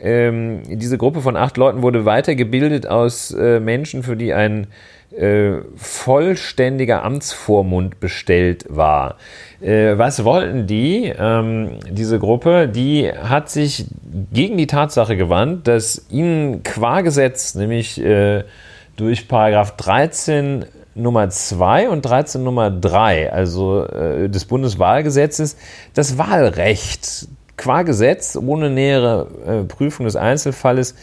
ähm, 0.00 0.62
diese 0.68 0.98
Gruppe 0.98 1.20
von 1.20 1.36
acht 1.36 1.56
Leuten 1.56 1.82
wurde 1.82 2.04
weitergebildet 2.04 2.86
aus 2.86 3.30
äh, 3.32 3.60
Menschen, 3.60 4.02
für 4.02 4.16
die 4.16 4.34
ein 4.34 4.66
äh, 5.16 5.62
vollständiger 5.76 7.02
Amtsvormund 7.02 7.98
bestellt 7.98 8.66
war. 8.68 9.16
Äh, 9.60 9.96
was 9.96 10.24
wollten 10.24 10.66
die? 10.66 11.12
Ähm, 11.18 11.78
diese 11.90 12.18
Gruppe, 12.18 12.68
die 12.68 13.10
hat 13.10 13.48
sich 13.48 13.86
gegen 14.32 14.58
die 14.58 14.66
Tatsache 14.66 15.16
gewandt, 15.16 15.66
dass 15.66 16.06
ihnen 16.10 16.62
qua 16.62 17.00
Gesetz, 17.00 17.54
nämlich 17.54 17.98
äh, 18.02 18.44
durch 18.96 19.28
Paragraph 19.28 19.76
13 19.76 20.66
Nummer 20.94 21.30
2 21.30 21.88
und 21.88 22.02
13 22.02 22.42
Nummer 22.42 22.70
3, 22.70 23.32
also 23.32 23.86
äh, 23.86 24.28
des 24.28 24.44
Bundeswahlgesetzes, 24.44 25.56
das 25.94 26.18
Wahlrecht 26.18 27.28
qua 27.58 27.82
Gesetz 27.82 28.36
ohne 28.36 28.70
nähere 28.70 29.26
äh, 29.46 29.64
Prüfung 29.64 30.06
des 30.06 30.16
Einzelfalles 30.16 30.94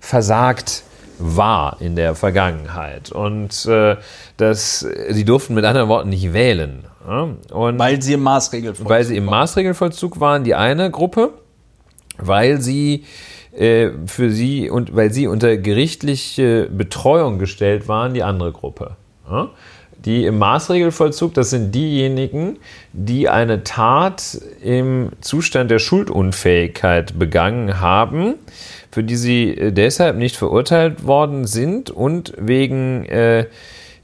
versagt 0.00 0.84
war 1.18 1.76
in 1.80 1.96
der 1.96 2.14
Vergangenheit. 2.14 3.12
Und 3.12 3.66
äh, 3.66 3.96
das, 4.36 4.86
sie 5.10 5.24
durften 5.24 5.54
mit 5.54 5.64
anderen 5.64 5.88
Worten 5.88 6.08
nicht 6.08 6.32
wählen. 6.32 6.84
Und 7.52 7.78
Weil 7.78 8.00
sie 8.00 8.14
im 8.14 8.22
Maßregelvollzug 8.22 8.88
weil 8.88 9.04
sie 9.04 9.16
im 9.16 9.26
Maßregelvollzug 9.26 10.20
waren, 10.20 10.44
die 10.44 10.54
eine 10.54 10.90
Gruppe, 10.90 11.34
weil 12.16 12.60
sie 12.60 13.04
äh, 13.56 13.90
für 14.06 14.30
sie 14.30 14.70
und 14.70 14.96
weil 14.96 15.12
sie 15.12 15.26
unter 15.26 15.56
gerichtliche 15.56 16.68
Betreuung 16.70 17.38
gestellt 17.38 17.88
waren, 17.88 18.14
die 18.14 18.22
andere 18.22 18.52
Gruppe. 18.52 18.96
Ja? 19.30 19.50
Die 20.04 20.24
im 20.26 20.38
Maßregelvollzug, 20.38 21.32
das 21.34 21.50
sind 21.50 21.74
diejenigen, 21.74 22.58
die 22.92 23.28
eine 23.28 23.64
Tat 23.64 24.38
im 24.62 25.10
Zustand 25.20 25.70
der 25.70 25.78
Schuldunfähigkeit 25.78 27.18
begangen 27.18 27.80
haben, 27.80 28.34
für 28.90 29.02
die 29.02 29.16
sie 29.16 29.50
äh, 29.50 29.72
deshalb 29.72 30.16
nicht 30.16 30.36
verurteilt 30.36 31.06
worden 31.06 31.46
sind 31.46 31.90
und 31.90 32.34
wegen 32.36 33.06
äh, 33.06 33.46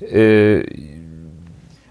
äh, 0.01 0.65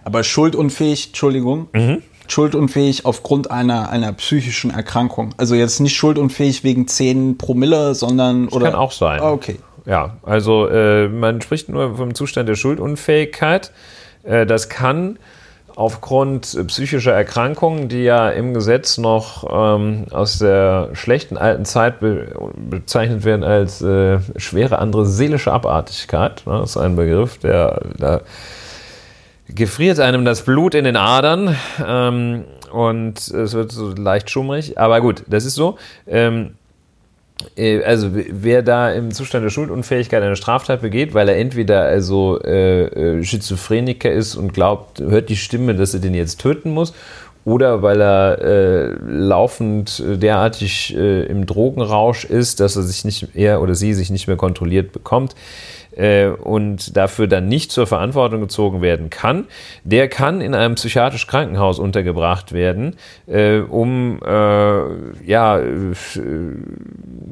Aber 0.04 0.24
schuldunfähig, 0.24 1.08
Entschuldigung. 1.08 1.68
Mhm. 1.74 2.02
Schuldunfähig 2.28 3.06
aufgrund 3.06 3.50
einer, 3.50 3.90
einer 3.90 4.14
psychischen 4.14 4.70
Erkrankung. 4.72 5.34
Also 5.38 5.56
jetzt 5.56 5.80
nicht 5.80 5.96
schuldunfähig 5.96 6.64
wegen 6.64 6.88
10 6.88 7.38
Promille, 7.38 7.96
sondern. 7.96 8.48
oder 8.50 8.68
kann 8.72 8.80
auch 8.80 8.92
sein. 8.92 9.20
Ah, 9.20 9.32
okay. 9.32 9.58
Ja, 9.86 10.18
also 10.22 10.68
äh, 10.68 11.08
man 11.08 11.42
spricht 11.42 11.70
nur 11.70 11.96
vom 11.96 12.14
Zustand 12.14 12.48
der 12.48 12.56
Schuldunfähigkeit. 12.56 13.72
Äh, 14.30 14.46
das 14.46 14.70
kann 14.70 15.18
aufgrund 15.76 16.58
psychischer 16.68 17.14
Erkrankungen, 17.14 17.88
die 17.88 18.04
ja 18.04 18.30
im 18.30 18.54
Gesetz 18.54 18.98
noch 18.98 19.48
ähm, 19.50 20.06
aus 20.12 20.40
der 20.40 20.90
schlechten 20.94 21.38
alten 21.38 21.64
Zeit 21.64 22.00
be 22.00 22.36
bezeichnet 22.70 23.24
werden 23.24 23.44
als 23.44 23.82
äh, 23.82 24.20
schwere 24.36 24.80
andere 24.80 25.06
seelische 25.06 25.54
Abartigkeit. 25.54 26.44
Ne? 26.46 26.60
Das 26.60 26.72
ist 26.72 26.78
ein 26.78 26.96
Begriff, 26.96 27.38
der 27.38 27.82
da 27.98 28.22
gefriert 29.48 30.00
einem 30.00 30.26
das 30.26 30.42
Blut 30.42 30.76
in 30.76 30.84
den 30.84 30.98
Adern 30.98 31.56
ähm, 31.86 32.44
und 32.72 33.18
es 33.18 33.54
wird 33.54 33.72
so 33.72 33.94
leicht 33.96 34.30
schummrig. 34.30 34.78
Aber 34.78 35.02
gut, 35.02 35.24
das 35.28 35.46
ist 35.46 35.56
so. 35.56 35.78
Ähm, 36.06 36.46
äh, 36.46 36.59
also 37.86 38.10
wer 38.12 38.62
da 38.62 38.92
im 38.92 39.12
Zustand 39.12 39.46
der 39.46 39.50
Schuldunfähigkeit 39.50 40.22
eine 40.22 40.36
Straftat 40.36 40.82
begeht, 40.82 41.14
weil 41.14 41.30
er 41.30 41.38
entweder 41.38 41.84
also 41.84 42.40
äh, 42.42 42.86
äh, 42.86 43.24
Schizophreniker 43.24 44.12
ist 44.12 44.36
und 44.36 44.54
glaubt, 44.54 45.00
hört 45.00 45.30
die 45.30 45.38
Stimme, 45.38 45.76
dass 45.76 45.94
er 45.94 46.00
den 46.00 46.14
jetzt 46.14 46.42
töten 46.42 46.72
muss, 46.72 46.94
oder 47.46 47.82
weil 47.82 48.02
er 48.02 48.42
äh, 48.42 48.96
laufend 49.06 50.00
äh, 50.00 50.18
derartig 50.18 50.96
äh, 50.96 51.24
im 51.24 51.46
Drogenrausch 51.46 52.26
ist, 52.26 52.60
dass 52.60 52.76
er 52.76 52.84
sich 52.84 53.06
nicht 53.06 53.30
er 53.34 53.62
oder 53.62 53.76
sie 53.76 53.94
sich 53.94 54.10
nicht 54.10 54.28
mehr 54.28 54.38
kontrolliert 54.38 54.92
bekommt 54.92 55.36
äh, 56.00 56.28
und 56.28 56.96
dafür 56.96 57.28
dann 57.28 57.48
nicht 57.48 57.72
zur 57.72 57.86
Verantwortung 57.86 58.42
gezogen 58.42 58.82
werden 58.82 59.10
kann, 59.10 59.46
der 59.84 60.08
kann 60.08 60.42
in 60.42 60.56
einem 60.56 60.76
psychiatrischen 60.76 61.30
Krankenhaus 61.30 61.78
untergebracht 61.78 62.54
werden, 62.54 62.96
äh, 63.28 63.60
um 63.60 64.20
äh, 64.26 65.26
ja 65.26 65.60
äh, 65.60 65.94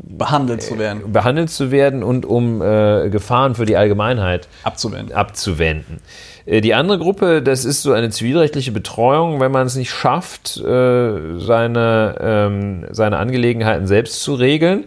Behandelt 0.09 0.61
zu 0.63 0.77
werden. 0.77 1.11
behandelt 1.11 1.49
zu 1.49 1.71
werden 1.71 2.03
und 2.03 2.25
um 2.25 2.61
äh, 2.61 3.09
Gefahren 3.09 3.55
für 3.55 3.65
die 3.65 3.77
Allgemeinheit 3.77 4.47
Abzuwenden. 4.63 5.15
abzuwenden. 5.15 5.99
Äh, 6.45 6.61
Die 6.61 6.73
andere 6.73 6.97
Gruppe, 6.97 7.41
das 7.41 7.65
ist 7.65 7.83
so 7.83 7.93
eine 7.93 8.09
zivilrechtliche 8.09 8.71
Betreuung, 8.71 9.39
wenn 9.39 9.51
man 9.51 9.67
es 9.67 9.75
nicht 9.75 9.91
schafft, 9.91 10.57
äh, 10.57 11.37
seine, 11.37 12.15
ähm, 12.19 12.85
seine 12.91 13.17
Angelegenheiten 13.17 13.87
selbst 13.87 14.21
zu 14.23 14.33
regeln. 14.33 14.85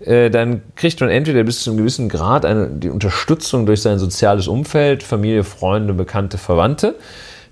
Äh, 0.00 0.30
Dann 0.30 0.62
kriegt 0.76 1.00
man 1.00 1.10
entweder 1.10 1.44
bis 1.44 1.62
zu 1.62 1.70
einem 1.70 1.78
gewissen 1.78 2.08
Grad 2.08 2.44
eine, 2.44 2.68
die 2.68 2.90
Unterstützung 2.90 3.66
durch 3.66 3.82
sein 3.82 3.98
soziales 3.98 4.48
Umfeld, 4.48 5.02
Familie, 5.02 5.44
Freunde, 5.44 5.92
Bekannte, 5.94 6.38
Verwandte. 6.38 6.96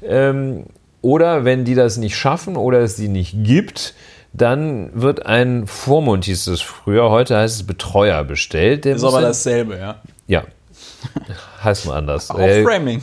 Ähm, 0.02 0.64
Oder 1.02 1.44
wenn 1.44 1.64
die 1.64 1.74
das 1.74 1.96
nicht 1.96 2.16
schaffen 2.16 2.56
oder 2.56 2.80
es 2.80 2.96
sie 2.96 3.08
nicht 3.08 3.34
gibt, 3.44 3.94
dann 4.32 4.90
wird 4.94 5.26
ein 5.26 5.66
Vormund, 5.66 6.24
hieß 6.24 6.48
es 6.48 6.60
früher, 6.60 7.10
heute 7.10 7.36
heißt 7.36 7.56
es 7.56 7.66
Betreuer 7.66 8.24
bestellt. 8.24 8.84
Der 8.84 8.96
Ist 8.96 9.04
aber 9.04 9.20
dasselbe, 9.20 9.78
ja. 9.78 9.96
Ja. 10.26 10.42
heißt 11.64 11.86
nur 11.86 11.96
anders. 11.96 12.30
Auch 12.30 12.38
Äh, 12.38 12.62
Framing. 12.62 13.02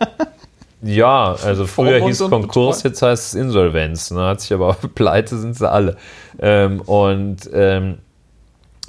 ja, 0.82 1.36
also 1.44 1.66
früher 1.66 1.98
Vormund 1.98 2.08
hieß 2.08 2.18
Konkurs, 2.30 2.78
Betreuung. 2.78 2.92
jetzt 2.92 3.02
heißt 3.02 3.26
es 3.28 3.34
Insolvenz. 3.34 4.10
Ne? 4.10 4.20
Hat 4.20 4.40
sich 4.40 4.52
aber 4.52 4.74
pleite 4.94 5.36
sind 5.38 5.56
sie 5.56 5.70
alle. 5.70 5.96
Ähm, 6.40 6.80
und 6.82 7.48
ähm, 7.52 7.98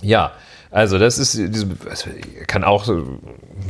ja, 0.01 0.31
also 0.69 0.97
das 0.97 1.17
ist 1.17 1.37
diese, 1.37 1.67
also 1.89 2.09
kann 2.47 2.63
auch 2.63 2.85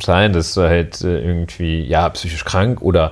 sein, 0.02 0.34
dass 0.34 0.54
du 0.54 0.62
halt 0.62 1.02
äh, 1.02 1.20
irgendwie 1.20 1.84
ja 1.84 2.08
psychisch 2.10 2.46
krank 2.46 2.82
oder 2.82 3.12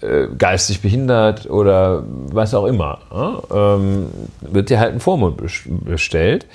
äh, 0.00 0.28
geistig 0.38 0.82
behindert 0.82 1.48
oder 1.50 2.04
was 2.06 2.54
auch 2.54 2.66
immer. 2.66 3.00
Ne? 3.12 3.42
Ähm, 3.52 4.06
wird 4.40 4.70
dir 4.70 4.78
halt 4.78 4.92
ein 4.94 5.00
Vormund 5.00 5.40
bes- 5.40 5.62
bestellt. 5.66 6.46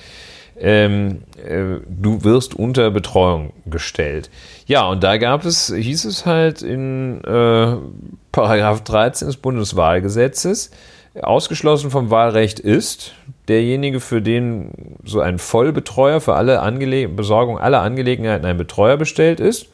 Ähm, 0.61 1.23
äh, 1.45 1.79
du 1.87 2.23
wirst 2.23 2.53
unter 2.53 2.91
Betreuung 2.91 3.53
gestellt. 3.65 4.29
Ja, 4.65 4.87
und 4.87 5.03
da 5.03 5.17
gab 5.17 5.45
es, 5.45 5.73
hieß 5.73 6.05
es 6.05 6.25
halt 6.25 6.61
in 6.61 7.23
äh, 7.23 7.75
Paragraph 8.31 8.83
13 8.83 9.27
des 9.29 9.37
Bundeswahlgesetzes, 9.37 10.71
ausgeschlossen 11.23 11.91
vom 11.91 12.09
Wahlrecht 12.09 12.59
ist 12.59 13.13
derjenige, 13.47 13.99
für 13.99 14.21
den 14.21 14.97
so 15.03 15.19
ein 15.21 15.39
Vollbetreuer 15.39 16.21
für 16.21 16.35
alle 16.35 16.61
Angele 16.61 17.07
Besorgung 17.07 17.57
aller 17.57 17.81
Angelegenheiten 17.81 18.45
ein 18.45 18.57
Betreuer 18.57 18.97
bestellt 18.97 19.39
ist. 19.39 19.67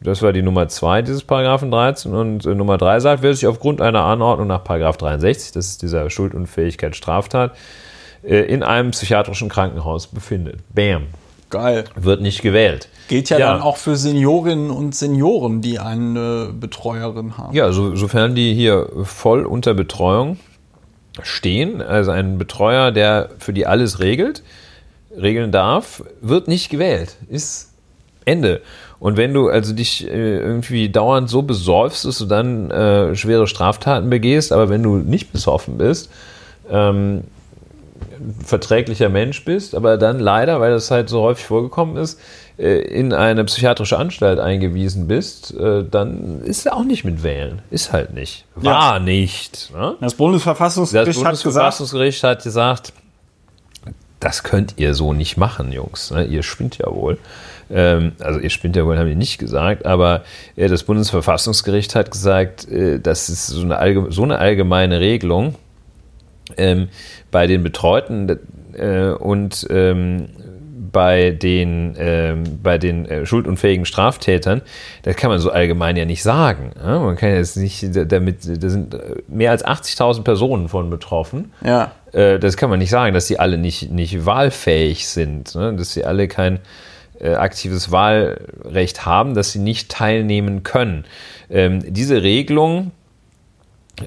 Das 0.00 0.22
war 0.22 0.32
die 0.32 0.42
Nummer 0.42 0.68
2 0.68 1.02
dieses 1.02 1.24
Paragraphen 1.24 1.70
13 1.70 2.14
und 2.14 2.46
äh, 2.46 2.54
Nummer 2.54 2.78
3 2.78 3.00
sagt, 3.00 3.22
wer 3.22 3.34
sich 3.34 3.46
aufgrund 3.46 3.80
einer 3.80 4.04
Anordnung 4.04 4.46
nach 4.46 4.62
Paragraph 4.62 4.96
63, 4.96 5.52
das 5.52 5.66
ist 5.68 5.82
dieser 5.82 6.08
Schuldunfähigkeit 6.08 6.94
Straftat, 6.94 7.52
äh, 8.22 8.38
in 8.42 8.62
einem 8.62 8.92
psychiatrischen 8.92 9.48
Krankenhaus 9.48 10.06
befindet. 10.06 10.60
Bam. 10.72 11.08
Geil. 11.50 11.84
Wird 11.96 12.20
nicht 12.20 12.42
gewählt. 12.42 12.88
Gilt 13.08 13.30
ja, 13.30 13.38
Ja. 13.38 13.52
dann 13.54 13.62
auch 13.62 13.78
für 13.78 13.96
Seniorinnen 13.96 14.70
und 14.70 14.94
Senioren, 14.94 15.62
die 15.62 15.78
eine 15.78 16.50
Betreuerin 16.52 17.38
haben. 17.38 17.54
Ja, 17.54 17.72
so, 17.72 17.96
sofern 17.96 18.34
die 18.34 18.54
hier 18.54 18.88
voll 19.04 19.46
unter 19.46 19.72
Betreuung 19.74 20.38
stehen, 21.22 21.82
also 21.82 22.10
ein 22.10 22.38
Betreuer, 22.38 22.90
der 22.92 23.30
für 23.38 23.52
die 23.52 23.66
alles 23.66 24.00
regelt, 24.00 24.42
regeln 25.16 25.52
darf, 25.52 26.02
wird 26.20 26.48
nicht 26.48 26.70
gewählt. 26.70 27.16
Ist 27.28 27.72
Ende. 28.24 28.60
Und 29.00 29.16
wenn 29.16 29.32
du 29.32 29.48
also 29.48 29.72
dich 29.72 30.06
äh, 30.06 30.38
irgendwie 30.38 30.88
dauernd 30.88 31.30
so 31.30 31.42
besäufst, 31.42 32.04
dass 32.04 32.18
du 32.18 32.26
dann 32.26 32.70
äh, 32.70 33.14
schwere 33.14 33.46
Straftaten 33.46 34.10
begehst, 34.10 34.52
aber 34.52 34.68
wenn 34.68 34.82
du 34.82 34.96
nicht 34.96 35.32
besoffen 35.32 35.78
bist, 35.78 36.10
ähm, 36.70 37.22
verträglicher 38.44 39.08
Mensch 39.08 39.44
bist, 39.44 39.74
aber 39.74 39.96
dann 39.96 40.18
leider, 40.18 40.60
weil 40.60 40.72
das 40.72 40.90
halt 40.90 41.08
so 41.08 41.22
häufig 41.22 41.46
vorgekommen 41.46 41.96
ist, 41.96 42.20
in 42.58 43.12
eine 43.12 43.44
psychiatrische 43.44 43.98
Anstalt 43.98 44.40
eingewiesen 44.40 45.06
bist, 45.06 45.54
äh, 45.54 45.84
dann 45.88 46.42
ist 46.42 46.66
er 46.66 46.76
auch 46.76 46.84
nicht 46.84 47.04
mit 47.04 47.22
wählen. 47.22 47.62
Ist 47.70 47.92
halt 47.92 48.14
nicht. 48.14 48.46
War 48.56 48.98
nicht. 48.98 49.70
Ne? 49.72 49.94
Das 50.00 50.14
Bundesverfassungsgericht 50.14 51.08
Das 51.08 51.16
hat 51.16 51.30
gesagt, 51.30 51.44
Bundesverfassungsgericht 51.44 52.24
hat 52.24 52.42
gesagt, 52.42 52.92
das 54.18 54.42
könnt 54.42 54.74
ihr 54.76 54.94
so 54.94 55.12
nicht 55.12 55.36
machen, 55.36 55.70
Jungs. 55.70 56.10
Ne? 56.10 56.24
Ihr 56.24 56.42
spinnt 56.42 56.78
ja 56.78 56.92
wohl. 56.92 57.18
Ähm, 57.70 58.12
also 58.18 58.40
ihr 58.40 58.50
spinnt 58.50 58.76
ja 58.76 58.84
wohl, 58.84 58.98
haben 58.98 59.08
die 59.08 59.14
nicht 59.14 59.38
gesagt, 59.38 59.86
aber 59.86 60.24
äh, 60.56 60.68
das 60.68 60.82
Bundesverfassungsgericht 60.82 61.94
hat 61.94 62.10
gesagt, 62.10 62.68
äh, 62.68 62.98
das 62.98 63.28
ist 63.28 63.46
so 63.46 63.62
eine, 63.62 64.10
so 64.10 64.22
eine 64.24 64.38
allgemeine 64.38 65.00
Regelung 65.00 65.54
ähm, 66.56 66.88
bei 67.30 67.46
den 67.46 67.62
Betreuten 67.62 68.38
äh, 68.72 69.10
und 69.10 69.66
ähm, 69.70 70.28
bei 70.90 71.30
den, 71.30 71.94
ähm, 71.98 72.44
bei 72.62 72.78
den 72.78 73.06
äh, 73.06 73.26
schuldunfähigen 73.26 73.84
Straftätern, 73.84 74.62
das 75.02 75.16
kann 75.16 75.30
man 75.30 75.38
so 75.38 75.50
allgemein 75.50 75.96
ja 75.96 76.04
nicht 76.04 76.22
sagen. 76.22 76.72
Ja? 76.82 76.98
Man 77.00 77.16
kann 77.16 77.30
jetzt 77.30 77.56
nicht 77.56 77.94
da- 77.94 78.04
damit, 78.04 78.38
da 78.62 78.68
sind 78.68 78.94
äh, 78.94 79.16
mehr 79.28 79.50
als 79.50 79.64
80.000 79.64 80.22
Personen 80.22 80.68
von 80.68 80.90
betroffen. 80.90 81.52
ja, 81.64 81.92
Äh, 82.12 82.38
das 82.38 82.56
kann 82.56 82.70
man 82.70 82.78
nicht 82.78 82.90
sagen, 82.90 83.12
dass 83.14 83.26
sie 83.26 83.38
alle 83.38 83.58
nicht, 83.58 83.90
nicht 83.90 84.24
wahlfähig 84.24 85.06
sind, 85.08 85.54
ne? 85.54 85.74
dass 85.74 85.92
sie 85.92 86.04
alle 86.04 86.26
kein 86.28 86.58
äh, 87.20 87.34
aktives 87.34 87.90
Wahlrecht 87.90 89.04
haben, 89.04 89.34
dass 89.34 89.52
sie 89.52 89.58
nicht 89.58 89.90
teilnehmen 89.90 90.62
können. 90.62 91.04
Ähm, 91.50 91.80
diese 91.86 92.22
Regelung 92.22 92.92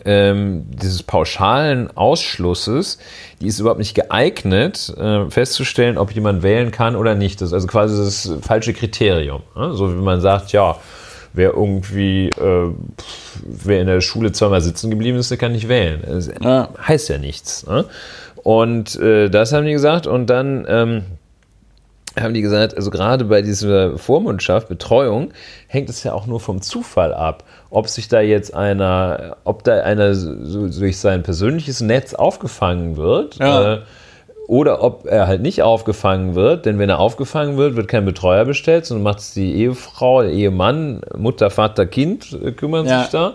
ähm, 0.05 0.65
dieses 0.69 1.03
pauschalen 1.03 1.95
Ausschlusses, 1.95 2.97
die 3.41 3.47
ist 3.47 3.59
überhaupt 3.59 3.79
nicht 3.79 3.95
geeignet, 3.95 4.93
äh, 4.97 5.29
festzustellen, 5.29 5.97
ob 5.97 6.11
jemand 6.11 6.43
wählen 6.43 6.71
kann 6.71 6.95
oder 6.95 7.15
nicht. 7.15 7.41
Das 7.41 7.49
ist 7.49 7.53
also 7.53 7.67
quasi 7.67 7.97
das 7.97 8.45
falsche 8.45 8.73
Kriterium. 8.73 9.41
Ne? 9.55 9.73
So 9.73 9.91
wie 9.91 10.01
man 10.01 10.21
sagt, 10.21 10.51
ja, 10.51 10.77
wer 11.33 11.53
irgendwie, 11.53 12.29
äh, 12.29 12.71
wer 13.43 13.81
in 13.81 13.87
der 13.87 14.01
Schule 14.01 14.31
zweimal 14.31 14.61
sitzen 14.61 14.89
geblieben 14.89 15.17
ist, 15.17 15.31
der 15.31 15.37
kann 15.37 15.53
nicht 15.53 15.69
wählen. 15.69 16.01
Das 16.05 16.29
heißt 16.87 17.09
ja 17.09 17.17
nichts. 17.17 17.65
Ne? 17.67 17.85
Und 18.43 18.95
äh, 18.99 19.29
das 19.29 19.53
haben 19.53 19.65
die 19.65 19.71
gesagt. 19.71 20.07
Und 20.07 20.27
dann 20.27 20.65
ähm, 20.67 21.03
haben 22.19 22.33
die 22.33 22.41
gesagt, 22.41 22.75
also 22.75 22.91
gerade 22.91 23.25
bei 23.25 23.41
dieser 23.41 23.97
Vormundschaft, 23.97 24.67
Betreuung, 24.67 25.31
hängt 25.67 25.89
es 25.89 26.03
ja 26.03 26.13
auch 26.13 26.25
nur 26.25 26.39
vom 26.39 26.61
Zufall 26.61 27.13
ab, 27.13 27.43
ob 27.69 27.87
sich 27.87 28.07
da 28.07 28.19
jetzt 28.21 28.53
einer, 28.53 29.37
ob 29.43 29.63
da 29.63 29.81
einer 29.81 30.13
so 30.13 30.67
durch 30.67 30.97
sein 30.97 31.23
persönliches 31.23 31.81
Netz 31.81 32.13
aufgefangen 32.13 32.97
wird. 32.97 33.35
Ja. 33.37 33.73
Äh, 33.75 33.79
oder 34.47 34.83
ob 34.83 35.05
er 35.05 35.27
halt 35.27 35.41
nicht 35.41 35.61
aufgefangen 35.63 36.35
wird, 36.35 36.65
denn 36.65 36.77
wenn 36.77 36.89
er 36.89 36.99
aufgefangen 36.99 37.55
wird, 37.55 37.77
wird 37.77 37.87
kein 37.87 38.03
Betreuer 38.03 38.43
bestellt, 38.43 38.85
sondern 38.85 39.03
macht 39.03 39.19
es 39.19 39.33
die 39.33 39.53
Ehefrau, 39.55 40.23
der 40.23 40.31
Ehemann, 40.31 40.99
Mutter, 41.15 41.49
Vater, 41.49 41.85
Kind 41.85 42.37
äh, 42.43 42.51
kümmern 42.51 42.85
Ja. 42.85 43.01
sich 43.03 43.11
da. 43.11 43.33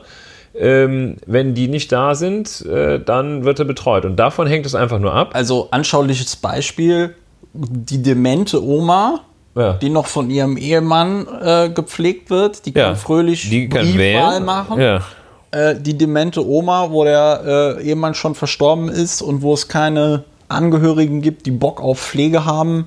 Ähm, 0.54 1.16
wenn 1.26 1.54
die 1.54 1.68
nicht 1.68 1.90
da 1.92 2.14
sind, 2.14 2.66
äh, 2.66 3.00
dann 3.00 3.44
wird 3.44 3.58
er 3.58 3.64
betreut. 3.64 4.04
Und 4.04 4.16
davon 4.16 4.46
hängt 4.46 4.66
es 4.66 4.74
einfach 4.74 4.98
nur 4.98 5.14
ab. 5.14 5.30
Also 5.32 5.68
anschauliches 5.70 6.36
Beispiel, 6.36 7.14
die 7.58 8.02
demente 8.02 8.62
Oma, 8.62 9.20
Ja. 9.54 9.74
die 9.74 9.88
noch 9.90 10.06
von 10.06 10.30
ihrem 10.30 10.56
Ehemann 10.56 11.26
äh, 11.42 11.70
gepflegt 11.70 12.30
wird, 12.30 12.66
die 12.66 12.72
kann 12.72 12.82
Ja, 12.82 12.94
fröhlich 12.94 13.48
die 13.48 13.68
kann 13.68 13.82
Briefwahl 13.90 14.40
machen. 14.40 14.80
Ja. 14.80 15.02
Äh, 15.50 15.80
die 15.80 15.96
demente 15.96 16.46
Oma, 16.46 16.90
wo 16.90 17.04
der 17.04 17.76
äh, 17.78 17.82
Ehemann 17.82 18.14
schon 18.14 18.34
verstorben 18.34 18.88
ist 18.88 19.22
und 19.22 19.42
wo 19.42 19.54
es 19.54 19.68
keine 19.68 20.24
Angehörigen 20.48 21.22
gibt, 21.22 21.46
die 21.46 21.50
Bock 21.50 21.80
auf 21.80 22.00
Pflege 22.00 22.44
haben, 22.44 22.86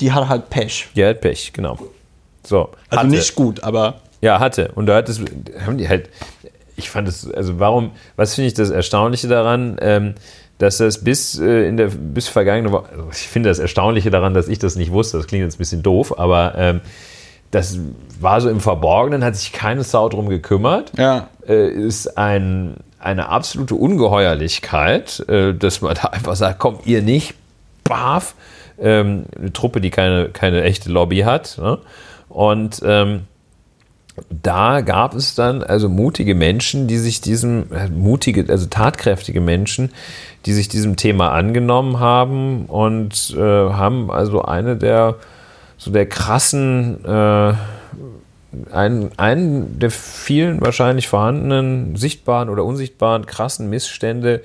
die 0.00 0.12
hat 0.12 0.28
halt 0.28 0.48
Pech. 0.50 0.88
Die 0.96 1.04
hat 1.04 1.20
Pech, 1.20 1.52
genau. 1.52 1.76
So. 2.46 2.70
Also 2.88 3.00
hatte. 3.04 3.08
nicht 3.08 3.34
gut, 3.34 3.62
aber 3.62 4.00
Ja, 4.22 4.38
hatte. 4.40 4.72
Und 4.74 4.86
da 4.86 4.96
hat 4.96 5.08
es, 5.08 5.20
haben 5.64 5.76
die 5.78 5.88
halt, 5.88 6.08
ich 6.76 6.88
fand 6.88 7.06
es, 7.08 7.30
also 7.30 7.58
warum, 7.60 7.90
was 8.16 8.34
finde 8.34 8.48
ich 8.48 8.54
das 8.54 8.70
Erstaunliche 8.70 9.28
daran, 9.28 9.76
ähm, 9.82 10.14
dass 10.60 10.76
das 10.76 11.02
bis 11.02 11.38
äh, 11.38 11.66
in 11.66 11.78
der, 11.78 11.86
bis 11.86 12.28
vergangene 12.28 12.70
Woche, 12.70 12.90
also 12.92 13.08
ich 13.10 13.28
finde 13.28 13.48
das 13.48 13.58
Erstaunliche 13.58 14.10
daran, 14.10 14.34
dass 14.34 14.46
ich 14.46 14.58
das 14.58 14.76
nicht 14.76 14.92
wusste, 14.92 15.16
das 15.16 15.26
klingt 15.26 15.42
jetzt 15.42 15.54
ein 15.54 15.58
bisschen 15.58 15.82
doof, 15.82 16.18
aber 16.18 16.52
ähm, 16.56 16.80
das 17.50 17.78
war 18.20 18.42
so 18.42 18.50
im 18.50 18.60
Verborgenen, 18.60 19.24
hat 19.24 19.36
sich 19.36 19.52
keine 19.52 19.84
Sau 19.84 20.10
drum 20.10 20.28
gekümmert 20.28 20.92
ja. 20.98 21.28
äh, 21.48 21.70
ist 21.70 22.18
ein, 22.18 22.76
eine 22.98 23.30
absolute 23.30 23.74
Ungeheuerlichkeit, 23.74 25.24
äh, 25.30 25.54
dass 25.54 25.80
man 25.80 25.94
da 25.94 26.08
einfach 26.08 26.36
sagt, 26.36 26.58
kommt 26.58 26.86
ihr 26.86 27.00
nicht, 27.00 27.34
baf, 27.84 28.34
ähm, 28.78 29.24
eine 29.38 29.54
Truppe, 29.54 29.80
die 29.80 29.88
keine, 29.88 30.28
keine 30.28 30.62
echte 30.62 30.90
Lobby 30.90 31.20
hat. 31.20 31.56
Ne? 31.58 31.78
Und 32.28 32.82
ähm, 32.84 33.22
da 34.28 34.80
gab 34.80 35.14
es 35.14 35.34
dann 35.34 35.62
also 35.62 35.88
mutige 35.88 36.34
Menschen, 36.34 36.86
die 36.86 36.98
sich 36.98 37.20
diesem, 37.20 37.72
äh, 37.72 37.88
mutige, 37.88 38.44
also 38.48 38.66
tatkräftige 38.66 39.40
Menschen, 39.40 39.92
die 40.46 40.52
sich 40.52 40.68
diesem 40.68 40.96
Thema 40.96 41.32
angenommen 41.32 42.00
haben 42.00 42.66
und 42.66 43.34
äh, 43.36 43.40
haben 43.40 44.10
also 44.10 44.42
eine 44.42 44.76
der 44.76 45.16
so 45.76 45.90
der 45.90 46.06
krassen 46.06 47.04
äh, 47.04 47.54
einen, 48.72 49.10
einen 49.16 49.78
der 49.78 49.90
vielen 49.90 50.60
wahrscheinlich 50.60 51.08
vorhandenen 51.08 51.96
sichtbaren 51.96 52.48
oder 52.48 52.64
unsichtbaren 52.64 53.26
krassen 53.26 53.70
Missstände 53.70 54.42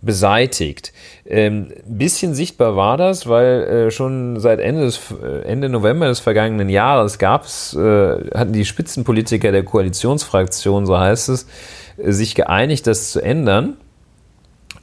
beseitigt. 0.00 0.92
Ähm, 1.26 1.68
ein 1.86 1.98
bisschen 1.98 2.34
sichtbar 2.34 2.76
war 2.76 2.96
das, 2.96 3.28
weil 3.28 3.62
äh, 3.62 3.90
schon 3.90 4.38
seit 4.38 4.60
Ende, 4.60 4.82
des, 4.82 5.00
äh, 5.22 5.42
Ende 5.42 5.68
November 5.68 6.06
des 6.06 6.20
vergangenen 6.20 6.68
Jahres 6.68 7.18
gab 7.18 7.44
es, 7.44 7.74
äh, 7.74 8.30
hatten 8.34 8.52
die 8.52 8.64
Spitzenpolitiker 8.64 9.50
der 9.50 9.64
Koalitionsfraktion, 9.64 10.86
so 10.86 10.98
heißt 10.98 11.28
es, 11.30 11.46
äh, 11.96 12.12
sich 12.12 12.34
geeinigt, 12.34 12.86
das 12.86 13.10
zu 13.10 13.20
ändern. 13.20 13.76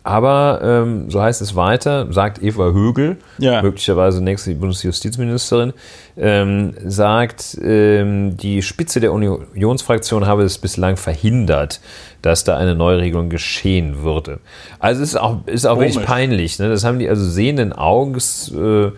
Aber 0.06 0.60
ähm, 0.64 1.10
so 1.10 1.20
heißt 1.20 1.42
es 1.42 1.56
weiter, 1.56 2.06
sagt 2.14 2.42
Eva 2.44 2.66
Högel, 2.72 3.18
Ja. 3.40 3.64
möglicherweise 3.64 4.24
nächste 4.24 4.54
Bundesjustizministerin, 4.54 5.74
ähm, 6.16 6.76
sagt, 6.86 7.58
ähm, 7.60 8.38
die 8.38 8.62
Spitze 8.62 9.00
der 9.00 9.12
Unionsfraktion 9.14 10.28
habe 10.28 10.44
es 10.44 10.60
bislang 10.60 10.96
verhindert, 10.98 11.82
dass 12.22 12.44
da 12.44 12.56
eine 12.56 12.76
Neuregelung 12.76 13.30
geschehen 13.30 14.04
würde. 14.04 14.38
Also 14.80 15.02
es 15.02 15.10
ist 15.10 15.16
auch, 15.16 15.40
ist 15.48 15.66
auch 15.66 15.80
wirklich 15.80 16.06
peinlich. 16.06 16.60
Ne? 16.60 16.70
Das 16.70 16.84
haben 16.84 17.00
die 17.00 17.10
also 17.10 17.26
sehenden 17.28 17.74
Auges 17.74 18.54
äh, 18.56 18.92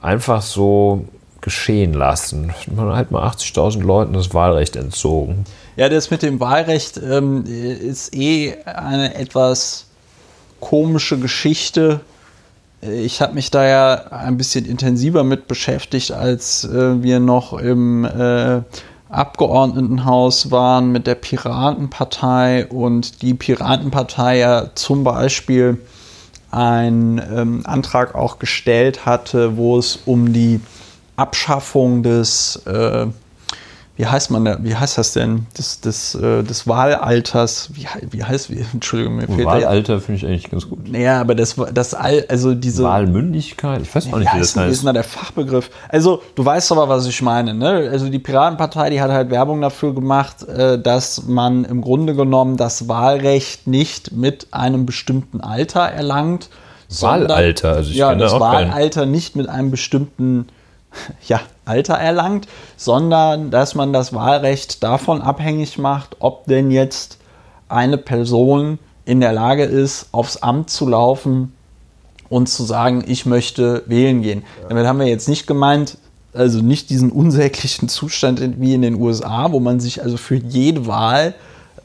einfach 0.00 0.40
so 0.40 1.04
geschehen 1.42 1.92
lassen. 1.92 2.54
Man 2.74 2.96
hat 2.96 3.10
mal 3.10 3.22
80.000 3.28 3.82
Leuten 3.82 4.14
das 4.14 4.32
Wahlrecht 4.32 4.76
entzogen. 4.76 5.44
Ja, 5.76 5.90
das 5.90 6.10
mit 6.10 6.22
dem 6.22 6.40
Wahlrecht 6.40 6.96
ähm, 6.96 7.44
ist 7.44 8.14
eh 8.16 8.54
eine 8.64 9.14
etwas 9.14 9.88
komische 10.64 11.18
Geschichte. 11.18 12.00
Ich 12.80 13.20
habe 13.20 13.34
mich 13.34 13.50
da 13.50 13.66
ja 13.66 13.94
ein 14.10 14.38
bisschen 14.38 14.64
intensiver 14.64 15.22
mit 15.22 15.46
beschäftigt, 15.46 16.12
als 16.12 16.64
äh, 16.64 17.02
wir 17.02 17.20
noch 17.20 17.52
im 17.52 18.04
äh, 18.04 18.62
Abgeordnetenhaus 19.10 20.50
waren 20.50 20.90
mit 20.90 21.06
der 21.06 21.16
Piratenpartei 21.16 22.66
und 22.66 23.20
die 23.20 23.34
Piratenpartei 23.34 24.38
ja 24.38 24.70
zum 24.74 25.04
Beispiel 25.04 25.78
einen 26.50 27.18
ähm, 27.18 27.60
Antrag 27.64 28.14
auch 28.14 28.38
gestellt 28.38 29.04
hatte, 29.04 29.58
wo 29.58 29.78
es 29.78 29.98
um 30.06 30.32
die 30.32 30.60
Abschaffung 31.16 32.02
des 32.02 32.56
äh, 32.64 33.06
wie 33.96 34.06
heißt 34.06 34.30
man 34.32 34.44
da, 34.44 34.58
wie 34.60 34.74
heißt 34.74 34.98
das 34.98 35.12
denn, 35.12 35.46
des, 35.56 35.80
des, 35.80 36.16
äh, 36.16 36.42
des 36.42 36.66
Wahlalters, 36.66 37.70
wie, 37.74 37.86
wie 38.10 38.24
heißt, 38.24 38.50
wie, 38.50 38.64
Entschuldigung, 38.72 39.16
mir 39.16 39.28
fehlt 39.28 39.44
Wahlalter 39.46 40.00
finde 40.00 40.18
ich 40.18 40.26
eigentlich 40.26 40.50
ganz 40.50 40.68
gut. 40.68 40.90
naja, 40.90 41.20
aber 41.20 41.34
das, 41.36 41.54
das 41.72 41.94
All, 41.94 42.24
also 42.28 42.54
diese, 42.54 42.82
Wahlmündigkeit? 42.82 43.82
Ich 43.82 43.94
weiß 43.94 44.08
auch 44.08 44.14
wie 44.14 44.18
nicht, 44.20 44.26
wie 44.26 44.30
heißt, 44.30 44.40
das 44.40 44.52
denn- 44.54 44.62
wie 44.64 44.66
ist 44.70 44.78
heißt. 44.78 44.80
denn 44.82 44.86
da 44.86 44.92
der 44.94 45.04
Fachbegriff? 45.04 45.70
Also, 45.88 46.22
du 46.34 46.44
weißt 46.44 46.72
aber, 46.72 46.88
was 46.88 47.06
ich 47.06 47.22
meine, 47.22 47.54
ne? 47.54 47.88
Also, 47.92 48.08
die 48.08 48.18
Piratenpartei, 48.18 48.90
die 48.90 49.00
hat 49.00 49.10
halt 49.12 49.30
Werbung 49.30 49.60
dafür 49.60 49.94
gemacht, 49.94 50.42
äh, 50.48 50.76
dass 50.78 51.26
man 51.28 51.64
im 51.64 51.80
Grunde 51.80 52.14
genommen 52.16 52.56
das 52.56 52.88
Wahlrecht 52.88 53.66
nicht 53.68 54.10
mit 54.12 54.48
einem 54.50 54.86
bestimmten 54.86 55.40
Alter 55.40 55.80
erlangt. 55.82 56.48
Wahlalter, 57.00 57.72
also 57.72 57.90
ich 57.90 57.96
ja, 57.96 58.14
das 58.14 58.32
auch 58.32 58.40
keinen. 58.40 58.70
Wahlalter 58.70 59.06
nicht 59.06 59.36
mit 59.36 59.48
einem 59.48 59.70
bestimmten 59.70 60.46
ja, 61.28 61.40
Alter 61.64 61.94
erlangt, 61.94 62.48
sondern 62.76 63.50
dass 63.50 63.74
man 63.74 63.92
das 63.92 64.12
Wahlrecht 64.12 64.82
davon 64.82 65.22
abhängig 65.22 65.78
macht, 65.78 66.16
ob 66.20 66.46
denn 66.46 66.70
jetzt 66.70 67.18
eine 67.68 67.98
Person 67.98 68.78
in 69.04 69.20
der 69.20 69.32
Lage 69.32 69.64
ist, 69.64 70.08
aufs 70.12 70.38
Amt 70.38 70.70
zu 70.70 70.88
laufen 70.88 71.52
und 72.28 72.48
zu 72.48 72.64
sagen, 72.64 73.04
ich 73.06 73.26
möchte 73.26 73.82
wählen 73.86 74.22
gehen. 74.22 74.44
Damit 74.68 74.86
haben 74.86 74.98
wir 74.98 75.06
jetzt 75.06 75.28
nicht 75.28 75.46
gemeint, 75.46 75.98
also 76.32 76.60
nicht 76.60 76.90
diesen 76.90 77.12
unsäglichen 77.12 77.88
Zustand 77.88 78.40
wie 78.60 78.74
in 78.74 78.82
den 78.82 79.00
USA, 79.00 79.52
wo 79.52 79.60
man 79.60 79.80
sich 79.80 80.02
also 80.02 80.16
für 80.16 80.36
jede 80.36 80.86
Wahl 80.86 81.34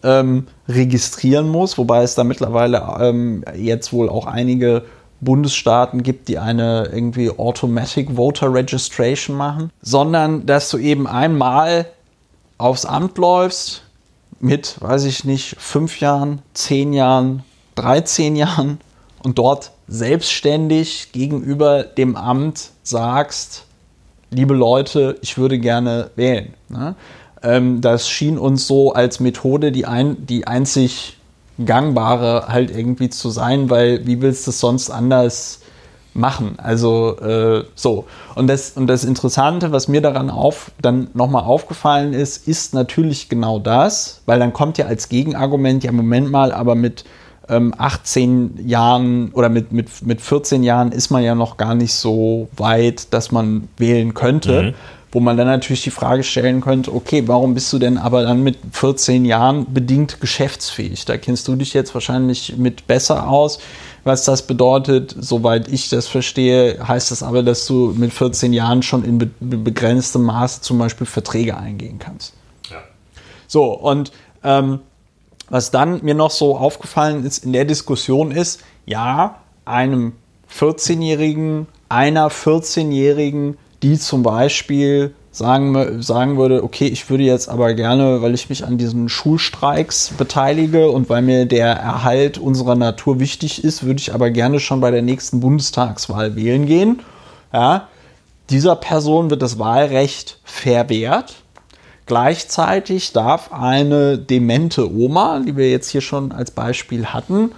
ähm, 0.03 0.47
registrieren 0.67 1.49
muss, 1.49 1.77
wobei 1.77 2.03
es 2.03 2.15
da 2.15 2.23
mittlerweile 2.23 2.81
ähm, 2.99 3.43
jetzt 3.55 3.91
wohl 3.91 4.09
auch 4.09 4.25
einige 4.25 4.83
Bundesstaaten 5.21 6.03
gibt, 6.03 6.27
die 6.27 6.39
eine 6.39 6.89
irgendwie 6.91 7.29
Automatic 7.29 8.15
Voter 8.15 8.53
Registration 8.53 9.35
machen, 9.35 9.71
sondern 9.81 10.45
dass 10.45 10.69
du 10.69 10.77
eben 10.77 11.07
einmal 11.07 11.87
aufs 12.57 12.85
Amt 12.85 13.17
läufst 13.17 13.83
mit, 14.39 14.77
weiß 14.79 15.05
ich 15.05 15.25
nicht, 15.25 15.55
fünf 15.59 15.99
Jahren, 15.99 16.41
zehn 16.53 16.93
Jahren, 16.93 17.43
13 17.75 18.35
Jahren 18.35 18.79
und 19.23 19.37
dort 19.37 19.71
selbstständig 19.87 21.11
gegenüber 21.11 21.83
dem 21.83 22.15
Amt 22.15 22.71
sagst, 22.83 23.65
liebe 24.31 24.53
Leute, 24.53 25.17
ich 25.21 25.37
würde 25.37 25.59
gerne 25.59 26.11
wählen. 26.15 26.53
Ne? 26.69 26.95
Ähm, 27.41 27.81
das 27.81 28.09
schien 28.09 28.37
uns 28.37 28.67
so 28.67 28.93
als 28.93 29.19
Methode 29.19 29.71
die, 29.71 29.85
ein, 29.85 30.25
die 30.25 30.47
einzig 30.47 31.17
gangbare 31.65 32.47
halt 32.47 32.71
irgendwie 32.71 33.09
zu 33.09 33.29
sein, 33.29 33.69
weil 33.69 34.05
wie 34.05 34.21
willst 34.21 34.47
du 34.47 34.51
es 34.51 34.59
sonst 34.59 34.89
anders 34.89 35.61
machen? 36.13 36.55
Also 36.57 37.17
äh, 37.19 37.63
so. 37.75 38.05
Und 38.35 38.47
das, 38.47 38.71
und 38.71 38.87
das 38.87 39.03
Interessante, 39.03 39.71
was 39.71 39.87
mir 39.87 40.01
daran 40.01 40.29
auf, 40.29 40.71
dann 40.81 41.09
nochmal 41.13 41.43
aufgefallen 41.43 42.13
ist, 42.13 42.47
ist 42.47 42.73
natürlich 42.73 43.29
genau 43.29 43.59
das, 43.59 44.21
weil 44.25 44.39
dann 44.39 44.53
kommt 44.53 44.77
ja 44.77 44.85
als 44.85 45.09
Gegenargument, 45.09 45.83
ja 45.83 45.91
Moment 45.91 46.31
mal, 46.31 46.51
aber 46.51 46.75
mit 46.75 47.05
ähm, 47.49 47.73
18 47.77 48.67
Jahren 48.67 49.31
oder 49.33 49.49
mit, 49.49 49.71
mit, 49.71 50.05
mit 50.05 50.21
14 50.21 50.63
Jahren 50.63 50.91
ist 50.91 51.09
man 51.09 51.23
ja 51.23 51.35
noch 51.35 51.57
gar 51.57 51.75
nicht 51.75 51.93
so 51.93 52.47
weit, 52.55 53.13
dass 53.13 53.31
man 53.31 53.67
wählen 53.77 54.13
könnte. 54.13 54.73
Wo 55.11 55.19
man 55.19 55.37
dann 55.37 55.47
natürlich 55.47 55.81
die 55.81 55.89
Frage 55.89 56.23
stellen 56.23 56.61
könnte, 56.61 56.93
okay, 56.93 57.23
warum 57.25 57.55
bist 57.55 57.73
du 57.73 57.79
denn 57.79 57.97
aber 57.97 58.21
dann 58.21 58.43
mit 58.43 58.57
14 58.71 59.25
Jahren 59.25 59.73
bedingt 59.73 60.21
geschäftsfähig? 60.21 61.05
Da 61.05 61.17
kennst 61.17 61.47
du 61.47 61.55
dich 61.55 61.73
jetzt 61.73 61.95
wahrscheinlich 61.95 62.57
mit 62.57 62.85
besser 62.85 63.27
aus, 63.27 63.59
was 64.03 64.25
das 64.25 64.45
bedeutet. 64.45 65.15
Soweit 65.19 65.67
ich 65.67 65.89
das 65.89 66.07
verstehe, 66.07 66.87
heißt 66.87 67.09
das 67.09 67.23
aber, 67.23 67.41
dass 67.41 67.65
du 67.65 67.93
mit 67.97 68.13
14 68.13 68.53
Jahren 68.53 68.83
schon 68.83 69.03
in 69.03 69.17
be 69.17 69.29
begrenztem 69.39 70.23
Maße 70.23 70.61
zum 70.61 70.77
Beispiel 70.77 71.07
Verträge 71.07 71.57
eingehen 71.57 71.97
kannst. 71.97 72.33
So, 73.47 73.73
und 73.73 74.11
ähm, 74.43 74.79
was 75.49 75.71
dann 75.71 76.03
mir 76.03 76.13
noch 76.13 76.29
so 76.29 76.55
aufgefallen 76.55 77.25
ist 77.25 77.43
in 77.43 77.51
der 77.51 77.65
Diskussion 77.65 78.31
ist, 78.31 78.61
ja, 78.85 79.41
einem 79.65 80.13
14-Jährigen, 80.55 81.67
einer 81.89 82.29
14-Jährigen 82.29 83.57
die 83.83 83.97
zum 83.97 84.23
Beispiel 84.23 85.13
sagen, 85.31 86.01
sagen 86.01 86.37
würde, 86.37 86.63
okay, 86.63 86.87
ich 86.87 87.09
würde 87.09 87.23
jetzt 87.23 87.49
aber 87.49 87.73
gerne, 87.73 88.21
weil 88.21 88.33
ich 88.33 88.49
mich 88.49 88.65
an 88.65 88.77
diesen 88.77 89.09
Schulstreiks 89.09 90.11
beteilige 90.17 90.89
und 90.89 91.09
weil 91.09 91.21
mir 91.21 91.45
der 91.45 91.67
Erhalt 91.67 92.37
unserer 92.37 92.75
Natur 92.75 93.19
wichtig 93.19 93.63
ist, 93.63 93.83
würde 93.83 93.99
ich 93.99 94.13
aber 94.13 94.31
gerne 94.31 94.59
schon 94.59 94.81
bei 94.81 94.91
der 94.91 95.01
nächsten 95.01 95.39
Bundestagswahl 95.39 96.35
wählen 96.35 96.65
gehen. 96.65 97.01
Ja, 97.53 97.87
dieser 98.49 98.75
Person 98.75 99.29
wird 99.29 99.41
das 99.41 99.59
Wahlrecht 99.59 100.39
verwehrt. 100.43 101.35
Gleichzeitig 102.05 103.13
darf 103.13 103.51
eine 103.51 104.17
demente 104.17 104.91
Oma, 104.91 105.41
die 105.45 105.55
wir 105.55 105.69
jetzt 105.69 105.89
hier 105.89 106.01
schon 106.01 106.31
als 106.31 106.49
Beispiel 106.49 107.05
hatten, 107.05 107.51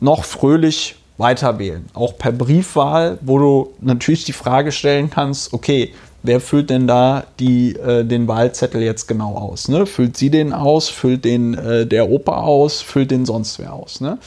noch 0.00 0.24
fröhlich 0.24 0.96
weiter 1.18 1.58
wählen. 1.58 1.86
Auch 1.94 2.16
per 2.18 2.32
Briefwahl, 2.32 3.18
wo 3.20 3.38
du 3.38 3.72
natürlich 3.80 4.24
die 4.24 4.32
Frage 4.32 4.72
stellen 4.72 5.10
kannst, 5.10 5.52
okay, 5.52 5.92
wer 6.22 6.40
füllt 6.40 6.70
denn 6.70 6.86
da 6.86 7.24
die, 7.38 7.76
äh, 7.76 8.04
den 8.04 8.28
Wahlzettel 8.28 8.82
jetzt 8.82 9.08
genau 9.08 9.36
aus? 9.36 9.68
Ne? 9.68 9.86
Füllt 9.86 10.16
sie 10.16 10.30
den 10.30 10.52
aus? 10.52 10.88
Füllt 10.88 11.24
den 11.24 11.54
äh, 11.54 11.86
der 11.86 12.10
Opa 12.10 12.40
aus? 12.42 12.80
Füllt 12.80 13.10
den 13.10 13.26
sonst 13.26 13.58
wer 13.58 13.72
aus? 13.72 14.00
Ne? 14.00 14.18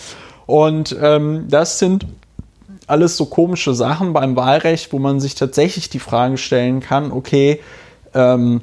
Und 0.46 0.96
ähm, 1.02 1.46
das 1.50 1.80
sind 1.80 2.06
alles 2.88 3.18
so 3.18 3.26
komische 3.26 3.74
Sachen 3.74 4.14
beim 4.14 4.36
Wahlrecht, 4.36 4.94
wo 4.94 5.00
man 5.00 5.20
sich 5.20 5.36
tatsächlich 5.36 5.90
die 5.90 6.00
Frage 6.00 6.38
stellen 6.38 6.82
kann, 6.82 7.12
okay, 7.12 7.60
ähm, 8.14 8.62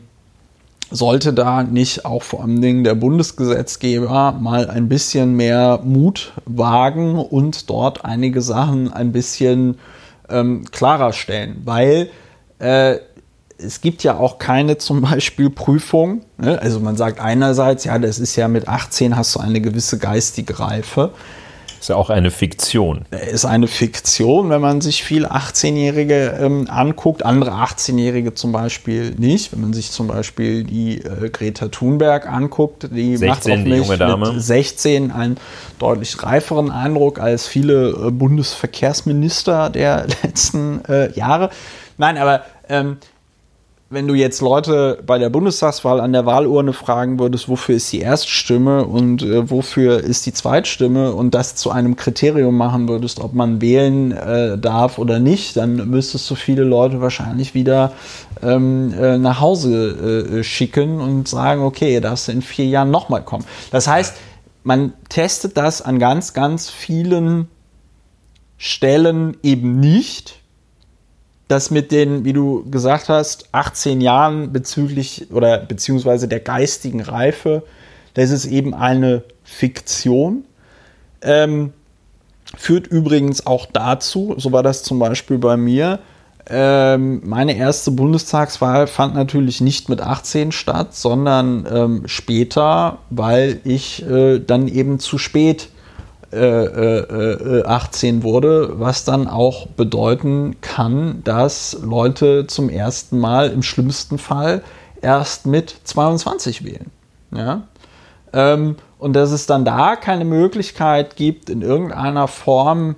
sollte 0.93 1.33
da 1.33 1.63
nicht 1.63 2.05
auch 2.05 2.23
vor 2.23 2.43
allen 2.43 2.61
Dingen 2.61 2.85
der 2.85 2.95
Bundesgesetzgeber 2.95 4.37
mal 4.41 4.69
ein 4.69 4.89
bisschen 4.89 5.35
mehr 5.35 5.81
Mut 5.83 6.33
wagen 6.45 7.17
und 7.17 7.69
dort 7.71 8.05
einige 8.05 8.43
Sachen 8.43 8.93
ein 8.93 9.13
bisschen 9.13 9.79
ähm, 10.29 10.65
klarer 10.71 11.13
stellen, 11.13 11.63
weil 11.65 12.11
äh, 12.59 12.99
es 13.59 13.81
gibt 13.81 14.03
ja 14.03 14.17
auch 14.17 14.39
keine 14.39 14.79
zum 14.79 15.01
Beispiel 15.03 15.51
Prüfung. 15.51 16.23
Ne? 16.39 16.61
Also 16.61 16.81
man 16.81 16.97
sagt 16.97 17.21
einerseits, 17.21 17.85
ja, 17.85 17.99
das 17.99 18.19
ist 18.19 18.37
ja 18.37 18.49
mit 18.49 18.69
18 18.69 19.17
hast 19.17 19.35
du 19.35 19.41
eine 19.41 19.61
gewisse 19.61 19.99
geistige 19.99 20.59
Reife. 20.59 21.13
Ist 21.83 21.89
ja 21.89 21.97
auch 21.97 22.11
eine 22.11 22.31
Fiktion. 22.31 23.07
Ist 23.11 23.45
eine 23.45 23.67
Fiktion, 23.67 24.51
wenn 24.51 24.61
man 24.61 24.81
sich 24.81 25.03
viele 25.03 25.33
18-Jährige 25.33 26.39
ähm, 26.41 26.69
anguckt, 26.71 27.25
andere 27.25 27.51
18-Jährige 27.55 28.35
zum 28.35 28.53
Beispiel 28.53 29.17
nicht. 29.19 29.53
Wenn 29.53 29.63
man 29.63 29.73
sich 29.73 29.91
zum 29.91 30.07
Beispiel 30.07 30.63
die 30.63 30.99
äh, 30.99 31.29
Greta 31.29 31.67
Thunberg 31.67 32.29
anguckt, 32.29 32.89
die 32.93 33.17
16, 33.17 33.27
macht 33.27 33.49
auf 33.49 33.99
mich 33.99 34.33
mit 34.33 34.43
16 34.43 35.11
einen 35.11 35.39
deutlich 35.81 36.23
reiferen 36.23 36.71
Eindruck 36.71 37.19
als 37.19 37.49
viele 37.49 37.89
äh, 37.91 38.11
Bundesverkehrsminister 38.13 39.69
der 39.69 40.07
letzten 40.23 40.85
äh, 40.85 41.11
Jahre. 41.15 41.51
Nein, 41.99 42.17
aber 42.17 42.45
ähm, 42.69 42.99
wenn 43.93 44.09
du 44.09 44.15
jetzt 44.15 44.41
Leute 44.41 44.99
bei 45.05 45.19
der 45.19 45.29
Bundestagswahl 45.29 46.01
an 46.01 46.15
der 46.15 46.25
Wahlurne 46.25 46.73
fragen 46.73 47.19
würdest, 47.19 47.49
wofür 47.51 47.75
ist 47.75 47.93
die 47.93 48.01
Erststimme 48.01 48.87
und 48.87 49.23
äh, 49.23 49.51
wofür 49.51 50.01
ist 50.01 50.25
die 50.25 50.33
Zweitstimme 50.33 51.13
und 51.13 51.35
das 51.35 51.57
zu 51.57 51.71
einem 51.71 51.95
Kriterium 51.97 52.57
machen 52.57 52.89
würdest, 52.89 53.21
ob 53.21 53.35
man 53.35 53.61
wählen 53.61 54.13
äh, 54.13 54.57
darf 54.57 54.99
oder 54.99 55.19
nicht, 55.19 55.57
dann 55.57 55.91
müsstest 55.91 56.31
du 56.31 56.35
viele 56.35 56.65
Leute 56.65 57.03
wahrscheinlich 57.03 57.55
wieder 57.55 57.93
ähm, 58.43 58.95
äh, 58.99 59.19
nach 59.19 59.41
Hause 59.41 60.39
äh, 60.39 60.43
schicken 60.43 61.01
und 61.01 61.29
sagen, 61.29 61.63
okay, 61.63 62.01
darfst 62.01 62.29
du 62.29 62.33
in 62.33 62.41
vier 62.41 62.67
Jahren 62.67 62.91
nochmal 62.91 63.23
kommen. 63.23 63.45
Das 63.71 63.87
heißt, 63.89 64.17
man 64.65 64.95
testet 65.11 65.59
das 65.59 65.83
an 65.83 65.99
ganz, 65.99 66.33
ganz 66.33 66.71
vielen 66.71 67.49
Stellen 68.57 69.37
eben 69.43 69.81
nicht 69.81 70.42
das 71.53 71.71
mit 71.71 71.93
den, 71.93 72.25
wie 72.25 72.33
du 72.33 72.69
gesagt 72.71 73.09
hast, 73.09 73.49
18 73.53 74.01
Jahren 74.01 74.53
bezüglich 74.53 75.31
oder 75.31 75.59
beziehungsweise 75.59 76.27
der 76.27 76.41
geistigen 76.41 77.01
Reife, 77.03 77.63
das 78.15 78.31
ist 78.31 78.47
eben 78.47 78.75
eine 78.75 79.23
Fiktion. 79.45 80.45
Ähm, 81.21 81.73
führt 82.57 82.87
übrigens 82.87 83.47
auch 83.47 83.67
dazu, 83.73 84.35
so 84.39 84.53
war 84.53 84.63
das 84.63 84.83
zum 84.83 84.99
Beispiel 84.99 85.39
bei 85.39 85.57
mir, 85.57 86.01
ähm, 86.49 87.23
meine 87.25 87.57
erste 87.57 87.93
Bundestagswahl 87.93 88.87
fand 88.87 89.15
natürlich 89.15 89.61
nicht 89.61 89.89
mit 89.89 90.01
18 90.01 90.51
statt, 90.51 90.95
sondern 90.95 91.67
ähm, 91.71 92.03
später, 92.07 92.99
weil 93.11 93.61
ich 93.65 94.05
äh, 94.05 94.41
dann 94.41 94.67
eben 94.67 94.99
zu 94.99 95.19
spät 95.19 95.69
18 96.33 98.19
äh, 98.19 98.23
wurde, 98.23 98.81
was 98.81 99.05
dann 99.05 99.29
auch 99.29 99.67
bedeuten 99.67 100.57
kann, 100.63 101.23
dass 101.25 101.79
Leute 101.83 102.47
zum 102.47 102.71
ersten 102.71 103.19
Mal 103.19 103.51
im 103.51 103.63
schlimmsten 103.63 104.17
Fall 104.19 104.63
erst 105.03 105.47
mit 105.47 105.75
22 105.85 106.65
wählen. 106.65 106.91
Ja? 107.35 107.63
Ähm, 108.33 108.77
und 108.99 109.13
dass 109.15 109.31
es 109.31 109.47
dann 109.47 109.65
da 109.65 109.97
keine 109.97 110.25
Möglichkeit 110.25 111.17
gibt, 111.17 111.51
in 111.51 111.61
irgendeiner 111.61 112.29
Form 112.29 112.97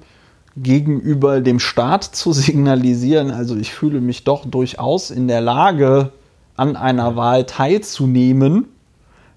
gegenüber 0.57 1.41
dem 1.41 1.59
Staat 1.59 2.05
zu 2.05 2.33
signalisieren, 2.33 3.33
also 3.33 3.57
ich 3.57 3.75
fühle 3.75 4.01
mich 4.01 4.23
doch 4.25 4.47
durchaus 4.47 5.11
in 5.11 5.27
der 5.27 5.41
Lage, 5.41 6.13
an 6.57 6.77
einer 6.77 7.17
Wahl 7.17 7.45
teilzunehmen, 7.45 8.67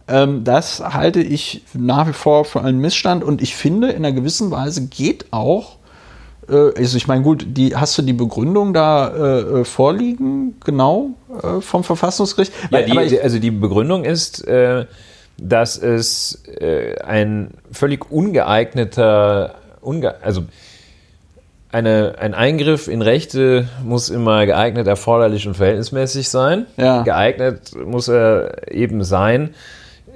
ähm, 0.08 0.44
das 0.44 0.80
halte 0.80 1.19
ich 1.19 1.64
nach 1.74 2.08
wie 2.08 2.14
vor 2.14 2.45
für 2.45 2.61
einen 2.61 2.80
Missstand 2.80 3.24
und 3.24 3.42
ich 3.42 3.56
finde, 3.56 3.90
in 3.90 4.06
einer 4.06 4.14
gewissen 4.14 4.52
Weise 4.52 4.88
geht 4.88 5.26
auch, 5.32 5.77
äh, 6.50 6.72
also 6.77 6.98
ich 6.98 7.08
meine, 7.08 7.24
gut, 7.24 7.45
die, 7.50 7.76
hast 7.76 7.98
du 7.98 8.02
die 8.02 8.14
Begründung 8.14 8.74
da 8.74 9.08
äh, 9.10 9.40
äh 9.61 9.64
vorliegen, 9.66 10.56
genau, 10.64 11.11
äh, 11.44 11.61
vom 11.61 11.84
Verfassungsgericht? 11.84 12.53
Ja, 12.72 12.80
Weil, 12.95 13.10
die, 13.10 13.19
also 13.19 13.40
die 13.40 13.52
Begründung 13.52 14.06
ist, 14.06 14.48
äh, 14.48 14.86
dass 15.38 15.77
es 15.77 16.44
äh, 16.45 17.00
ein 17.02 17.52
völlig 17.72 18.10
ungeeigneter, 18.10 19.56
unge 19.82 20.16
also 20.24 20.44
eine, 21.72 22.16
ein 22.19 22.34
Eingriff 22.34 22.88
in 22.88 23.02
Rechte 23.02 23.68
muss 23.84 24.10
immer 24.10 24.45
geeignet, 24.45 24.88
erforderlich 24.88 25.48
und 25.48 25.56
verhältnismäßig 25.56 26.30
sein. 26.30 26.66
Ja. 26.77 27.03
Geeignet 27.03 27.74
muss 27.86 28.08
er 28.08 28.72
eben 28.72 29.03
sein, 29.03 29.53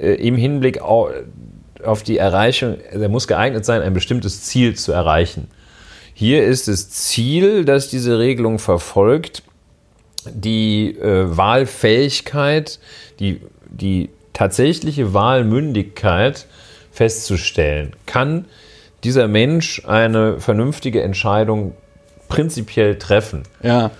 im 0.01 0.35
Hinblick 0.35 0.81
auf, 0.81 2.03
die 2.03 2.17
Erreichung, 2.17 2.77
er 2.91 3.09
muss 3.09 3.27
geeignet 3.27 3.65
sein, 3.65 3.81
ein 3.81 3.93
bestimmtes 3.93 4.43
Ziel 4.43 4.75
zu 4.75 4.91
erreichen. 4.91 5.47
Hier 6.13 6.43
ist 6.43 6.67
das 6.67 6.89
Ziel, 6.89 7.65
das 7.65 7.89
diese 7.89 8.19
Regelung 8.19 8.59
verfolgt, 8.59 9.43
die 10.25 10.97
äh, 10.97 11.35
Wahlfähigkeit, 11.35 12.79
die, 13.19 13.41
die 13.69 14.09
tatsächliche 14.33 15.13
Wahlmündigkeit 15.13 16.47
festzustellen. 16.91 17.93
Kann 18.05 18.45
dieser 19.03 19.27
Mensch 19.27 19.83
eine 19.85 20.39
vernünftige 20.39 21.01
Entscheidung 21.01 21.73
prinzipiell 22.27 22.97
treffen? 22.97 23.43
Ja. 23.63 23.91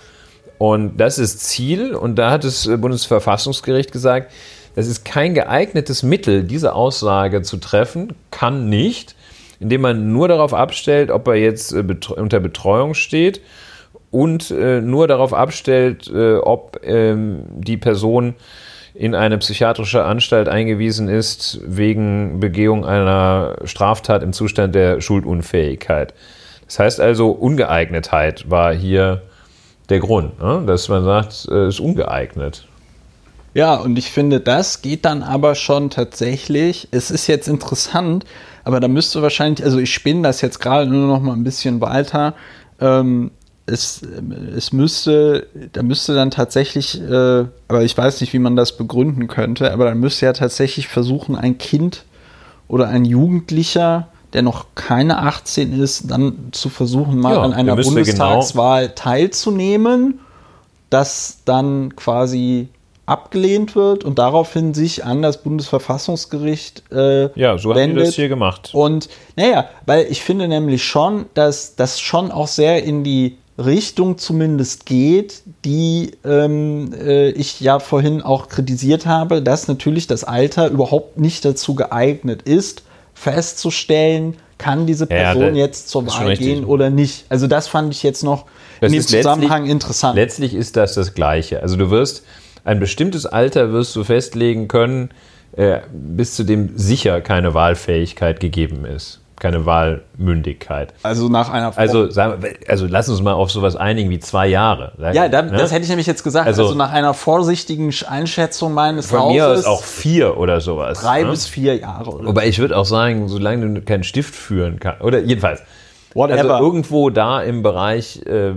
Und 0.58 0.98
das 0.98 1.18
ist 1.18 1.40
Ziel. 1.40 1.94
Und 1.94 2.16
da 2.16 2.30
hat 2.30 2.44
das 2.44 2.68
Bundesverfassungsgericht 2.68 3.90
gesagt, 3.90 4.30
es 4.74 4.86
ist 4.86 5.04
kein 5.04 5.34
geeignetes 5.34 6.02
Mittel, 6.02 6.44
diese 6.44 6.74
Aussage 6.74 7.42
zu 7.42 7.58
treffen, 7.58 8.14
kann 8.30 8.68
nicht, 8.68 9.14
indem 9.60 9.82
man 9.82 10.12
nur 10.12 10.28
darauf 10.28 10.54
abstellt, 10.54 11.10
ob 11.10 11.28
er 11.28 11.34
jetzt 11.34 11.72
äh, 11.72 11.84
unter 12.16 12.40
Betreuung 12.40 12.94
steht 12.94 13.40
und 14.10 14.50
äh, 14.50 14.80
nur 14.80 15.08
darauf 15.08 15.34
abstellt, 15.34 16.10
äh, 16.12 16.36
ob 16.36 16.80
ähm, 16.84 17.44
die 17.54 17.76
Person 17.76 18.34
in 18.94 19.14
eine 19.14 19.38
psychiatrische 19.38 20.04
Anstalt 20.04 20.48
eingewiesen 20.48 21.08
ist 21.08 21.60
wegen 21.64 22.40
Begehung 22.40 22.84
einer 22.84 23.56
Straftat 23.64 24.22
im 24.22 24.34
Zustand 24.34 24.74
der 24.74 25.00
Schuldunfähigkeit. 25.00 26.12
Das 26.66 26.78
heißt 26.78 27.00
also, 27.00 27.30
Ungeeignetheit 27.30 28.50
war 28.50 28.74
hier 28.74 29.22
der 29.88 30.00
Grund, 30.00 30.38
ne? 30.42 30.62
dass 30.66 30.88
man 30.88 31.04
sagt, 31.04 31.32
es 31.32 31.46
ist 31.46 31.80
ungeeignet. 31.80 32.66
Ja, 33.54 33.74
und 33.74 33.98
ich 33.98 34.10
finde, 34.10 34.40
das 34.40 34.82
geht 34.82 35.04
dann 35.04 35.22
aber 35.22 35.54
schon 35.54 35.90
tatsächlich. 35.90 36.88
Es 36.90 37.10
ist 37.10 37.26
jetzt 37.26 37.48
interessant, 37.48 38.24
aber 38.64 38.80
da 38.80 38.88
müsste 38.88 39.20
wahrscheinlich, 39.20 39.64
also 39.64 39.78
ich 39.78 39.92
spinne 39.92 40.22
das 40.22 40.40
jetzt 40.40 40.60
gerade 40.60 40.90
nur 40.90 41.06
noch 41.06 41.20
mal 41.20 41.34
ein 41.34 41.44
bisschen 41.44 41.80
weiter. 41.80 42.34
Ähm, 42.80 43.30
es, 43.66 44.02
es 44.56 44.72
müsste, 44.72 45.46
da 45.72 45.82
müsste 45.82 46.14
dann 46.14 46.30
tatsächlich, 46.30 47.00
äh, 47.00 47.44
aber 47.68 47.82
ich 47.82 47.96
weiß 47.96 48.20
nicht, 48.20 48.32
wie 48.32 48.38
man 48.38 48.56
das 48.56 48.76
begründen 48.76 49.28
könnte, 49.28 49.72
aber 49.72 49.84
dann 49.84 50.00
müsste 50.00 50.26
ja 50.26 50.32
tatsächlich 50.32 50.88
versuchen, 50.88 51.36
ein 51.36 51.58
Kind 51.58 52.04
oder 52.68 52.88
ein 52.88 53.04
Jugendlicher, 53.04 54.08
der 54.32 54.42
noch 54.42 54.66
keine 54.74 55.18
18 55.18 55.78
ist, 55.78 56.10
dann 56.10 56.48
zu 56.52 56.70
versuchen, 56.70 57.20
mal 57.20 57.34
ja, 57.34 57.42
an 57.42 57.52
einer 57.52 57.76
genau 57.76 57.88
Bundestagswahl 57.88 58.84
genau 58.84 58.94
teilzunehmen, 58.96 60.20
das 60.90 61.38
dann 61.44 61.94
quasi 61.94 62.68
abgelehnt 63.12 63.76
wird 63.76 64.04
und 64.04 64.18
daraufhin 64.18 64.74
sich 64.74 65.04
an 65.04 65.22
das 65.22 65.42
Bundesverfassungsgericht 65.42 66.82
äh, 66.90 67.28
ja, 67.38 67.58
so 67.58 67.70
wendet. 67.70 67.82
haben 67.82 67.94
die 67.98 68.04
das 68.06 68.14
hier 68.14 68.28
gemacht. 68.28 68.70
Und 68.72 69.08
naja, 69.36 69.68
weil 69.86 70.06
ich 70.10 70.22
finde 70.22 70.48
nämlich 70.48 70.82
schon, 70.84 71.26
dass 71.34 71.76
das 71.76 72.00
schon 72.00 72.30
auch 72.32 72.48
sehr 72.48 72.82
in 72.84 73.04
die 73.04 73.36
Richtung 73.58 74.16
zumindest 74.16 74.86
geht, 74.86 75.42
die 75.64 76.12
ähm, 76.24 76.92
äh, 76.98 77.28
ich 77.30 77.60
ja 77.60 77.78
vorhin 77.80 78.22
auch 78.22 78.48
kritisiert 78.48 79.04
habe, 79.06 79.42
dass 79.42 79.68
natürlich 79.68 80.06
das 80.06 80.24
Alter 80.24 80.68
überhaupt 80.68 81.18
nicht 81.18 81.44
dazu 81.44 81.74
geeignet 81.74 82.42
ist, 82.42 82.82
festzustellen, 83.14 84.36
kann 84.58 84.86
diese 84.86 85.06
Person 85.06 85.54
Ja, 85.54 85.64
jetzt 85.64 85.88
zur 85.88 86.06
Wahl 86.06 86.36
gehen 86.36 86.64
oder 86.64 86.88
nicht. 86.88 87.24
Also 87.28 87.46
das 87.46 87.68
fand 87.68 87.92
ich 87.92 88.02
jetzt 88.02 88.22
noch 88.24 88.44
Das 88.80 88.88
in 88.88 88.92
dem 88.92 88.98
letztlich- 89.00 89.22
Zusammenhang 89.22 89.66
interessant. 89.66 90.14
Letztlich 90.16 90.54
ist 90.54 90.76
das 90.76 90.94
das 90.94 91.14
Gleiche. 91.14 91.60
Also 91.62 91.76
du 91.76 91.90
wirst 91.90 92.22
ein 92.64 92.80
bestimmtes 92.80 93.26
Alter 93.26 93.72
wirst 93.72 93.94
du 93.96 94.04
festlegen 94.04 94.68
können, 94.68 95.10
äh, 95.56 95.80
bis 95.92 96.34
zu 96.34 96.44
dem 96.44 96.76
sicher 96.78 97.20
keine 97.20 97.54
Wahlfähigkeit 97.54 98.40
gegeben 98.40 98.84
ist, 98.84 99.20
keine 99.38 99.66
Wahlmündigkeit. 99.66 100.94
Also 101.02 101.28
nach 101.28 101.50
einer 101.50 101.76
Also, 101.76 102.08
sagen 102.10 102.42
wir, 102.42 102.52
also 102.68 102.86
lass 102.88 103.08
uns 103.08 103.20
mal 103.20 103.32
auf 103.32 103.50
sowas 103.50 103.76
einigen 103.76 104.08
wie 104.10 104.18
zwei 104.20 104.46
Jahre. 104.46 104.92
ja, 105.12 105.28
da, 105.28 105.42
Ne? 105.42 105.52
das 105.52 105.72
hätte 105.72 105.82
ich 105.82 105.88
nämlich 105.88 106.06
jetzt 106.06 106.22
gesagt. 106.24 106.46
Also, 106.46 106.62
Also- 106.62 106.74
nach 106.74 106.92
einer 106.92 107.14
vorsichtigen 107.14 107.90
Sch- 107.90 108.04
Einschätzung 108.06 108.72
meines 108.74 109.06
Von 109.06 109.32
mir 109.32 109.44
Hauses 109.44 109.66
aus 109.66 109.80
auch 109.80 109.84
vier 109.84 110.36
oder 110.38 110.60
sowas. 110.60 111.00
drei 111.00 111.22
ne? 111.24 111.30
bis 111.30 111.46
vier 111.46 111.76
Jahre. 111.76 112.10
Oder 112.10 112.28
Wobei 112.28 112.46
ich 112.48 112.58
würde 112.58 112.76
auch 112.76 112.86
sagen, 112.86 113.28
solange 113.28 113.74
du 113.74 113.82
keinen 113.82 114.04
Stift 114.04 114.34
führen 114.34 114.78
kannst. 114.80 115.02
Oder 115.02 115.18
jedenfalls. 115.20 115.62
Whatever. 116.14 116.54
Also 116.54 116.64
irgendwo 116.64 117.10
da 117.10 117.42
im 117.42 117.62
Bereich, 117.62 118.20
äh, 118.26 118.52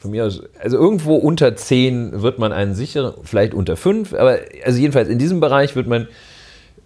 von 0.00 0.10
mir 0.12 0.24
aus, 0.24 0.42
also 0.58 0.78
irgendwo 0.78 1.16
unter 1.16 1.54
10 1.54 2.22
wird 2.22 2.38
man 2.38 2.52
einen 2.52 2.74
sicheren, 2.74 3.14
vielleicht 3.22 3.52
unter 3.52 3.76
5, 3.76 4.14
aber 4.14 4.38
also 4.64 4.80
jedenfalls 4.80 5.08
in 5.08 5.18
diesem 5.18 5.40
Bereich 5.40 5.76
wird 5.76 5.86
man, 5.86 6.08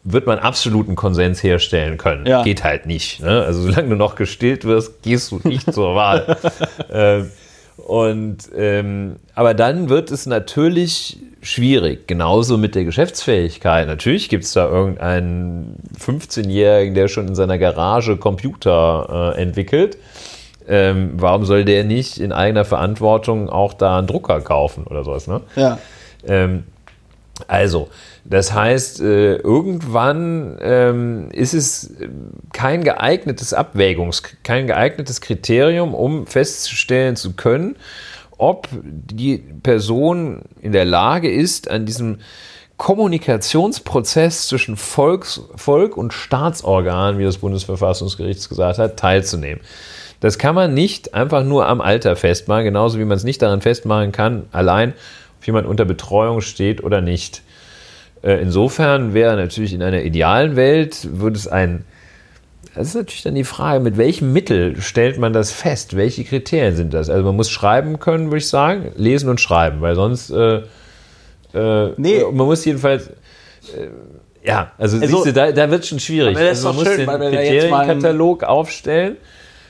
wird 0.02 0.26
man 0.26 0.40
absoluten 0.40 0.96
Konsens 0.96 1.42
herstellen 1.42 1.96
können. 1.96 2.26
Ja. 2.26 2.42
Geht 2.42 2.64
halt 2.64 2.86
nicht. 2.86 3.20
Ne? 3.20 3.42
Also 3.42 3.62
solange 3.62 3.90
du 3.90 3.96
noch 3.96 4.16
gestillt 4.16 4.64
wirst, 4.64 5.02
gehst 5.02 5.30
du 5.30 5.40
nicht 5.44 5.72
zur 5.72 5.94
Wahl. 5.94 6.36
ähm, 6.92 7.30
und 7.76 8.38
ähm, 8.56 9.16
aber 9.34 9.54
dann 9.54 9.88
wird 9.88 10.10
es 10.10 10.26
natürlich 10.26 11.18
schwierig. 11.40 12.08
Genauso 12.08 12.56
mit 12.56 12.74
der 12.74 12.84
Geschäftsfähigkeit. 12.84 13.86
Natürlich 13.86 14.28
gibt 14.28 14.44
es 14.44 14.52
da 14.54 14.68
irgendeinen 14.68 15.76
15-Jährigen, 16.00 16.94
der 16.94 17.08
schon 17.08 17.28
in 17.28 17.34
seiner 17.34 17.58
Garage 17.58 18.16
Computer 18.16 19.34
äh, 19.36 19.42
entwickelt. 19.42 19.98
Ähm, 20.66 21.12
warum 21.16 21.44
soll 21.44 21.64
der 21.64 21.84
nicht 21.84 22.18
in 22.18 22.32
eigener 22.32 22.64
Verantwortung 22.64 23.50
auch 23.50 23.74
da 23.74 23.98
einen 23.98 24.06
Drucker 24.06 24.40
kaufen 24.40 24.86
oder 24.86 25.04
sowas? 25.04 25.26
Ne? 25.26 25.40
ja. 25.56 25.78
Ähm, 26.26 26.64
also, 27.48 27.88
das 28.24 28.52
heißt, 28.52 29.00
äh, 29.00 29.36
irgendwann 29.36 30.56
ähm, 30.62 31.30
ist 31.32 31.52
es 31.52 31.94
kein 32.52 32.84
geeignetes 32.84 33.54
Abwägungs-, 33.54 34.22
kein 34.42 34.66
geeignetes 34.66 35.20
Kriterium, 35.20 35.94
um 35.94 36.26
festzustellen 36.26 37.16
zu 37.16 37.32
können, 37.32 37.76
ob 38.38 38.68
die 38.72 39.38
Person 39.62 40.42
in 40.60 40.72
der 40.72 40.84
Lage 40.84 41.30
ist, 41.30 41.70
an 41.70 41.86
diesem 41.86 42.18
Kommunikationsprozess 42.76 44.48
zwischen 44.48 44.76
Volks, 44.76 45.42
Volk 45.54 45.96
und 45.96 46.12
Staatsorgan, 46.12 47.18
wie 47.18 47.24
das 47.24 47.38
Bundesverfassungsgericht 47.38 48.48
gesagt 48.48 48.78
hat, 48.78 48.96
teilzunehmen. 48.98 49.60
Das 50.24 50.38
kann 50.38 50.54
man 50.54 50.72
nicht 50.72 51.12
einfach 51.12 51.44
nur 51.44 51.66
am 51.68 51.82
Alter 51.82 52.16
festmachen, 52.16 52.64
genauso 52.64 52.98
wie 52.98 53.04
man 53.04 53.14
es 53.14 53.24
nicht 53.24 53.42
daran 53.42 53.60
festmachen 53.60 54.10
kann, 54.10 54.46
allein, 54.52 54.94
ob 55.38 55.46
jemand 55.46 55.66
unter 55.66 55.84
Betreuung 55.84 56.40
steht 56.40 56.82
oder 56.82 57.02
nicht. 57.02 57.42
Äh, 58.22 58.40
Insofern 58.40 59.12
wäre 59.12 59.36
natürlich 59.36 59.74
in 59.74 59.82
einer 59.82 60.00
idealen 60.00 60.56
Welt, 60.56 61.06
würde 61.12 61.36
es 61.36 61.46
ein, 61.46 61.84
das 62.74 62.86
ist 62.88 62.94
natürlich 62.94 63.22
dann 63.22 63.34
die 63.34 63.44
Frage, 63.44 63.80
mit 63.80 63.98
welchem 63.98 64.32
Mittel 64.32 64.80
stellt 64.80 65.18
man 65.18 65.34
das 65.34 65.52
fest? 65.52 65.94
Welche 65.94 66.24
Kriterien 66.24 66.74
sind 66.74 66.94
das? 66.94 67.10
Also 67.10 67.22
man 67.22 67.36
muss 67.36 67.50
schreiben 67.50 67.98
können, 68.00 68.28
würde 68.28 68.38
ich 68.38 68.48
sagen, 68.48 68.92
lesen 68.96 69.28
und 69.28 69.42
schreiben, 69.42 69.82
weil 69.82 69.94
sonst, 69.94 70.30
äh, 70.30 70.62
äh, 71.52 71.92
Nee. 71.98 72.22
man 72.32 72.46
muss 72.46 72.64
jedenfalls, 72.64 73.08
äh, 73.08 73.88
ja, 74.42 74.72
also, 74.78 74.96
Also- 74.96 75.16
siehst 75.16 75.26
du, 75.26 75.32
da, 75.34 75.52
da 75.52 75.70
wird 75.70 75.82
es 75.82 75.88
schon 75.90 76.00
schwierig. 76.00 76.34
Also 76.38 76.68
man 76.68 76.76
muss 76.76 76.84
schön, 76.86 77.00
den 77.00 77.06
Kriterienkatalog 77.06 78.42
aufstellen, 78.44 79.18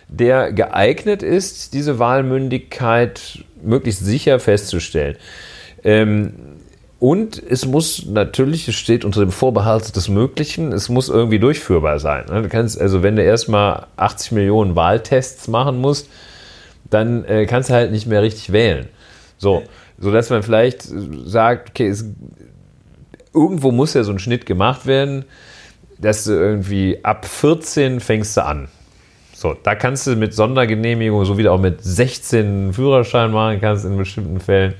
der 0.08 0.52
geeignet 0.52 1.22
ist, 1.22 1.74
diese 1.74 1.98
Wahlmündigkeit 1.98 3.44
möglichst 3.62 4.04
sicher 4.04 4.38
festzustellen. 4.40 5.16
Ähm, 5.82 6.34
und 6.98 7.42
es 7.42 7.66
muss 7.66 8.06
natürlich, 8.06 8.66
es 8.68 8.76
steht 8.76 9.04
unter 9.04 9.20
dem 9.20 9.30
Vorbehalt 9.30 9.94
des 9.94 10.08
Möglichen, 10.08 10.72
es 10.72 10.88
muss 10.88 11.08
irgendwie 11.08 11.38
durchführbar 11.38 11.98
sein. 11.98 12.24
ne? 12.30 12.42
Du 12.42 12.48
kannst, 12.48 12.80
also 12.80 13.02
wenn 13.02 13.16
du 13.16 13.22
erstmal 13.22 13.88
80 13.96 14.32
Millionen 14.32 14.74
Wahltests 14.74 15.48
machen 15.48 15.78
musst, 15.80 16.08
dann 16.88 17.24
äh, 17.24 17.46
kannst 17.46 17.68
du 17.68 17.74
halt 17.74 17.90
nicht 17.90 18.06
mehr 18.06 18.22
richtig 18.22 18.52
wählen. 18.52 18.88
So, 19.36 19.64
sodass 19.98 20.30
man 20.30 20.42
vielleicht 20.42 20.88
sagt, 21.26 21.70
okay, 21.70 21.88
es, 21.88 22.06
irgendwo 23.34 23.70
muss 23.70 23.94
ja 23.94 24.04
so 24.04 24.12
ein 24.12 24.18
Schnitt 24.18 24.46
gemacht 24.46 24.86
werden, 24.86 25.24
dass 25.98 26.24
du 26.24 26.32
irgendwie 26.32 27.00
ab 27.04 27.26
14 27.26 28.00
fängst 28.00 28.36
du 28.36 28.44
an. 28.44 28.68
So, 29.44 29.54
da 29.62 29.74
kannst 29.74 30.06
du 30.06 30.16
mit 30.16 30.32
Sondergenehmigung, 30.32 31.22
so 31.26 31.36
wie 31.36 31.42
du 31.42 31.52
auch 31.52 31.60
mit 31.60 31.84
16 31.84 32.46
einen 32.46 32.72
Führerschein 32.72 33.30
machen 33.30 33.60
kannst 33.60 33.84
in 33.84 33.98
bestimmten 33.98 34.40
Fällen. 34.40 34.72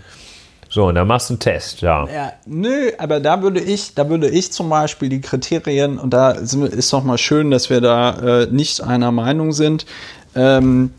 So, 0.71 0.87
und 0.87 0.95
dann 0.95 1.07
machst 1.07 1.29
du 1.29 1.35
einen 1.35 1.41
Test, 1.41 1.83
ja. 1.83 2.09
Ja, 2.09 2.33
nö, 2.47 2.91
aber 2.97 3.21
da 3.21 3.43
würde 3.43 3.61
ich, 3.61 3.95
da 3.95 4.09
würde 4.09 4.31
ich 4.31 4.53
zum 4.53 4.71
Beispiel 4.71 5.11
die 5.11 5.21
Kriterien, 5.21 5.99
und 5.99 6.15
da 6.15 6.31
ist 6.31 6.91
doch 6.95 7.05
mal 7.05 7.19
schön, 7.19 7.51
dass 7.51 7.69
wir 7.69 7.83
da 7.83 8.45
äh, 8.45 8.47
nicht 8.47 8.83
einer 8.83 9.13
Meinung 9.13 9.53
sind. 9.53 9.85
Ähm, 10.35 10.95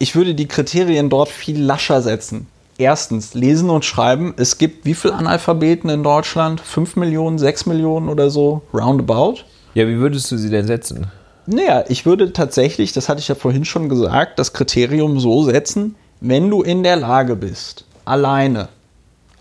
ich 0.00 0.16
würde 0.16 0.34
die 0.34 0.48
Kriterien 0.48 1.08
dort 1.08 1.28
viel 1.28 1.62
lascher 1.62 2.02
setzen. 2.02 2.48
Erstens, 2.78 3.34
lesen 3.34 3.70
und 3.70 3.84
schreiben. 3.84 4.34
Es 4.38 4.58
gibt 4.58 4.86
wie 4.86 4.94
viele 4.94 5.14
Analphabeten 5.14 5.88
in 5.88 6.02
Deutschland? 6.02 6.60
5 6.60 6.96
Millionen, 6.96 7.38
6 7.38 7.66
Millionen 7.66 8.08
oder 8.08 8.28
so? 8.28 8.62
Roundabout? 8.74 9.36
Ja, 9.74 9.86
wie 9.86 9.98
würdest 9.98 10.32
du 10.32 10.36
sie 10.36 10.50
denn 10.50 10.66
setzen? 10.66 11.12
Naja, 11.46 11.84
ich 11.88 12.06
würde 12.06 12.32
tatsächlich, 12.32 12.92
das 12.92 13.08
hatte 13.08 13.20
ich 13.20 13.28
ja 13.28 13.34
vorhin 13.34 13.64
schon 13.64 13.88
gesagt, 13.88 14.38
das 14.38 14.52
Kriterium 14.52 15.20
so 15.20 15.44
setzen, 15.44 15.94
wenn 16.20 16.48
du 16.48 16.62
in 16.62 16.82
der 16.82 16.96
Lage 16.96 17.36
bist, 17.36 17.84
alleine 18.04 18.68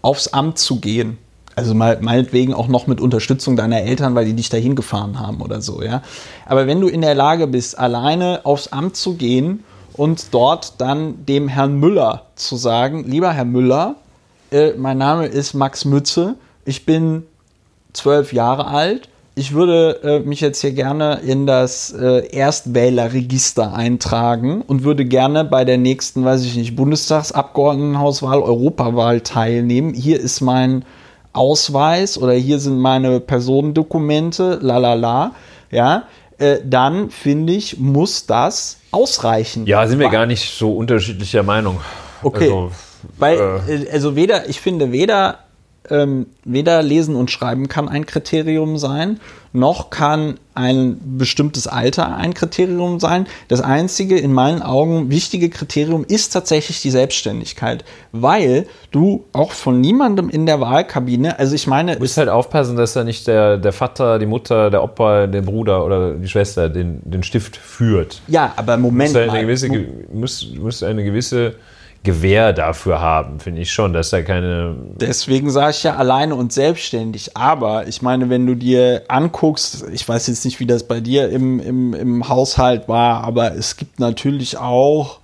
aufs 0.01 0.27
Amt 0.27 0.57
zu 0.57 0.80
gehen, 0.80 1.17
also 1.56 1.73
meinetwegen 1.73 2.53
auch 2.53 2.67
noch 2.67 2.88
mit 2.88 2.99
Unterstützung 2.99 3.56
deiner 3.56 3.82
Eltern, 3.82 4.15
weil 4.15 4.25
die 4.25 4.33
dich 4.33 4.49
dahin 4.49 4.75
gefahren 4.75 5.19
haben 5.19 5.41
oder 5.41 5.61
so, 5.61 5.82
ja. 5.82 6.01
Aber 6.45 6.67
wenn 6.67 6.82
du 6.82 6.88
in 6.88 7.01
der 7.01 7.15
Lage 7.15 7.48
bist, 7.48 7.77
alleine 7.77 8.41
aufs 8.43 8.67
Amt 8.67 8.95
zu 8.95 9.15
gehen 9.15 9.64
und 9.93 10.33
dort 10.33 10.82
dann 10.82 11.25
dem 11.25 11.48
Herrn 11.48 11.80
Müller 11.80 12.23
zu 12.35 12.56
sagen, 12.56 13.06
lieber 13.07 13.32
Herr 13.32 13.45
Müller, 13.45 13.95
äh, 14.51 14.73
mein 14.73 14.98
Name 14.98 15.27
ist 15.27 15.53
Max 15.53 15.85
Mütze, 15.85 16.35
ich 16.65 16.85
bin 16.85 17.23
zwölf 17.93 18.33
Jahre 18.33 18.67
alt. 18.67 19.09
Ich 19.35 19.53
würde 19.53 19.99
äh, 20.03 20.19
mich 20.19 20.41
jetzt 20.41 20.61
hier 20.61 20.73
gerne 20.73 21.21
in 21.25 21.47
das 21.47 21.91
äh, 21.91 22.27
Erstwählerregister 22.27 23.73
eintragen 23.73 24.61
und 24.61 24.83
würde 24.83 25.05
gerne 25.05 25.43
bei 25.43 25.65
der 25.65 25.79
nächsten, 25.79 26.23
weiß 26.23 26.45
ich 26.45 26.55
nicht, 26.55 26.75
Bundestagsabgeordnetenhauswahl, 26.75 28.39
Europawahl 28.41 29.21
teilnehmen. 29.21 29.95
Hier 29.95 30.19
ist 30.19 30.41
mein 30.41 30.85
Ausweis 31.33 32.19
oder 32.19 32.33
hier 32.33 32.59
sind 32.59 32.77
meine 32.77 33.19
Personendokumente, 33.19 34.59
la 34.61 34.77
la 34.77 34.93
la. 34.93 35.31
Ja, 35.71 36.03
äh, 36.37 36.57
dann 36.63 37.09
finde 37.09 37.53
ich, 37.53 37.79
muss 37.79 38.27
das 38.27 38.77
ausreichen. 38.91 39.65
Ja, 39.65 39.87
sind 39.87 39.99
wir 39.99 40.09
gar 40.09 40.27
nicht 40.27 40.55
so 40.55 40.73
unterschiedlicher 40.77 41.41
Meinung. 41.41 41.79
Okay. 42.21 42.43
Also, 42.43 42.71
Weil, 43.17 43.37
äh, 43.67 43.73
äh, 43.75 43.91
also 43.91 44.15
weder, 44.15 44.47
ich 44.47 44.61
finde, 44.61 44.91
weder, 44.91 45.39
ähm, 45.89 46.27
weder 46.45 46.81
Lesen 46.81 47.15
und 47.15 47.29
Schreiben 47.31 47.67
kann 47.67 47.89
ein 47.89 48.05
Kriterium 48.05 48.77
sein, 48.77 49.19
noch 49.55 49.89
kann 49.91 50.35
ein 50.55 50.97
bestimmtes 51.17 51.67
Alter 51.67 52.15
ein 52.15 52.33
Kriterium 52.33 52.99
sein. 52.99 53.27
Das 53.49 53.61
einzige, 53.61 54.17
in 54.17 54.33
meinen 54.33 54.61
Augen, 54.63 55.09
wichtige 55.11 55.49
Kriterium 55.49 56.05
ist 56.07 56.29
tatsächlich 56.33 56.81
die 56.81 56.89
Selbstständigkeit, 56.89 57.83
weil 58.11 58.65
du 58.91 59.25
auch 59.33 59.51
von 59.51 59.79
niemandem 59.81 60.29
in 60.29 60.45
der 60.45 60.59
Wahlkabine, 60.59 61.37
also 61.37 61.53
ich 61.53 61.67
meine, 61.67 61.93
Du 61.95 61.99
musst 62.01 62.17
halt 62.17 62.29
aufpassen, 62.29 62.75
dass 62.77 62.93
da 62.93 63.03
nicht 63.03 63.27
der, 63.27 63.57
der 63.57 63.73
Vater, 63.73 64.17
die 64.19 64.25
Mutter, 64.25 64.69
der 64.71 64.83
Opa, 64.83 65.27
der 65.27 65.41
Bruder 65.41 65.85
oder 65.85 66.13
die 66.13 66.27
Schwester 66.27 66.69
den, 66.69 67.01
den 67.03 67.23
Stift 67.23 67.55
führt. 67.57 68.21
ja, 68.27 68.53
aber 68.55 68.77
Moment 68.77 69.11
Muss 69.11 69.17
halt 69.19 69.27
mal. 69.27 69.33
eine 69.35 69.45
gewisse, 69.45 69.69
ge- 69.69 69.87
muss, 70.11 70.47
muss 70.59 70.81
eine 70.81 71.03
gewisse 71.03 71.55
Gewähr 72.03 72.51
dafür 72.51 72.99
haben, 72.99 73.40
finde 73.40 73.61
ich 73.61 73.72
schon, 73.72 73.93
dass 73.93 74.09
da 74.09 74.22
keine. 74.22 74.75
Deswegen 74.99 75.49
sage 75.49 75.72
ich 75.72 75.83
ja 75.83 75.95
alleine 75.95 76.35
und 76.35 76.51
selbstständig. 76.51 77.38
Aber 77.38 77.88
ich 77.88 78.01
meine, 78.01 78.30
wenn 78.30 78.45
du 78.45 78.56
dir 78.56 79.03
anguckst, 79.07 79.85
ich 79.91 80.07
weiß 80.07 80.27
jetzt 80.27 80.43
nicht, 80.43 80.59
wie 80.59 80.65
das 80.65 80.83
bei 80.83 80.99
dir 80.99 81.30
im, 81.30 81.59
im, 81.59 81.93
im 81.93 82.27
Haushalt 82.27 82.90
war, 82.90 83.23
aber 83.23 83.56
es 83.56 83.77
gibt 83.77 83.99
natürlich 83.99 84.57
auch 84.57 85.19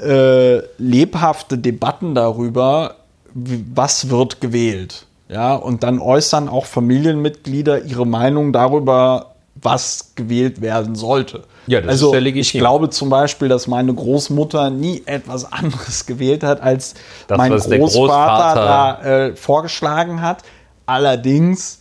äh, 0.00 0.58
lebhafte 0.78 1.58
Debatten 1.58 2.14
darüber, 2.14 2.96
wie, 3.34 3.64
was 3.74 4.08
wird 4.08 4.40
gewählt. 4.40 5.06
Ja, 5.28 5.54
und 5.54 5.82
dann 5.82 6.00
äußern 6.00 6.48
auch 6.48 6.66
Familienmitglieder 6.66 7.84
ihre 7.84 8.06
Meinung 8.06 8.52
darüber, 8.52 9.34
was 9.54 10.12
gewählt 10.16 10.60
werden 10.60 10.94
sollte. 10.94 11.42
Ja, 11.70 11.80
das 11.80 11.90
also 11.90 12.08
ist 12.08 12.14
ja 12.14 12.18
legitim. 12.20 12.40
ich 12.40 12.52
glaube 12.58 12.90
zum 12.90 13.10
Beispiel, 13.10 13.48
dass 13.48 13.68
meine 13.68 13.94
Großmutter 13.94 14.70
nie 14.70 15.02
etwas 15.06 15.50
anderes 15.52 16.04
gewählt 16.04 16.42
hat, 16.42 16.60
als 16.60 16.94
Das, 17.28 17.38
mein 17.38 17.52
Großvater 17.52 17.78
Großvater- 17.78 18.54
da 18.54 19.02
äh, 19.02 19.36
vorgeschlagen 19.36 20.20
hat. 20.20 20.42
Allerdings 20.86 21.78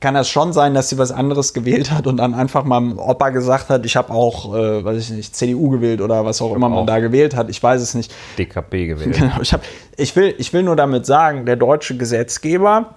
kann 0.00 0.14
das 0.14 0.28
schon 0.28 0.52
sein, 0.52 0.74
dass 0.74 0.88
sie 0.88 0.98
was 0.98 1.12
anderes 1.12 1.54
gewählt 1.54 1.92
hat 1.92 2.08
und 2.08 2.16
dann 2.16 2.34
einfach 2.34 2.64
meinem 2.64 2.98
Opa 2.98 3.30
gesagt 3.30 3.70
hat, 3.70 3.86
ich 3.86 3.96
habe 3.96 4.12
auch, 4.12 4.54
äh, 4.54 4.84
weiß 4.84 5.04
ich 5.04 5.10
nicht, 5.10 5.36
CDU 5.36 5.70
gewählt 5.70 6.00
oder 6.00 6.24
was 6.24 6.42
auch 6.42 6.54
immer 6.56 6.68
man 6.68 6.80
auch. 6.80 6.86
da 6.86 6.98
gewählt 6.98 7.36
hat. 7.36 7.48
Ich 7.48 7.62
weiß 7.62 7.80
es 7.80 7.94
nicht. 7.94 8.12
DKP 8.38 8.86
gewählt. 8.88 9.16
Genau, 9.18 9.40
ich, 9.40 9.52
hab, 9.52 9.62
ich, 9.96 10.14
will, 10.16 10.34
ich 10.38 10.52
will 10.52 10.64
nur 10.64 10.74
damit 10.74 11.06
sagen, 11.06 11.46
der 11.46 11.54
deutsche 11.56 11.96
Gesetzgeber 11.96 12.96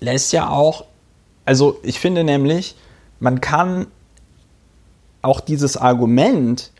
lässt 0.00 0.32
ja 0.34 0.48
auch, 0.50 0.84
also 1.46 1.78
ich 1.82 1.98
finde 1.98 2.24
nämlich, 2.24 2.76
man 3.18 3.40
kann 3.40 3.86
auch 5.22 5.40
dieses 5.40 5.76
Argument, 5.76 6.70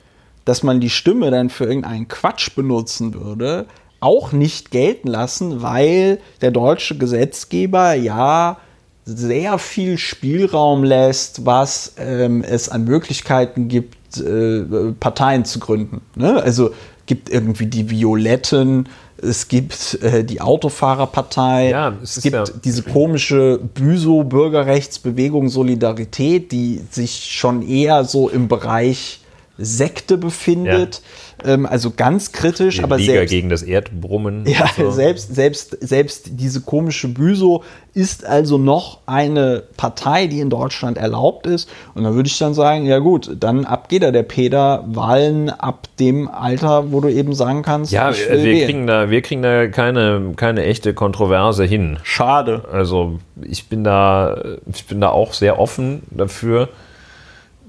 dass 0.44 0.62
man 0.62 0.80
die 0.80 0.90
Stimme 0.90 1.30
dann 1.30 1.50
für 1.50 1.64
irgendeinen 1.64 2.08
Quatsch 2.08 2.54
benutzen 2.54 3.14
würde, 3.14 3.66
auch 4.00 4.32
nicht 4.32 4.72
gelten 4.72 5.08
lassen, 5.08 5.62
weil 5.62 6.18
der 6.40 6.50
deutsche 6.50 6.98
Gesetzgeber 6.98 7.94
ja 7.94 8.58
sehr 9.04 9.58
viel 9.58 9.98
Spielraum 9.98 10.84
lässt, 10.84 11.46
was 11.46 11.94
ähm, 11.98 12.42
es 12.42 12.68
an 12.68 12.84
Möglichkeiten 12.84 13.68
gibt, 13.68 14.18
äh, 14.18 14.64
Parteien 14.98 15.44
zu 15.44 15.60
gründen. 15.60 16.00
Ne? 16.16 16.42
Also 16.42 16.72
gibt 17.06 17.30
irgendwie 17.30 17.66
die 17.66 17.90
Violetten, 17.90 18.88
es 19.22 19.48
gibt 19.48 19.98
äh, 20.02 20.24
die 20.24 20.40
Autofahrerpartei, 20.40 21.70
Ja, 21.70 21.94
es 22.02 22.16
es 22.18 22.22
gibt 22.22 22.34
ja- 22.34 22.44
diese 22.64 22.82
komische 22.82 23.58
Büso-Bürgerrechtsbewegung 23.74 25.48
Solidarität, 25.48 26.52
die 26.52 26.80
sich 26.90 27.28
schon 27.32 27.62
eher 27.66 28.04
so 28.04 28.28
im 28.28 28.48
Bereich 28.48 29.20
Sekte 29.64 30.18
befindet. 30.18 31.02
Ähm, 31.44 31.66
also 31.66 31.90
ganz 31.90 32.32
kritisch, 32.32 32.76
Die 32.76 32.84
aber 32.84 32.98
Liga 32.98 33.14
selbst, 33.14 33.30
gegen 33.30 33.48
das 33.48 33.62
Erdbrummen. 33.62 34.44
ja, 34.46 34.66
so. 34.76 34.90
selbst, 34.90 35.34
selbst, 35.34 35.76
selbst 35.80 36.30
diese 36.32 36.60
komische 36.60 37.08
Büso 37.08 37.64
ist 37.94 38.24
also 38.24 38.58
noch 38.58 39.00
eine 39.06 39.64
Partei, 39.76 40.26
die 40.26 40.40
in 40.40 40.50
Deutschland 40.50 40.98
erlaubt 40.98 41.46
ist. 41.46 41.68
Und 41.94 42.04
da 42.04 42.14
würde 42.14 42.28
ich 42.28 42.38
dann 42.38 42.54
sagen, 42.54 42.86
ja 42.86 42.98
gut, 42.98 43.36
dann 43.38 43.64
ab 43.64 43.88
geht 43.88 44.02
er 44.02 44.12
der 44.12 44.22
Peter 44.22 44.84
Wahlen 44.86 45.50
ab 45.50 45.88
dem 45.98 46.28
Alter, 46.28 46.92
wo 46.92 47.00
du 47.00 47.08
eben 47.08 47.34
sagen 47.34 47.62
kannst, 47.62 47.92
Ja, 47.92 48.12
wir 48.14 48.42
wählen. 48.42 48.66
kriegen 48.66 48.86
da, 48.86 49.10
wir 49.10 49.22
kriegen 49.22 49.42
da 49.42 49.66
keine, 49.68 50.32
keine 50.36 50.64
echte 50.64 50.94
Kontroverse 50.94 51.64
hin. 51.64 51.98
Schade. 52.02 52.64
Also 52.72 53.18
ich 53.42 53.68
bin 53.68 53.84
da, 53.84 54.42
ich 54.72 54.86
bin 54.86 55.00
da 55.00 55.08
auch 55.08 55.32
sehr 55.32 55.58
offen 55.58 56.02
dafür, 56.10 56.68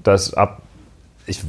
dass 0.02 0.34
ab 0.34 0.62
ich, 1.26 1.40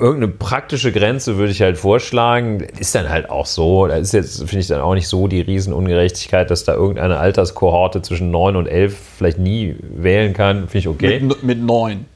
irgendeine 0.00 0.32
praktische 0.32 0.92
Grenze 0.92 1.36
würde 1.36 1.52
ich 1.52 1.62
halt 1.62 1.78
vorschlagen. 1.78 2.60
Ist 2.78 2.94
dann 2.94 3.08
halt 3.08 3.30
auch 3.30 3.46
so. 3.46 3.86
Da 3.86 3.96
ist 3.96 4.12
jetzt, 4.12 4.38
finde 4.38 4.58
ich, 4.58 4.66
dann 4.66 4.80
auch 4.80 4.94
nicht 4.94 5.08
so 5.08 5.28
die 5.28 5.40
Riesenungerechtigkeit, 5.40 6.50
dass 6.50 6.64
da 6.64 6.74
irgendeine 6.74 7.18
Alterskohorte 7.18 8.02
zwischen 8.02 8.30
9 8.30 8.56
und 8.56 8.66
11 8.66 8.96
vielleicht 9.18 9.38
nie 9.38 9.76
wählen 9.80 10.32
kann. 10.32 10.68
Finde 10.68 10.78
ich 10.78 10.88
okay. 10.88 11.20
Mit, 11.20 11.42
mit 11.42 11.60
neun. 11.62 12.06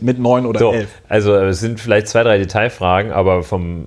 Mit 0.00 0.18
neun 0.18 0.46
oder 0.46 0.58
So, 0.58 0.72
elf. 0.72 0.88
also 1.08 1.34
es 1.36 1.60
sind 1.60 1.80
vielleicht 1.80 2.08
zwei, 2.08 2.22
drei 2.22 2.38
Detailfragen, 2.38 3.12
aber 3.12 3.42
vom 3.42 3.86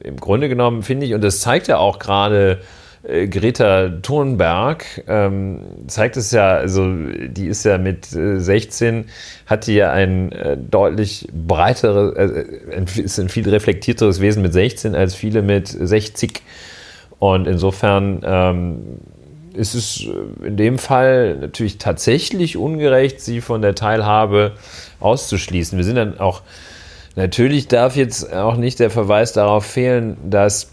im 0.00 0.16
Grunde 0.16 0.48
genommen 0.48 0.82
finde 0.82 1.06
ich, 1.06 1.14
und 1.14 1.22
das 1.22 1.40
zeigt 1.40 1.68
ja 1.68 1.78
auch 1.78 1.98
gerade 1.98 2.60
Greta 3.06 3.90
Thunberg, 4.00 4.84
ähm, 5.08 5.60
zeigt 5.88 6.16
es 6.16 6.30
ja, 6.30 6.54
also 6.54 6.88
die 6.88 7.46
ist 7.48 7.64
ja 7.64 7.76
mit 7.76 8.14
äh, 8.14 8.40
16, 8.40 9.06
hat 9.44 9.66
die 9.66 9.74
ja 9.74 9.92
ein 9.92 10.32
äh, 10.32 10.56
deutlich 10.56 11.28
breiteres, 11.32 12.16
äh, 12.16 12.44
ein, 12.74 12.86
ist 12.96 13.18
ein 13.18 13.28
viel 13.28 13.46
reflektierteres 13.48 14.22
Wesen 14.22 14.40
mit 14.42 14.54
16 14.54 14.94
als 14.94 15.14
viele 15.14 15.42
mit 15.42 15.68
60. 15.68 16.40
Und 17.18 17.46
insofern 17.46 18.22
ähm, 18.24 18.78
ist 19.52 19.74
es 19.74 20.06
äh, 20.06 20.46
in 20.46 20.56
dem 20.56 20.78
Fall 20.78 21.36
natürlich 21.36 21.76
tatsächlich 21.76 22.56
ungerecht, 22.56 23.20
sie 23.20 23.42
von 23.42 23.60
der 23.60 23.74
Teilhabe 23.74 24.52
auszuschließen. 25.00 25.76
Wir 25.76 25.84
sind 25.84 25.96
dann 25.96 26.18
auch, 26.20 26.40
natürlich 27.16 27.68
darf 27.68 27.96
jetzt 27.96 28.32
auch 28.32 28.56
nicht 28.56 28.80
der 28.80 28.88
Verweis 28.88 29.34
darauf 29.34 29.66
fehlen, 29.66 30.16
dass 30.24 30.70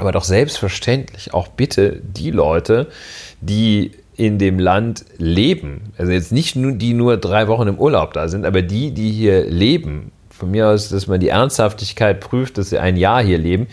aber 0.00 0.12
doch 0.12 0.24
selbstverständlich 0.24 1.34
auch 1.34 1.48
bitte 1.48 2.00
die 2.02 2.30
Leute, 2.30 2.88
die 3.40 3.92
in 4.16 4.38
dem 4.38 4.58
Land 4.58 5.04
leben, 5.16 5.92
also 5.96 6.12
jetzt 6.12 6.32
nicht 6.32 6.54
nur 6.56 6.72
die 6.72 6.92
nur 6.92 7.16
drei 7.16 7.48
Wochen 7.48 7.68
im 7.68 7.78
Urlaub 7.78 8.12
da 8.12 8.28
sind, 8.28 8.44
aber 8.44 8.60
die, 8.62 8.90
die 8.92 9.10
hier 9.10 9.44
leben, 9.46 10.12
von 10.30 10.50
mir 10.50 10.68
aus, 10.68 10.88
dass 10.88 11.06
man 11.06 11.20
die 11.20 11.28
Ernsthaftigkeit 11.28 12.20
prüft, 12.20 12.56
dass 12.58 12.70
sie 12.70 12.78
ein 12.78 12.96
Jahr 12.96 13.22
hier 13.22 13.38
leben, 13.38 13.66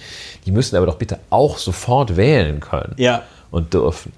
die 0.46 0.52
müssen 0.52 0.76
aber 0.76 0.86
doch 0.86 0.98
bitte 0.98 1.20
auch 1.30 1.58
sofort 1.58 2.18
wählen 2.18 2.60
können 2.60 2.94
Ja. 2.98 3.24
und 3.52 3.74
dürfen. 3.74 4.12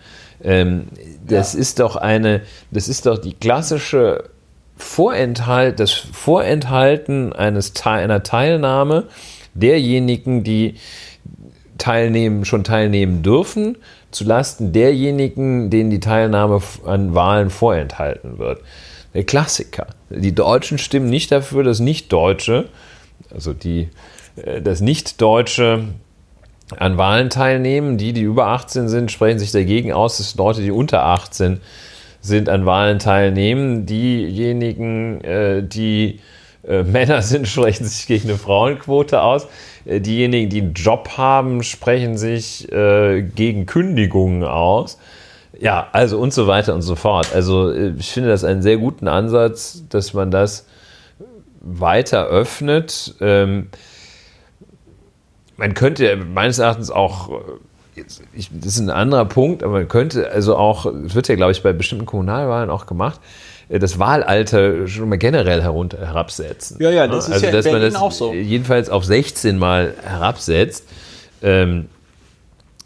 Ähm, 0.43 0.87
das 1.27 1.53
Ja. 1.53 1.59
ist 1.59 1.79
doch 1.79 1.95
eine, 1.95 2.41
das 2.71 2.87
ist 2.87 3.05
doch 3.05 3.17
die 3.19 3.33
klassische 3.33 4.25
Vorenthalt, 4.77 5.79
das 5.79 5.91
Vorenthalten 5.91 7.33
eines 7.33 7.73
einer 7.85 8.23
Teilnahme 8.23 9.05
derjenigen, 9.53 10.43
die 10.43 10.75
teilnehmen, 11.79 12.45
schon 12.45 12.63
teilnehmen 12.63 13.23
dürfen, 13.23 13.77
zulasten 14.11 14.71
derjenigen, 14.71 15.69
denen 15.69 15.89
die 15.89 15.99
Teilnahme 15.99 16.61
an 16.85 17.15
Wahlen 17.15 17.49
vorenthalten 17.49 18.37
wird. 18.37 18.61
Der 19.13 19.23
Klassiker. 19.23 19.87
Die 20.09 20.35
Deutschen 20.35 20.77
stimmen 20.77 21.09
nicht 21.09 21.31
dafür, 21.31 21.63
dass 21.63 21.79
Nicht-Deutsche, 21.79 22.69
also 23.33 23.53
die, 23.53 23.89
äh, 24.35 24.61
das 24.61 24.81
Nicht-Deutsche 24.81 25.85
an 26.77 26.97
Wahlen 26.97 27.29
teilnehmen. 27.29 27.97
Die, 27.97 28.13
die 28.13 28.21
über 28.21 28.47
18 28.47 28.87
sind, 28.87 29.11
sprechen 29.11 29.39
sich 29.39 29.51
dagegen 29.51 29.91
aus, 29.91 30.17
dass 30.17 30.35
Leute, 30.35 30.61
die 30.61 30.71
unter 30.71 31.03
18 31.03 31.59
sind, 32.21 32.49
an 32.49 32.65
Wahlen 32.65 32.99
teilnehmen. 32.99 33.85
Diejenigen, 33.85 35.21
äh, 35.21 35.63
die 35.63 36.19
äh, 36.67 36.83
Männer 36.83 37.21
sind, 37.23 37.47
sprechen 37.47 37.85
sich 37.85 38.07
gegen 38.07 38.29
eine 38.29 38.37
Frauenquote 38.37 39.21
aus. 39.21 39.47
Äh, 39.85 40.01
diejenigen, 40.01 40.49
die 40.49 40.61
einen 40.61 40.73
Job 40.73 41.17
haben, 41.17 41.63
sprechen 41.63 42.17
sich 42.17 42.71
äh, 42.71 43.21
gegen 43.21 43.65
Kündigungen 43.65 44.43
aus. 44.43 44.97
Ja, 45.59 45.87
also 45.91 46.19
und 46.19 46.33
so 46.33 46.47
weiter 46.47 46.73
und 46.73 46.81
so 46.81 46.95
fort. 46.95 47.33
Also 47.33 47.71
äh, 47.71 47.93
ich 47.97 48.11
finde 48.11 48.29
das 48.29 48.43
einen 48.43 48.61
sehr 48.61 48.77
guten 48.77 49.07
Ansatz, 49.07 49.83
dass 49.89 50.13
man 50.13 50.31
das 50.31 50.65
weiter 51.61 52.27
öffnet. 52.27 53.15
Ähm, 53.19 53.67
man 55.57 55.73
könnte 55.73 56.15
meines 56.15 56.59
Erachtens 56.59 56.89
auch, 56.89 57.29
äh, 57.95 58.03
ich, 58.33 58.49
das 58.53 58.75
ist 58.75 58.79
ein 58.79 58.89
anderer 58.89 59.25
Punkt, 59.25 59.61
aber 59.63 59.73
man 59.73 59.87
könnte 59.89 60.31
also 60.31 60.55
auch, 60.55 60.85
es 60.85 61.15
wird 61.15 61.27
ja, 61.27 61.35
glaube 61.35 61.51
ich, 61.51 61.61
bei 61.61 61.73
bestimmten 61.73 62.05
Kommunalwahlen 62.05 62.69
auch 62.69 62.85
gemacht, 62.85 63.19
das 63.69 63.99
Wahlalter 63.99 64.87
schon 64.87 65.09
mal 65.09 65.17
generell 65.17 65.61
herunter, 65.61 65.99
herabsetzen. 65.99 66.77
Ja, 66.79 66.89
ja, 66.89 67.07
das 67.07 67.27
ist 67.27 67.33
also, 67.33 67.45
ja 67.45 67.51
dass 67.51 67.65
man 67.65 67.73
Berlin 67.75 67.93
das 67.93 68.01
auch 68.01 68.11
so. 68.11 68.33
jedenfalls 68.33 68.89
auf 68.89 69.05
16 69.05 69.57
mal 69.59 69.93
herabsetzt. 70.03 70.85
Ähm, 71.43 71.87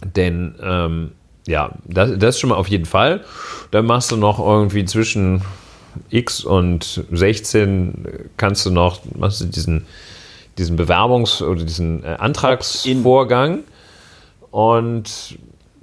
denn 0.03 0.55
ähm, 0.61 1.11
ja, 1.47 1.71
das, 1.85 2.11
das 2.17 2.39
schon 2.39 2.49
mal 2.49 2.57
auf 2.57 2.67
jeden 2.67 2.85
Fall. 2.85 3.21
Dann 3.71 3.85
machst 3.85 4.11
du 4.11 4.17
noch 4.17 4.39
irgendwie 4.39 4.83
zwischen 4.83 5.41
X 6.09 6.43
und 6.43 7.05
16 7.11 8.29
kannst 8.37 8.65
du 8.65 8.71
noch, 8.71 8.99
machst 9.15 9.41
du 9.41 9.45
diesen, 9.45 9.85
diesen 10.57 10.77
Bewerbungs- 10.77 11.41
oder 11.41 11.63
diesen 11.63 12.03
äh, 12.03 12.15
Antragsvorgang 12.19 13.59
und 14.51 15.37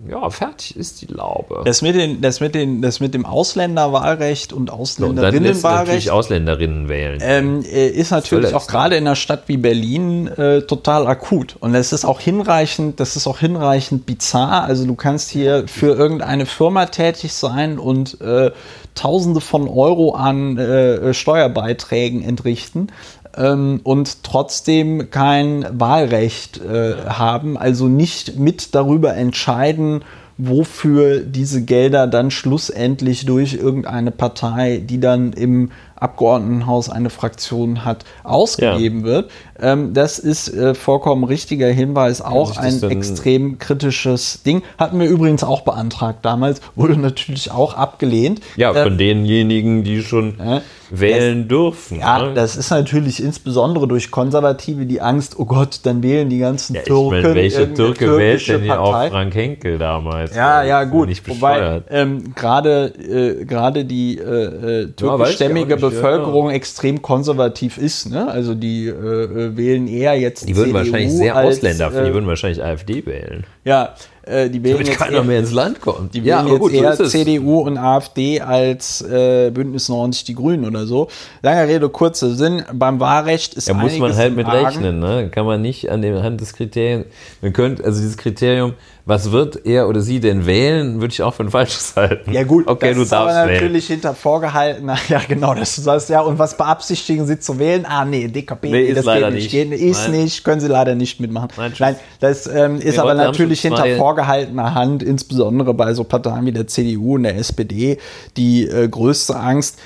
ja, 0.08 0.30
fertig 0.30 0.76
ist 0.76 1.02
die 1.02 1.06
Laube. 1.06 1.62
Das 1.64 1.82
mit, 1.82 1.94
den, 1.94 2.20
das, 2.20 2.40
mit 2.40 2.54
den, 2.54 2.80
das 2.80 3.00
mit 3.00 3.12
dem 3.12 3.26
Ausländerwahlrecht 3.26 4.52
und 4.52 4.68
So, 4.68 4.74
Ausländerinnenwahlrecht 4.74 5.86
natürlich 5.86 6.10
Ausländerinnen 6.10 6.88
wählen. 6.88 7.18
ähm, 7.22 7.62
äh, 7.64 7.88
ist 7.88 8.10
natürlich 8.10 8.54
auch 8.54 8.66
gerade 8.66 8.96
in 8.96 9.06
einer 9.06 9.16
Stadt 9.16 9.44
wie 9.46 9.58
Berlin 9.58 10.26
äh, 10.28 10.62
total 10.62 11.06
akut. 11.06 11.56
Und 11.60 11.74
das 11.74 11.92
ist 11.92 12.04
auch 12.04 12.20
hinreichend, 12.20 12.98
das 12.98 13.16
ist 13.16 13.26
auch 13.26 13.38
hinreichend 13.38 14.06
bizarr. 14.06 14.64
Also 14.64 14.86
du 14.86 14.94
kannst 14.94 15.30
hier 15.30 15.68
für 15.68 15.94
irgendeine 15.94 16.46
Firma 16.46 16.86
tätig 16.86 17.34
sein 17.34 17.78
und 17.78 18.20
äh, 18.20 18.52
Tausende 18.96 19.40
von 19.40 19.68
Euro 19.68 20.14
an 20.14 20.58
äh, 20.58 21.14
Steuerbeiträgen 21.14 22.22
entrichten. 22.22 22.88
Ähm, 23.36 23.80
und 23.84 24.22
trotzdem 24.22 25.10
kein 25.10 25.66
Wahlrecht 25.72 26.60
äh, 26.60 26.94
haben, 27.06 27.56
also 27.56 27.86
nicht 27.88 28.38
mit 28.38 28.74
darüber 28.74 29.14
entscheiden, 29.14 30.02
wofür 30.38 31.20
diese 31.20 31.62
Gelder 31.62 32.06
dann 32.06 32.30
schlussendlich 32.30 33.26
durch 33.26 33.54
irgendeine 33.54 34.10
Partei, 34.10 34.78
die 34.78 34.98
dann 34.98 35.32
im 35.32 35.70
Abgeordnetenhaus 36.00 36.90
eine 36.90 37.10
Fraktion 37.10 37.84
hat, 37.84 38.04
ausgegeben 38.24 39.00
ja. 39.00 39.04
wird. 39.04 39.30
Ähm, 39.60 39.92
das 39.94 40.18
ist 40.18 40.48
äh, 40.48 40.74
vollkommen 40.74 41.24
richtiger 41.24 41.68
Hinweis, 41.68 42.22
auch 42.22 42.56
ein 42.56 42.82
extrem 42.82 43.58
kritisches 43.58 44.42
Ding. 44.42 44.62
Hatten 44.78 44.98
wir 44.98 45.08
übrigens 45.08 45.44
auch 45.44 45.60
beantragt 45.62 46.20
damals, 46.22 46.60
wurde 46.74 46.96
natürlich 46.96 47.50
auch 47.50 47.74
abgelehnt. 47.74 48.40
Ja, 48.56 48.72
von 48.72 48.94
äh, 48.94 48.96
denjenigen, 48.96 49.84
die 49.84 50.02
schon 50.02 50.40
äh, 50.40 50.60
wählen 50.90 51.42
das, 51.42 51.48
dürfen. 51.48 52.00
Ja, 52.00 52.26
ne? 52.26 52.34
das 52.34 52.56
ist 52.56 52.70
natürlich 52.70 53.22
insbesondere 53.22 53.86
durch 53.86 54.10
Konservative 54.10 54.86
die 54.86 55.00
Angst, 55.00 55.38
oh 55.38 55.44
Gott, 55.44 55.80
dann 55.84 56.02
wählen 56.02 56.28
die 56.28 56.38
ganzen 56.38 56.74
ja, 56.74 56.82
Türken. 56.82 57.16
Ich 57.18 57.24
mein, 57.24 57.34
welche 57.34 57.74
Türke 57.74 58.16
wählt 58.16 58.48
denn 58.48 58.62
hier 58.62 58.80
auch 58.80 59.08
Frank 59.08 59.34
Henkel 59.34 59.78
damals? 59.78 60.34
Ja, 60.34 60.62
ja, 60.62 60.84
gut. 60.84 61.10
Wobei 61.26 61.82
ähm, 61.90 62.34
gerade 62.34 62.86
äh, 62.86 63.44
gerade 63.44 63.84
die 63.84 64.18
äh, 64.18 64.22
äh 64.22 64.86
türkischstämmige 64.92 65.74
ja, 65.74 65.89
Bevölkerung 65.90 66.48
ja. 66.48 66.56
extrem 66.56 67.02
konservativ 67.02 67.78
ist. 67.78 68.10
Ne? 68.10 68.28
Also 68.28 68.54
die 68.54 68.86
äh, 68.86 68.90
äh, 68.90 69.56
wählen 69.56 69.86
eher 69.88 70.18
jetzt 70.18 70.48
Die 70.48 70.56
würden 70.56 70.72
CDU 70.72 70.78
wahrscheinlich 70.78 71.12
sehr 71.12 71.36
als, 71.36 71.58
Ausländer, 71.58 71.90
die 71.90 72.12
würden 72.12 72.26
wahrscheinlich 72.26 72.62
AfD 72.62 73.04
wählen. 73.06 73.44
Ja, 73.64 73.94
äh, 74.22 74.48
die 74.48 74.62
wählen 74.62 74.74
Damit 74.74 74.88
jetzt 74.88 74.98
keiner 74.98 75.16
eher, 75.18 75.24
mehr 75.24 75.38
ins 75.40 75.52
Land 75.52 75.80
kommt. 75.80 76.14
Die 76.14 76.24
wählen 76.24 76.46
ja, 76.46 76.46
jetzt 76.46 76.58
gut, 76.60 76.72
eher 76.72 76.96
CDU 76.96 77.60
und 77.60 77.78
AfD 77.78 78.40
als 78.40 79.02
äh, 79.02 79.50
Bündnis 79.50 79.88
90 79.88 80.24
die 80.24 80.34
Grünen 80.34 80.64
oder 80.64 80.86
so. 80.86 81.08
Lange 81.42 81.66
Rede, 81.66 81.88
kurzer 81.88 82.30
Sinn. 82.34 82.62
Beim 82.72 83.00
Wahlrecht 83.00 83.54
ist 83.54 83.68
Ja, 83.68 83.74
muss 83.74 83.98
man 83.98 84.14
halt 84.14 84.36
mit 84.36 84.46
rechnen. 84.46 85.00
Ne? 85.00 85.28
Kann 85.30 85.46
man 85.46 85.62
nicht 85.62 85.90
an 85.90 86.02
der 86.02 86.22
Hand 86.22 86.40
des 86.40 86.52
Kriteriums. 86.52 87.06
Man 87.40 87.52
könnte, 87.52 87.84
also 87.84 88.00
dieses 88.00 88.16
Kriterium, 88.16 88.74
was 89.04 89.32
wird 89.32 89.66
er 89.66 89.88
oder 89.88 90.00
sie 90.00 90.20
denn 90.20 90.46
wählen, 90.46 91.00
würde 91.00 91.12
ich 91.12 91.22
auch 91.22 91.34
für 91.34 91.44
ein 91.44 91.50
falsches 91.50 91.92
halten. 91.96 92.32
Ja 92.32 92.42
gut, 92.44 92.66
okay, 92.66 92.88
das 92.88 92.96
du 92.96 93.02
ist 93.02 93.12
darfst 93.12 93.36
aber 93.36 93.50
natürlich 93.50 93.88
wählen. 93.88 94.00
hinter 94.00 94.14
vorgehalten. 94.14 94.90
Ja 95.08 95.20
genau, 95.26 95.54
dass 95.54 95.76
du 95.76 95.82
sagst, 95.82 96.08
ja, 96.08 96.20
und 96.20 96.38
was 96.38 96.56
beabsichtigen 96.56 97.26
sie 97.26 97.40
zu 97.40 97.58
wählen? 97.58 97.84
Ah 97.86 98.04
nee, 98.04 98.28
DKP, 98.28 98.70
nee, 98.70 98.92
das 98.92 99.04
geht 99.04 99.32
nicht. 99.32 99.50
Geht, 99.50 99.72
ist 99.72 100.08
Nein. 100.08 100.22
nicht, 100.22 100.44
können 100.44 100.60
sie 100.60 100.68
leider 100.68 100.94
nicht 100.94 101.20
mitmachen. 101.20 101.48
Nein, 101.56 101.72
Nein 101.78 101.96
das 102.20 102.46
ähm, 102.46 102.76
ist 102.76 102.96
Wir 102.96 103.02
aber 103.02 103.14
natürlich 103.14 103.60
hinter 103.60 103.86
vorgehaltener 103.96 104.74
Hand, 104.74 105.02
insbesondere 105.02 105.74
bei 105.74 105.94
so 105.94 106.04
Parteien 106.04 106.46
wie 106.46 106.52
der 106.52 106.66
CDU 106.66 107.16
und 107.16 107.24
der 107.24 107.36
SPD, 107.36 107.98
die 108.36 108.66
äh, 108.66 108.88
größte 108.88 109.36
Angst 109.36 109.78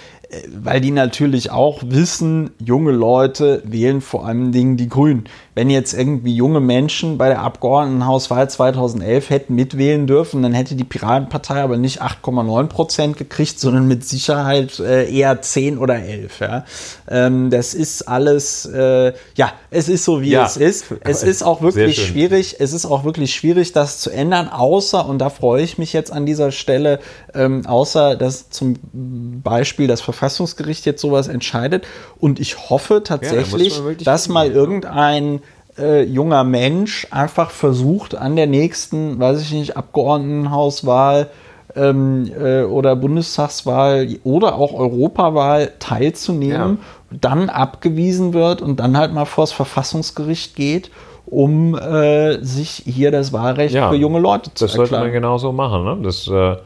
weil 0.48 0.80
die 0.80 0.90
natürlich 0.90 1.50
auch 1.50 1.82
wissen, 1.84 2.50
junge 2.58 2.92
Leute 2.92 3.62
wählen 3.64 4.00
vor 4.00 4.26
allen 4.26 4.52
Dingen 4.52 4.76
die 4.76 4.88
Grünen. 4.88 5.24
Wenn 5.54 5.70
jetzt 5.70 5.92
irgendwie 5.94 6.34
junge 6.34 6.58
Menschen 6.58 7.16
bei 7.16 7.28
der 7.28 7.40
Abgeordnetenhauswahl 7.40 8.50
2011 8.50 9.30
hätten 9.30 9.54
mitwählen 9.54 10.06
dürfen, 10.06 10.42
dann 10.42 10.52
hätte 10.52 10.74
die 10.74 10.82
Piratenpartei 10.82 11.62
aber 11.62 11.76
nicht 11.76 12.02
8,9 12.02 12.66
Prozent 12.66 13.16
gekriegt, 13.16 13.60
sondern 13.60 13.86
mit 13.86 14.04
Sicherheit 14.04 14.80
äh, 14.80 15.08
eher 15.08 15.40
10 15.40 15.78
oder 15.78 15.96
11. 15.96 16.40
Ja. 16.40 16.64
Ähm, 17.08 17.50
das 17.50 17.74
ist 17.74 18.02
alles, 18.08 18.66
äh, 18.66 19.12
ja, 19.36 19.52
es 19.70 19.88
ist 19.88 20.04
so, 20.04 20.22
wie 20.22 20.30
ja. 20.30 20.44
es 20.44 20.56
ist. 20.56 20.86
Es 21.00 21.22
ist 21.22 21.44
auch 21.44 21.62
wirklich 21.62 22.04
schwierig, 22.04 22.56
es 22.58 22.72
ist 22.72 22.84
auch 22.84 23.04
wirklich 23.04 23.32
schwierig, 23.32 23.72
das 23.72 24.00
zu 24.00 24.10
ändern, 24.10 24.48
außer, 24.48 25.06
und 25.06 25.18
da 25.18 25.30
freue 25.30 25.62
ich 25.62 25.78
mich 25.78 25.92
jetzt 25.92 26.12
an 26.12 26.26
dieser 26.26 26.50
Stelle, 26.50 26.98
ähm, 27.32 27.64
außer 27.64 28.16
dass 28.16 28.50
zum 28.50 28.74
Beispiel 28.92 29.86
das 29.86 30.00
Verfassungsgericht 30.00 30.84
jetzt 30.84 31.00
sowas 31.00 31.28
entscheidet. 31.28 31.86
Und 32.18 32.40
ich 32.40 32.70
hoffe 32.70 33.02
tatsächlich, 33.04 33.78
ja, 33.78 33.94
dass 34.02 34.28
mal 34.28 34.50
irgendein 34.50 35.43
äh, 35.78 36.04
junger 36.04 36.44
Mensch 36.44 37.06
einfach 37.10 37.50
versucht, 37.50 38.14
an 38.14 38.36
der 38.36 38.46
nächsten, 38.46 39.18
weiß 39.18 39.40
ich 39.42 39.52
nicht, 39.52 39.76
Abgeordnetenhauswahl 39.76 41.28
ähm, 41.76 42.30
äh, 42.38 42.62
oder 42.62 42.96
Bundestagswahl 42.96 44.08
oder 44.24 44.54
auch 44.54 44.72
Europawahl 44.72 45.72
teilzunehmen, 45.78 46.78
ja. 47.10 47.18
dann 47.20 47.48
abgewiesen 47.48 48.32
wird 48.32 48.62
und 48.62 48.80
dann 48.80 48.96
halt 48.96 49.12
mal 49.12 49.24
vors 49.24 49.52
Verfassungsgericht 49.52 50.54
geht, 50.54 50.90
um 51.26 51.76
äh, 51.76 52.42
sich 52.44 52.82
hier 52.86 53.10
das 53.10 53.32
Wahlrecht 53.32 53.74
ja, 53.74 53.88
für 53.90 53.96
junge 53.96 54.20
Leute 54.20 54.54
zu 54.54 54.64
das 54.64 54.72
erklären. 54.72 54.82
Das 54.82 54.90
sollte 54.90 55.04
man 55.04 55.12
genauso 55.12 55.52
machen. 55.52 55.84
Ne? 55.84 55.98
Das, 56.02 56.28
äh, 56.28 56.56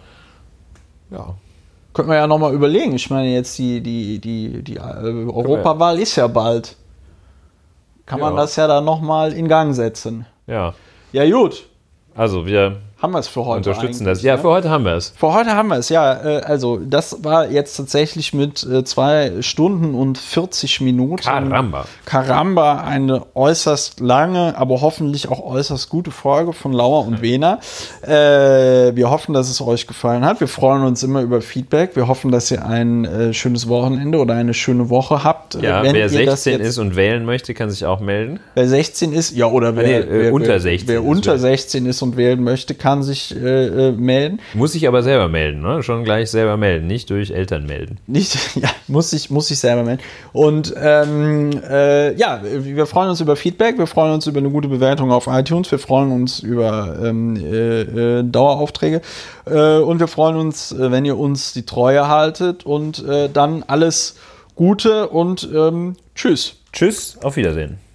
ja. 1.10 1.34
Könnten 1.94 2.10
wir 2.10 2.18
ja 2.18 2.26
nochmal 2.26 2.52
überlegen. 2.52 2.94
Ich 2.94 3.08
meine, 3.10 3.28
jetzt 3.32 3.58
die, 3.58 3.80
die, 3.80 4.18
die, 4.18 4.62
die 4.62 4.76
äh, 4.76 4.80
Europawahl 4.80 5.98
ist 5.98 6.16
ja 6.16 6.26
bald 6.26 6.76
kann 8.08 8.20
man 8.20 8.36
das 8.36 8.56
ja 8.56 8.66
dann 8.66 8.84
nochmal 8.84 9.32
in 9.32 9.48
Gang 9.48 9.74
setzen. 9.74 10.26
Ja. 10.46 10.74
Ja, 11.12 11.30
gut. 11.30 11.66
Also 12.14 12.46
wir 12.46 12.80
haben 13.00 13.12
wir 13.12 13.20
es 13.20 13.28
für 13.28 13.44
heute. 13.44 13.70
Unterstützen 13.70 14.04
das. 14.04 14.22
Ja, 14.22 14.34
ne? 14.34 14.42
für 14.42 14.48
heute 14.48 14.70
haben 14.70 14.84
wir 14.84 14.94
es. 14.94 15.12
Für 15.16 15.32
heute 15.32 15.54
haben 15.54 15.68
wir 15.68 15.76
es, 15.76 15.88
ja. 15.88 16.14
Äh, 16.14 16.40
also, 16.40 16.78
das 16.78 17.22
war 17.22 17.48
jetzt 17.48 17.76
tatsächlich 17.76 18.34
mit 18.34 18.64
äh, 18.64 18.82
zwei 18.82 19.40
Stunden 19.40 19.94
und 19.94 20.18
40 20.18 20.80
Minuten. 20.80 21.22
Karamba. 21.22 21.84
Karamba, 22.04 22.82
eine 22.82 23.24
äußerst 23.34 24.00
lange, 24.00 24.58
aber 24.58 24.80
hoffentlich 24.80 25.28
auch 25.28 25.44
äußerst 25.44 25.88
gute 25.88 26.10
Folge 26.10 26.52
von 26.52 26.72
Lauer 26.72 27.06
und 27.06 27.22
Wehner. 27.22 27.60
Äh, 28.02 28.96
wir 28.96 29.10
hoffen, 29.10 29.32
dass 29.32 29.48
es 29.48 29.60
euch 29.60 29.86
gefallen 29.86 30.24
hat. 30.24 30.40
Wir 30.40 30.48
freuen 30.48 30.82
uns 30.82 31.04
immer 31.04 31.22
über 31.22 31.40
Feedback. 31.40 31.94
Wir 31.94 32.08
hoffen, 32.08 32.32
dass 32.32 32.50
ihr 32.50 32.66
ein 32.66 33.04
äh, 33.04 33.32
schönes 33.32 33.68
Wochenende 33.68 34.18
oder 34.18 34.34
eine 34.34 34.54
schöne 34.54 34.90
Woche 34.90 35.22
habt. 35.22 35.54
Ja, 35.62 35.84
Wenn 35.84 35.94
wer 35.94 36.08
16 36.08 36.60
ist 36.60 36.78
und 36.78 36.96
wählen 36.96 37.24
möchte, 37.24 37.54
kann 37.54 37.70
sich 37.70 37.84
auch 37.84 38.00
melden. 38.00 38.40
Wer 38.54 38.66
16 38.66 39.12
ist, 39.12 39.36
ja, 39.36 39.46
oder 39.46 39.76
wer, 39.76 40.00
nee, 40.00 40.06
wer 40.08 40.32
unter 40.32 40.58
16 40.58 40.88
wer, 40.88 40.94
wer 40.96 41.08
unter 41.08 41.38
16 41.38 41.86
ist 41.86 42.02
und 42.02 42.16
wählen 42.16 42.42
möchte, 42.42 42.74
kann 42.74 42.87
kann 42.88 43.02
sich 43.02 43.36
äh, 43.36 43.66
äh, 43.66 43.92
melden. 43.92 44.40
Muss 44.54 44.74
ich 44.74 44.88
aber 44.88 45.02
selber 45.02 45.28
melden, 45.28 45.60
ne? 45.60 45.82
Schon 45.82 46.04
gleich 46.04 46.30
selber 46.30 46.56
melden, 46.56 46.86
nicht 46.86 47.10
durch 47.10 47.30
Eltern 47.30 47.66
melden. 47.66 47.98
Nicht, 48.06 48.38
ja, 48.56 48.70
muss 48.86 49.12
ich, 49.12 49.28
muss 49.28 49.50
ich 49.50 49.58
selber 49.58 49.82
melden. 49.82 50.02
Und 50.32 50.74
ähm, 50.80 51.50
äh, 51.68 52.14
ja, 52.14 52.40
wir 52.42 52.86
freuen 52.86 53.10
uns 53.10 53.20
über 53.20 53.36
Feedback, 53.36 53.76
wir 53.76 53.86
freuen 53.86 54.14
uns 54.14 54.26
über 54.26 54.38
eine 54.38 54.48
gute 54.48 54.68
Bewertung 54.68 55.12
auf 55.12 55.26
iTunes, 55.26 55.70
wir 55.70 55.78
freuen 55.78 56.12
uns 56.12 56.40
über 56.40 56.96
ähm, 57.04 57.36
äh, 57.36 57.80
äh 57.82 58.22
Daueraufträge 58.24 59.02
äh, 59.44 59.76
und 59.80 60.00
wir 60.00 60.08
freuen 60.08 60.36
uns, 60.36 60.74
wenn 60.78 61.04
ihr 61.04 61.18
uns 61.18 61.52
die 61.52 61.66
Treue 61.66 62.08
haltet 62.08 62.64
und 62.64 63.04
dann 63.34 63.64
alles 63.66 64.16
Gute 64.54 65.08
und 65.08 65.46
ähm, 65.54 65.96
tschüss. 66.14 66.54
Tschüss, 66.72 67.18
auf 67.22 67.36
Wiedersehen. 67.36 67.87